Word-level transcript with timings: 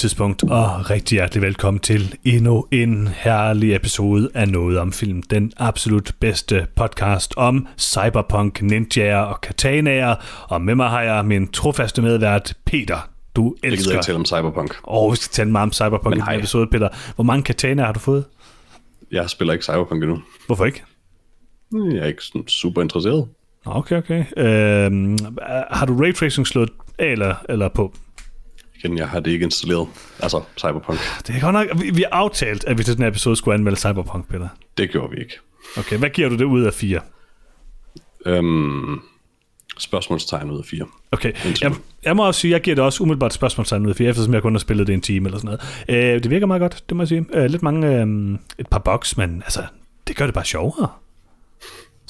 Tidspunkt, 0.00 0.42
og 0.42 0.90
rigtig 0.90 1.16
hjertelig 1.16 1.42
velkommen 1.42 1.80
til 1.80 2.14
endnu 2.24 2.66
en 2.70 3.08
herlig 3.08 3.74
episode 3.74 4.30
af 4.34 4.48
Noget 4.48 4.78
om 4.78 4.92
Film. 4.92 5.22
Den 5.22 5.52
absolut 5.56 6.12
bedste 6.20 6.66
podcast 6.76 7.34
om 7.36 7.66
cyberpunk, 7.78 8.62
ninjaer 8.62 9.20
og 9.20 9.40
katanaer. 9.40 10.14
Og 10.48 10.62
med 10.62 10.74
mig 10.74 10.88
har 10.88 11.02
jeg 11.02 11.24
min 11.24 11.48
trofaste 11.48 12.02
medvært, 12.02 12.54
Peter. 12.64 13.10
Du 13.36 13.54
elsker... 13.62 13.68
Jeg 13.70 13.78
gider 13.78 13.92
ikke 13.92 14.04
tale 14.04 14.16
om 14.16 14.24
cyberpunk. 14.24 14.70
Åh, 14.70 15.04
oh, 15.04 15.12
vi 15.12 15.16
skal 15.16 15.32
tale 15.32 15.50
meget 15.50 15.62
om 15.62 15.72
cyberpunk 15.72 16.16
i 16.16 16.20
den 16.20 16.38
episode, 16.38 16.66
Peter. 16.66 16.88
Hvor 17.14 17.24
mange 17.24 17.42
katanaer 17.42 17.86
har 17.86 17.92
du 17.92 18.00
fået? 18.00 18.24
Jeg 19.10 19.30
spiller 19.30 19.52
ikke 19.52 19.64
cyberpunk 19.64 20.02
endnu. 20.02 20.22
Hvorfor 20.46 20.64
ikke? 20.64 20.82
Jeg 21.72 21.98
er 21.98 22.06
ikke 22.06 22.22
sådan 22.22 22.48
super 22.48 22.82
interesseret. 22.82 23.28
Okay, 23.64 23.96
okay. 23.96 24.24
Øhm, 24.36 25.18
har 25.70 25.86
du 25.86 25.96
raytracing 26.00 26.46
slået 26.46 26.70
af 26.98 27.06
eller, 27.06 27.34
eller 27.48 27.68
på? 27.68 27.94
Igen, 28.84 28.98
jeg 28.98 29.08
har 29.08 29.20
det 29.20 29.30
ikke 29.30 29.44
installeret. 29.44 29.88
Altså, 30.20 30.42
Cyberpunk. 30.58 30.98
Det 31.26 31.36
er 31.36 31.40
godt 31.40 31.52
nok... 31.52 31.66
Vi, 31.82 31.90
vi 31.90 32.02
har 32.02 32.18
aftalt, 32.18 32.64
at 32.64 32.78
vi 32.78 32.84
til 32.84 32.94
den 32.94 33.02
her 33.02 33.10
episode 33.10 33.36
skulle 33.36 33.54
anmelde 33.54 33.78
Cyberpunk, 33.80 34.28
Peter. 34.28 34.48
Det 34.78 34.90
gjorde 34.90 35.10
vi 35.10 35.20
ikke. 35.20 35.38
Okay, 35.78 35.98
hvad 35.98 36.10
giver 36.10 36.28
du 36.28 36.36
det 36.36 36.44
ud 36.44 36.62
af 36.62 36.74
fire? 36.74 37.00
Øhm, 38.26 39.00
spørgsmålstegn 39.78 40.50
ud 40.50 40.58
af 40.58 40.64
fire. 40.64 40.86
Okay, 41.12 41.32
jeg, 41.62 41.72
jeg 42.04 42.16
må 42.16 42.26
også 42.26 42.40
sige, 42.40 42.50
jeg 42.50 42.60
giver 42.60 42.74
det 42.74 42.84
også 42.84 43.02
umiddelbart 43.02 43.32
spørgsmålstegn 43.32 43.84
ud 43.84 43.90
af 43.90 43.96
fire, 43.96 44.08
eftersom 44.08 44.34
jeg 44.34 44.42
kun 44.42 44.54
har 44.54 44.58
spillet 44.58 44.86
det 44.86 44.92
en 44.92 45.00
time 45.00 45.28
eller 45.28 45.38
sådan 45.38 45.58
noget. 45.88 46.14
Øh, 46.14 46.22
det 46.22 46.30
virker 46.30 46.46
meget 46.46 46.60
godt, 46.60 46.84
det 46.88 46.96
må 46.96 47.02
jeg 47.02 47.08
sige. 47.08 47.26
Øh, 47.32 47.50
lidt 47.50 47.62
mange... 47.62 48.02
Øh, 48.02 48.38
et 48.58 48.68
par 48.68 48.78
boks, 48.78 49.16
men 49.16 49.42
altså, 49.44 49.62
det 50.08 50.16
gør 50.16 50.24
det 50.24 50.34
bare 50.34 50.44
sjovere 50.44 50.88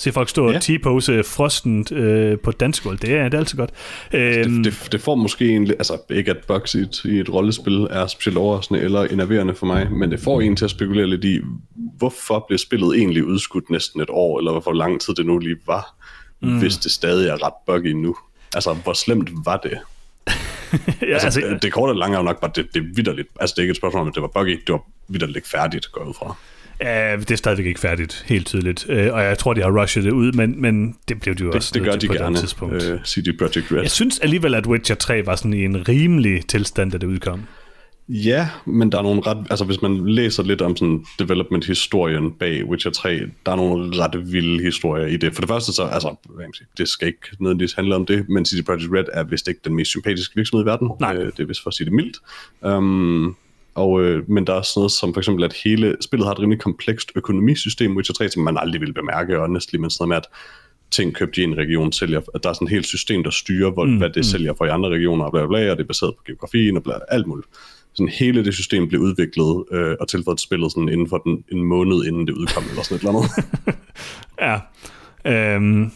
se 0.00 0.12
folk 0.12 0.28
stå 0.28 0.50
ja. 0.50 0.56
og 0.56 0.62
T-pose 0.62 1.22
frosten 1.24 1.86
øh, 1.92 2.38
på 2.38 2.52
dansk 2.52 2.82
gulv. 2.82 2.98
Det 2.98 3.14
er, 3.14 3.24
det 3.24 3.34
er 3.34 3.38
altid 3.38 3.58
godt. 3.58 3.70
Øhm, 4.12 4.62
det, 4.62 4.72
det, 4.72 4.92
det 4.92 5.00
får 5.00 5.14
måske 5.14 5.48
en... 5.48 5.70
Altså, 5.70 5.98
ikke 6.10 6.30
at 6.30 6.36
Bugs 6.48 6.74
i 6.74 6.78
et, 6.78 7.04
i 7.04 7.20
et 7.20 7.32
rollespil 7.32 7.86
er 7.90 8.06
specielt 8.06 8.38
overraskende 8.38 8.80
eller 8.80 9.02
enerverende 9.02 9.54
for 9.54 9.66
mig, 9.66 9.92
men 9.92 10.10
det 10.10 10.20
får 10.20 10.40
en 10.40 10.56
til 10.56 10.64
at 10.64 10.70
spekulere 10.70 11.06
lidt 11.06 11.24
i, 11.24 11.40
hvorfor 11.98 12.44
bliver 12.48 12.58
spillet 12.58 12.98
egentlig 12.98 13.24
udskudt 13.24 13.70
næsten 13.70 14.00
et 14.00 14.10
år, 14.10 14.38
eller 14.38 14.60
hvor 14.60 14.72
lang 14.72 15.00
tid 15.00 15.14
det 15.14 15.26
nu 15.26 15.38
lige 15.38 15.56
var, 15.66 15.94
mm. 16.42 16.58
hvis 16.58 16.76
det 16.76 16.92
stadig 16.92 17.28
er 17.28 17.46
ret 17.46 17.54
buggy 17.66 17.92
nu. 17.92 18.16
Altså, 18.54 18.72
hvor 18.72 18.92
slemt 18.92 19.30
var 19.44 19.56
det? 19.56 19.70
ja, 21.02 21.12
altså, 21.12 21.26
altså, 21.26 21.58
det, 21.62 21.72
korte 21.72 21.90
og 21.90 21.96
lange 21.96 22.14
er 22.14 22.20
jo 22.20 22.24
nok 22.24 22.40
bare, 22.40 22.50
det, 22.54 22.74
det 22.74 22.80
er 22.80 22.86
vidderligt. 22.94 23.28
Altså, 23.40 23.54
det 23.54 23.58
er 23.58 23.62
ikke 23.62 23.70
et 23.70 23.76
spørgsmål 23.76 24.02
om, 24.02 24.08
at 24.08 24.14
det 24.14 24.22
var 24.22 24.28
buggy, 24.28 24.62
det 24.66 24.72
var 24.72 24.82
vidderligt 25.08 25.48
færdigt, 25.48 25.92
går 25.92 26.04
ud 26.04 26.14
fra. 26.14 26.36
Ja, 26.82 27.16
det 27.16 27.30
er 27.30 27.36
stadigvæk 27.36 27.66
ikke 27.66 27.80
færdigt, 27.80 28.24
helt 28.26 28.46
tydeligt. 28.46 28.86
Øh, 28.88 29.14
og 29.14 29.22
jeg 29.22 29.38
tror, 29.38 29.54
de 29.54 29.62
har 29.62 29.80
rushet 29.80 30.04
det 30.04 30.12
ud, 30.12 30.32
men, 30.32 30.62
men 30.62 30.96
det 31.08 31.20
blev 31.20 31.34
de 31.34 31.42
jo 31.42 31.46
det, 31.46 31.56
også 31.56 31.70
Det 31.74 31.82
gør 31.82 31.96
de 31.96 32.06
på 32.06 32.12
gerne, 32.12 32.36
tidspunkt. 32.36 32.74
Uh, 32.74 33.02
CD 33.04 33.38
Projekt 33.38 33.72
Red. 33.72 33.82
Jeg 33.82 33.90
synes 33.90 34.18
alligevel, 34.18 34.54
at 34.54 34.66
Witcher 34.66 34.96
3 34.96 35.26
var 35.26 35.36
sådan 35.36 35.54
i 35.54 35.64
en 35.64 35.88
rimelig 35.88 36.46
tilstand, 36.46 36.92
da 36.92 36.98
det 36.98 37.06
udkom. 37.06 37.40
Ja, 38.12 38.48
men 38.66 38.92
der 38.92 38.98
er 38.98 39.02
nogle 39.02 39.20
ret... 39.20 39.46
Altså, 39.50 39.64
hvis 39.64 39.82
man 39.82 40.08
læser 40.08 40.42
lidt 40.42 40.62
om 40.62 40.76
sådan 40.76 41.04
development-historien 41.18 42.32
bag 42.32 42.64
Witcher 42.64 42.90
3, 42.90 43.20
der 43.46 43.52
er 43.52 43.56
nogle 43.56 43.96
ret 43.96 44.32
vilde 44.32 44.62
historier 44.64 45.06
i 45.06 45.16
det. 45.16 45.34
For 45.34 45.40
det 45.40 45.48
første 45.48 45.72
så, 45.72 45.82
altså, 45.82 46.16
det 46.78 46.88
skal 46.88 47.08
ikke 47.08 47.36
nødvendigvis 47.40 47.72
handle 47.72 47.94
om 47.94 48.06
det, 48.06 48.28
men 48.28 48.44
CD 48.44 48.64
Projekt 48.64 48.92
Red 48.92 49.04
er 49.12 49.24
vist 49.24 49.48
ikke 49.48 49.60
den 49.64 49.74
mest 49.74 49.90
sympatiske 49.90 50.36
virksomhed 50.36 50.64
i 50.64 50.66
verden. 50.66 50.90
Nej. 51.00 51.16
Øh, 51.16 51.26
det 51.26 51.40
er 51.40 51.46
vist 51.46 51.62
for 51.62 51.70
at 51.70 51.74
sige 51.74 51.84
det 51.84 51.92
mildt. 51.92 52.16
Um, 52.60 53.36
og, 53.74 54.02
øh, 54.02 54.30
men 54.30 54.46
der 54.46 54.54
er 54.54 54.62
sådan 54.62 54.80
noget 54.80 54.92
som 54.92 55.14
for 55.14 55.20
eksempel, 55.20 55.44
at 55.44 55.52
hele 55.64 55.96
spillet 56.00 56.26
har 56.26 56.32
et 56.32 56.40
rimelig 56.40 56.60
komplekst 56.60 57.12
økonomisystem, 57.14 57.96
Witcher 57.96 58.14
3, 58.14 58.28
som 58.28 58.42
man 58.42 58.58
aldrig 58.58 58.80
vil 58.80 58.92
bemærke, 58.92 59.38
honestly, 59.38 59.76
men 59.76 59.90
sådan 59.90 60.08
noget 60.08 60.08
med, 60.08 60.16
at 60.16 60.26
ting 60.90 61.14
købt 61.14 61.38
i 61.38 61.42
en 61.42 61.56
region 61.56 61.92
sælger, 61.92 62.20
at 62.34 62.42
der 62.42 62.48
er 62.48 62.52
sådan 62.52 62.66
et 62.66 62.72
helt 62.72 62.86
system, 62.86 63.22
der 63.22 63.30
styrer, 63.30 63.70
hvor, 63.70 63.84
mm, 63.84 63.98
hvad 63.98 64.08
det 64.08 64.16
mm. 64.16 64.22
sælger 64.22 64.54
for 64.58 64.64
i 64.64 64.68
andre 64.68 64.88
regioner, 64.88 65.24
og 65.24 65.32
bla, 65.32 65.40
bla, 65.40 65.48
bla, 65.48 65.70
og 65.70 65.76
det 65.76 65.82
er 65.82 65.86
baseret 65.86 66.14
på 66.16 66.22
geografien 66.26 66.76
og 66.76 66.82
bla, 66.82 66.94
alt 67.08 67.26
muligt. 67.26 67.48
Sådan 67.92 68.08
hele 68.08 68.44
det 68.44 68.54
system 68.54 68.88
blev 68.88 69.00
udviklet 69.00 69.64
øh, 69.72 69.96
og 70.00 70.08
tilføjet 70.08 70.38
til 70.38 70.44
spillet 70.44 70.72
sådan 70.72 70.88
inden 70.88 71.08
for 71.08 71.18
den, 71.18 71.44
en 71.52 71.64
måned, 71.64 72.04
inden 72.04 72.26
det 72.26 72.32
udkom, 72.32 72.64
eller 72.70 72.82
sådan 72.82 72.96
et 72.96 73.00
eller 73.00 73.18
andet. 73.18 73.30
ja. 74.46 75.54
Øhm, 75.54 75.92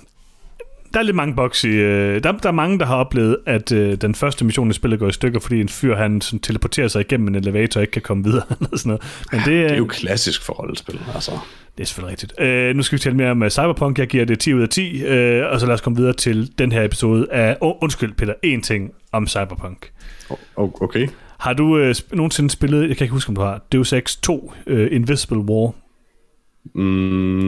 der 0.94 1.00
er 1.00 1.04
lidt 1.04 1.16
mange 1.16 1.34
bugs 1.34 1.64
i... 1.64 1.68
Øh, 1.68 2.22
der, 2.24 2.32
der 2.32 2.48
er 2.48 2.52
mange, 2.52 2.78
der 2.78 2.86
har 2.86 2.96
oplevet, 2.96 3.36
at 3.46 3.72
øh, 3.72 3.96
den 3.96 4.14
første 4.14 4.44
mission 4.44 4.70
i 4.70 4.72
spillet 4.72 5.00
går 5.00 5.08
i 5.08 5.12
stykker, 5.12 5.40
fordi 5.40 5.60
en 5.60 5.68
fyr, 5.68 5.96
han 5.96 6.20
sådan, 6.20 6.38
teleporterer 6.40 6.88
sig 6.88 7.00
igennem 7.00 7.28
en 7.28 7.34
elevator 7.34 7.78
og 7.78 7.82
ikke 7.82 7.92
kan 7.92 8.02
komme 8.02 8.24
videre. 8.24 8.42
Eller 8.60 8.76
sådan 8.76 8.88
noget. 8.90 9.02
Men 9.32 9.40
det, 9.40 9.46
det 9.46 9.72
er 9.72 9.76
jo 9.76 9.86
klassisk 9.86 10.42
for 10.42 10.52
rollespil, 10.52 11.00
altså. 11.14 11.30
Det 11.76 11.82
er 11.82 11.86
selvfølgelig 11.86 12.10
rigtigt. 12.10 12.40
Øh, 12.40 12.76
nu 12.76 12.82
skal 12.82 12.96
vi 12.96 13.00
tale 13.00 13.16
mere 13.16 13.30
om 13.30 13.42
uh, 13.42 13.48
Cyberpunk. 13.48 13.98
Jeg 13.98 14.06
giver 14.06 14.24
det 14.24 14.38
10 14.38 14.54
ud 14.54 14.62
af 14.62 14.68
10, 14.68 15.04
øh, 15.04 15.52
og 15.52 15.60
så 15.60 15.66
lad 15.66 15.74
os 15.74 15.80
komme 15.80 15.96
videre 15.96 16.12
til 16.12 16.58
den 16.58 16.72
her 16.72 16.84
episode 16.84 17.32
af... 17.32 17.56
Oh, 17.60 17.74
undskyld, 17.82 18.12
Peter, 18.14 18.34
en 18.42 18.62
ting 18.62 18.90
om 19.12 19.26
Cyberpunk. 19.26 19.92
Oh, 20.56 20.70
okay. 20.80 21.08
Har 21.38 21.52
du 21.52 21.78
øh, 21.78 21.90
sp- 21.90 22.16
nogensinde 22.16 22.50
spillet, 22.50 22.88
jeg 22.88 22.96
kan 22.96 23.04
ikke 23.04 23.12
huske, 23.12 23.28
om 23.28 23.34
du 23.34 23.40
har, 23.40 23.60
Deus 23.72 23.92
Ex 23.92 24.16
2, 24.16 24.52
øh, 24.66 24.88
Invisible 24.92 25.38
War? 25.38 25.72
Mm, 26.74 26.82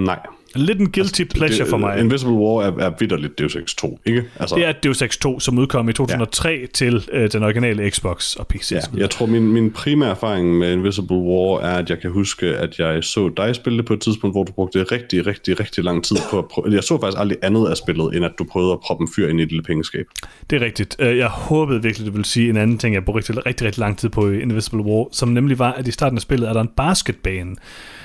nej. 0.05 0.19
Lidt 0.57 0.81
en 0.81 0.93
guilty 0.93 1.21
altså, 1.21 1.37
pleasure 1.37 1.65
det, 1.65 1.71
for 1.71 1.77
mig. 1.77 1.99
Invisible 1.99 2.35
War 2.35 2.63
er, 2.63 2.79
er 2.79 2.93
vidderligt 3.01 3.39
Deus 3.39 3.57
Ex 3.57 3.75
2, 3.75 3.99
ikke? 4.07 4.25
Altså, 4.41 4.57
det 4.57 4.67
er 4.67 4.73
Deus 4.73 5.03
Ex 5.03 5.19
2, 5.19 5.41
som 5.41 5.59
udkom 5.59 5.89
i 5.89 5.93
2003 5.93 6.49
ja. 6.49 6.67
til 6.75 7.09
øh, 7.13 7.33
den 7.33 7.43
originale 7.43 7.91
Xbox 7.91 8.35
og 8.35 8.47
PC. 8.47 8.73
Ja, 8.73 8.81
jeg 8.97 9.11
tror, 9.11 9.27
min, 9.27 9.53
min 9.53 9.71
primære 9.71 10.11
erfaring 10.11 10.59
med 10.59 10.73
Invisible 10.73 11.17
War 11.17 11.61
er, 11.61 11.79
at 11.79 11.91
jeg 11.91 12.01
kan 12.01 12.11
huske, 12.11 12.47
at 12.47 12.79
jeg 12.79 13.05
så 13.05 13.29
dig 13.37 13.55
spille 13.55 13.79
det 13.79 13.87
på 13.87 13.93
et 13.93 14.01
tidspunkt, 14.01 14.35
hvor 14.35 14.45
du 14.45 14.53
brugte 14.53 14.83
rigtig, 14.83 15.27
rigtig, 15.27 15.61
rigtig 15.61 15.85
lang 15.85 16.05
tid 16.05 16.17
på 16.31 16.39
at 16.39 16.45
prøve... 16.45 16.75
Jeg 16.75 16.85
så 16.85 17.01
faktisk 17.01 17.21
aldrig 17.21 17.39
andet 17.43 17.69
af 17.69 17.77
spillet, 17.77 18.17
end 18.17 18.25
at 18.25 18.33
du 18.39 18.45
prøvede 18.45 18.73
at 18.73 18.81
proppe 18.81 19.03
en 19.03 19.09
fyr 19.17 19.29
ind 19.29 19.41
i 19.41 19.43
et 19.43 19.49
lille 19.49 19.63
pengeskab. 19.63 20.07
Det 20.51 20.63
er 20.63 20.67
rigtigt. 20.67 20.97
Øh, 20.99 21.19
jeg 21.19 21.29
håbede 21.29 21.83
virkelig, 21.83 22.07
du 22.07 22.13
ville 22.13 22.25
sige 22.25 22.51
en 22.51 22.57
anden 22.57 22.79
ting, 22.79 22.95
jeg 22.95 23.05
brugte 23.05 23.19
rigtig, 23.19 23.47
rigtig, 23.47 23.67
rigtig 23.67 23.81
lang 23.81 23.99
tid 23.99 24.09
på 24.09 24.31
i 24.31 24.41
Invisible 24.41 24.83
War, 24.83 25.09
som 25.13 25.29
nemlig 25.29 25.59
var, 25.59 25.73
at 25.73 25.89
i 25.89 25.91
starten 25.91 26.19
af 26.19 26.23
spillet 26.23 26.49
er 26.49 26.53
der 26.53 26.61
en 26.61 26.71
basketbane, 26.77 27.57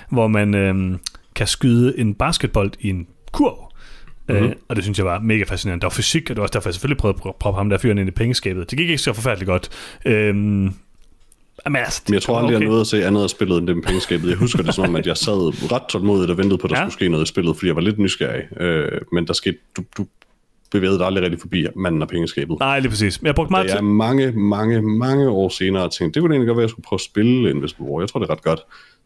hvor 0.10 0.28
man 0.28 0.56
øh, 0.56 0.98
kan 1.36 1.48
skyde 1.48 2.00
en 2.00 2.14
basketbold 2.14 2.72
i 2.80 2.90
en 2.90 3.08
kurv. 3.32 3.72
Mm-hmm. 4.30 4.46
Øh, 4.46 4.56
og 4.68 4.76
det 4.76 4.84
synes 4.84 4.98
jeg 4.98 5.06
var 5.06 5.20
mega 5.20 5.44
fascinerende. 5.44 5.82
Der 5.82 5.88
var 5.88 5.94
fysik, 5.94 6.24
og 6.24 6.30
det 6.30 6.38
var 6.38 6.44
også 6.44 6.54
derfor, 6.54 6.70
jeg 6.70 6.74
selvfølgelig 6.74 6.98
prøvede 6.98 7.18
at 7.26 7.36
proppe 7.36 7.58
ham 7.58 7.70
der 7.70 7.78
fyren 7.78 7.98
ind 7.98 8.10
i 8.10 8.12
pengeskabet. 8.12 8.72
Det 8.72 8.78
gik 8.78 8.90
ikke 8.90 9.02
så 9.02 9.14
forfærdeligt 9.14 9.48
godt. 9.48 9.70
Øhm, 10.06 10.74
men, 11.66 11.76
altså, 11.76 12.02
men 12.08 12.14
jeg 12.14 12.22
tror 12.22 12.38
aldrig, 12.38 12.56
okay. 12.56 12.64
jeg 12.64 12.70
nåede 12.70 12.82
at 12.82 12.88
se 12.88 13.06
andet 13.06 13.24
af 13.24 13.30
spillet 13.30 13.58
end 13.58 13.68
det 13.68 13.76
med 13.76 13.84
pengeskabet. 13.84 14.30
Jeg 14.30 14.38
husker 14.38 14.64
det 14.64 14.74
som 14.74 14.84
om, 14.84 14.96
at 14.96 15.08
jeg 15.08 15.18
sad 15.18 15.72
ret 15.72 15.82
tålmodigt 15.90 16.32
og 16.32 16.38
ventede 16.38 16.58
på, 16.58 16.68
at 16.68 16.72
der 16.72 16.78
ja. 16.78 16.84
skulle 16.84 16.94
ske 16.94 17.10
noget 17.10 17.24
i 17.24 17.28
spillet, 17.28 17.56
fordi 17.56 17.68
jeg 17.68 17.76
var 17.76 17.82
lidt 17.82 18.00
nysgerrig. 18.00 18.62
Øh, 18.62 19.02
men 19.12 19.28
der 19.28 19.34
skete, 19.34 19.58
du, 19.78 19.84
du 19.98 20.06
bevægede 20.72 20.98
dig 20.98 21.06
aldrig 21.06 21.24
rigtig 21.24 21.40
forbi 21.40 21.66
manden 21.76 22.02
og 22.02 22.08
pengeskabet. 22.08 22.60
Nej, 22.60 22.80
lige 22.80 22.90
præcis. 22.90 23.20
Jeg 23.24 23.36
brugte 23.36 23.52
meget 23.52 23.68
tid. 23.68 23.76
Jeg 23.76 23.84
mange, 23.84 24.32
mange, 24.32 24.82
mange 24.82 25.30
år 25.30 25.50
senere 25.50 25.90
tænkte, 25.90 26.18
det 26.18 26.22
kunne 26.22 26.34
egentlig 26.34 26.48
godt 26.48 26.58
være, 26.58 26.64
at 26.64 26.68
jeg 26.68 26.70
skulle 26.70 26.84
prøve 26.84 26.98
at 26.98 27.02
spille 27.02 27.50
Invisible 27.50 27.86
War. 27.86 28.02
Jeg 28.02 28.10
tror, 28.10 28.20
det 28.20 28.30
er 28.30 28.34
ret 28.34 28.44
godt. 28.44 28.60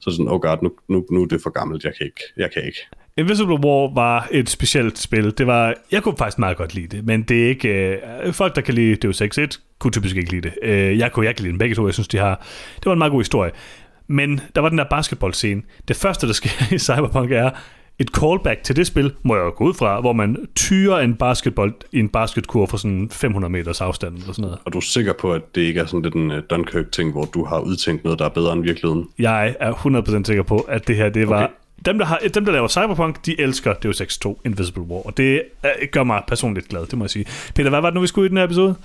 Så 0.05 0.11
sådan, 0.11 0.27
oh 0.27 0.39
god, 0.39 0.57
nu, 0.63 0.71
nu, 0.89 1.05
nu 1.11 1.21
er 1.21 1.27
det 1.27 1.41
for 1.43 1.49
gammelt, 1.49 1.83
jeg 1.83 1.93
kan 1.97 2.05
ikke. 2.05 2.21
Jeg 2.37 2.49
kan 2.53 2.63
ikke. 2.63 2.79
Invisible 3.17 3.53
War 3.53 3.93
var 3.93 4.27
et 4.31 4.49
specielt 4.49 4.97
spil. 4.97 5.37
Det 5.37 5.47
var, 5.47 5.73
jeg 5.91 6.03
kunne 6.03 6.17
faktisk 6.17 6.39
meget 6.39 6.57
godt 6.57 6.73
lide 6.73 6.97
det, 6.97 7.05
men 7.05 7.23
det 7.23 7.43
er 7.43 7.49
ikke... 7.49 7.69
Øh, 8.23 8.33
folk, 8.33 8.55
der 8.55 8.61
kan 8.61 8.73
lide 8.73 8.95
Deus 8.95 9.21
Ex 9.21 9.37
1, 9.37 9.59
kunne 9.79 9.91
typisk 9.91 10.15
ikke 10.15 10.31
lide 10.31 10.41
det. 10.41 10.53
Øh, 10.63 10.97
jeg 10.97 11.11
kunne 11.11 11.27
ikke 11.27 11.41
lide 11.41 11.51
dem 11.51 11.57
begge 11.57 11.75
to. 11.75 11.85
Jeg 11.85 11.93
synes, 11.93 12.07
de 12.07 12.17
har... 12.17 12.45
Det 12.75 12.85
var 12.85 12.91
en 12.91 12.97
meget 12.97 13.11
god 13.11 13.19
historie. 13.19 13.51
Men 14.07 14.41
der 14.55 14.61
var 14.61 14.69
den 14.69 14.77
der 14.77 14.85
basketball-scene. 14.89 15.61
Det 15.87 15.95
første, 15.95 16.27
der 16.27 16.33
sker 16.33 16.49
i 16.75 16.77
Cyberpunk, 16.77 17.31
er 17.31 17.49
et 17.99 18.09
callback 18.09 18.63
til 18.63 18.75
det 18.75 18.87
spil, 18.87 19.13
må 19.23 19.35
jeg 19.35 19.43
jo 19.43 19.53
gå 19.55 19.63
ud 19.63 19.73
fra, 19.73 20.01
hvor 20.01 20.13
man 20.13 20.47
tyrer 20.55 20.99
en 20.99 21.15
basketball 21.15 21.73
i 21.91 21.99
en 21.99 22.09
basketkur 22.09 22.65
fra 22.65 22.77
sådan 22.77 23.09
500 23.11 23.51
meters 23.51 23.81
afstand 23.81 24.17
eller 24.17 24.33
sådan 24.33 24.41
noget. 24.41 24.57
Og 24.65 24.73
du 24.73 24.77
er 24.77 24.81
sikker 24.81 25.13
på, 25.13 25.33
at 25.33 25.55
det 25.55 25.61
ikke 25.61 25.79
er 25.79 25.85
sådan 25.85 26.01
lidt 26.01 26.13
en 26.13 26.31
uh, 26.31 26.37
Dunkirk-ting, 26.49 27.11
hvor 27.11 27.25
du 27.25 27.45
har 27.45 27.59
udtænkt 27.59 28.03
noget, 28.03 28.19
der 28.19 28.25
er 28.25 28.29
bedre 28.29 28.53
end 28.53 28.63
virkeligheden? 28.63 29.07
Jeg 29.19 29.55
er 29.59 29.73
100% 29.73 30.23
sikker 30.23 30.43
på, 30.43 30.57
at 30.57 30.87
det 30.87 30.95
her, 30.95 31.09
det 31.09 31.29
var... 31.29 31.43
Okay. 31.43 31.53
Dem 31.85 31.97
der, 31.97 32.05
har, 32.05 32.19
dem, 32.33 32.45
der 32.45 32.51
laver 32.51 32.67
Cyberpunk, 32.67 33.25
de 33.25 33.41
elsker 33.41 33.73
Deus 33.73 34.01
Ex 34.01 34.17
2 34.17 34.41
Invisible 34.45 34.83
War, 34.83 35.05
og 35.05 35.17
det 35.17 35.41
uh, 35.63 35.69
gør 35.91 36.03
mig 36.03 36.23
personligt 36.27 36.67
glad, 36.67 36.85
det 36.85 36.97
må 36.97 37.03
jeg 37.03 37.09
sige. 37.09 37.25
Peter, 37.55 37.69
hvad 37.69 37.81
var 37.81 37.89
det 37.89 37.95
nu, 37.95 38.01
vi 38.01 38.07
skulle 38.07 38.25
i 38.25 38.29
den 38.29 38.37
her 38.37 38.43
episode? 38.43 38.75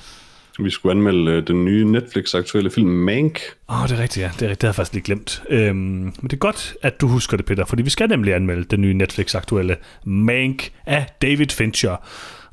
Vi 0.59 0.71
skulle 0.71 0.91
anmelde 0.91 1.33
øh, 1.33 1.47
den 1.47 1.65
nye 1.65 1.85
Netflix-aktuelle 1.85 2.71
film 2.71 2.89
Mank. 2.89 3.41
Åh, 3.69 3.83
oh, 3.83 3.89
det 3.89 3.99
er 3.99 4.03
rigtigt, 4.03 4.23
ja. 4.25 4.31
Det, 4.35 4.43
er 4.43 4.43
rigtigt. 4.43 4.61
det 4.61 4.63
har 4.63 4.69
jeg 4.69 4.75
faktisk 4.75 4.93
lige 4.93 5.05
glemt. 5.05 5.43
Øhm, 5.51 5.77
men 5.77 6.15
det 6.23 6.33
er 6.33 6.37
godt, 6.37 6.75
at 6.83 7.01
du 7.01 7.09
husker 7.09 7.37
det, 7.37 7.47
Peter, 7.47 7.65
fordi 7.65 7.83
vi 7.83 7.91
skal 7.91 8.09
nemlig 8.09 8.35
anmelde 8.35 8.65
den 8.65 8.81
nye 8.81 8.95
Netflix-aktuelle 8.95 9.77
Mank 10.05 10.73
af 10.87 11.07
David 11.23 11.49
Fincher. 11.49 11.97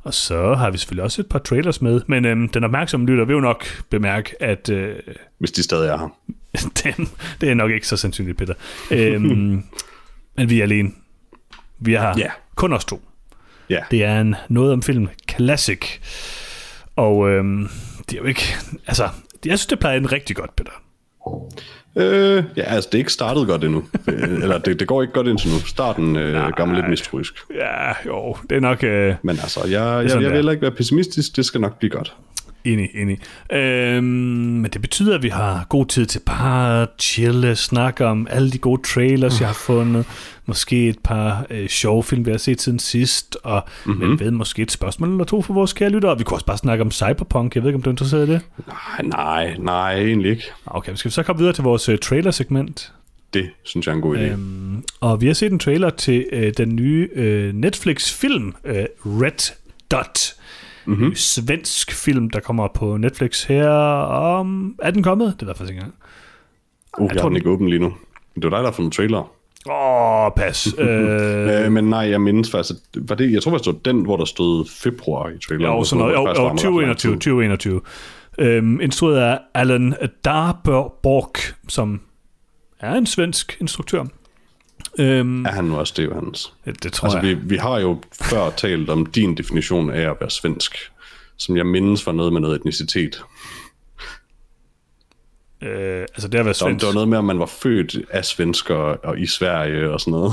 Og 0.02 0.14
så 0.14 0.54
har 0.54 0.70
vi 0.70 0.78
selvfølgelig 0.78 1.04
også 1.04 1.22
et 1.22 1.26
par 1.28 1.38
trailers 1.38 1.82
med, 1.82 2.00
men 2.06 2.24
øhm, 2.24 2.48
den 2.48 2.64
opmærksomme 2.64 3.06
lytter 3.06 3.24
vil 3.24 3.34
jo 3.34 3.40
nok 3.40 3.66
bemærke, 3.90 4.42
at... 4.42 4.68
Øh, 4.68 4.94
Hvis 5.38 5.52
de 5.52 5.62
stadig 5.62 5.88
er 5.88 5.98
her. 5.98 6.08
den, 6.84 7.08
det 7.40 7.48
er 7.50 7.54
nok 7.54 7.70
ikke 7.70 7.86
så 7.86 7.96
sandsynligt, 7.96 8.38
Peter. 8.38 8.54
øhm, 8.90 9.64
men 10.36 10.50
vi 10.50 10.58
er 10.58 10.62
alene. 10.62 10.90
Vi 11.78 11.94
har 11.94 12.18
yeah. 12.18 12.30
kun 12.54 12.72
os 12.72 12.84
to. 12.84 13.02
Yeah. 13.72 13.82
Det 13.90 14.04
er 14.04 14.20
en 14.20 14.34
noget 14.48 14.72
om 14.72 14.82
film 14.82 15.08
classic. 15.30 15.80
Og 16.96 17.30
øhm, 17.30 17.68
det 18.10 18.16
er 18.16 18.18
jo 18.18 18.24
ikke... 18.24 18.42
Altså, 18.86 19.08
jeg 19.44 19.58
synes, 19.58 19.66
det 19.66 19.78
plejer 19.78 19.96
en 19.96 20.12
rigtig 20.12 20.36
godt, 20.36 20.56
Peter. 20.56 20.72
Øh, 21.96 22.44
ja, 22.56 22.62
altså, 22.62 22.88
det 22.92 22.98
er 22.98 22.98
ikke 22.98 23.12
startet 23.12 23.46
godt 23.46 23.64
endnu. 23.64 23.84
Øh, 24.08 24.22
eller 24.42 24.58
det, 24.58 24.80
det 24.80 24.88
går 24.88 25.02
ikke 25.02 25.14
godt 25.14 25.26
indtil 25.26 25.50
nu. 25.50 25.58
Starten 25.58 26.16
øh, 26.16 26.52
gammel 26.56 26.76
lidt 26.76 26.88
mistroisk. 26.88 27.34
Ja, 27.54 27.92
jo, 28.06 28.36
det 28.50 28.56
er 28.56 28.60
nok... 28.60 28.84
Øh, 28.84 29.14
Men 29.22 29.38
altså, 29.38 29.60
jeg, 29.64 29.70
jeg, 29.70 30.10
jeg, 30.10 30.22
jeg 30.22 30.32
vil 30.32 30.48
ikke 30.48 30.62
være 30.62 30.70
pessimistisk. 30.70 31.36
Det 31.36 31.44
skal 31.44 31.60
nok 31.60 31.78
blive 31.78 31.90
godt. 31.90 32.16
Enig, 32.72 32.90
enig. 32.94 33.18
Øhm, 33.52 34.04
men 34.04 34.64
det 34.64 34.80
betyder, 34.80 35.14
at 35.14 35.22
vi 35.22 35.28
har 35.28 35.66
god 35.68 35.86
tid 35.86 36.06
til 36.06 36.20
bare 36.26 36.82
at 36.82 36.88
chille, 37.00 37.56
snakke 37.56 38.06
om 38.06 38.26
alle 38.30 38.50
de 38.50 38.58
gode 38.58 38.82
trailers, 38.82 39.40
jeg 39.40 39.48
har 39.48 39.54
fundet. 39.54 40.06
Måske 40.46 40.88
et 40.88 40.98
par 41.04 41.46
øh, 41.50 41.68
sjove 41.68 42.02
film, 42.02 42.26
vi 42.26 42.30
har 42.30 42.38
set 42.38 42.60
siden 42.60 42.78
sidst, 42.78 43.36
og 43.44 43.64
mm-hmm. 43.86 44.02
Mhm. 44.02 44.10
jeg 44.10 44.20
ved, 44.20 44.30
måske 44.30 44.62
et 44.62 44.70
spørgsmål 44.70 45.10
eller 45.10 45.24
to 45.24 45.42
for 45.42 45.54
vores 45.54 45.72
kære 45.72 45.90
lyttere. 45.90 46.18
Vi 46.18 46.24
kunne 46.24 46.36
også 46.36 46.46
bare 46.46 46.58
snakke 46.58 46.84
om 46.84 46.90
Cyberpunk. 46.90 47.54
Jeg 47.54 47.62
ved 47.62 47.70
ikke, 47.70 47.76
om 47.76 47.82
du 47.82 47.90
er 47.90 47.92
interesseret 47.92 48.28
i 48.28 48.32
det? 48.32 48.40
Nej, 48.66 49.02
nej, 49.02 49.56
nej, 49.58 49.94
egentlig 49.98 50.30
ikke. 50.30 50.44
Okay, 50.66 50.94
skal 50.94 51.08
vi 51.08 51.12
så 51.12 51.22
komme 51.22 51.38
videre 51.38 51.52
til 51.52 51.64
vores 51.64 51.88
øh, 51.88 51.98
trailer-segment? 51.98 52.92
Det 53.34 53.50
synes 53.64 53.86
jeg 53.86 53.92
er 53.92 53.96
en 53.96 54.02
god 54.02 54.16
idé. 54.16 54.20
Øhm, 54.20 54.84
og 55.00 55.20
vi 55.20 55.26
har 55.26 55.34
set 55.34 55.52
en 55.52 55.58
trailer 55.58 55.90
til 55.90 56.26
øh, 56.32 56.52
den 56.56 56.76
nye 56.76 57.08
øh, 57.14 57.54
Netflix-film, 57.54 58.54
øh, 58.64 58.84
Red 59.04 59.52
Dot. 59.90 60.34
Mhm. 60.88 60.98
Mm-hmm. 61.00 61.14
Svensk 61.14 61.92
film, 61.92 62.30
der 62.30 62.40
kommer 62.40 62.68
på 62.74 62.96
Netflix 62.96 63.44
her 63.44 63.68
om... 63.68 64.74
Er 64.82 64.90
den 64.90 65.02
kommet? 65.02 65.34
Det 65.34 65.42
er 65.42 65.46
der 65.46 65.54
faktisk 65.54 65.70
ikke 65.70 65.80
engang. 65.80 65.94
Uh, 66.98 67.04
jeg, 67.04 67.10
jeg 67.10 67.16
tror, 67.16 67.22
har 67.22 67.28
den 67.28 67.36
ikke 67.36 67.50
åben 67.50 67.68
lige 67.68 67.78
nu. 67.78 67.94
Det 68.34 68.44
var 68.44 68.50
dig, 68.50 68.58
der 68.58 68.64
har 68.64 68.72
fundet 68.72 68.92
trailer. 68.92 69.18
Åh, 69.70 70.26
oh, 70.26 70.32
pas. 70.36 70.68
øh, 70.78 71.64
Øh, 71.64 71.72
men 71.72 71.84
nej, 71.84 72.10
jeg 72.10 72.20
mindes 72.20 72.50
faktisk, 72.50 72.80
var 72.96 73.14
det, 73.14 73.32
jeg 73.32 73.42
tror 73.42 73.52
faktisk, 73.52 73.66
det 73.66 73.74
var 73.74 73.92
den, 73.92 74.02
hvor 74.04 74.16
der 74.16 74.24
stod 74.24 74.66
februar 74.68 75.28
i 75.28 75.38
traileren. 75.38 75.76
jo, 75.76 75.84
sådan 75.84 76.00
noget. 76.00 76.14
Jo, 76.14 76.28
jo, 76.28 76.34
2021, 76.34 77.12
2021. 77.12 77.80
Øhm, 78.38 78.80
instrueret 78.80 79.20
af 79.20 79.38
Alan 79.54 79.94
Darborg, 80.24 81.54
som 81.68 82.00
er 82.80 82.94
en 82.94 83.06
svensk 83.06 83.56
instruktør. 83.60 84.04
Øhm, 84.98 85.44
Er 85.44 85.50
han 85.50 85.64
nu 85.64 85.76
også 85.78 85.94
det, 85.96 86.04
Johannes? 86.04 86.52
det, 86.64 86.82
det 86.82 86.92
tror 86.92 87.06
Altså, 87.06 87.18
jeg. 87.18 87.28
vi, 87.28 87.34
vi 87.42 87.56
har 87.56 87.78
jo 87.78 88.02
før 88.22 88.50
talt 88.50 88.90
om 88.90 89.06
din 89.06 89.36
definition 89.36 89.90
af 89.90 90.10
at 90.10 90.16
være 90.20 90.30
svensk, 90.30 90.76
som 91.36 91.56
jeg 91.56 91.66
mindes 91.66 92.06
var 92.06 92.12
noget 92.12 92.32
med 92.32 92.40
noget 92.40 92.56
etnicitet. 92.56 93.22
Øh, 95.62 96.00
altså, 96.00 96.28
det 96.28 96.34
har 96.34 96.42
været 96.44 96.56
Så 96.56 96.64
svensk. 96.64 96.80
det 96.80 96.86
var 96.86 96.94
noget 96.94 97.08
med, 97.08 97.18
at 97.18 97.24
man 97.24 97.38
var 97.38 97.46
født 97.46 97.96
af 98.10 98.24
svensker 98.24 98.74
og 98.76 99.18
i 99.20 99.26
Sverige 99.26 99.90
og 99.90 100.00
sådan 100.00 100.10
noget. 100.12 100.32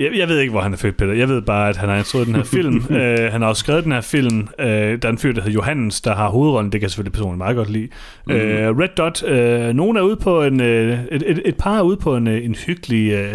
Jeg, 0.00 0.16
jeg 0.16 0.28
ved 0.28 0.38
ikke, 0.38 0.50
hvor 0.50 0.60
han 0.60 0.72
er 0.72 0.76
født, 0.76 0.96
Peter. 0.96 1.12
Jeg 1.12 1.28
ved 1.28 1.42
bare, 1.42 1.68
at 1.68 1.76
han 1.76 1.88
har 1.88 1.96
instrueret 1.96 2.26
den 2.26 2.34
her 2.36 2.44
film. 2.44 2.76
uh, 2.76 2.96
han 3.32 3.40
har 3.40 3.48
også 3.48 3.60
skrevet 3.60 3.84
den 3.84 3.92
her 3.92 4.00
film. 4.00 4.38
Uh, 4.40 4.64
der 4.64 4.98
er 5.02 5.08
en 5.08 5.18
fyr, 5.18 5.32
der 5.32 5.40
hedder 5.40 5.54
Johannes, 5.54 6.00
der 6.00 6.14
har 6.14 6.28
hovedrollen. 6.28 6.72
Det 6.72 6.80
kan 6.80 6.84
jeg 6.84 6.90
selvfølgelig 6.90 7.12
personligt 7.12 7.38
meget 7.38 7.56
godt 7.56 7.70
lide. 7.70 7.88
Mm. 8.26 8.32
Uh, 8.32 8.78
Red 8.78 8.88
Dot. 8.96 9.22
Uh, 9.22 9.76
nogen 9.76 9.96
er 9.96 10.00
ude 10.00 10.16
på 10.16 10.42
en... 10.42 10.60
Uh, 10.60 10.66
et, 10.66 11.22
et, 11.26 11.42
et 11.44 11.56
par 11.56 11.78
er 11.78 11.82
ude 11.82 11.96
på 11.96 12.16
en, 12.16 12.26
uh, 12.26 12.44
en 12.44 12.54
hyggelig 12.54 13.30
uh, 13.30 13.34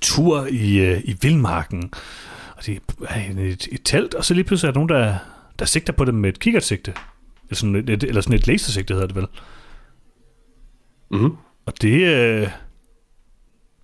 tur 0.00 0.46
i, 0.50 0.92
uh, 0.92 0.98
i 1.04 1.16
Vildmarken. 1.22 1.90
Og 2.56 2.66
de 2.66 2.78
er 3.08 3.40
i 3.40 3.48
et, 3.48 3.68
et 3.72 3.80
telt, 3.84 4.14
og 4.14 4.24
så 4.24 4.34
lige 4.34 4.44
pludselig 4.44 4.68
er 4.68 4.72
der 4.72 4.80
nogen, 4.80 4.88
der, 4.88 5.14
der 5.58 5.64
sigter 5.64 5.92
på 5.92 6.04
dem 6.04 6.14
med 6.14 6.28
et 6.28 6.38
kikkertsigte. 6.38 6.92
Eller 7.44 7.56
sådan 7.56 7.76
et, 7.76 7.90
et, 7.90 8.04
eller 8.04 8.20
sådan 8.20 8.38
et 8.38 8.46
lasersigte, 8.46 8.94
hedder 8.94 9.06
det 9.06 9.16
vel. 9.16 9.26
Mm-hmm. 11.10 11.32
Og 11.66 11.72
det... 11.82 12.42
Uh, 12.42 12.48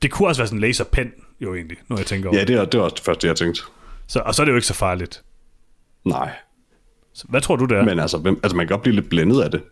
det 0.03 0.11
kunne 0.11 0.29
også 0.29 0.41
være 0.41 0.47
sådan 0.47 0.57
en 0.57 0.61
laserpen, 0.61 1.13
jo 1.41 1.55
egentlig, 1.55 1.77
når 1.89 1.97
jeg 1.97 2.07
tænker 2.07 2.29
over 2.29 2.39
Ja, 2.39 2.45
det 2.45 2.57
er, 2.57 2.65
det 2.65 2.79
er 2.79 2.83
også 2.83 2.95
det 2.95 3.05
første, 3.05 3.27
jeg 3.27 3.37
tænkte. 3.37 3.63
Så, 4.07 4.21
og 4.21 4.35
så 4.35 4.43
er 4.43 4.45
det 4.45 4.51
jo 4.53 4.57
ikke 4.57 4.67
så 4.67 4.75
farligt. 4.75 5.23
Nej, 6.05 6.31
Så 7.15 7.25
hvad 7.29 7.41
tror 7.41 7.57
du, 7.57 7.65
det 7.65 7.79
er? 7.79 7.85
men 7.85 8.01
altså, 8.01 8.19
hvem, 8.19 8.41
altså 8.43 8.57
man 8.57 8.67
kan 8.67 8.75
godt 8.75 8.83
blive 8.83 8.95
lidt 8.95 9.09
blændet 9.11 9.43
af 9.43 9.51
det. 9.51 9.63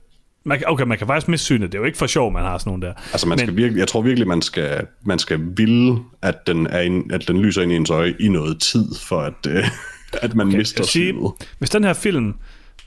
Man, 0.45 0.59
kan- 0.59 0.69
okay, 0.71 0.85
man 0.85 0.99
kan 0.99 1.07
faktisk 1.07 1.29
miste 1.29 1.45
synet. 1.45 1.73
Det 1.73 1.79
er 1.79 1.83
jo 1.83 1.85
ikke 1.87 1.99
for 1.99 2.07
sjov, 2.07 2.33
man 2.33 2.43
har 2.43 2.59
sådan 2.59 2.71
nogle 2.71 2.87
der. 2.87 2.93
Altså 3.13 3.29
man 3.29 3.37
Men- 3.39 3.47
skal 3.47 3.57
virkelig, 3.57 3.81
jeg 3.81 3.89
tror 3.89 4.03
virkelig, 4.03 4.29
man 4.29 4.43
skal, 4.43 4.87
man 5.05 5.19
skal 5.19 5.41
ville, 5.57 5.99
at 6.23 6.47
den, 6.47 6.67
er 6.67 6.81
ind, 6.81 7.13
at 7.13 7.29
den 7.29 7.43
lyser 7.43 7.63
ind 7.63 7.73
i 7.73 7.77
ens 7.77 7.91
øje 7.91 8.15
i 8.21 8.29
noget 8.29 8.61
tid, 8.61 8.85
for 9.03 9.21
at, 9.21 9.35
øh, 9.49 9.65
at 10.23 10.35
man 10.35 10.47
okay, 10.49 10.57
mister 10.59 10.85
sige, 10.85 11.13
synet. 11.13 11.33
hvis 11.59 11.71
den 11.71 11.85
her 11.85 11.93
film 11.93 12.35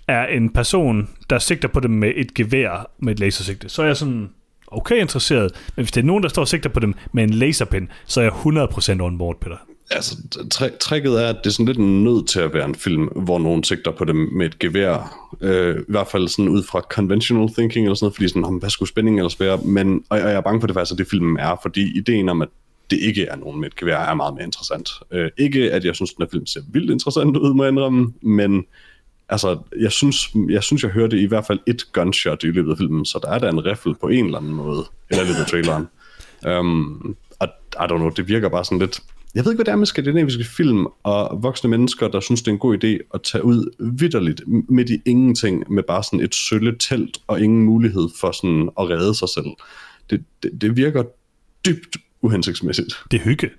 er 0.08 0.26
en 0.28 0.54
person, 0.54 1.10
der 1.30 1.40
sigter 1.40 1.68
på 1.68 1.80
dem 1.80 1.92
med 1.92 2.12
et 2.16 2.34
gevær 2.34 2.92
med 3.00 3.14
et 3.14 3.20
lasersigte, 3.20 3.70
så 3.70 3.82
er 3.82 3.86
jeg 3.86 3.98
sådan 3.98 4.30
okay 4.72 5.02
interesseret. 5.02 5.52
Men 5.76 5.84
hvis 5.84 5.92
det 5.92 6.02
er 6.02 6.06
nogen, 6.06 6.24
der 6.24 6.30
står 6.30 6.42
og 6.42 6.48
sigter 6.48 6.70
på 6.70 6.80
dem 6.80 6.94
med 7.12 7.24
en 7.24 7.30
laserpen, 7.30 7.90
så 8.06 8.22
er 8.22 8.24
jeg 8.24 8.34
100% 9.00 9.02
on 9.02 9.18
board, 9.18 9.40
Peter. 9.40 9.58
Altså, 9.92 10.16
tri- 10.54 10.78
tricket 10.78 11.24
er, 11.24 11.28
at 11.28 11.36
det 11.44 11.50
er 11.50 11.54
sådan 11.54 11.66
lidt 11.66 11.80
nødt 11.80 12.30
til 12.30 12.40
at 12.40 12.54
være 12.54 12.66
en 12.66 12.76
film, 12.76 13.04
hvor 13.06 13.40
nogen 13.40 13.64
sigter 13.64 13.92
på 13.92 14.06
dem 14.06 14.16
med 14.16 14.46
et 14.46 14.60
gevær. 14.60 15.28
Øh, 15.42 15.80
I 15.80 15.84
hvert 15.88 16.08
fald 16.08 16.28
sådan 16.28 16.50
ud 16.50 16.64
fra 16.64 16.80
conventional 16.80 17.54
thinking 17.54 17.86
eller 17.86 17.96
sådan 17.96 18.06
noget, 18.06 18.16
fordi 18.16 18.28
sådan, 18.28 18.58
hvad 18.60 18.70
skulle 18.70 18.90
spændingen 18.90 19.20
ellers 19.20 19.40
være? 19.40 19.58
Men, 19.58 20.04
og, 20.10 20.20
og 20.20 20.30
jeg 20.30 20.34
er 20.34 20.42
bange 20.42 20.60
for 20.60 20.68
det 20.68 20.74
faktisk, 20.74 20.92
at 20.92 20.98
det 20.98 21.08
filmen 21.08 21.38
er, 21.40 21.60
fordi 21.62 21.98
ideen 21.98 22.30
om, 22.30 22.42
at 22.42 22.48
det 22.92 23.00
ikke 23.00 23.26
er 23.26 23.36
nogen 23.36 23.60
med 23.60 23.68
et 23.68 23.76
gevær, 23.76 23.98
er 23.98 24.14
meget 24.14 24.34
mere 24.34 24.44
interessant. 24.44 24.90
Øh, 25.12 25.30
ikke, 25.38 25.72
at 25.72 25.86
jeg 25.86 25.96
synes, 25.96 26.14
den 26.14 26.24
her 26.24 26.30
film 26.32 26.46
ser 26.46 26.62
vildt 26.72 26.92
interessant 26.92 27.38
ud, 27.38 27.54
må 27.54 27.64
jeg 27.64 27.72
indrømme, 27.72 28.14
men 28.22 28.66
altså, 29.32 29.60
jeg 29.80 29.92
synes, 29.92 30.30
jeg 30.50 30.64
synes, 30.64 30.84
jeg 30.84 30.92
hørte 30.92 31.20
i 31.20 31.26
hvert 31.26 31.46
fald 31.46 31.60
et 31.68 31.94
gunshot 31.94 32.44
i 32.44 32.48
løbet 32.48 32.72
af 32.72 32.78
filmen, 32.78 33.06
så 33.06 33.20
der 33.24 33.30
er 33.30 33.40
der 33.40 33.50
en 33.50 33.66
riffel 33.66 33.96
på 34.02 34.08
en 34.08 34.26
eller 34.26 34.38
anden 34.38 34.54
måde, 34.54 34.84
eller 35.10 35.24
løbet 35.24 35.40
af 35.40 35.48
traileren. 35.48 35.88
Um, 36.60 37.16
og 37.40 37.48
I 37.74 37.84
don't 37.84 37.98
know, 37.98 38.10
det 38.10 38.28
virker 38.28 38.50
bare 38.50 38.66
sådan 38.66 38.80
lidt... 38.80 39.00
Jeg 39.36 39.46
ved 39.46 39.52
ikke, 39.52 39.58
hvad 39.58 39.66
det 39.66 39.72
er 39.72 39.76
med 39.76 39.86
skandinaviske 39.86 40.44
film 40.44 40.86
og 41.04 41.44
voksne 41.44 41.70
mennesker, 41.70 42.08
der 42.08 42.20
synes, 42.20 42.42
det 42.42 42.48
er 42.48 42.52
en 42.52 42.60
god 42.60 42.84
idé 42.84 43.08
at 43.14 43.22
tage 43.22 43.44
ud 43.44 43.74
vidderligt 43.80 44.42
midt 44.48 44.90
i 44.90 45.02
ingenting 45.06 45.74
med 45.74 45.84
bare 45.84 46.04
sådan 46.04 46.20
et 46.20 46.36
sølle 46.36 46.76
telt 46.80 47.18
og 47.28 47.42
ingen 47.42 47.64
mulighed 47.64 48.10
for 48.20 48.32
sådan 48.32 48.70
at 48.80 48.90
redde 48.90 49.16
sig 49.16 49.30
selv. 49.30 49.46
Det, 50.10 50.24
det, 50.44 50.62
det 50.62 50.78
virker 50.78 51.04
dybt 51.66 51.98
uhensigtsmæssigt. 52.22 52.96
Det 53.12 53.20
er 53.20 53.24
hygge. 53.24 53.50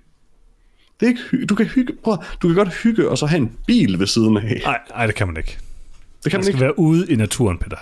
Det 1.02 1.08
er 1.08 1.34
ikke 1.34 1.46
du 1.46 1.54
kan 1.54 1.66
hygge, 1.66 1.92
prøv, 2.04 2.16
du 2.42 2.48
kan 2.48 2.56
godt 2.56 2.74
hygge 2.82 3.08
og 3.08 3.18
så 3.18 3.26
have 3.26 3.38
en 3.40 3.52
bil 3.66 3.98
ved 3.98 4.06
siden 4.06 4.36
af. 4.36 4.60
Nej, 4.64 4.78
nej, 4.96 5.06
det 5.06 5.14
kan 5.14 5.26
man 5.26 5.36
ikke. 5.36 5.58
Det 6.24 6.30
kan 6.32 6.38
Man 6.38 6.38
man 6.38 6.42
skal 6.44 6.54
ikke. 6.54 6.60
være 6.60 6.78
ude 6.78 7.12
i 7.12 7.16
naturen, 7.16 7.58
Peter. 7.58 7.76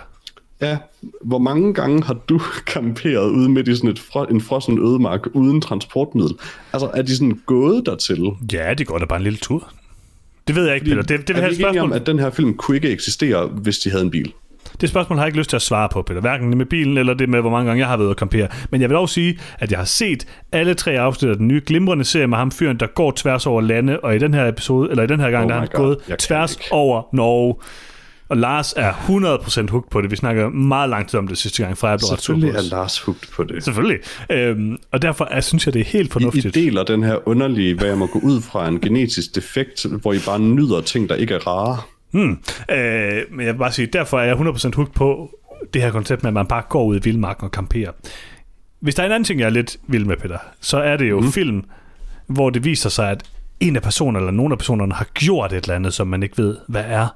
Ja, 0.61 0.79
hvor 1.23 1.39
mange 1.39 1.75
gange 1.75 2.03
har 2.05 2.15
du 2.15 2.41
camperet 2.73 3.31
ude 3.31 3.49
midt 3.49 3.69
i 3.69 3.77
sådan 3.77 3.91
et 3.91 3.99
fro- 3.99 4.31
en 4.31 4.41
frossen 4.41 4.79
ødemark 4.79 5.27
uden 5.33 5.61
transportmiddel? 5.61 6.35
Altså, 6.73 6.91
er 6.95 7.03
de 7.03 7.17
sådan 7.17 7.41
gået 7.47 7.87
dertil? 7.87 8.31
Ja, 8.53 8.75
det 8.75 8.87
går 8.87 8.99
da 8.99 9.05
bare 9.05 9.17
en 9.19 9.23
lille 9.25 9.39
tur. 9.39 9.73
Det 10.47 10.55
ved 10.57 10.67
jeg 10.67 10.75
ikke, 10.75 10.85
Peter. 10.87 11.03
Det, 11.03 11.29
det, 11.29 11.37
er 11.37 11.49
vi 11.49 11.55
ikke 11.69 11.83
om, 11.83 11.93
at 11.93 12.07
den 12.07 12.19
her 12.19 12.31
film 12.31 12.55
kunne 12.55 12.75
ikke 12.77 12.91
eksistere, 12.91 13.47
hvis 13.47 13.79
de 13.79 13.91
havde 13.91 14.05
en 14.05 14.11
bil? 14.11 14.33
Det 14.81 14.89
spørgsmål 14.89 15.19
har 15.19 15.25
jeg 15.25 15.29
ikke 15.29 15.39
lyst 15.39 15.51
til 15.51 15.57
at 15.57 15.63
svare 15.63 15.89
på, 15.89 16.03
Peter. 16.03 16.21
Hverken 16.21 16.49
det 16.49 16.57
med 16.57 16.67
bilen, 16.67 16.99
eller 16.99 17.15
det 17.15 17.29
med, 17.29 17.41
hvor 17.41 17.51
mange 17.51 17.67
gange 17.67 17.81
jeg 17.81 17.89
har 17.89 17.97
været 17.97 18.11
og 18.11 18.17
campere. 18.17 18.49
Men 18.71 18.81
jeg 18.81 18.91
vil 18.91 18.95
dog 18.95 19.09
sige, 19.09 19.39
at 19.59 19.71
jeg 19.71 19.79
har 19.79 19.85
set 19.85 20.27
alle 20.53 20.75
tre 20.75 20.93
afsnit 20.93 21.31
af 21.31 21.37
den 21.37 21.49
nye 21.49 21.63
glimrende 21.67 22.05
serie 22.05 22.27
med 22.27 22.39
ham 22.39 22.51
fyren, 22.51 22.77
der 22.77 22.87
går 22.87 23.13
tværs 23.17 23.47
over 23.47 23.61
lande, 23.61 24.01
og 24.01 24.17
i 24.17 24.19
den 24.19 24.35
her 24.35 24.49
episode, 24.49 24.91
eller 24.91 25.03
i 25.03 25.07
den 25.07 25.21
her 25.21 25.31
gang, 25.31 25.45
Oh 25.45 25.49
der 25.49 25.55
har 25.55 25.61
han 25.61 25.69
God, 25.73 25.85
gået 25.85 25.99
jeg 26.09 26.19
tværs 26.19 26.59
over 26.71 27.03
Norge. 27.13 27.55
Og 28.29 28.37
Lars 28.37 28.75
er 28.77 28.93
100% 28.93 29.71
hooked 29.71 29.91
på 29.91 30.01
det. 30.01 30.11
Vi 30.11 30.17
snakker 30.17 30.49
meget 30.49 30.91
lang 30.91 31.09
tid 31.09 31.19
om 31.19 31.29
det 31.29 31.39
sidste 31.39 31.63
gang, 31.63 31.79
fra 31.79 31.89
jeg 31.89 31.99
blev 31.99 32.19
Selvfølgelig 32.19 32.55
er. 32.55 32.63
Lars 32.71 33.01
hugt 33.01 33.31
på 33.33 33.45
det. 33.45 33.65
Selvfølgelig. 33.65 33.99
Øhm, 34.31 34.79
og 34.93 35.03
derfor 35.03 35.29
er, 35.31 35.41
synes 35.41 35.67
jeg, 35.67 35.75
det 35.75 35.81
er 35.81 35.85
helt 35.85 36.07
I, 36.07 36.09
I 36.09 36.11
fornuftigt. 36.11 36.55
deler 36.55 36.85
den 36.85 37.03
her 37.03 37.29
underlige, 37.29 37.75
hvad 37.75 37.89
jeg 37.89 37.99
må 37.99 38.07
gå 38.07 38.19
ud 38.19 38.43
fra, 38.43 38.69
en 38.69 38.81
genetisk 38.81 39.35
defekt, 39.35 39.87
hvor 40.03 40.13
I 40.13 40.19
bare 40.27 40.41
nyder 40.41 40.81
ting, 40.81 41.09
der 41.09 41.15
ikke 41.15 41.35
er 41.35 41.47
rare. 41.47 41.79
Hmm. 42.11 42.39
Øh, 42.71 43.23
men 43.31 43.47
jeg 43.47 43.55
vil 43.55 43.59
bare 43.59 43.73
sige, 43.73 43.87
derfor 43.87 44.21
er 44.21 44.25
jeg 44.25 44.37
100% 44.37 44.77
hooked 44.77 44.95
på 44.95 45.31
det 45.75 45.83
her 45.83 45.91
koncept 45.91 46.23
med, 46.23 46.29
at 46.29 46.35
man 46.35 46.47
bare 46.47 46.63
går 46.69 46.85
ud 46.85 46.97
i 46.97 47.01
vildmarken 47.03 47.45
og 47.45 47.51
camperer. 47.51 47.91
Hvis 48.81 48.95
der 48.95 49.03
er 49.03 49.07
en 49.07 49.13
anden 49.13 49.25
ting, 49.25 49.41
jeg 49.41 49.47
er 49.47 49.51
lidt 49.51 49.77
vild 49.87 50.05
med, 50.05 50.17
Peter, 50.17 50.39
så 50.61 50.79
er 50.79 50.97
det 50.97 51.11
jo 51.11 51.21
mm. 51.21 51.33
film, 51.33 51.65
hvor 52.27 52.51
det 52.51 52.65
viser 52.65 52.91
sig, 52.91 53.11
at 53.11 53.23
en 53.61 53.77
af 53.77 53.83
personerne, 53.83 54.19
eller 54.19 54.31
nogle 54.31 54.53
af 54.53 54.59
personerne, 54.59 54.95
har 54.95 55.07
gjort 55.15 55.53
et 55.53 55.65
eller 55.65 55.75
andet, 55.75 55.95
som 55.95 56.07
man 56.07 56.23
ikke 56.23 56.39
ved, 56.39 56.57
hvad 56.69 56.85
er. 56.87 57.09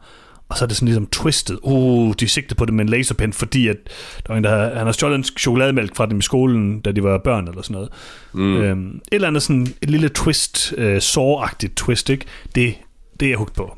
Og 0.48 0.56
så 0.56 0.64
er 0.64 0.66
det 0.66 0.76
sådan 0.76 0.86
ligesom 0.86 1.06
twistet. 1.06 1.58
Uh, 1.62 2.14
de 2.20 2.28
sigtede 2.28 2.54
på 2.54 2.64
det 2.64 2.74
med 2.74 2.84
en 2.84 2.88
laserpen, 2.88 3.32
fordi 3.32 3.68
at 3.68 3.76
der 4.16 4.32
var 4.32 4.36
en, 4.36 4.44
der 4.44 4.50
havde, 4.50 4.76
han 4.76 4.86
har 4.86 4.92
stjålet 4.92 5.16
en 5.16 5.24
chokolademælk 5.24 5.96
fra 5.96 6.06
dem 6.06 6.18
i 6.18 6.22
skolen, 6.22 6.80
da 6.80 6.92
de 6.92 7.02
var 7.02 7.18
børn 7.18 7.48
eller 7.48 7.62
sådan 7.62 7.74
noget. 7.74 7.88
Mm. 8.32 8.56
Øhm, 8.56 8.96
et 8.96 9.02
eller 9.12 9.28
andet 9.28 9.42
sådan 9.42 9.66
et 9.82 9.90
lille 9.90 10.08
twist, 10.08 10.74
øh, 10.76 11.00
såragtigt 11.00 11.76
twist, 11.76 12.10
ikke? 12.10 12.24
Det, 12.54 12.74
det 13.20 13.26
er 13.26 13.30
jeg 13.30 13.38
hugt 13.38 13.54
på. 13.54 13.76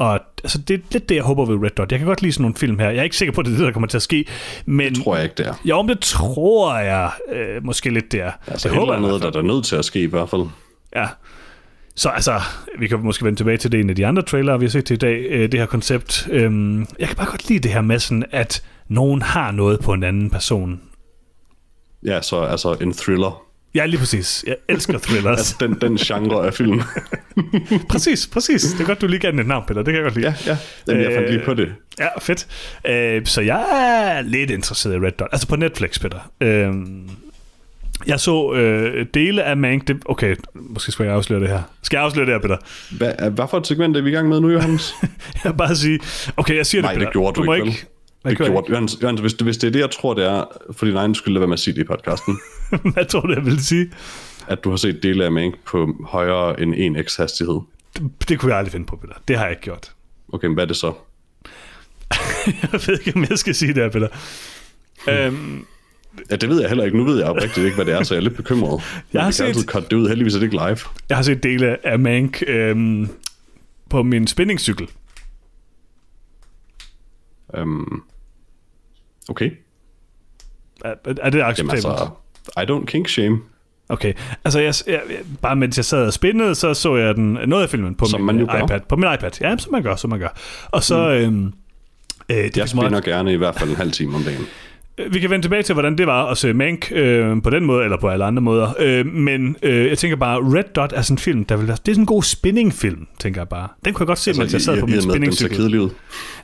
Og 0.00 0.20
altså, 0.44 0.58
det 0.58 0.74
er 0.74 0.78
lidt 0.92 1.08
det, 1.08 1.14
jeg 1.14 1.24
håber 1.24 1.44
ved 1.44 1.64
Red 1.64 1.70
Dot. 1.70 1.92
Jeg 1.92 1.98
kan 1.98 2.08
godt 2.08 2.22
lide 2.22 2.32
sådan 2.32 2.42
nogle 2.42 2.54
film 2.54 2.78
her. 2.78 2.90
Jeg 2.90 2.98
er 2.98 3.02
ikke 3.02 3.16
sikker 3.16 3.32
på, 3.32 3.40
at 3.40 3.46
det 3.46 3.52
er 3.52 3.56
det, 3.56 3.66
der 3.66 3.72
kommer 3.72 3.86
til 3.86 3.98
at 3.98 4.02
ske. 4.02 4.24
Men 4.66 5.02
Tror 5.02 5.14
jeg 5.14 5.24
ikke, 5.24 5.34
det 5.38 5.46
er. 5.46 5.54
jo, 5.64 5.82
men 5.82 5.88
det 5.88 6.00
tror 6.00 6.78
jeg 6.78 7.10
øh, 7.32 7.64
måske 7.64 7.90
lidt, 7.90 8.12
det 8.12 8.20
er. 8.20 8.32
Altså, 8.46 8.68
det 8.68 8.76
håber 8.78 8.92
jeg 8.92 9.04
andet, 9.04 9.20
hvert 9.20 9.32
der 9.32 9.38
er 9.38 9.44
nødt 9.44 9.64
til 9.64 9.76
at 9.76 9.84
ske 9.84 10.02
i 10.02 10.06
hvert 10.06 10.28
fald. 10.28 10.42
Ja. 10.96 11.06
Så 11.96 12.08
altså, 12.08 12.40
vi 12.78 12.88
kan 12.88 13.00
måske 13.00 13.24
vende 13.24 13.38
tilbage 13.38 13.56
til 13.56 13.72
det 13.72 13.80
en 13.80 13.90
af 13.90 13.96
de 13.96 14.06
andre 14.06 14.22
trailere, 14.22 14.58
vi 14.58 14.64
har 14.64 14.70
set 14.70 14.84
til 14.84 14.94
i 14.94 14.98
dag, 14.98 15.26
øh, 15.30 15.52
det 15.52 15.60
her 15.60 15.66
koncept. 15.66 16.28
Øhm, 16.30 16.86
jeg 16.98 17.08
kan 17.08 17.16
bare 17.16 17.30
godt 17.30 17.48
lide 17.48 17.60
det 17.60 17.70
her 17.70 17.80
med 17.80 17.98
sådan, 17.98 18.24
at 18.30 18.62
nogen 18.88 19.22
har 19.22 19.50
noget 19.50 19.80
på 19.80 19.92
en 19.92 20.02
anden 20.02 20.30
person. 20.30 20.80
Ja, 22.02 22.22
så 22.22 22.40
altså 22.40 22.76
en 22.80 22.92
thriller. 22.92 23.42
Ja, 23.74 23.86
lige 23.86 23.98
præcis. 23.98 24.44
Jeg 24.46 24.56
elsker 24.68 24.98
thrillers. 24.98 25.38
Altså 25.38 25.56
den, 25.60 25.74
den 25.80 25.96
genre 25.96 26.46
af 26.46 26.54
film. 26.54 26.80
præcis, 27.90 28.26
præcis. 28.26 28.62
Det 28.62 28.80
er 28.80 28.84
godt, 28.84 29.00
du 29.00 29.06
lige 29.06 29.20
gav 29.20 29.30
den 29.30 29.38
et 29.38 29.46
navn, 29.46 29.64
Peter. 29.68 29.82
Det 29.82 29.86
kan 29.86 29.94
jeg 29.94 30.02
godt 30.02 30.14
lide. 30.14 30.26
ja, 30.26 30.34
ja. 30.46 30.56
Jamen, 30.88 31.02
jeg 31.04 31.12
fandt 31.12 31.30
lige 31.30 31.44
på 31.44 31.54
det. 31.54 31.68
Ja, 31.98 32.08
fedt. 32.20 32.46
Øh, 32.86 33.26
så 33.26 33.40
jeg 33.40 33.64
er 34.16 34.22
lidt 34.22 34.50
interesseret 34.50 34.94
i 34.94 34.98
Red 34.98 35.12
Dot. 35.12 35.28
Altså 35.32 35.48
på 35.48 35.56
Netflix, 35.56 36.00
Peter. 36.00 36.18
Øh, 36.40 36.72
jeg 38.06 38.20
så 38.20 38.52
øh, 38.52 39.06
dele 39.14 39.42
af 39.42 39.56
Mank... 39.56 39.88
Det, 39.88 39.96
okay, 40.04 40.36
måske 40.54 40.92
skal 40.92 41.04
jeg 41.04 41.14
afsløre 41.14 41.40
det 41.40 41.48
her. 41.48 41.62
Skal 41.82 41.96
jeg 41.96 42.04
afsløre 42.04 42.26
det 42.26 42.34
her, 42.34 42.40
Peter? 42.40 42.56
Hvad, 42.90 43.30
hvad 43.30 43.44
for 43.50 43.58
et 43.58 43.66
segment 43.66 43.96
er 43.96 44.02
vi 44.02 44.10
i 44.10 44.12
gang 44.12 44.28
med 44.28 44.40
nu, 44.40 44.50
Johannes? 44.50 44.94
Jeg 45.44 45.52
vil 45.52 45.56
bare 45.56 45.76
sige... 45.76 45.98
Okay, 46.36 46.56
jeg 46.56 46.66
siger 46.66 46.82
Nej, 46.82 46.90
det, 46.92 46.98
Peter. 46.98 47.08
det 47.08 47.12
gjorde 47.12 47.34
du 47.40 47.44
må 47.44 47.54
ikke, 47.54 47.86
Det 48.24 48.36
gjorde, 48.36 48.66
Jørgens, 48.70 48.98
Jørgens, 49.02 49.20
hvis, 49.20 49.34
det- 49.34 49.42
hvis 49.46 49.56
det 49.56 49.66
er 49.66 49.70
det, 49.72 49.80
jeg 49.80 49.90
tror, 49.90 50.14
det 50.14 50.24
er, 50.24 50.44
for 50.72 50.86
din 50.86 50.96
egen 50.96 51.14
skyld, 51.14 51.32
lad 51.34 51.40
være 51.40 51.48
med 51.48 51.54
at 51.54 51.60
sige 51.60 51.74
det 51.74 51.80
i 51.80 51.84
podcasten? 51.84 52.38
Hvad 52.94 53.04
tror 53.04 53.20
du, 53.20 53.32
jeg 53.32 53.44
vil 53.44 53.64
sige? 53.64 53.90
at 54.48 54.64
du 54.64 54.70
har 54.70 54.76
set 54.76 55.02
dele 55.02 55.24
af 55.24 55.32
Mank 55.32 55.54
på 55.66 55.96
højere 56.04 56.60
end 56.60 56.96
1x 56.96 57.16
hastighed. 57.18 57.60
Det, 57.96 58.28
det 58.28 58.38
kunne 58.38 58.50
jeg 58.50 58.58
aldrig 58.58 58.72
finde 58.72 58.86
på, 58.86 58.96
Peter. 58.96 59.14
Det 59.28 59.36
har 59.36 59.44
jeg 59.44 59.50
ikke 59.52 59.62
gjort. 59.62 59.92
Okay, 60.32 60.46
men 60.46 60.54
hvad 60.54 60.64
er 60.64 60.68
det 60.68 60.76
så? 60.76 60.92
Jeg 62.72 62.80
ved 62.86 62.98
ikke, 63.06 63.12
om 63.16 63.26
jeg 63.30 63.38
skal 63.38 63.54
sige 63.54 63.74
det 63.74 63.82
her, 63.82 63.90
Peter. 63.90 64.08
Øhm, 65.08 65.64
Ja, 66.30 66.36
det 66.36 66.48
ved 66.48 66.60
jeg 66.60 66.68
heller 66.68 66.84
ikke. 66.84 66.96
Nu 66.96 67.04
ved 67.04 67.18
jeg 67.18 67.26
oprigtigt 67.26 67.64
ikke, 67.64 67.74
hvad 67.74 67.84
det 67.84 67.94
er, 67.94 68.02
så 68.02 68.14
jeg 68.14 68.18
er 68.18 68.22
lidt 68.24 68.36
bekymret. 68.36 68.82
Jeg 69.12 69.22
har 69.22 69.32
kan 69.32 69.46
altid 69.46 69.60
set- 69.62 69.70
cutte 69.70 69.88
det 69.90 69.96
ud. 69.96 70.08
Heldigvis 70.08 70.34
er 70.34 70.38
det 70.38 70.44
ikke 70.46 70.56
live. 70.56 70.78
jeg 71.08 71.16
har 71.16 71.22
set 71.22 71.42
dele 71.42 71.86
af 71.86 71.98
Mank 71.98 72.42
øhm, 72.46 73.08
på 73.90 74.02
min 74.02 74.26
spændingscykel. 74.26 74.88
Um, 77.58 78.02
okay. 79.30 79.50
Er, 80.84 80.94
er 81.04 81.30
det 81.30 81.38
Jamen 81.38 81.50
acceptabelt? 81.50 81.86
altså, 81.86 82.08
I 82.58 82.60
don't 82.60 82.84
kink 82.84 83.08
shame, 83.08 83.40
Okay, 83.90 84.12
altså 84.44 84.60
jeg, 84.60 84.74
jeg, 84.86 85.02
bare 85.42 85.56
mens 85.56 85.76
jeg 85.76 85.84
sad 85.84 86.06
og 86.06 86.12
spændede, 86.12 86.54
så 86.54 86.74
så 86.74 86.96
jeg 86.96 87.14
den, 87.14 87.38
noget 87.46 87.62
af 87.62 87.70
filmen 87.70 87.94
på 87.94 88.04
Som 88.04 88.20
min 88.20 88.46
gør. 88.46 88.64
iPad. 88.64 88.80
På 88.88 88.96
min 88.96 89.14
iPad, 89.14 89.30
ja, 89.40 89.56
som 89.56 89.72
man 89.72 89.82
gør, 89.82 89.96
som 89.96 90.10
man 90.10 90.18
gør. 90.18 90.28
Og 90.66 90.82
så... 90.82 91.08
Mm. 91.08 91.10
Øhm, 91.10 91.52
øh, 92.28 92.36
det 92.36 92.56
Jeg 92.56 92.68
spinner 92.68 93.00
gerne 93.00 93.32
i 93.32 93.36
hvert 93.36 93.54
fald 93.54 93.70
en 93.70 93.76
halv 93.76 93.92
time 93.92 94.16
om 94.16 94.22
dagen. 94.22 94.46
Vi 95.10 95.20
kan 95.20 95.30
vende 95.30 95.44
tilbage 95.44 95.62
til, 95.62 95.72
hvordan 95.72 95.98
det 95.98 96.06
var 96.06 96.24
at 96.26 96.38
se 96.38 96.52
Mank 96.54 96.92
øh, 96.92 97.42
på 97.42 97.50
den 97.50 97.64
måde, 97.64 97.84
eller 97.84 97.96
på 98.00 98.08
alle 98.08 98.24
andre 98.24 98.42
måder. 98.42 98.70
Øh, 98.78 99.06
men 99.06 99.56
øh, 99.62 99.86
jeg 99.88 99.98
tænker 99.98 100.16
bare, 100.16 100.38
Red 100.38 100.64
Dot 100.76 100.92
er 100.96 101.02
sådan 101.02 101.14
en 101.14 101.18
film, 101.18 101.44
der 101.44 101.56
vil 101.56 101.66
være, 101.68 101.76
det 101.86 101.88
er 101.90 101.94
sådan 101.94 102.02
en 102.02 102.06
god 102.06 102.22
spinning-film, 102.22 103.06
tænker 103.18 103.40
jeg 103.40 103.48
bare. 103.48 103.68
Den 103.84 103.94
kunne 103.94 104.02
jeg 104.04 104.06
godt 104.06 104.18
se, 104.18 104.30
altså, 104.30 104.42
mens 104.42 104.52
jeg 104.52 104.60
sad 104.60 104.80
på 104.80 104.86
i- 104.86 104.90
min 104.90 104.98
at 104.98 105.40
den 105.40 105.48
kedelig 105.50 105.80
ud. 105.80 105.90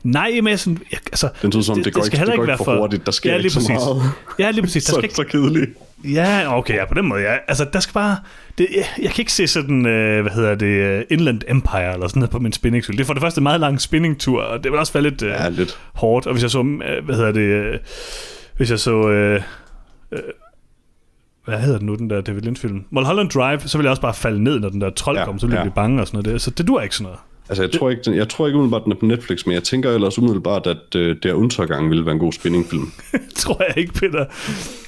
Nej, 0.03 0.31
men 0.35 0.47
jeg 0.47 0.59
sådan, 0.59 0.79
jeg, 0.91 0.99
altså, 1.11 1.29
Den 1.41 1.53
ud 1.57 1.63
som, 1.63 1.83
det, 1.83 1.93
går 1.93 2.03
ikke, 2.05 2.17
det 2.17 2.25
går 2.35 2.43
ikke 2.43 2.63
for 2.65 2.77
hurtigt. 2.79 3.05
Der 3.05 3.11
sker 3.11 3.29
ja, 3.29 3.35
ikke 3.35 3.43
lige 3.43 3.51
så 3.51 3.59
præcis. 3.59 3.69
meget. 3.69 4.01
Ja, 4.39 4.51
lige 4.51 4.61
præcis. 4.61 4.83
Der 4.83 4.89
Så, 4.93 4.95
skal 4.95 5.03
ikke, 5.03 5.15
så 5.15 5.23
kedelig. 5.23 5.67
ja, 6.03 6.57
okay, 6.57 6.75
ja, 6.75 6.85
på 6.85 6.93
den 6.93 7.05
måde, 7.05 7.21
ja. 7.21 7.35
Altså, 7.47 7.65
der 7.73 7.79
skal 7.79 7.93
bare... 7.93 8.17
Det, 8.57 8.67
jeg, 8.75 8.85
jeg 9.01 9.11
kan 9.11 9.21
ikke 9.21 9.33
se 9.33 9.47
sådan, 9.47 9.85
øh, 9.85 10.21
hvad 10.21 10.31
hedder 10.31 10.55
det, 10.55 10.65
øh, 10.67 11.01
Inland 11.09 11.41
Empire 11.47 11.93
eller 11.93 12.07
sådan 12.07 12.19
noget 12.19 12.29
på 12.31 12.39
min 12.39 12.51
spinningscykel. 12.53 12.97
Det 12.97 13.03
er 13.03 13.07
for 13.07 13.13
det 13.13 13.21
første 13.23 13.39
en 13.39 13.43
meget 13.43 13.59
lang 13.59 13.81
spinningtur, 13.81 14.41
og 14.41 14.63
det 14.63 14.71
vil 14.71 14.79
også 14.79 14.93
være 14.93 15.03
lidt 15.03 15.21
øh, 15.21 15.29
Ja, 15.29 15.49
lidt. 15.49 15.77
hårdt. 15.93 16.25
Og 16.27 16.33
hvis 16.33 16.43
jeg 16.43 16.51
så, 16.51 16.59
øh, 16.59 17.05
hvad 17.05 17.15
hedder 17.15 17.31
det, 17.31 17.41
øh, 17.41 17.77
hvis 18.57 18.71
jeg 18.71 18.79
så, 18.79 19.09
øh, 19.09 19.41
øh, 20.11 20.19
hvad 21.45 21.59
hedder 21.59 21.77
den 21.77 21.85
nu, 21.85 21.95
den 21.95 22.09
der 22.09 22.21
David 22.21 22.41
Lynch-film? 22.41 22.83
Mulholland 22.89 23.29
Drive, 23.29 23.59
så 23.59 23.77
vil 23.77 23.83
jeg 23.83 23.91
også 23.91 24.01
bare 24.01 24.13
falde 24.13 24.43
ned, 24.43 24.59
når 24.59 24.69
den 24.69 24.81
der 24.81 24.89
trold 24.89 25.17
Ja, 25.17 25.25
kommer, 25.25 25.39
så 25.39 25.47
vil 25.47 25.53
jeg 25.53 25.59
ja. 25.59 25.63
blive 25.63 25.73
bange 25.75 26.01
og 26.01 26.07
sådan 26.07 26.17
noget. 26.17 26.33
Der. 26.33 26.37
Så 26.37 26.51
det 26.51 26.67
dur 26.67 26.81
ikke 26.81 26.95
sådan 26.95 27.03
noget. 27.03 27.19
Altså, 27.49 27.63
jeg 27.63 27.71
tror 27.71 27.89
ikke, 27.89 28.01
den, 28.03 28.15
jeg 28.15 28.29
tror 28.29 28.47
ikke 28.47 28.57
umiddelbart, 28.57 28.83
den 28.83 28.91
er 28.91 28.95
på 28.95 29.05
Netflix, 29.05 29.45
men 29.45 29.53
jeg 29.53 29.63
tænker 29.63 29.91
ellers 29.91 30.19
umiddelbart, 30.19 30.67
at 30.67 30.95
uh, 30.95 31.15
der 31.23 31.33
Untergang 31.33 31.89
ville 31.89 32.05
være 32.05 32.13
en 32.13 32.19
god 32.19 32.33
spinningfilm. 32.33 32.91
tror 33.35 33.63
jeg 33.67 33.77
ikke, 33.77 33.93
Peter. 33.93 34.25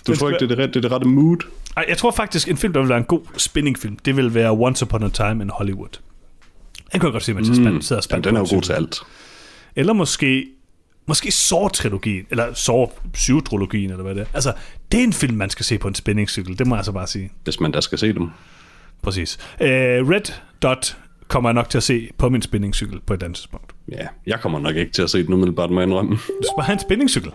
Du 0.07 0.15
tror 0.15 0.29
ikke, 0.29 0.39
det 0.39 0.51
er 0.51 0.55
det, 0.55 0.73
det 0.73 0.75
er 0.75 0.81
det 0.81 0.91
rette 0.91 1.07
mood? 1.07 1.37
Ej, 1.77 1.85
jeg 1.89 1.97
tror 1.97 2.11
faktisk, 2.11 2.47
en 2.47 2.57
film, 2.57 2.73
der 2.73 2.79
vil 2.79 2.89
være 2.89 2.97
en 2.97 3.03
god 3.03 3.21
spinningfilm, 3.37 3.97
det 4.05 4.17
vil 4.17 4.33
være 4.33 4.51
Once 4.51 4.85
Upon 4.85 5.03
a 5.03 5.09
Time 5.09 5.43
in 5.43 5.49
Hollywood. 5.49 5.99
Jeg 6.93 7.01
godt 7.01 7.23
se, 7.23 7.33
mens 7.33 7.47
jeg 7.47 7.55
spand, 7.55 7.81
sidder 7.81 7.99
og 7.99 8.03
spænder 8.03 8.29
den 8.29 8.35
er 8.35 8.39
jo 8.39 8.55
god 8.55 8.61
til 8.61 8.73
alt. 8.73 9.01
Eller 9.75 9.93
måske, 9.93 10.45
måske 11.09 11.29
Saw-trilogien, 11.29 12.25
eller 12.29 12.53
Saw 12.53 12.85
7-trilogien, 13.17 13.91
eller 13.91 14.03
hvad 14.03 14.15
det 14.15 14.21
er. 14.21 14.25
Altså, 14.33 14.53
det 14.91 14.99
er 14.99 15.03
en 15.03 15.13
film, 15.13 15.37
man 15.37 15.49
skal 15.49 15.65
se 15.65 15.77
på 15.77 15.87
en 15.87 15.95
spændingscykel, 15.95 16.59
det 16.59 16.67
må 16.67 16.75
jeg 16.75 16.79
altså 16.79 16.91
bare 16.91 17.07
sige. 17.07 17.31
Hvis 17.43 17.59
man 17.59 17.71
da 17.71 17.81
skal 17.81 17.97
se 17.97 18.13
dem. 18.13 18.29
Præcis. 19.01 19.39
Uh, 19.61 19.67
Red 19.67 20.33
Dot 20.61 20.97
kommer 21.27 21.49
jeg 21.49 21.53
nok 21.53 21.69
til 21.69 21.77
at 21.77 21.83
se 21.83 22.09
på 22.17 22.29
min 22.29 22.41
spændingscykel 22.41 22.99
på 23.05 23.13
et 23.13 23.23
andet 23.23 23.35
tidspunkt. 23.35 23.71
Ja, 23.91 24.07
jeg 24.27 24.39
kommer 24.39 24.59
nok 24.59 24.75
ikke 24.75 24.91
til 24.91 25.01
at 25.01 25.09
se 25.09 25.25
den 25.25 25.33
umiddelbart, 25.33 25.69
jeg 25.71 25.83
indrømme. 25.83 26.11
Du 26.11 26.17
skal 26.41 26.53
bare 26.57 26.65
have 26.65 26.73
en 26.73 26.79
spændingscykel. 26.79 27.31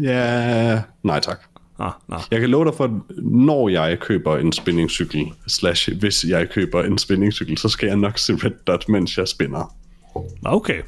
Ja, 0.00 0.82
nej 1.02 1.20
tak. 1.20 1.40
Ah, 1.78 1.92
nå. 2.08 2.16
Jeg 2.30 2.40
kan 2.40 2.50
love 2.50 2.64
dig 2.64 2.74
for, 2.74 2.84
at 2.84 2.90
når 3.22 3.68
jeg 3.68 3.98
køber 3.98 4.36
en 4.36 4.52
spinningcykel, 4.52 5.26
slash 5.46 5.98
hvis 5.98 6.24
jeg 6.24 6.50
køber 6.50 6.82
en 6.82 6.98
spinningcykel, 6.98 7.58
så 7.58 7.68
skal 7.68 7.86
jeg 7.86 7.96
nok 7.96 8.18
se 8.18 8.32
Red 8.34 8.64
Dot, 8.66 8.88
mens 8.88 9.18
jeg 9.18 9.28
spinner. 9.28 9.76
Nå, 10.14 10.50
Okay, 10.50 10.82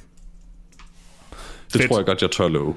Det 1.74 1.82
Fedt. 1.82 1.90
tror 1.90 1.98
jeg 1.98 2.06
godt, 2.06 2.22
jeg 2.22 2.30
tør 2.30 2.48
love. 2.48 2.74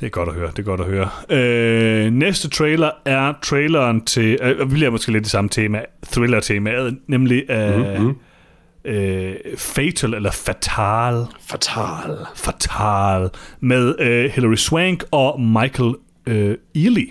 det 0.00 0.06
er 0.06 0.10
godt 0.10 0.28
at 0.28 0.34
høre, 0.34 0.50
det 0.50 0.58
er 0.58 0.62
godt 0.62 0.80
at 0.80 0.86
høre. 0.86 1.08
Øh, 1.30 2.12
næste 2.12 2.48
trailer 2.50 2.90
er 3.04 3.32
traileren 3.42 4.04
til, 4.04 4.38
øh, 4.42 4.58
vi 4.58 4.74
bliver 4.74 4.90
måske 4.90 5.12
lidt 5.12 5.24
det 5.24 5.30
samme 5.30 5.50
tema, 5.50 5.82
thriller-temaet, 6.12 6.98
nemlig 7.06 7.50
øh, 7.50 7.76
mm-hmm. 7.76 8.14
øh, 8.84 9.34
Fatal 9.58 10.14
eller 10.14 10.30
Fatal, 10.30 11.26
Fatal. 11.40 12.16
Fatal 12.34 13.30
med 13.60 13.94
øh, 14.00 14.30
Hilary 14.30 14.54
Swank 14.54 15.04
og 15.10 15.40
Michael 15.40 15.94
øh, 16.26 16.56
Ealy. 16.74 17.10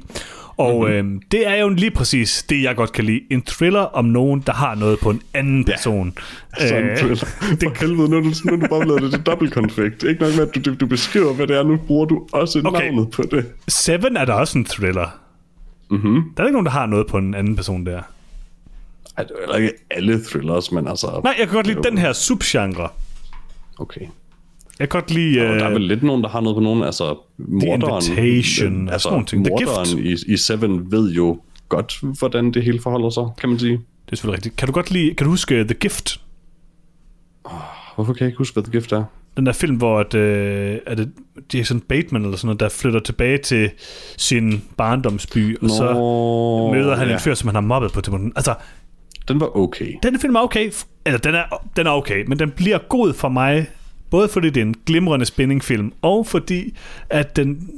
Og 0.62 0.90
mm-hmm. 0.90 1.16
øh, 1.16 1.22
det 1.32 1.48
er 1.48 1.56
jo 1.56 1.70
lige 1.70 1.92
præcis 1.92 2.46
det, 2.50 2.64
jeg 2.64 2.76
godt 2.76 2.92
kan 2.92 3.06
lide. 3.06 3.22
En 3.30 3.42
thriller 3.42 3.80
om 3.80 4.06
nogen, 4.06 4.44
der 4.46 4.54
har 4.54 4.76
noget 4.76 5.00
på 5.00 5.10
en 5.10 5.22
anden 5.34 5.66
person. 5.66 6.14
Sådan 6.60 6.90
Øh, 6.90 6.98
thriller. 6.98 7.26
For 7.64 7.80
helvede, 7.80 8.10
nu 8.10 8.18
er 8.18 8.22
du, 8.22 8.32
nu 8.46 8.54
er 8.54 8.60
du 8.60 8.68
bare 8.68 8.82
blevet 8.82 9.02
det 9.02 9.12
til 9.12 9.22
dobbeltkonflikt. 9.22 10.04
Ikke 10.04 10.22
nok 10.22 10.36
med, 10.36 10.48
at 10.48 10.66
du, 10.66 10.74
du, 10.74 10.86
beskriver, 10.86 11.34
hvad 11.34 11.48
det 11.48 11.58
er, 11.58 11.64
nu 11.64 11.78
bruger 11.78 12.06
du 12.06 12.28
også 12.32 12.62
Okay. 12.66 12.82
navnet 12.82 13.12
på 13.12 13.24
det. 13.32 13.46
Seven 13.68 14.18
er 14.18 14.26
der 14.26 14.34
også 14.34 14.58
en 14.58 14.66
thriller. 14.66 15.08
Mm-hmm. 15.90 16.24
Der 16.38 16.44
er 16.44 16.48
ikke 16.48 16.54
nogen, 16.54 16.66
der 16.66 16.72
har 16.72 16.86
noget 16.86 17.08
på 17.08 17.18
en 17.18 17.34
anden 17.34 17.56
person 17.56 17.86
der. 17.86 18.02
Ej, 19.18 19.24
det 19.24 19.32
er 19.50 19.56
ikke 19.56 19.74
alle 19.92 20.24
thrillers, 20.24 20.72
men 20.72 20.88
altså... 20.88 21.22
Nej, 21.24 21.36
jeg 21.40 21.48
kan 21.48 21.56
godt 21.56 21.68
lide 21.68 21.84
den 21.84 21.98
her 21.98 22.14
subgenre. 22.14 22.90
Okay. 23.80 24.02
Jeg 24.80 24.90
kan 24.90 25.02
godt 25.02 25.12
lide... 25.12 25.42
Og 25.42 25.56
der 25.56 25.64
er 25.66 25.70
Øh, 25.70 25.74
vel 25.74 25.82
lidt 25.82 26.04
nogen, 26.04 26.24
der 26.24 26.30
har 26.30 26.42
noget 26.42 26.56
på 26.56 26.60
nogen, 26.62 26.84
altså 26.84 27.18
morderen, 27.38 28.04
Invitation 28.18 28.88
og 28.88 28.94
altså, 28.94 29.04
sådan 29.04 29.14
nogle 29.14 29.26
ting. 29.26 29.46
The 29.46 29.52
morderen 29.52 30.00
i, 30.00 30.34
i 30.34 30.38
Seven 30.38 30.92
ved 30.92 31.12
jo 31.12 31.42
godt, 31.70 32.00
hvordan 32.20 32.52
det 32.52 32.64
hele 32.64 32.80
forholder 32.82 33.10
sig, 33.10 33.24
kan 33.40 33.50
man 33.50 33.60
sige. 33.60 33.72
det 33.72 34.12
er 34.12 34.16
selvfølgelig 34.16 34.38
rigtigt. 34.38 34.56
Kan 34.56 34.68
du 34.68 34.74
godt 34.74 34.92
lide... 34.92 35.14
Kan 35.14 35.26
du 35.26 35.32
huske 35.32 35.64
The 35.64 35.74
Gift? 35.74 36.22
Hvorfor 37.96 38.14
kan 38.14 38.20
jeg 38.22 38.28
ikke 38.28 38.38
huske, 38.38 38.54
hvad 38.54 38.64
The 38.64 38.72
Gift 38.72 38.92
er? 38.92 39.04
Den 39.38 39.46
der 39.46 39.52
film, 39.52 39.76
hvor 39.76 40.00
at, 40.00 40.14
øh, 40.14 40.78
er 40.86 40.96
det 40.96 41.12
Jason 41.54 41.80
Bateman 41.80 42.22
eller 42.22 42.38
sådan 42.38 42.48
noget, 42.48 42.60
der 42.60 42.70
flytter 42.70 43.00
tilbage 43.00 43.38
til 43.38 43.70
sin 44.18 44.64
barndomsby, 44.78 45.58
og 45.62 45.70
så 45.70 45.94
møder 46.74 46.96
han 46.96 47.08
ja. 47.08 47.14
en 47.14 47.20
fyr, 47.20 47.34
som 47.34 47.48
han 47.48 47.56
har 47.56 47.62
mobbet 47.62 47.92
på 47.92 48.02
til 48.02 48.14
Altså, 48.36 48.56
Den 49.28 49.40
var 49.40 49.58
okay. 49.58 49.94
den 50.04 50.20
film 50.20 50.36
er 50.36 50.40
okay. 50.40 50.72
Eller, 51.06 51.20
den 51.20 51.36
er, 51.36 51.44
den 51.78 51.88
er 51.88 51.92
okay, 51.92 52.24
men 52.28 52.40
den 52.40 52.52
bliver 52.52 52.78
god 52.90 53.14
for 53.14 53.30
mig, 53.30 53.68
både 54.12 54.30
fordi 54.30 54.50
det 54.50 54.58
er 54.62 54.66
en 54.66 54.76
glimrende 54.86 55.26
spændingfilm, 55.26 55.94
og 56.02 56.28
fordi, 56.28 56.78
at 57.10 57.36
den, 57.36 57.70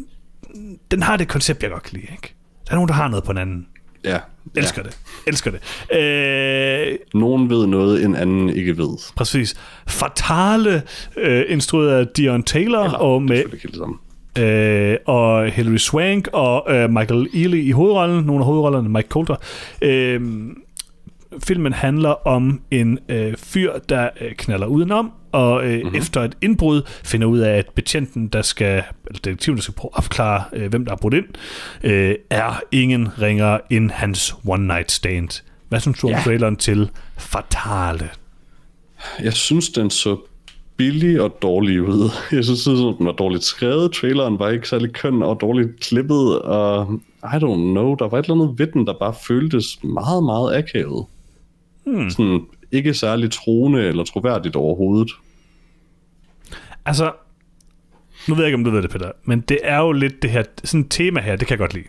den 0.92 1.04
har 1.04 1.18
det 1.18 1.28
koncept, 1.28 1.64
jeg 1.64 1.72
godt 1.72 1.84
kan 1.84 1.94
lide. 1.94 2.08
Ikke? 2.12 2.34
Der 2.68 2.72
er 2.72 2.76
nogen, 2.76 2.88
der 2.88 2.94
har 2.94 3.08
noget 3.08 3.24
på 3.24 3.32
en 3.32 3.38
anden. 3.38 3.68
Ja. 4.06 4.18
Elsker 4.56 4.82
ja. 4.86 4.90
det. 4.90 4.98
Elsker 5.28 5.52
det. 5.52 5.60
Øh, 5.98 6.98
Nogen 7.14 7.50
ved 7.50 7.68
noget, 7.68 8.06
en 8.06 8.16
anden 8.16 8.50
ikke 8.50 8.78
ved. 8.78 9.14
præcis. 9.16 9.56
Fatale, 9.88 10.82
øh, 11.18 11.44
instrueret 11.48 11.90
af 11.90 12.08
Dion 12.08 12.44
Taylor, 12.44 12.84
Eller, 12.84 12.98
og 12.98 13.22
med 13.22 13.44
øh, 14.40 14.98
og 15.06 15.46
Hilary 15.52 15.78
Swank 15.78 16.28
og 16.34 16.76
øh, 16.76 16.90
Michael 16.90 17.28
Ealy 17.34 17.58
i 17.64 17.72
hovedrollen, 17.72 18.26
nogle 18.26 18.42
af 18.42 18.46
hovedrollerne, 18.46 18.90
Mike 18.90 19.08
Coulter. 19.08 19.36
Øh, 19.82 20.22
filmen 21.40 21.74
handler 21.74 22.28
om 22.28 22.62
en 22.72 23.00
øh, 23.10 23.34
fyr, 23.38 23.74
der 23.90 24.10
øh, 24.22 24.32
knaller 24.32 24.68
udenom, 24.68 25.12
og 25.32 25.66
øh, 25.66 25.82
mm-hmm. 25.82 25.96
efter 25.96 26.22
et 26.22 26.38
indbrud 26.42 26.82
finder 27.04 27.28
ud 27.28 27.40
af, 27.40 27.58
at 27.58 27.70
betjenten, 27.76 28.28
der 28.28 28.42
skal, 28.42 28.84
eller 29.08 29.20
detektiven, 29.24 29.58
der 29.58 29.64
skal 29.64 29.74
prøve 29.74 29.90
at 29.94 29.98
opklare, 29.98 30.44
øh, 30.54 30.70
hvem 30.70 30.86
der 30.86 30.92
har 30.92 30.98
brudt 30.98 31.14
ind, 31.14 31.26
øh, 31.84 32.16
er 32.30 32.62
ingen 32.72 33.22
ringer 33.22 33.60
end 33.70 33.92
hans 33.92 34.36
one-night 34.48 34.88
stand. 34.88 35.44
Hvad 35.70 35.80
synes 35.80 36.00
du 36.00 36.08
om 36.08 36.14
Ja. 36.14 36.22
traileren 36.24 36.56
til 36.56 36.90
Fatale? 37.18 38.10
Jeg 39.24 39.34
synes, 39.34 39.70
den 39.70 39.90
så 39.90 40.18
billig 40.78 41.22
og 41.22 41.38
dårlig 41.42 41.82
ud. 41.82 42.10
Jeg 42.32 42.44
synes, 42.46 42.68
at 42.68 42.96
den 42.98 43.06
var 43.06 43.12
dårligt 43.12 43.44
skrevet. 43.44 43.92
Traileren 43.92 44.40
var 44.40 44.50
ikke 44.50 44.70
særlig 44.70 44.94
køn 44.94 45.24
og 45.24 45.38
dårligt 45.42 45.80
klippet. 45.80 46.42
Og 46.42 46.94
I 47.24 47.36
don't 47.36 47.72
know, 47.72 47.96
der 47.96 48.08
var 48.08 48.20
et 48.20 48.26
eller 48.26 48.36
andet 48.36 48.60
ved 48.60 48.68
den, 48.68 48.88
der 48.88 48.94
bare 49.00 49.14
føltes 49.28 49.84
meget, 49.84 50.24
meget 50.24 50.56
akavet. 50.58 51.06
Hmm. 51.86 52.10
Sådan 52.10 52.42
ikke 52.72 52.94
særlig 52.94 53.32
troende 53.32 53.88
eller 53.88 54.04
troværdigt 54.04 54.56
overhovedet. 54.56 55.12
Altså, 56.86 57.12
nu 58.28 58.36
ved 58.36 58.44
jeg 58.44 58.48
ikke, 58.48 58.58
om 58.58 58.64
du 58.64 58.70
ved 58.70 58.82
det, 58.82 58.90
Peter, 58.90 59.12
men 59.24 59.42
det 59.42 59.60
er 59.64 59.80
jo 59.80 59.92
lidt 59.92 60.22
det 60.22 60.30
her, 60.30 60.44
sådan 60.64 60.82
et 60.82 60.88
tema 60.90 61.22
her, 61.22 61.36
det 61.36 61.48
kan 61.48 61.54
jeg 61.54 61.60
godt 61.60 61.74
lide. 61.74 61.88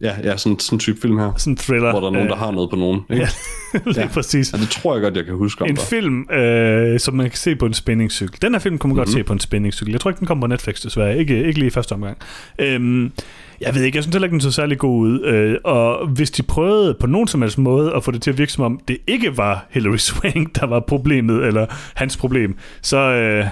Ja, 0.00 0.14
ja 0.24 0.36
sådan 0.36 0.58
sådan 0.58 0.76
en 0.76 0.80
type 0.80 1.00
film 1.00 1.18
her, 1.18 1.32
Sådan 1.36 1.52
en 1.52 1.56
thriller. 1.56 1.90
hvor 1.90 2.00
der 2.00 2.06
er 2.06 2.10
nogen, 2.12 2.26
øh, 2.26 2.30
der 2.30 2.36
har 2.36 2.50
noget 2.50 2.70
på 2.70 2.76
nogen. 2.76 3.00
Ikke? 3.10 3.28
Ja, 3.74 3.78
lige 3.86 4.00
Ja. 4.00 4.08
præcis. 4.08 4.52
Ja, 4.52 4.58
det 4.58 4.68
tror 4.68 4.94
jeg 4.94 5.02
godt, 5.02 5.16
jeg 5.16 5.24
kan 5.24 5.34
huske 5.34 5.62
om 5.62 5.68
En 5.70 5.76
dig. 5.76 5.84
film, 5.84 6.30
øh, 6.30 7.00
som 7.00 7.14
man 7.14 7.26
kan 7.30 7.36
se 7.36 7.56
på 7.56 7.66
en 7.66 7.74
spændingscykel. 7.74 8.42
Den 8.42 8.52
her 8.52 8.58
film 8.58 8.78
kunne 8.78 8.88
man 8.88 8.94
mm-hmm. 8.94 9.04
godt 9.04 9.12
se 9.12 9.24
på 9.24 9.32
en 9.32 9.40
spændingscykel. 9.40 9.92
Jeg 9.92 10.00
tror 10.00 10.10
ikke, 10.10 10.18
den 10.18 10.26
kommer 10.26 10.46
på 10.46 10.48
Netflix 10.48 10.80
desværre. 10.82 11.18
Ikke, 11.18 11.44
ikke 11.44 11.58
lige 11.58 11.66
i 11.66 11.70
første 11.70 11.92
omgang. 11.92 12.16
Øhm, 12.58 13.12
jeg 13.60 13.74
ved 13.74 13.82
ikke, 13.82 13.96
jeg 13.96 14.04
synes 14.04 14.14
heller 14.14 14.26
ikke, 14.26 14.32
den 14.32 14.40
så 14.40 14.50
særlig 14.50 14.78
god 14.78 15.00
ud. 15.00 15.24
Øh, 15.24 15.56
og 15.64 16.06
hvis 16.08 16.30
de 16.30 16.42
prøvede 16.42 16.94
på 17.00 17.06
nogen 17.06 17.28
som 17.28 17.42
helst 17.42 17.58
måde 17.58 17.94
at 17.94 18.04
få 18.04 18.10
det 18.10 18.22
til 18.22 18.30
at 18.30 18.38
virke 18.38 18.52
som 18.52 18.64
om, 18.64 18.80
det 18.88 18.98
ikke 19.06 19.36
var 19.36 19.66
Hilary 19.70 19.96
Swank, 20.08 20.60
der 20.60 20.66
var 20.66 20.80
problemet, 20.80 21.44
eller 21.46 21.66
hans 21.94 22.16
problem, 22.16 22.56
så, 22.82 22.96
øh, 22.98 23.44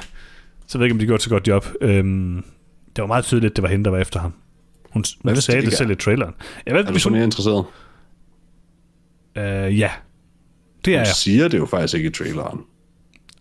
så 0.66 0.78
ved 0.78 0.84
jeg 0.84 0.86
ikke, 0.86 0.94
om 0.94 0.98
de 0.98 1.04
gjorde 1.06 1.16
et 1.16 1.22
så 1.22 1.30
godt 1.30 1.48
job. 1.48 1.66
Øhm, 1.80 2.44
det 2.96 3.02
var 3.02 3.06
meget 3.06 3.24
tydeligt, 3.24 3.50
at 3.50 3.56
det 3.56 3.62
var 3.62 3.68
hende, 3.68 3.84
der 3.84 3.90
var 3.90 3.98
efter 3.98 4.20
ham. 4.20 4.32
Hun, 4.94 5.04
hun 5.22 5.32
hvis 5.32 5.44
sagde 5.44 5.60
det 5.60 5.70
det 5.70 5.78
selv 5.78 5.90
i 5.90 5.94
traileren. 5.94 6.34
Jeg 6.66 6.74
ved, 6.74 6.84
Er 6.84 6.92
du 6.92 6.98
så 6.98 7.08
hun, 7.08 7.16
mere 7.16 7.24
interesseret? 7.24 7.64
øh, 9.36 9.78
ja, 9.78 9.90
det 10.84 10.94
er 10.94 10.98
Hun 10.98 11.06
jeg. 11.06 11.06
siger 11.06 11.48
det 11.48 11.58
jo 11.58 11.66
faktisk 11.66 11.94
ikke 11.94 12.06
i 12.06 12.12
traileren. 12.12 12.60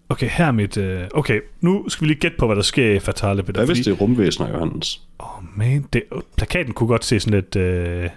Okay, 0.10 0.28
her 0.30 0.46
er 0.46 0.52
mit... 0.52 0.78
Øh, 0.78 1.02
okay, 1.14 1.40
nu 1.62 1.90
skal 1.90 2.06
vi 2.06 2.08
lige 2.14 2.20
gætte 2.20 2.38
på, 2.38 2.46
hvad 2.46 2.56
der 2.56 2.62
sker 2.62 2.92
i 2.96 3.00
Fatale. 3.00 3.42
Hvad 3.42 3.66
hvis 3.66 3.78
det 3.86 3.88
er 3.88 3.96
rumvæsener, 3.96 4.50
Johannes? 4.50 5.02
Åh, 5.20 5.38
oh, 5.38 5.44
man. 5.56 5.86
Det, 5.94 6.04
plakaten 6.38 6.74
kunne 6.74 6.88
godt 6.88 7.06
se 7.06 7.20
sådan 7.20 7.34
lidt 7.34 7.56
øh, 7.56 8.10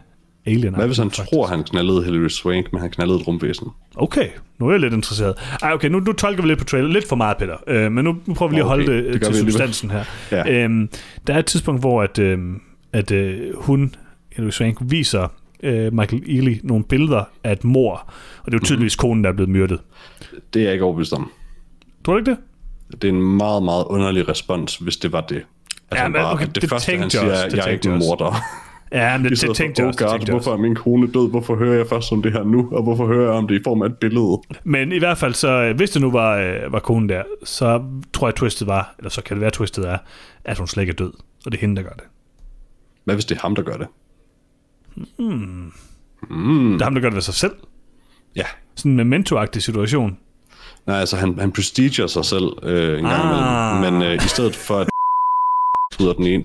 alien 0.46 0.74
Hvad 0.74 0.86
hvis 0.86 0.98
han 0.98 1.10
faktisk. 1.10 1.28
tror, 1.34 1.46
han 1.46 1.64
knaldede 1.64 2.04
Hilary 2.04 2.28
Swank, 2.28 2.72
men 2.72 2.80
han 2.80 2.90
knaldede 2.90 3.20
et 3.20 3.26
rumvæsen? 3.26 3.68
Okay, 3.96 4.28
nu 4.58 4.66
er 4.66 4.70
jeg 4.70 4.80
lidt 4.80 4.94
interesseret. 4.94 5.34
Ej, 5.62 5.72
okay, 5.72 5.88
nu, 5.88 6.00
nu 6.00 6.12
tolker 6.12 6.42
vi 6.42 6.48
lidt 6.48 6.58
på 6.58 6.64
trailer. 6.64 6.88
Lidt 6.88 7.08
for 7.08 7.16
meget, 7.16 7.36
Peter. 7.36 7.56
Øh, 7.66 7.92
men 7.92 8.04
nu, 8.04 8.16
nu 8.26 8.34
prøver 8.34 8.50
vi 8.50 8.54
lige 8.56 8.62
at 8.62 8.68
holde 8.68 8.86
det, 8.86 9.04
det 9.04 9.20
til 9.20 9.26
alligevel. 9.26 9.52
substansen 9.52 9.90
her. 9.90 10.04
Ja. 10.32 10.64
Øhm, 10.64 10.88
der 11.26 11.34
er 11.34 11.38
et 11.38 11.46
tidspunkt, 11.46 11.80
hvor 11.80 12.02
at, 12.02 12.18
øh, 12.18 12.38
at 12.96 13.10
øh, 13.10 13.56
hun, 13.56 13.94
Hilary 14.32 14.50
Swank, 14.50 14.78
viser 14.80 15.28
øh, 15.62 15.92
Michael 15.92 16.22
Ealy 16.36 16.56
nogle 16.62 16.84
billeder 16.84 17.24
af 17.44 17.52
et 17.52 17.64
mor. 17.64 18.12
Og 18.38 18.46
det 18.46 18.54
er 18.54 18.58
jo 18.62 18.64
tydeligvis 18.64 18.96
konen, 18.96 19.24
der 19.24 19.30
er 19.30 19.34
blevet 19.34 19.50
myrdet. 19.50 19.80
Det 20.54 20.60
er 20.60 20.64
jeg 20.64 20.72
ikke 20.72 20.84
overbevist 20.84 21.12
om. 21.12 21.30
Tror 22.04 22.12
du 22.12 22.18
ikke 22.18 22.30
det? 22.30 22.38
Det 23.02 23.08
er 23.08 23.12
en 23.12 23.22
meget, 23.22 23.62
meget 23.62 23.84
underlig 23.84 24.28
respons, 24.28 24.76
hvis 24.76 24.96
det 24.96 25.12
var 25.12 25.20
det. 25.20 25.42
Altså 25.90 26.02
Ja, 26.02 26.08
men 26.08 26.12
bare, 26.12 26.32
okay, 26.32 26.46
at 26.46 26.54
det, 26.54 26.62
det 26.62 26.70
første, 26.70 26.96
han 26.96 27.10
siger, 27.10 27.24
jeg 27.24 27.44
er, 27.44 27.48
det 27.48 27.56
jeg 27.56 27.66
er 27.66 27.70
ikke 27.70 27.86
en 27.86 27.92
jeg 27.92 27.98
morder. 27.98 28.34
Ja, 28.92 29.18
men 29.18 29.26
det, 29.30 29.38
stedet 29.38 29.56
det 29.56 29.56
tænkte 29.56 29.80
jeg 29.80 29.86
oh 29.86 29.88
også. 29.88 30.04
God, 30.04 30.10
tænkte 30.10 30.30
jeg 30.30 30.34
hvorfor 30.34 30.52
er 30.52 30.56
min 30.56 30.74
kone 30.74 31.12
død? 31.12 31.30
Hvorfor 31.30 31.56
hører 31.56 31.76
jeg 31.76 31.86
først 31.86 32.12
om 32.12 32.22
det 32.22 32.32
her 32.32 32.44
nu? 32.44 32.68
Og 32.72 32.82
hvorfor 32.82 33.06
hører 33.06 33.22
jeg 33.22 33.32
om 33.32 33.48
det 33.48 33.60
i 33.60 33.62
form 33.64 33.82
af 33.82 33.86
et 33.86 33.96
billede? 33.96 34.40
Men 34.64 34.92
i 34.92 34.98
hvert 34.98 35.18
fald, 35.18 35.34
så 35.34 35.48
øh, 35.48 35.76
hvis 35.76 35.90
det 35.90 36.02
nu 36.02 36.10
var, 36.10 36.36
øh, 36.36 36.72
var 36.72 36.78
konen 36.78 37.08
der, 37.08 37.22
så 37.44 37.82
tror 38.12 38.28
jeg, 38.28 38.34
twistet 38.34 38.66
var, 38.66 38.94
eller 38.98 39.10
så 39.10 39.22
kan 39.22 39.36
det 39.36 39.40
være, 39.40 39.50
twistet 39.50 39.88
er, 39.88 39.98
at 40.44 40.58
hun 40.58 40.66
slet 40.66 40.82
ikke 40.82 40.90
er 40.90 40.94
død. 40.94 41.12
Og 41.46 41.52
det 41.52 41.54
er 41.54 41.60
hende, 41.60 41.76
der 41.76 41.82
gør 41.82 41.94
det. 41.94 42.04
Hvad 43.06 43.14
hvis 43.14 43.24
det 43.24 43.36
er 43.36 43.40
ham, 43.42 43.54
der 43.54 43.62
gør 43.62 43.76
det? 43.76 43.88
Mm. 45.18 45.72
Det 46.72 46.80
er 46.80 46.84
ham, 46.84 46.94
der 46.94 47.00
gør 47.00 47.08
det 47.08 47.14
ved 47.14 47.22
sig 47.22 47.34
selv. 47.34 47.52
Ja. 48.36 48.44
Sådan 48.76 48.90
en 48.90 48.96
memento 48.96 49.46
situation. 49.58 50.18
Nej, 50.86 50.96
altså 51.00 51.16
han, 51.16 51.38
han 51.38 51.52
prestiger 51.52 52.06
sig 52.06 52.24
selv 52.24 52.44
øh, 52.62 52.98
en 52.98 53.04
gang 53.04 53.22
Ah. 53.24 53.76
imellem. 53.78 54.00
Men 54.00 54.10
øh, 54.18 54.24
i 54.24 54.28
stedet 54.28 54.56
for 54.56 54.78
at 54.78 54.88
bryder 55.96 56.12
den 56.12 56.26
ene, 56.26 56.44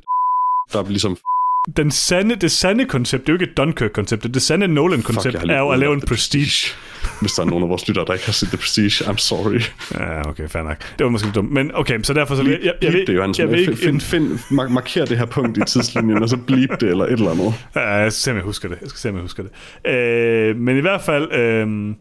der 0.74 0.80
er 0.80 0.88
ligesom 0.90 1.18
Den 1.78 1.92
sande, 1.92 2.36
det 2.36 2.52
sande 2.52 2.86
koncept, 2.86 3.22
det 3.22 3.30
er 3.30 3.34
jo 3.34 3.40
ikke 3.40 3.52
et 3.52 3.58
Dunkirk-koncept, 3.58 4.24
det, 4.24 4.34
det 4.34 4.42
sande 4.42 4.68
Nolan-koncept 4.68 5.36
er 5.36 5.60
jo 5.60 5.70
at 5.70 5.80
lave 5.80 5.94
en 5.94 6.02
prestige. 6.02 6.76
Hvis 7.22 7.32
der 7.34 7.44
er 7.44 7.48
nogen 7.48 7.64
af 7.64 7.70
vores 7.70 7.88
lyttere, 7.88 8.06
der 8.06 8.14
ikke 8.14 8.26
har 8.26 8.34
set 8.34 8.48
The 8.50 8.58
Prestige, 8.58 9.06
I'm 9.06 9.18
sorry. 9.18 9.62
Ja, 9.94 10.30
okay, 10.30 10.50
fair 10.50 10.64
nok. 10.64 10.78
Det 10.98 11.04
var 11.04 11.10
måske 11.10 11.28
lidt 11.28 11.36
dumt. 11.36 11.52
Men 11.52 11.72
okay, 11.76 12.00
så 12.04 12.14
derfor 12.14 12.36
så... 12.36 12.44
Jeg, 12.44 12.60
jeg, 12.64 12.74
jeg, 12.82 12.92
Bleep 12.92 13.08
det, 13.08 13.16
Johannes. 13.16 13.40
jeg 13.40 13.50
ved 13.52 13.58
ikke... 13.58 13.76
Find, 13.76 14.02
find, 14.02 14.40
mark- 14.52 14.70
marker 14.72 15.06
det 15.06 15.18
her 15.18 15.26
punkt 15.26 15.58
i 15.58 15.62
tidslinjen, 15.68 16.24
og 16.24 16.30
så 16.30 16.38
bleep 16.38 16.70
det, 16.80 16.90
eller 16.90 17.06
et 17.06 17.12
eller 17.12 17.32
andet. 17.32 17.54
Ja, 17.76 17.90
jeg 17.90 18.12
skal 18.14 18.22
se, 18.24 18.32
om 18.32 18.38
jeg 18.38 18.44
husker 18.46 18.70
det. 18.70 18.78
Jeg 18.82 18.90
skal 18.90 19.00
se, 19.00 19.10
om 19.10 19.16
jeg 19.16 19.22
husker 19.22 19.44
det. 19.44 19.92
Øh, 19.92 20.56
men 20.56 20.78
i 20.78 20.82
hvert 20.82 21.02
fald... 21.02 21.32
Øh, 21.34 21.96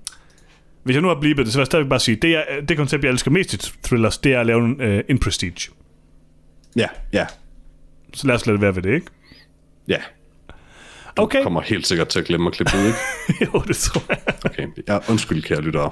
hvis 0.85 0.95
jeg 0.95 1.03
nu 1.03 1.09
har 1.09 1.21
blivet 1.21 1.37
det, 1.39 1.49
så 1.53 1.59
vil 1.59 1.61
jeg 1.61 1.67
stadigvæk 1.67 1.89
bare 1.91 2.01
sige, 2.01 2.17
det, 2.23 2.37
er, 2.37 2.43
det 2.69 2.77
koncept, 2.77 3.05
jeg 3.05 3.11
elsker 3.11 3.31
mest 3.31 3.55
i 3.55 3.73
thrillers, 3.83 4.19
det 4.19 4.33
er 4.35 4.41
at 4.41 4.47
lave 4.47 4.65
en, 4.65 4.81
øh, 4.81 5.05
en 5.09 5.19
prestige. 5.19 5.71
Ja, 6.77 6.87
ja, 7.13 7.27
Så 8.15 8.27
lad 8.27 8.35
os 8.35 8.47
lade 8.47 8.55
det 8.55 8.63
være 8.63 8.75
ved 8.77 8.83
det, 8.83 8.95
ikke? 8.95 9.07
ja. 9.89 9.97
Okay. 11.23 11.43
Kommer 11.43 11.61
helt 11.61 11.87
sikkert 11.87 12.09
til 12.09 12.19
at 12.19 12.25
glemme 12.25 12.47
at 12.47 12.53
klippe 12.53 12.73
det 12.77 12.83
ud, 12.83 12.87
ikke? 12.87 12.99
jo, 13.55 13.63
det 13.69 13.77
tror 13.77 14.03
jeg. 14.09 14.19
Okay, 14.45 14.67
ja, 14.89 14.99
undskyld, 15.11 15.43
kære 15.43 15.61
lyttere. 15.61 15.87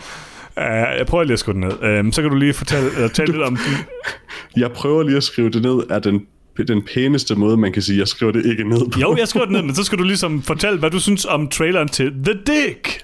Uh, 0.56 0.98
jeg 0.98 1.06
prøver 1.06 1.24
lige 1.24 1.32
at 1.32 1.38
skrive 1.38 1.60
det 1.60 1.82
ned. 1.82 2.04
Uh, 2.04 2.12
så 2.12 2.22
kan 2.22 2.30
du 2.30 2.36
lige 2.36 2.54
fortælle, 2.54 2.90
eller 2.94 3.08
tale 3.08 3.32
lidt 3.32 3.42
om 3.42 3.56
den. 3.56 3.76
Jeg 4.62 4.72
prøver 4.72 5.02
lige 5.02 5.16
at 5.16 5.24
skrive 5.24 5.50
det 5.50 5.62
ned 5.62 5.82
af 5.90 6.02
den, 6.02 6.26
den 6.68 6.82
pæneste 6.94 7.34
måde, 7.34 7.56
man 7.56 7.72
kan 7.72 7.82
sige, 7.82 7.98
jeg 7.98 8.08
skriver 8.08 8.32
det 8.32 8.46
ikke 8.46 8.68
ned 8.68 8.90
på. 8.90 9.00
Jo, 9.00 9.16
jeg 9.16 9.28
skriver 9.28 9.46
det 9.46 9.52
ned, 9.52 9.62
men 9.62 9.74
så 9.74 9.84
skal 9.84 9.98
du 9.98 10.04
ligesom 10.04 10.42
fortælle, 10.42 10.78
hvad 10.78 10.90
du 10.90 11.00
synes 11.00 11.24
om 11.24 11.48
traileren 11.48 11.88
til 11.88 12.12
The 12.24 12.34
Dick 12.46 13.02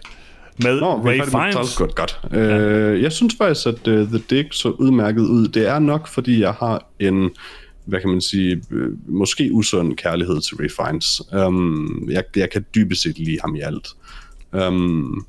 med 0.63 0.81
Nå, 0.81 0.87
Ray 0.87 1.15
Fiennes. 1.15 1.31
Charles 1.31 1.77
godt, 1.77 1.95
godt. 1.95 2.21
Øh, 2.33 3.03
jeg 3.03 3.13
synes 3.13 3.35
faktisk, 3.39 3.67
at 3.67 3.89
uh, 3.89 4.09
The 4.09 4.23
Dick 4.31 4.49
så 4.51 4.69
udmærket 4.69 5.23
ud. 5.23 5.49
Det 5.49 5.69
er 5.69 5.79
nok, 5.79 6.09
fordi 6.09 6.41
jeg 6.41 6.53
har 6.53 6.91
en, 7.01 7.31
hvad 7.85 8.01
kan 8.01 8.11
man 8.11 8.21
sige, 8.21 8.63
øh, 8.71 8.93
måske 9.07 9.53
usund 9.53 9.97
kærlighed 9.97 10.41
til 10.41 10.57
Ray 10.57 10.71
Fiennes. 10.71 11.23
Um, 11.47 12.09
jeg, 12.11 12.25
jeg 12.37 12.51
kan 12.51 12.65
dybest 12.75 13.03
set 13.03 13.19
lide 13.19 13.39
ham 13.41 13.57
i 13.57 13.61
alt. 13.61 13.89
Um, 14.53 15.27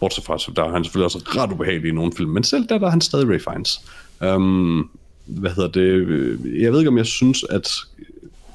bortset 0.00 0.24
fra, 0.24 0.38
så 0.38 0.52
der 0.56 0.64
er 0.64 0.72
han 0.72 0.84
selvfølgelig 0.84 1.04
også 1.04 1.18
ret 1.18 1.52
ubehagelig 1.52 1.88
i 1.88 1.94
nogle 1.94 2.12
film, 2.12 2.30
men 2.30 2.44
selv 2.44 2.68
der, 2.68 2.78
der 2.78 2.86
er 2.86 2.90
han 2.90 3.00
stadig 3.00 3.28
Ray 3.28 3.40
Fiennes. 3.40 3.80
Um, 4.34 4.90
hvad 5.26 5.50
hedder 5.50 5.68
det? 5.68 5.80
Øh, 5.80 6.62
jeg 6.62 6.72
ved 6.72 6.78
ikke, 6.78 6.90
om 6.90 6.98
jeg 6.98 7.06
synes, 7.06 7.44
at 7.50 7.68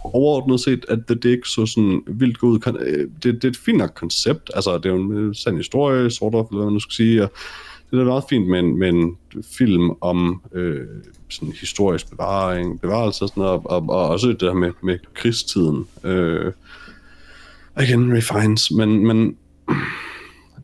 overordnet 0.04 0.60
set, 0.60 0.86
at 0.90 1.00
The 1.08 1.16
Dick 1.16 1.46
så 1.46 1.66
sådan 1.66 2.04
vildt 2.08 2.38
god 2.38 2.52
ud. 2.52 2.74
Øh, 2.80 3.08
det, 3.24 3.34
det 3.34 3.44
er 3.44 3.50
et 3.50 3.58
fint 3.58 3.78
nok 3.78 3.92
koncept. 3.96 4.52
Altså, 4.56 4.78
det 4.78 4.86
er 4.86 4.90
jo 4.90 5.02
en 5.02 5.36
sand 5.36 5.58
historie, 5.58 6.12
sort 6.12 6.36
of, 6.36 6.48
eller 6.48 6.58
hvad 6.58 6.66
man 6.66 6.74
nu 6.74 6.80
skal 6.80 6.94
sige. 6.94 7.24
Og 7.24 7.32
det 7.92 8.00
er 8.00 8.04
meget 8.04 8.24
fint 8.30 8.48
med 8.48 8.60
en, 8.60 8.80
med 8.80 8.90
en 8.90 9.18
film 9.58 9.92
om 10.02 10.42
øh, 10.54 10.88
sådan 11.30 11.54
historisk 11.60 12.10
bevaring, 12.10 12.82
bevarelse 12.82 13.24
og 13.24 13.30
sådan 13.30 13.42
noget, 13.42 13.52
og, 13.52 13.66
og, 13.66 13.90
og 13.90 14.10
også 14.10 14.28
det 14.28 14.40
der 14.40 14.54
med, 14.54 14.72
med 14.84 15.00
krigstiden. 15.13 15.88
Øh, 16.04 16.52
igen, 17.82 18.13
Ray 18.13 18.22
Fiennes, 18.22 18.72
men, 18.72 19.08
men 19.08 19.38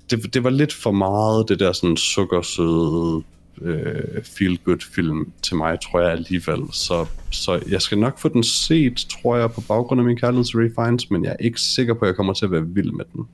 det, 0.09 0.33
det 0.33 0.43
var 0.43 0.49
lidt 0.49 0.73
for 0.73 0.91
meget, 0.91 1.49
det 1.49 1.59
der 1.59 1.71
sådan 1.71 1.97
sukkersøde 1.97 3.23
øh, 3.61 4.23
feel-good 4.23 4.93
film 4.95 5.31
til 5.41 5.55
mig, 5.55 5.79
tror 5.79 5.99
jeg 5.99 6.11
alligevel. 6.11 6.59
Så, 6.71 7.05
så 7.31 7.63
jeg 7.69 7.81
skal 7.81 7.97
nok 7.97 8.19
få 8.19 8.29
den 8.29 8.43
set, 8.43 9.05
tror 9.09 9.37
jeg, 9.37 9.51
på 9.51 9.61
baggrund 9.61 10.01
af 10.01 10.05
min 10.05 10.17
kærlighed 10.17 10.45
til 10.45 10.59
Ray 10.59 10.71
Fiennes, 10.75 11.11
men 11.11 11.23
jeg 11.23 11.31
er 11.31 11.45
ikke 11.45 11.61
sikker 11.61 11.93
på, 11.93 11.99
at 12.05 12.07
jeg 12.07 12.15
kommer 12.15 12.33
til 12.33 12.45
at 12.45 12.51
være 12.51 12.65
vild 12.67 12.91
med 12.91 13.05
den. 13.13 13.27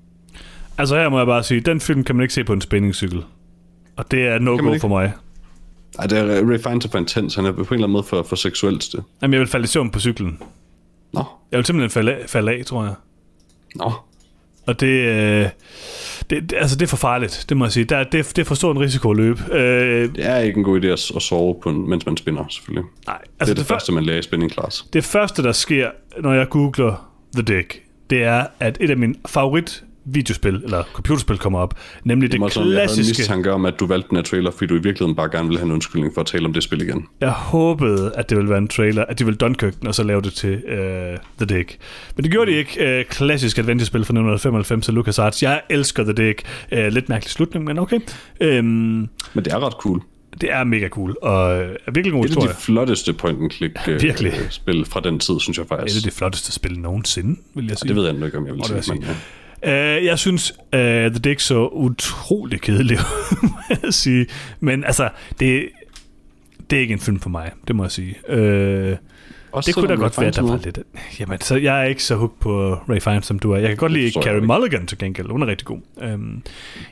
Altså 0.77 0.95
her 0.95 1.09
må 1.09 1.17
jeg 1.17 1.27
bare 1.27 1.43
sige, 1.43 1.61
den 1.61 1.79
film 1.79 2.03
kan 2.03 2.15
man 2.15 2.23
ikke 2.23 2.33
se 2.33 2.43
på 2.43 2.53
en 2.53 2.61
spændingscykel. 2.61 3.23
Og 3.95 4.11
det 4.11 4.27
er 4.27 4.39
no-go 4.39 4.77
for 4.79 4.87
mig. 4.87 5.13
Ej, 5.99 6.05
det 6.07 6.17
er, 6.19 6.23
Ray 6.51 6.59
Fiennes 6.59 6.85
er 6.85 6.89
for 6.89 6.97
intens, 6.97 7.35
han 7.35 7.45
er 7.45 7.51
på 7.51 7.61
en 7.61 7.65
eller 7.71 7.75
anden 7.77 7.91
måde 7.91 8.03
for, 8.03 8.23
for 8.23 8.35
seksuelt 8.35 8.81
til. 8.81 8.99
Jamen, 9.21 9.33
jeg 9.33 9.39
vil 9.39 9.47
falde 9.47 9.63
i 9.63 9.67
søvn 9.67 9.89
på 9.89 9.99
cyklen. 9.99 10.39
Nå, 11.13 11.23
Jeg 11.51 11.57
vil 11.57 11.65
simpelthen 11.65 11.89
falde 11.89 12.13
af, 12.15 12.29
falde 12.29 12.51
af 12.51 12.65
tror 12.65 12.83
jeg. 12.83 12.93
nå. 13.75 13.91
Og 14.67 14.79
det, 14.79 14.87
øh, 14.87 15.49
det, 16.29 16.49
det, 16.49 16.53
altså 16.53 16.75
det 16.75 16.85
er 16.85 16.87
for 16.89 16.97
farligt, 16.97 17.45
det 17.49 17.57
må 17.57 17.65
jeg 17.65 17.71
sige. 17.71 17.83
Der, 17.83 18.03
det, 18.03 18.11
det 18.35 18.37
er 18.39 18.43
for 18.45 18.55
stor 18.55 18.71
en 18.71 18.79
risiko 18.79 19.11
at 19.11 19.17
løbe. 19.17 19.41
Øh, 19.55 20.15
Det 20.15 20.25
er 20.25 20.37
ikke 20.37 20.57
en 20.57 20.63
god 20.63 20.81
idé 20.81 20.85
at, 20.85 21.11
at 21.15 21.21
sove, 21.21 21.55
på, 21.63 21.69
en- 21.69 21.89
mens 21.89 22.05
man 22.05 22.17
spinner, 22.17 22.45
selvfølgelig. 22.49 22.83
nej, 23.07 23.17
Altså, 23.17 23.29
det 23.39 23.59
er 23.59 23.63
det, 23.63 23.65
før- 23.67 23.75
første, 23.75 23.91
man 23.91 24.03
lærer 24.03 24.19
i 24.19 24.21
spinning 24.21 24.51
class. 24.51 24.85
Det 24.93 25.03
første, 25.03 25.43
der 25.43 25.51
sker, 25.51 25.89
når 26.21 26.33
jeg 26.33 26.49
googler 26.49 27.11
The 27.33 27.41
Dick, 27.57 27.81
det 28.09 28.23
er, 28.23 28.45
at 28.59 28.77
et 28.81 28.89
af 28.89 28.97
mine 28.97 29.15
favorit 29.27 29.83
videospil, 30.13 30.55
eller 30.63 30.83
computerspil 30.93 31.37
kommer 31.37 31.59
op, 31.59 31.73
nemlig 32.03 32.27
det, 32.27 32.31
Det 32.31 32.37
det 32.39 32.41
var 32.41 32.49
sådan, 32.49 32.67
jeg 32.69 32.75
havde 32.77 32.83
en 32.83 32.87
klassiske... 32.95 33.19
mistanke 33.21 33.51
om, 33.53 33.65
at 33.65 33.79
du 33.79 33.85
valgte 33.87 34.09
den 34.09 34.17
her 34.17 34.23
trailer, 34.23 34.51
fordi 34.51 34.65
du 34.65 34.73
i 34.75 34.81
virkeligheden 34.81 35.15
bare 35.15 35.29
gerne 35.31 35.47
ville 35.47 35.59
have 35.59 35.65
en 35.65 35.71
undskyldning 35.71 36.13
for 36.13 36.21
at 36.21 36.27
tale 36.27 36.45
om 36.45 36.53
det 36.53 36.63
spil 36.63 36.81
igen. 36.81 37.05
Jeg 37.21 37.29
håbede, 37.31 38.11
at 38.15 38.29
det 38.29 38.37
ville 38.37 38.49
være 38.49 38.57
en 38.57 38.67
trailer, 38.67 39.05
at 39.09 39.19
de 39.19 39.25
ville 39.25 39.37
Dunkirk 39.37 39.79
den, 39.79 39.87
og 39.87 39.95
så 39.95 40.03
lave 40.03 40.21
det 40.21 40.33
til 40.33 40.53
uh, 40.53 41.45
The 41.47 41.57
Dick. 41.57 41.77
Men 42.15 42.23
det 42.23 42.31
gjorde 42.31 42.51
de 42.51 42.57
ikke. 42.57 42.99
Uh, 42.99 43.09
klassisk 43.09 43.57
adventure-spil 43.57 43.99
fra 43.99 44.11
1995 44.13 44.87
af 44.89 44.93
LucasArts. 44.95 45.43
Jeg 45.43 45.61
elsker 45.69 46.03
The 46.03 46.13
Dick. 46.13 46.43
Uh, 46.71 46.77
lidt 46.87 47.09
mærkelig 47.09 47.31
slutning, 47.31 47.65
men 47.65 47.79
okay. 47.79 47.99
Um, 48.43 48.47
Men 48.65 49.09
det 49.35 49.47
er 49.47 49.65
ret 49.65 49.73
cool. 49.73 50.01
det 50.41 50.51
er 50.53 50.63
mega 50.63 50.87
cool, 50.89 51.15
og 51.21 51.51
er 51.57 51.91
virkelig 51.93 52.13
god 52.13 52.23
Det 52.23 52.29
er 52.29 52.39
historie. 52.41 52.49
de 52.49 52.53
flotteste 52.55 53.13
point-and-click 53.13 53.89
øh, 53.89 54.01
Virkelig. 54.01 54.31
øh, 54.33 54.49
spil 54.49 54.85
fra 54.85 54.99
den 54.99 55.19
tid, 55.19 55.39
synes 55.39 55.57
jeg 55.57 55.63
Det 55.63 55.69
faktisk. 55.77 55.97
er 55.97 56.01
det 56.09 56.13
flotteste 56.13 56.51
spil 56.51 56.79
nogensinde, 56.79 57.39
vil 57.55 57.65
jeg 57.67 57.77
sige. 57.77 57.87
Det 57.87 57.95
ved 57.95 58.05
jeg 58.05 58.25
ikke, 58.25 58.37
om 58.37 58.45
jeg 58.47 58.53
vil 58.53 58.61
det 58.63 58.85
sige. 58.85 58.99
Men, 58.99 59.07
Uh, 59.63 60.05
jeg 60.05 60.19
synes, 60.19 60.51
uh, 60.73 60.79
The 60.79 61.09
Dick 61.09 61.39
så 61.39 61.67
utrolig 61.67 62.61
kedelig 62.61 62.97
må 63.43 63.49
jeg 63.83 63.93
sige. 63.93 64.27
Men 64.59 64.83
altså, 64.83 65.09
det, 65.39 65.69
det 66.69 66.77
er 66.77 66.81
ikke 66.81 66.93
en 66.93 66.99
film 66.99 67.19
for 67.19 67.29
mig, 67.29 67.51
det 67.67 67.75
må 67.75 67.83
jeg 67.83 67.91
sige. 67.91 68.15
Uh, 68.29 68.97
Også 69.51 69.67
det 69.67 69.75
kunne 69.75 69.87
da 69.87 69.95
godt 69.95 70.21
være, 70.21 70.31
der 70.31 70.41
var 70.41 70.59
lidt... 70.63 70.79
Jamen, 71.19 71.41
så 71.41 71.55
jeg 71.55 71.81
er 71.81 71.83
ikke 71.83 72.03
så 72.03 72.15
hooked 72.15 72.37
på 72.39 72.73
Ray 72.73 72.99
Fiennes, 73.01 73.25
som 73.25 73.39
du 73.39 73.51
er. 73.51 73.57
Jeg 73.57 73.67
kan 73.67 73.77
godt 73.77 73.91
lide 73.91 74.05
ikke. 74.05 74.41
Mulligan 74.41 74.87
til 74.87 74.97
gengæld. 74.97 75.31
Hun 75.31 75.41
er 75.41 75.47
rigtig 75.47 75.67
god. 75.67 75.79
Um, 76.13 76.43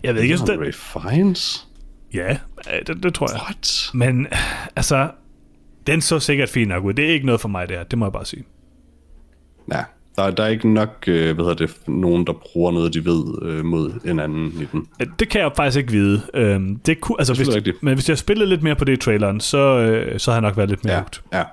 jeg 0.03 0.15
ved 0.15 0.21
ikke, 0.21 0.35
jeg 0.39 0.47
det, 0.47 0.59
Ray 0.59 0.73
Fiennes? 0.73 1.67
Ja, 2.13 2.37
det, 2.87 3.03
det 3.03 3.13
tror 3.13 3.27
jeg. 3.31 3.41
What? 3.41 3.89
Men 3.93 4.27
altså, 4.75 5.09
den 5.87 6.01
så 6.01 6.19
sikkert 6.19 6.49
fint 6.49 6.69
nok 6.69 6.83
ud. 6.83 6.93
Det 6.93 7.05
er 7.05 7.09
ikke 7.09 7.25
noget 7.25 7.41
for 7.41 7.49
mig, 7.49 7.69
det 7.69 7.77
her. 7.77 7.83
Det 7.83 7.99
må 7.99 8.05
jeg 8.05 8.11
bare 8.11 8.25
sige. 8.25 8.43
Ja, 9.71 9.83
der, 10.17 10.31
der 10.31 10.43
er 10.43 10.47
ikke 10.47 10.69
nok, 10.73 11.03
øh, 11.07 11.35
hvad 11.35 11.45
hedder 11.45 11.65
det, 11.65 11.77
nogen, 11.87 12.27
der 12.27 12.33
bruger 12.33 12.71
noget, 12.71 12.93
de 12.93 13.05
ved 13.05 13.23
øh, 13.41 13.65
mod 13.65 13.91
en 14.05 14.19
anden 14.19 14.47
i 14.61 14.67
den. 14.71 14.87
Øh, 15.01 15.07
Det 15.19 15.29
kan 15.29 15.41
jeg 15.41 15.51
faktisk 15.55 15.77
ikke 15.77 15.91
vide. 15.91 16.21
Øhm, 16.33 16.75
det 16.85 17.01
kunne, 17.01 17.15
altså, 17.19 17.33
Det 17.33 17.45
hvis, 17.45 17.55
rigtigt. 17.55 17.83
men 17.83 17.93
hvis 17.93 18.09
jeg 18.09 18.17
spillede 18.17 18.49
lidt 18.49 18.63
mere 18.63 18.75
på 18.75 18.85
det 18.85 18.93
i 18.93 18.97
traileren, 18.97 19.39
så, 19.39 19.57
øh, 19.57 20.19
så 20.19 20.31
havde 20.31 20.35
jeg 20.43 20.49
nok 20.49 20.57
været 20.57 20.69
lidt 20.69 20.83
mere 20.85 20.93
Ja, 20.93 20.99
hugt. 20.99 21.21
ja. 21.33 21.43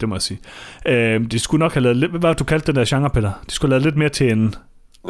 Det 0.00 0.08
må 0.08 0.14
jeg 0.14 0.22
sige. 0.22 0.38
Øhm, 0.86 1.28
de 1.28 1.38
skulle 1.38 1.58
nok 1.58 1.72
have 1.74 1.82
lavet 1.82 1.96
lidt... 1.96 2.10
Hvad 2.10 2.20
var 2.20 2.32
du 2.32 2.44
kaldte 2.44 2.66
den 2.72 2.76
der 2.76 2.84
genre, 2.88 3.10
Peter? 3.10 3.30
De 3.48 3.54
skulle 3.54 3.72
have 3.72 3.80
lavet 3.80 3.84
lidt 3.84 3.96
mere 3.96 4.08
til 4.08 4.32
en, 4.32 4.54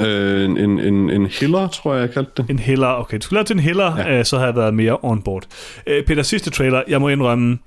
Øh, 0.01 0.45
en, 0.45 0.59
en, 0.59 0.81
en, 0.81 1.11
en 1.11 1.27
hiller, 1.27 1.69
tror 1.69 1.95
jeg, 1.95 2.01
jeg 2.01 2.11
kaldte 2.11 2.33
det. 2.37 2.51
en 2.51 2.59
heller. 2.59 2.87
Okay, 2.87 3.17
de 3.19 3.23
skulle 3.23 3.37
lave 3.37 3.45
til 3.45 3.55
en 3.55 3.61
heller, 3.61 3.97
ja. 3.99 4.13
Ja. 4.13 4.19
øh, 4.19 4.25
så 4.25 4.37
havde 4.37 4.47
jeg 4.47 4.57
været 4.57 4.75
mere 4.75 4.97
on 5.03 5.23
board. 5.23 5.45
Øh, 5.87 6.05
Peter, 6.05 6.23
sidste 6.23 6.51
trailer. 6.51 6.83
Jeg 6.89 7.01
må 7.01 7.09
indrømme, 7.09 7.59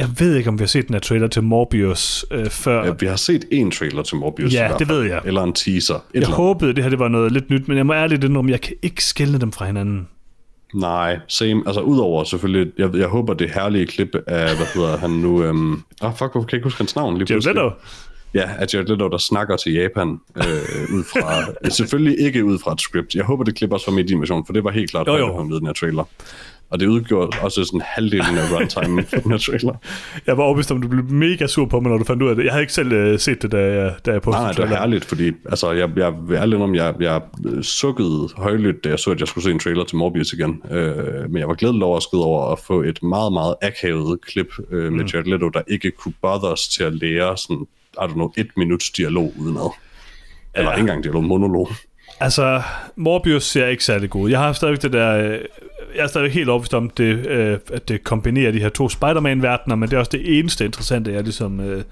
Jeg 0.00 0.08
ved 0.18 0.36
ikke, 0.36 0.48
om 0.48 0.58
vi 0.58 0.62
har 0.62 0.66
set 0.68 0.86
den 0.86 0.94
her 0.94 1.00
trailer 1.00 1.26
til 1.26 1.42
Morbius 1.42 2.24
øh, 2.30 2.46
før. 2.46 2.84
Ja, 2.84 2.92
vi 3.00 3.06
har 3.06 3.16
set 3.16 3.44
en 3.50 3.70
trailer 3.70 4.02
til 4.02 4.16
Morbius. 4.16 4.54
Ja, 4.54 4.74
i 4.74 4.78
det 4.78 4.88
ved 4.88 5.02
jeg. 5.02 5.20
Eller 5.24 5.42
en 5.42 5.52
teaser. 5.52 5.94
Et 5.94 6.00
jeg 6.14 6.20
eller 6.22 6.34
håbede, 6.34 6.74
det 6.74 6.82
her 6.84 6.90
det 6.90 6.98
var 6.98 7.08
noget 7.08 7.32
lidt 7.32 7.50
nyt, 7.50 7.68
men 7.68 7.76
jeg 7.76 7.86
må 7.86 7.92
ærligt 7.92 8.24
indrømme, 8.24 8.50
jeg 8.50 8.60
kan 8.60 8.74
ikke 8.82 9.04
skille 9.04 9.40
dem 9.40 9.52
fra 9.52 9.66
hinanden. 9.66 10.08
Nej, 10.74 11.18
same. 11.28 11.62
Altså 11.66 11.80
udover 11.80 12.24
selvfølgelig, 12.24 12.72
jeg, 12.78 12.96
jeg 12.96 13.06
håber 13.08 13.34
det 13.34 13.50
herlige 13.50 13.86
klip 13.86 14.14
af, 14.26 14.56
hvad 14.56 14.66
hedder 14.74 14.96
han 14.96 15.10
nu? 15.10 15.42
Øhm, 15.42 15.82
ah, 16.02 16.12
fuck, 16.12 16.32
hvorfor 16.32 16.32
kan 16.32 16.46
jeg 16.46 16.54
ikke 16.54 16.66
huske 16.66 16.78
hans 16.78 16.96
navn 16.96 17.18
lige 17.18 17.26
Jared 17.30 17.42
pludselig? 17.42 17.54
Leto? 17.54 17.70
Ja, 18.34 18.50
at 18.58 18.74
Jared 18.74 18.86
Leto, 18.86 19.08
der 19.08 19.18
snakker 19.18 19.56
til 19.56 19.72
Japan, 19.72 20.08
øh, 20.36 20.44
ud 20.94 21.04
fra, 21.04 21.44
selvfølgelig 21.78 22.20
ikke 22.20 22.44
ud 22.44 22.58
fra 22.58 22.72
et 22.72 22.80
script. 22.80 23.14
Jeg 23.14 23.24
håber, 23.24 23.44
det 23.44 23.54
klipper 23.54 23.76
også 23.76 23.84
fra 23.86 23.92
medieinvasion, 23.92 24.46
for 24.46 24.52
det 24.52 24.64
var 24.64 24.70
helt 24.70 24.90
klart, 24.90 25.06
Jo, 25.06 25.12
hvad 25.12 25.20
jo. 25.20 25.40
ud 25.40 25.56
i 25.56 25.58
den 25.58 25.66
her 25.66 25.72
trailer. 25.72 26.04
Og 26.70 26.80
det 26.80 26.86
udgjorde 26.86 27.36
også 27.40 27.64
sådan 27.64 27.80
halvdelen 27.84 28.38
af 28.38 28.52
runtime 28.52 29.02
for 29.06 29.16
den 29.16 29.30
her 29.30 29.38
trailer. 29.38 29.74
Jeg 30.26 30.36
var 30.36 30.44
overbevist 30.44 30.70
om, 30.70 30.82
du 30.82 30.88
blev 30.88 31.04
mega 31.04 31.46
sur 31.46 31.66
på 31.66 31.80
mig, 31.80 31.90
når 31.90 31.98
du 31.98 32.04
fandt 32.04 32.22
ud 32.22 32.28
af 32.30 32.36
det. 32.36 32.44
Jeg 32.44 32.52
havde 32.52 32.62
ikke 32.62 32.72
selv 32.72 32.92
øh, 32.92 33.18
set 33.18 33.42
det, 33.42 33.52
da 33.52 33.58
jeg, 33.58 33.94
da 34.06 34.10
jeg 34.10 34.22
postede 34.22 34.42
Nej, 34.44 34.52
det 34.52 34.60
var 34.60 34.66
herligt, 34.66 35.04
fordi 35.04 35.32
altså, 35.48 35.72
jeg, 35.72 35.90
jeg 35.96 36.12
ærlig 36.32 36.58
om, 36.58 36.74
jeg, 36.74 36.94
jeg 37.00 37.20
øh, 37.46 37.62
sukkede 37.62 38.28
højlydt, 38.36 38.84
da 38.84 38.88
jeg 38.88 38.98
så, 38.98 39.10
at 39.10 39.20
jeg 39.20 39.28
skulle 39.28 39.44
se 39.44 39.50
en 39.50 39.58
trailer 39.58 39.84
til 39.84 39.96
Morbius 39.96 40.32
igen. 40.32 40.62
Øh, 40.70 41.30
men 41.30 41.36
jeg 41.38 41.48
var 41.48 41.54
glædelig 41.54 41.82
overrasket 41.84 42.20
over 42.20 42.52
at 42.52 42.58
få 42.58 42.82
et 42.82 43.02
meget, 43.02 43.32
meget 43.32 43.54
akavet 43.62 44.20
klip 44.20 44.48
øh, 44.70 44.92
med 44.92 45.04
Jared 45.04 45.24
Leto, 45.26 45.48
der 45.48 45.62
ikke 45.68 45.90
kunne 45.90 46.14
bother 46.22 46.48
os 46.48 46.68
til 46.68 46.84
at 46.84 46.94
lære 46.94 47.36
sådan, 47.36 47.66
I 47.92 47.96
don't 48.04 48.12
know, 48.12 48.32
et 48.36 48.48
minuts 48.56 48.90
dialog 48.90 49.32
udenad. 49.38 49.70
Eller 50.54 50.70
Ja. 50.70 50.76
ikke 50.76 50.80
engang 50.80 51.04
dialog, 51.04 51.24
monolog. 51.24 51.68
Altså, 52.20 52.62
Morbius 52.96 53.44
ser 53.44 53.66
ikke 53.66 53.84
særlig 53.84 54.10
god. 54.10 54.30
Jeg 54.30 54.38
har 54.38 54.52
stadigvæk 54.52 54.82
det 54.82 54.92
der... 54.92 55.38
Jeg 55.96 56.02
er 56.02 56.06
stadigvæk 56.06 56.32
helt 56.34 56.48
overbevist 56.48 56.74
om, 56.74 56.90
det, 56.90 57.26
øh, 57.26 57.58
at 57.72 57.88
det 57.88 58.04
kombinerer 58.04 58.52
de 58.52 58.58
her 58.60 58.68
to 58.68 58.88
Spider-Man-verdener, 58.88 59.76
men 59.76 59.88
det 59.88 59.94
er 59.96 59.98
også 59.98 60.10
det 60.12 60.38
eneste 60.38 60.64
interessante, 60.64 61.12
jeg 61.12 61.22
ligesom 61.22 61.60
øh, 61.60 61.82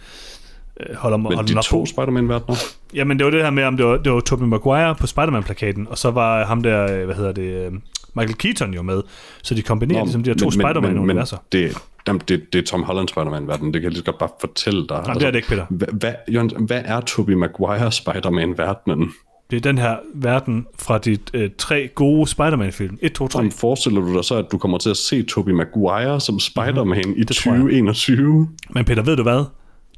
øh, 0.81 0.97
holder, 0.97 1.17
Men 1.17 1.25
holder 1.27 1.43
de 1.43 1.63
to. 1.63 1.87
Spider-Man-verdener, 1.87 2.57
Jamen, 2.95 3.19
det 3.19 3.25
var 3.25 3.31
det 3.31 3.43
her 3.43 3.51
med, 3.51 3.65
om 3.65 3.77
det 3.77 3.87
var, 3.87 3.97
det 3.97 4.13
var 4.13 4.21
Tobey 4.21 4.45
Maguire 4.47 4.95
på 4.95 5.07
Spider-Man-plakaten, 5.07 5.87
og 5.91 5.99
så 5.99 6.11
var 6.11 6.45
ham 6.45 6.63
der, 6.63 6.93
øh, 6.99 7.05
hvad 7.05 7.15
hedder 7.15 7.33
det, 7.33 7.67
øh, 7.67 7.73
Michael 8.15 8.35
Keaton 8.39 8.75
jo 8.75 8.83
med. 8.83 9.03
Så 9.43 9.55
de 9.55 9.63
kombinerer 9.63 9.99
Nå, 9.99 10.05
ligesom 10.05 10.23
de 10.23 10.31
her 10.31 10.35
to 10.37 10.45
men- 10.49 10.59
men- 10.59 10.67
men- 10.67 10.75
Spider-Man-universer. 10.75 11.37
Men 11.53 11.63
det, 11.63 11.77
jamen, 12.09 12.23
det, 12.29 12.53
det 12.53 12.59
er 12.59 12.63
Tom 12.67 12.83
Holland 12.83 13.09
Spider-Man-verden, 13.09 13.67
det 13.67 13.73
kan 13.75 13.83
jeg 13.83 13.91
lige 13.91 13.99
så 13.99 14.05
godt 14.05 14.19
bare 14.19 14.29
fortælle 14.41 14.87
dig. 14.89 15.03
Nej, 15.07 15.15
det 15.15 15.23
er 15.23 15.31
det 15.31 15.39
ikke, 15.39 15.49
Peter. 15.49 15.67
Hvad, 15.71 15.89
hvad, 15.93 16.13
Jørgen, 16.35 16.51
hvad 16.67 16.83
er 16.85 17.01
Tobey 17.01 17.33
Maguire 17.33 17.93
Spider-Man-verdenen? 17.93 19.13
Det 19.51 19.57
er 19.57 19.61
den 19.61 19.79
her 19.79 19.97
verden 20.15 20.67
fra 20.79 20.99
de 20.99 21.19
øh, 21.35 21.51
tre 21.59 21.89
gode 21.95 22.27
Spider-Man-film. 22.27 22.99
1, 23.03 23.13
2, 23.13 23.29
3. 23.29 23.39
Hvordan 23.39 23.53
forestiller 23.53 24.01
du 24.01 24.15
dig 24.15 24.25
så, 24.25 24.35
at 24.35 24.45
du 24.53 24.59
kommer 24.59 24.79
til 24.79 24.91
at 24.91 24.97
se 24.97 25.23
Tobey 25.23 25.53
Maguire 25.53 26.21
som 26.21 26.41
Spider-Man 26.41 26.99
i 27.01 27.05
Mhm. 27.07 27.27
Det 27.27 27.37
tror 27.37 27.53
jeg. 27.53 27.59
2021? 27.61 28.49
Men 28.71 28.85
Peter, 28.85 29.03
ved 29.03 29.17
du 29.17 29.23
hvad? 29.23 29.45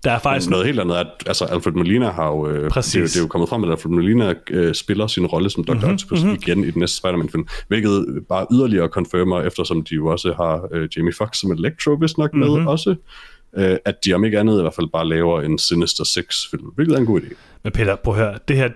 Der 0.05 0.11
er 0.13 0.19
faktisk... 0.19 0.35
Altså, 0.35 0.51
noget 0.51 0.67
helt 0.67 0.81
andet 0.81 0.97
er, 0.97 1.01
at 1.01 1.07
altså, 1.27 1.45
Alfred 1.45 1.73
Molina 1.73 2.11
har 2.11 2.27
jo... 2.29 2.49
Øh, 2.49 2.71
Præcis. 2.71 2.93
det, 2.93 2.99
er 2.99 3.01
jo- 3.03 3.07
det 3.07 3.17
er 3.17 3.21
jo 3.21 3.27
kommet 3.27 3.49
frem, 3.49 3.65
at 3.65 3.71
Alfred 3.71 3.93
Molina 3.93 4.35
øh, 4.51 4.75
spiller 4.75 5.07
sin 5.07 5.27
rolle 5.27 5.51
som 5.51 5.65
Dr. 5.65 5.73
Mhm, 5.75 5.81
Mm-hmm, 5.81 5.95
Octopus 5.95 6.23
mm-hmm. 6.23 6.39
igen 6.47 6.65
i 6.65 6.71
den 6.71 6.81
næste 6.81 6.97
Spider-Man-film, 6.97 7.47
hvilket 7.69 8.07
bare 8.29 8.47
yderligere 8.53 8.89
confirmer, 8.89 9.41
eftersom 9.43 9.83
de 9.85 9.95
jo 9.95 10.07
også 10.07 10.33
har 10.37 10.69
øh, 10.73 10.89
Jamie 10.97 11.13
Foxx 11.13 11.37
som 11.41 11.53
Electro, 11.53 11.97
hvis 11.97 12.19
nok 12.19 12.35
med 12.35 12.49
Mhm. 12.59 12.67
også, 12.67 12.95
øh, 13.57 13.77
at 13.85 14.05
de 14.05 14.13
om 14.15 14.25
ikke 14.25 14.39
andet 14.41 14.59
i 14.59 14.63
hvert 14.63 14.75
fald 14.75 14.87
bare 14.93 15.09
laver 15.09 15.41
en 15.41 15.59
Sinister 15.59 16.05
Six-film, 16.05 16.65
hvilket 16.75 16.95
er 16.95 16.99
en 16.99 17.07
god 17.07 17.21
idé. 17.21 17.35
Men 17.63 17.73
Peter, 17.73 17.97
prøv 17.97 18.15
at 18.15 18.21
høre. 18.21 18.39
Det 18.49 18.57
her... 18.57 18.69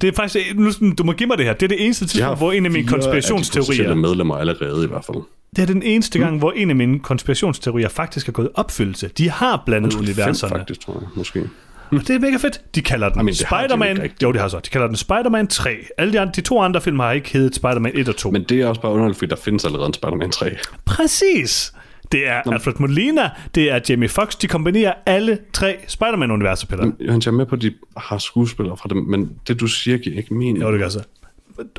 Det 0.00 0.08
er 0.08 0.12
faktisk... 0.12 0.54
Nu, 0.56 0.70
du 0.98 1.04
må 1.04 1.12
give 1.12 1.26
mig 1.26 1.38
det 1.38 1.46
her. 1.46 1.52
Det 1.52 1.62
er 1.62 1.68
det 1.68 1.84
eneste 1.84 2.04
De 2.04 2.10
tidspunkt, 2.10 2.38
hvor 2.38 2.52
en 2.52 2.64
af 2.66 2.70
mine 2.70 2.84
de 2.84 2.88
konspirationsteorier... 2.88 3.66
potentielle 3.66 3.96
medlemmer 3.96 4.36
allerede 4.36 4.84
i 4.84 4.88
hvert 4.88 5.04
fald. 5.04 5.18
Det 5.56 5.62
er 5.62 5.66
den 5.66 5.82
eneste 5.82 6.18
gang, 6.18 6.38
hvor 6.38 6.52
en 6.52 6.70
af 6.70 6.76
mine 6.76 6.98
konspirationsteorier 7.00 7.88
faktisk 7.88 8.28
er 8.28 8.32
gået 8.32 8.48
opfyldelse. 8.54 9.08
De 9.18 9.30
har 9.30 9.62
blandet 9.66 9.92
Fem 9.92 10.00
universerne. 10.02 10.58
faktisk, 10.58 10.80
tror 10.80 10.94
jeg, 11.00 11.08
måske. 11.14 11.42
Og 11.90 11.98
det 11.98 12.10
er 12.10 12.18
mega 12.18 12.36
fedt. 12.36 12.60
De 12.74 12.82
kalder 12.82 13.08
den 13.08 13.18
Jamen, 13.18 13.32
de 13.34 13.38
Spider-Man... 13.38 14.02
rigtigt. 14.02 14.22
Jo, 14.22 14.32
det 14.32 14.40
har 14.40 14.48
så. 14.48 14.58
De 14.58 14.70
kalder 14.70 14.86
den 14.86 14.96
Spider-Man 14.96 15.46
3. 15.46 15.76
Alle 15.98 16.12
de, 16.12 16.20
andre, 16.20 16.32
de 16.36 16.40
to 16.40 16.60
andre 16.60 16.80
film 16.80 16.98
har 16.98 17.12
ikke 17.12 17.30
heddet 17.32 17.54
Spider-Man 17.54 17.92
1 17.94 18.08
og 18.08 18.16
2. 18.16 18.30
Men 18.30 18.44
det 18.44 18.60
er 18.60 18.66
også 18.66 18.80
bare 18.80 18.92
underligt, 18.92 19.18
fordi 19.18 19.28
der 19.30 19.36
findes 19.36 19.64
allerede 19.64 19.86
en 19.86 19.92
Spider-Man 19.94 20.30
3. 20.30 20.56
Præcis! 20.84 21.72
Det 22.12 22.28
er 22.28 22.42
Alfred 22.52 22.74
Molina, 22.78 23.30
det 23.54 23.70
er 23.70 23.80
Jamie 23.88 24.08
Foxx. 24.08 24.36
De 24.36 24.46
kombinerer 24.46 24.94
alle 25.06 25.38
tre 25.52 25.76
Spider-Man-universer, 25.88 26.66
Peter. 26.66 26.92
Jørgen, 27.00 27.22
jeg 27.24 27.26
er 27.26 27.30
med 27.30 27.46
på, 27.46 27.54
at 27.54 27.62
de 27.62 27.74
har 27.96 28.18
skuespillere 28.18 28.76
fra 28.76 28.88
dem, 28.88 28.96
men 28.96 29.30
det 29.48 29.60
du 29.60 29.66
siger 29.66 29.98
giver 29.98 30.16
ikke 30.16 30.34
mening. 30.34 30.60
Jo, 30.60 30.72
det 30.72 30.80
gør 30.80 30.88
så. 30.88 31.02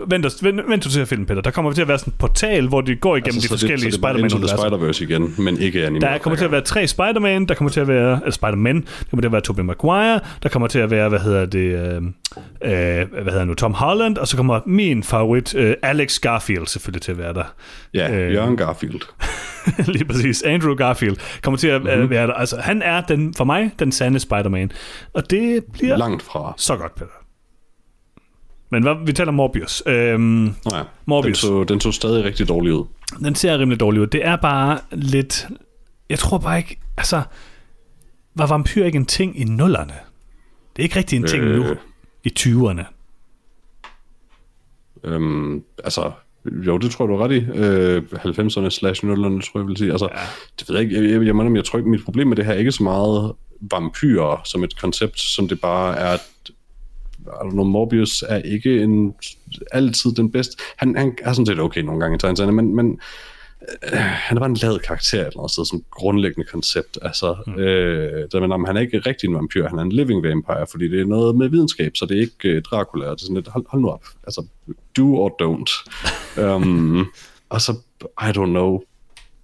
Vent, 0.07 0.25
os- 0.25 0.43
vent, 0.43 0.61
vent 0.69 0.83
du 0.83 0.89
til 0.89 0.99
at 1.01 1.07
filmen, 1.07 1.25
Peter. 1.27 1.41
Der 1.41 1.51
kommer 1.51 1.71
til 1.71 1.81
at 1.81 1.87
være 1.87 1.97
sådan 1.99 2.13
en 2.13 2.17
portal, 2.19 2.67
hvor 2.67 2.81
de 2.81 2.95
går 2.95 3.15
igennem 3.15 3.27
altså, 3.35 3.41
de 3.47 3.47
forskellige 3.49 3.87
er 3.87 3.91
the 3.91 3.91
Spider-Man-universer. 3.91 4.57
Spider-Verse 4.57 5.03
igen, 5.03 5.35
men 5.37 5.57
ikke 5.57 5.85
animeret. 5.85 6.01
Der 6.01 6.17
kommer 6.17 6.37
til 6.37 6.45
at 6.45 6.51
være 6.51 6.61
tre 6.61 6.87
Spider-Man, 6.87 7.45
der 7.45 7.55
kommer 7.55 7.69
til 7.71 7.79
at 7.79 7.87
være, 7.87 8.19
eller 8.21 8.31
Spider-Man, 8.31 8.75
der 8.75 9.09
kommer 9.09 9.21
til 9.21 9.27
at 9.27 9.31
være 9.31 9.41
Tobey 9.41 9.63
Maguire, 9.63 10.19
der 10.43 10.49
kommer 10.49 10.67
til 10.67 10.79
at 10.79 10.91
være, 10.91 11.09
hvad 11.09 11.19
hedder 11.19 11.45
det, 11.45 11.59
øh, 11.59 11.95
øh, 11.95 13.07
hvad 13.23 13.31
hedder 13.33 13.45
nu, 13.45 13.53
Tom 13.53 13.73
Holland, 13.73 14.17
og 14.17 14.27
så 14.27 14.37
kommer 14.37 14.59
min 14.65 15.03
favorit, 15.03 15.55
øh, 15.55 15.75
Alex 15.81 16.19
Garfield 16.19 16.67
selvfølgelig 16.67 17.01
til 17.01 17.11
at 17.11 17.17
være 17.17 17.33
der. 17.33 17.53
Ja, 17.93 18.15
øh, 18.15 18.33
Jørgen 18.33 18.57
Garfield. 18.57 19.01
Lige 19.93 20.05
præcis. 20.05 20.41
Andrew 20.41 20.75
Garfield 20.75 21.17
kommer 21.43 21.57
til 21.57 21.67
at 21.67 21.81
Mhm. 21.83 21.91
mm-hmm. 21.93 22.09
være 22.09 22.27
der. 22.27 22.33
Altså, 22.33 22.57
han 22.57 22.81
er 22.81 23.01
den, 23.01 23.33
for 23.33 23.43
mig 23.43 23.71
den 23.79 23.91
sande 23.91 24.19
Spider-Man. 24.19 24.71
Og 25.13 25.29
det 25.31 25.63
bliver 25.73 25.97
Langt 25.97 26.23
fra. 26.23 26.53
så 26.57 26.75
godt, 26.75 26.95
Peter. 26.95 27.11
Men 28.69 28.83
hvad, 28.83 28.95
vi 29.05 29.13
taler 29.13 29.27
om 29.27 29.33
Morbius. 29.35 29.83
Øhm, 29.85 30.21
Nå 30.21 30.53
ja, 30.75 30.83
Morbius. 31.05 31.41
Den 31.41 31.49
så, 31.49 31.63
den 31.63 31.81
så 31.81 31.91
stadig 31.91 32.23
rigtig 32.23 32.47
dårlig 32.47 32.73
ud. 32.73 32.85
den 33.19 33.35
ser 33.35 33.59
rimelig 33.59 33.79
dårlig 33.79 34.01
ud. 34.01 34.07
Det 34.07 34.25
er 34.25 34.35
bare 34.35 34.79
lidt... 34.91 35.47
Jeg 36.09 36.19
tror 36.19 36.37
bare 36.37 36.57
ikke... 36.57 36.79
Altså, 36.97 37.21
var 38.35 38.47
vampyr 38.47 38.85
ikke 38.85 38.95
en 38.95 39.05
ting 39.05 39.39
i 39.39 39.43
nullerne? 39.43 39.93
Det 40.75 40.81
er 40.81 40.83
ikke 40.83 40.95
rigtig 40.95 41.17
en 41.17 41.27
ting 41.27 41.43
Øh. 41.43 41.55
nu 41.55 41.75
i 42.23 42.33
20'erne. 42.39 42.83
Øhm, 45.03 45.63
altså, 45.83 46.11
jo, 46.45 46.77
det 46.77 46.91
tror 46.91 47.05
jeg, 47.05 47.09
du 47.09 47.15
er 47.15 47.23
ret 47.25 47.31
i. 47.31 47.45
Øh, 47.59 48.03
90'erne 48.13 48.69
slash 48.69 49.05
0'erne, 49.05 49.51
tror 49.51 49.59
jeg, 49.59 49.67
vil 49.67 49.77
sige. 49.77 49.91
Altså, 49.91 50.09
ja. 50.15 50.21
det 50.59 50.69
ved 50.69 50.75
jeg 50.75 50.83
ikke. 50.83 50.95
Jeg, 50.95 51.11
jeg, 51.11 51.25
jeg, 51.25 51.35
mener, 51.35 51.55
jeg 51.55 51.65
tror 51.65 51.79
ikke, 51.79 51.89
mit 51.89 52.05
problem 52.05 52.27
med 52.27 52.35
det 52.35 52.45
her 52.45 52.53
er 52.53 52.57
ikke 52.57 52.71
så 52.71 52.83
meget 52.83 53.33
vampyrer 53.61 54.41
som 54.45 54.63
et 54.63 54.79
koncept, 54.81 55.19
som 55.19 55.47
det 55.47 55.61
bare 55.61 55.97
er, 55.97 56.13
at 56.13 56.21
don't 57.33 57.51
know, 57.51 57.63
Morbius 57.63 58.23
er 58.29 58.37
ikke 58.37 58.81
en, 58.83 59.13
altid 59.71 60.11
den 60.11 60.31
bedste. 60.31 60.57
Han, 60.77 60.97
han 60.97 61.17
er 61.21 61.33
sådan 61.33 61.45
set 61.45 61.59
okay 61.59 61.81
nogle 61.81 62.01
gange 62.01 62.15
i 62.15 62.19
tegneserierne, 62.19 62.55
men, 62.55 62.75
men 62.75 62.99
øh, 63.93 63.99
han 63.99 64.37
er 64.37 64.41
bare 64.41 64.49
en 64.49 64.57
lavet 64.61 64.81
karakter 64.81 65.21
et 65.21 65.27
eller 65.27 65.39
andet 65.39 65.51
sted, 65.51 65.65
som 65.65 65.83
grundlæggende 65.91 66.47
koncept. 66.51 66.97
Altså, 67.01 67.35
mm. 67.47 67.53
øh, 67.53 68.27
der, 68.31 68.39
men, 68.39 68.51
om, 68.51 68.65
han 68.65 68.77
er 68.77 68.81
ikke 68.81 68.99
rigtig 68.99 69.27
en 69.27 69.35
vampyr, 69.35 69.67
han 69.67 69.79
er 69.79 69.83
en 69.83 69.91
living 69.91 70.23
vampire, 70.23 70.67
fordi 70.71 70.87
det 70.87 71.01
er 71.01 71.05
noget 71.05 71.35
med 71.35 71.49
videnskab, 71.49 71.91
så 71.95 72.05
det 72.05 72.17
er 72.17 72.21
ikke 72.21 72.49
øh, 72.49 72.61
Dracula. 72.61 73.05
Det 73.05 73.11
er 73.11 73.17
sådan 73.19 73.35
lidt, 73.35 73.47
hold, 73.47 73.65
hold 73.69 73.81
nu 73.81 73.89
op. 73.89 74.05
Altså, 74.23 74.45
do 74.97 75.15
or 75.15 75.35
don't. 75.41 76.43
um, 76.43 77.05
og 77.49 77.61
så, 77.61 77.73
I 78.01 78.29
don't 78.37 78.45
know, 78.45 78.81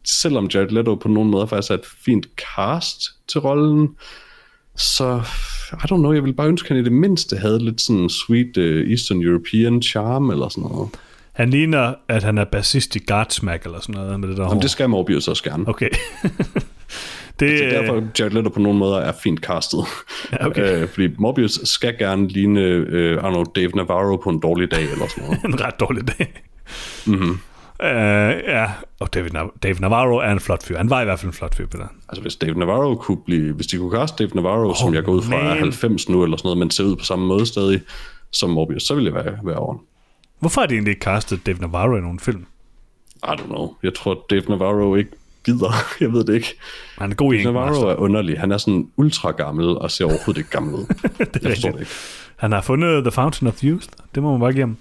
selvom 0.03 0.49
Jared 0.53 0.69
Leto 0.69 0.95
på 0.95 1.07
nogen 1.07 1.29
måde 1.29 1.47
faktisk 1.47 1.71
er 1.71 1.75
et 1.75 1.85
fint 1.85 2.27
cast 2.35 3.01
til 3.27 3.39
rollen, 3.39 3.97
så, 4.75 5.21
I 5.71 5.85
don't 5.91 5.97
know, 5.97 6.13
jeg 6.13 6.23
vil 6.23 6.33
bare 6.33 6.47
ønske, 6.47 6.65
at 6.65 6.69
han 6.69 6.77
i 6.77 6.83
det 6.83 6.91
mindste 6.91 7.37
havde 7.37 7.65
lidt 7.65 7.81
sådan 7.81 8.09
sweet 8.09 8.57
uh, 8.57 8.91
Eastern 8.91 9.21
European 9.21 9.81
charm 9.81 10.29
eller 10.29 10.49
sådan 10.49 10.63
noget. 10.63 10.89
Han 11.33 11.49
ligner, 11.49 11.93
at 12.07 12.23
han 12.23 12.37
er 12.37 12.45
bassist 12.45 12.95
i 12.95 12.99
Godsmack 13.07 13.65
eller 13.65 13.79
sådan 13.79 13.95
noget 13.95 14.19
med 14.19 14.29
det 14.29 14.37
der 14.37 14.43
Jamen, 14.43 14.53
hår. 14.53 14.61
det 14.61 14.71
skal 14.71 14.89
Morbius 14.89 15.27
også 15.27 15.43
gerne. 15.43 15.67
Okay. 15.67 15.89
det, 17.39 17.63
er 17.63 17.81
derfor, 17.81 18.03
Jared 18.19 18.31
Leto 18.31 18.49
på 18.49 18.59
nogle 18.59 18.79
måder 18.79 18.97
er 18.97 19.11
fint 19.23 19.39
castet. 19.39 19.79
Ja, 20.31 20.47
okay. 20.47 20.81
øh, 20.81 20.87
fordi 20.87 21.09
Morbius 21.17 21.59
skal 21.63 21.97
gerne 21.97 22.27
ligne, 22.27 22.59
øh, 22.59 23.19
know, 23.19 23.43
Dave 23.43 23.71
Navarro 23.75 24.15
på 24.15 24.29
en 24.29 24.39
dårlig 24.39 24.71
dag 24.71 24.83
eller 24.83 25.07
sådan 25.07 25.23
noget. 25.23 25.43
en 25.53 25.61
ret 25.61 25.79
dårlig 25.79 26.07
dag. 26.07 26.43
mm-hmm. 27.05 27.39
Uh, 27.83 27.89
ja, 28.47 28.71
og 28.99 29.13
David, 29.13 29.31
Nav- 29.35 29.57
Dave 29.63 29.75
Navarro 29.79 30.15
er 30.17 30.31
en 30.31 30.39
flot 30.39 30.63
fyr. 30.63 30.77
Han 30.77 30.89
var 30.89 31.01
i 31.01 31.05
hvert 31.05 31.19
fald 31.19 31.29
en 31.29 31.33
flot 31.33 31.55
fyr, 31.55 31.67
Peter. 31.67 31.87
Altså 32.09 32.21
hvis 32.21 32.35
Dave 32.35 32.53
Navarro 32.59 32.95
kunne 32.95 33.17
blive, 33.25 33.53
hvis 33.53 33.67
de 33.67 33.77
kunne 33.77 33.91
kaste 33.91 34.23
Dave 34.23 34.35
Navarro, 34.35 34.69
oh, 34.69 34.75
som 34.75 34.93
jeg 34.93 35.03
går 35.03 35.11
ud 35.11 35.21
fra 35.21 35.35
er 35.35 35.43
man. 35.43 35.57
90 35.57 36.09
nu 36.09 36.23
eller 36.23 36.37
sådan 36.37 36.47
noget, 36.47 36.57
men 36.57 36.71
ser 36.71 36.83
ud 36.83 36.95
på 36.95 37.03
samme 37.03 37.25
måde 37.25 37.45
stadig 37.45 37.81
som 38.31 38.49
Morbius, 38.49 38.83
så 38.83 38.95
ville 38.95 39.13
jeg 39.15 39.25
være, 39.25 39.37
være 39.43 39.55
over. 39.55 39.75
Hvorfor 40.39 40.61
har 40.61 40.65
de 40.67 40.73
egentlig 40.73 40.91
ikke 40.91 41.03
castet 41.03 41.45
Dave 41.45 41.57
Navarro 41.57 41.97
i 41.97 42.01
nogen 42.01 42.19
film? 42.19 42.45
I 43.23 43.27
don't 43.27 43.45
know. 43.45 43.75
Jeg 43.83 43.93
tror, 43.93 44.25
Dave 44.29 44.41
Navarro 44.49 44.95
ikke 44.95 45.11
gider. 45.45 45.71
jeg 46.01 46.13
ved 46.13 46.23
det 46.23 46.33
ikke. 46.35 46.55
Han 46.97 47.11
er 47.11 47.15
god 47.15 47.33
i 47.33 47.43
Navarro 47.43 47.71
Navarro. 47.73 47.87
er 47.89 47.95
underlig. 47.95 48.39
Han 48.39 48.51
er 48.51 48.57
sådan 48.57 48.87
ultra 48.97 49.31
gammel 49.31 49.65
og 49.77 49.91
ser 49.91 50.05
overhovedet 50.05 50.37
ikke 50.37 50.49
gammel 50.49 50.73
ud. 50.75 50.85
det 50.87 50.93
er 51.01 51.09
jeg 51.19 51.27
forstår 51.29 51.47
rigtigt. 51.51 51.73
det 51.73 51.79
ikke. 51.79 51.91
Han 52.35 52.51
har 52.51 52.61
fundet 52.61 53.03
The 53.03 53.11
Fountain 53.11 53.47
of 53.47 53.63
Youth. 53.63 53.87
Det 54.15 54.23
må 54.23 54.31
man 54.31 54.39
bare 54.39 54.53
give 54.53 54.61
ham. 54.61 54.77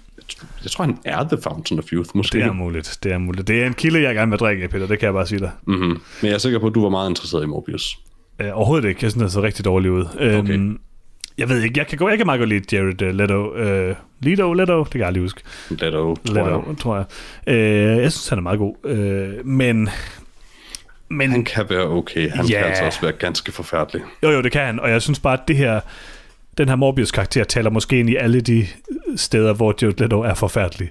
Jeg 0.63 0.71
tror, 0.71 0.85
han 0.85 0.97
er 1.05 1.23
The 1.23 1.37
Fountain 1.43 1.79
of 1.79 1.85
Youth, 1.93 2.09
måske. 2.15 2.37
Det 2.37 2.45
er 2.45 2.51
muligt. 2.53 2.99
Det 3.03 3.11
er 3.11 3.17
muligt. 3.17 3.47
Det 3.47 3.61
er 3.61 3.67
en 3.67 3.73
kilde, 3.73 4.01
jeg 4.01 4.15
gerne 4.15 4.31
vil 4.31 4.39
drikke, 4.39 4.67
Peter. 4.67 4.87
Det 4.87 4.99
kan 4.99 5.05
jeg 5.05 5.13
bare 5.13 5.27
sige 5.27 5.39
dig. 5.39 5.51
Mm-hmm. 5.67 5.87
Men 5.87 5.99
jeg 6.21 6.31
er 6.31 6.37
sikker 6.37 6.59
på, 6.59 6.67
at 6.67 6.75
du 6.75 6.81
var 6.81 6.89
meget 6.89 7.09
interesseret 7.09 7.43
i 7.43 7.45
Morbius. 7.45 7.97
Uh, 8.43 8.45
overhovedet 8.57 8.87
ikke. 8.89 8.99
Jeg 9.03 9.11
synes, 9.11 9.23
det 9.23 9.31
så 9.31 9.41
rigtig 9.41 9.65
dårligt 9.65 9.91
ud. 9.91 10.01
Um, 10.01 10.39
Okay. 10.39 10.77
Jeg 11.37 11.49
ved 11.49 11.61
ikke. 11.61 11.79
Jeg 11.79 11.87
kan, 11.87 11.97
gå, 11.97 12.09
jeg 12.09 12.17
kan 12.17 12.25
meget 12.27 12.39
godt 12.39 12.49
lide 12.49 12.75
Jared 12.77 13.01
uh, 13.01 13.07
Leto. 13.09 13.49
Uh, 13.89 13.95
Leto, 14.21 14.53
Leto? 14.53 14.79
Det 14.83 14.91
kan 14.91 14.99
jeg 14.99 15.07
aldrig 15.07 15.23
huske. 15.23 15.41
Leto, 15.69 16.15
tror 16.15 16.33
Leto, 16.33 16.63
jeg. 16.69 16.77
tror 16.77 16.95
jeg. 16.95 17.05
Uh, 17.97 18.01
jeg 18.03 18.11
synes, 18.11 18.29
han 18.29 18.37
er 18.37 18.41
meget 18.41 18.59
god. 18.59 18.75
Uh, 18.83 19.45
men 19.47 19.89
Men, 21.09 21.31
Han 21.31 21.43
kan 21.45 21.65
være 21.69 21.87
okay, 21.87 22.29
han 22.31 22.45
Ja. 22.45 22.57
kan 22.57 22.67
altså 22.67 22.83
også 22.85 23.01
være 23.01 23.11
ganske 23.11 23.51
forfærdelig. 23.51 24.01
jo, 24.23 24.29
jo, 24.29 24.41
det 24.41 24.51
kan 24.51 24.61
han, 24.65 24.79
og 24.79 24.89
jeg 24.89 25.01
synes 25.01 25.19
bare, 25.19 25.33
at 25.33 25.47
det 25.47 25.57
her, 25.57 25.79
den 26.57 26.69
her 26.69 26.75
Morbius-karakter 26.75 27.43
taler 27.43 27.69
måske 27.69 27.99
ind 27.99 28.09
i 28.09 28.15
alle 28.15 28.41
de 28.41 28.65
steder, 29.15 29.53
hvor 29.53 29.75
Jared 29.81 29.93
Leto 29.99 30.21
er 30.21 30.33
forfærdelig. 30.33 30.89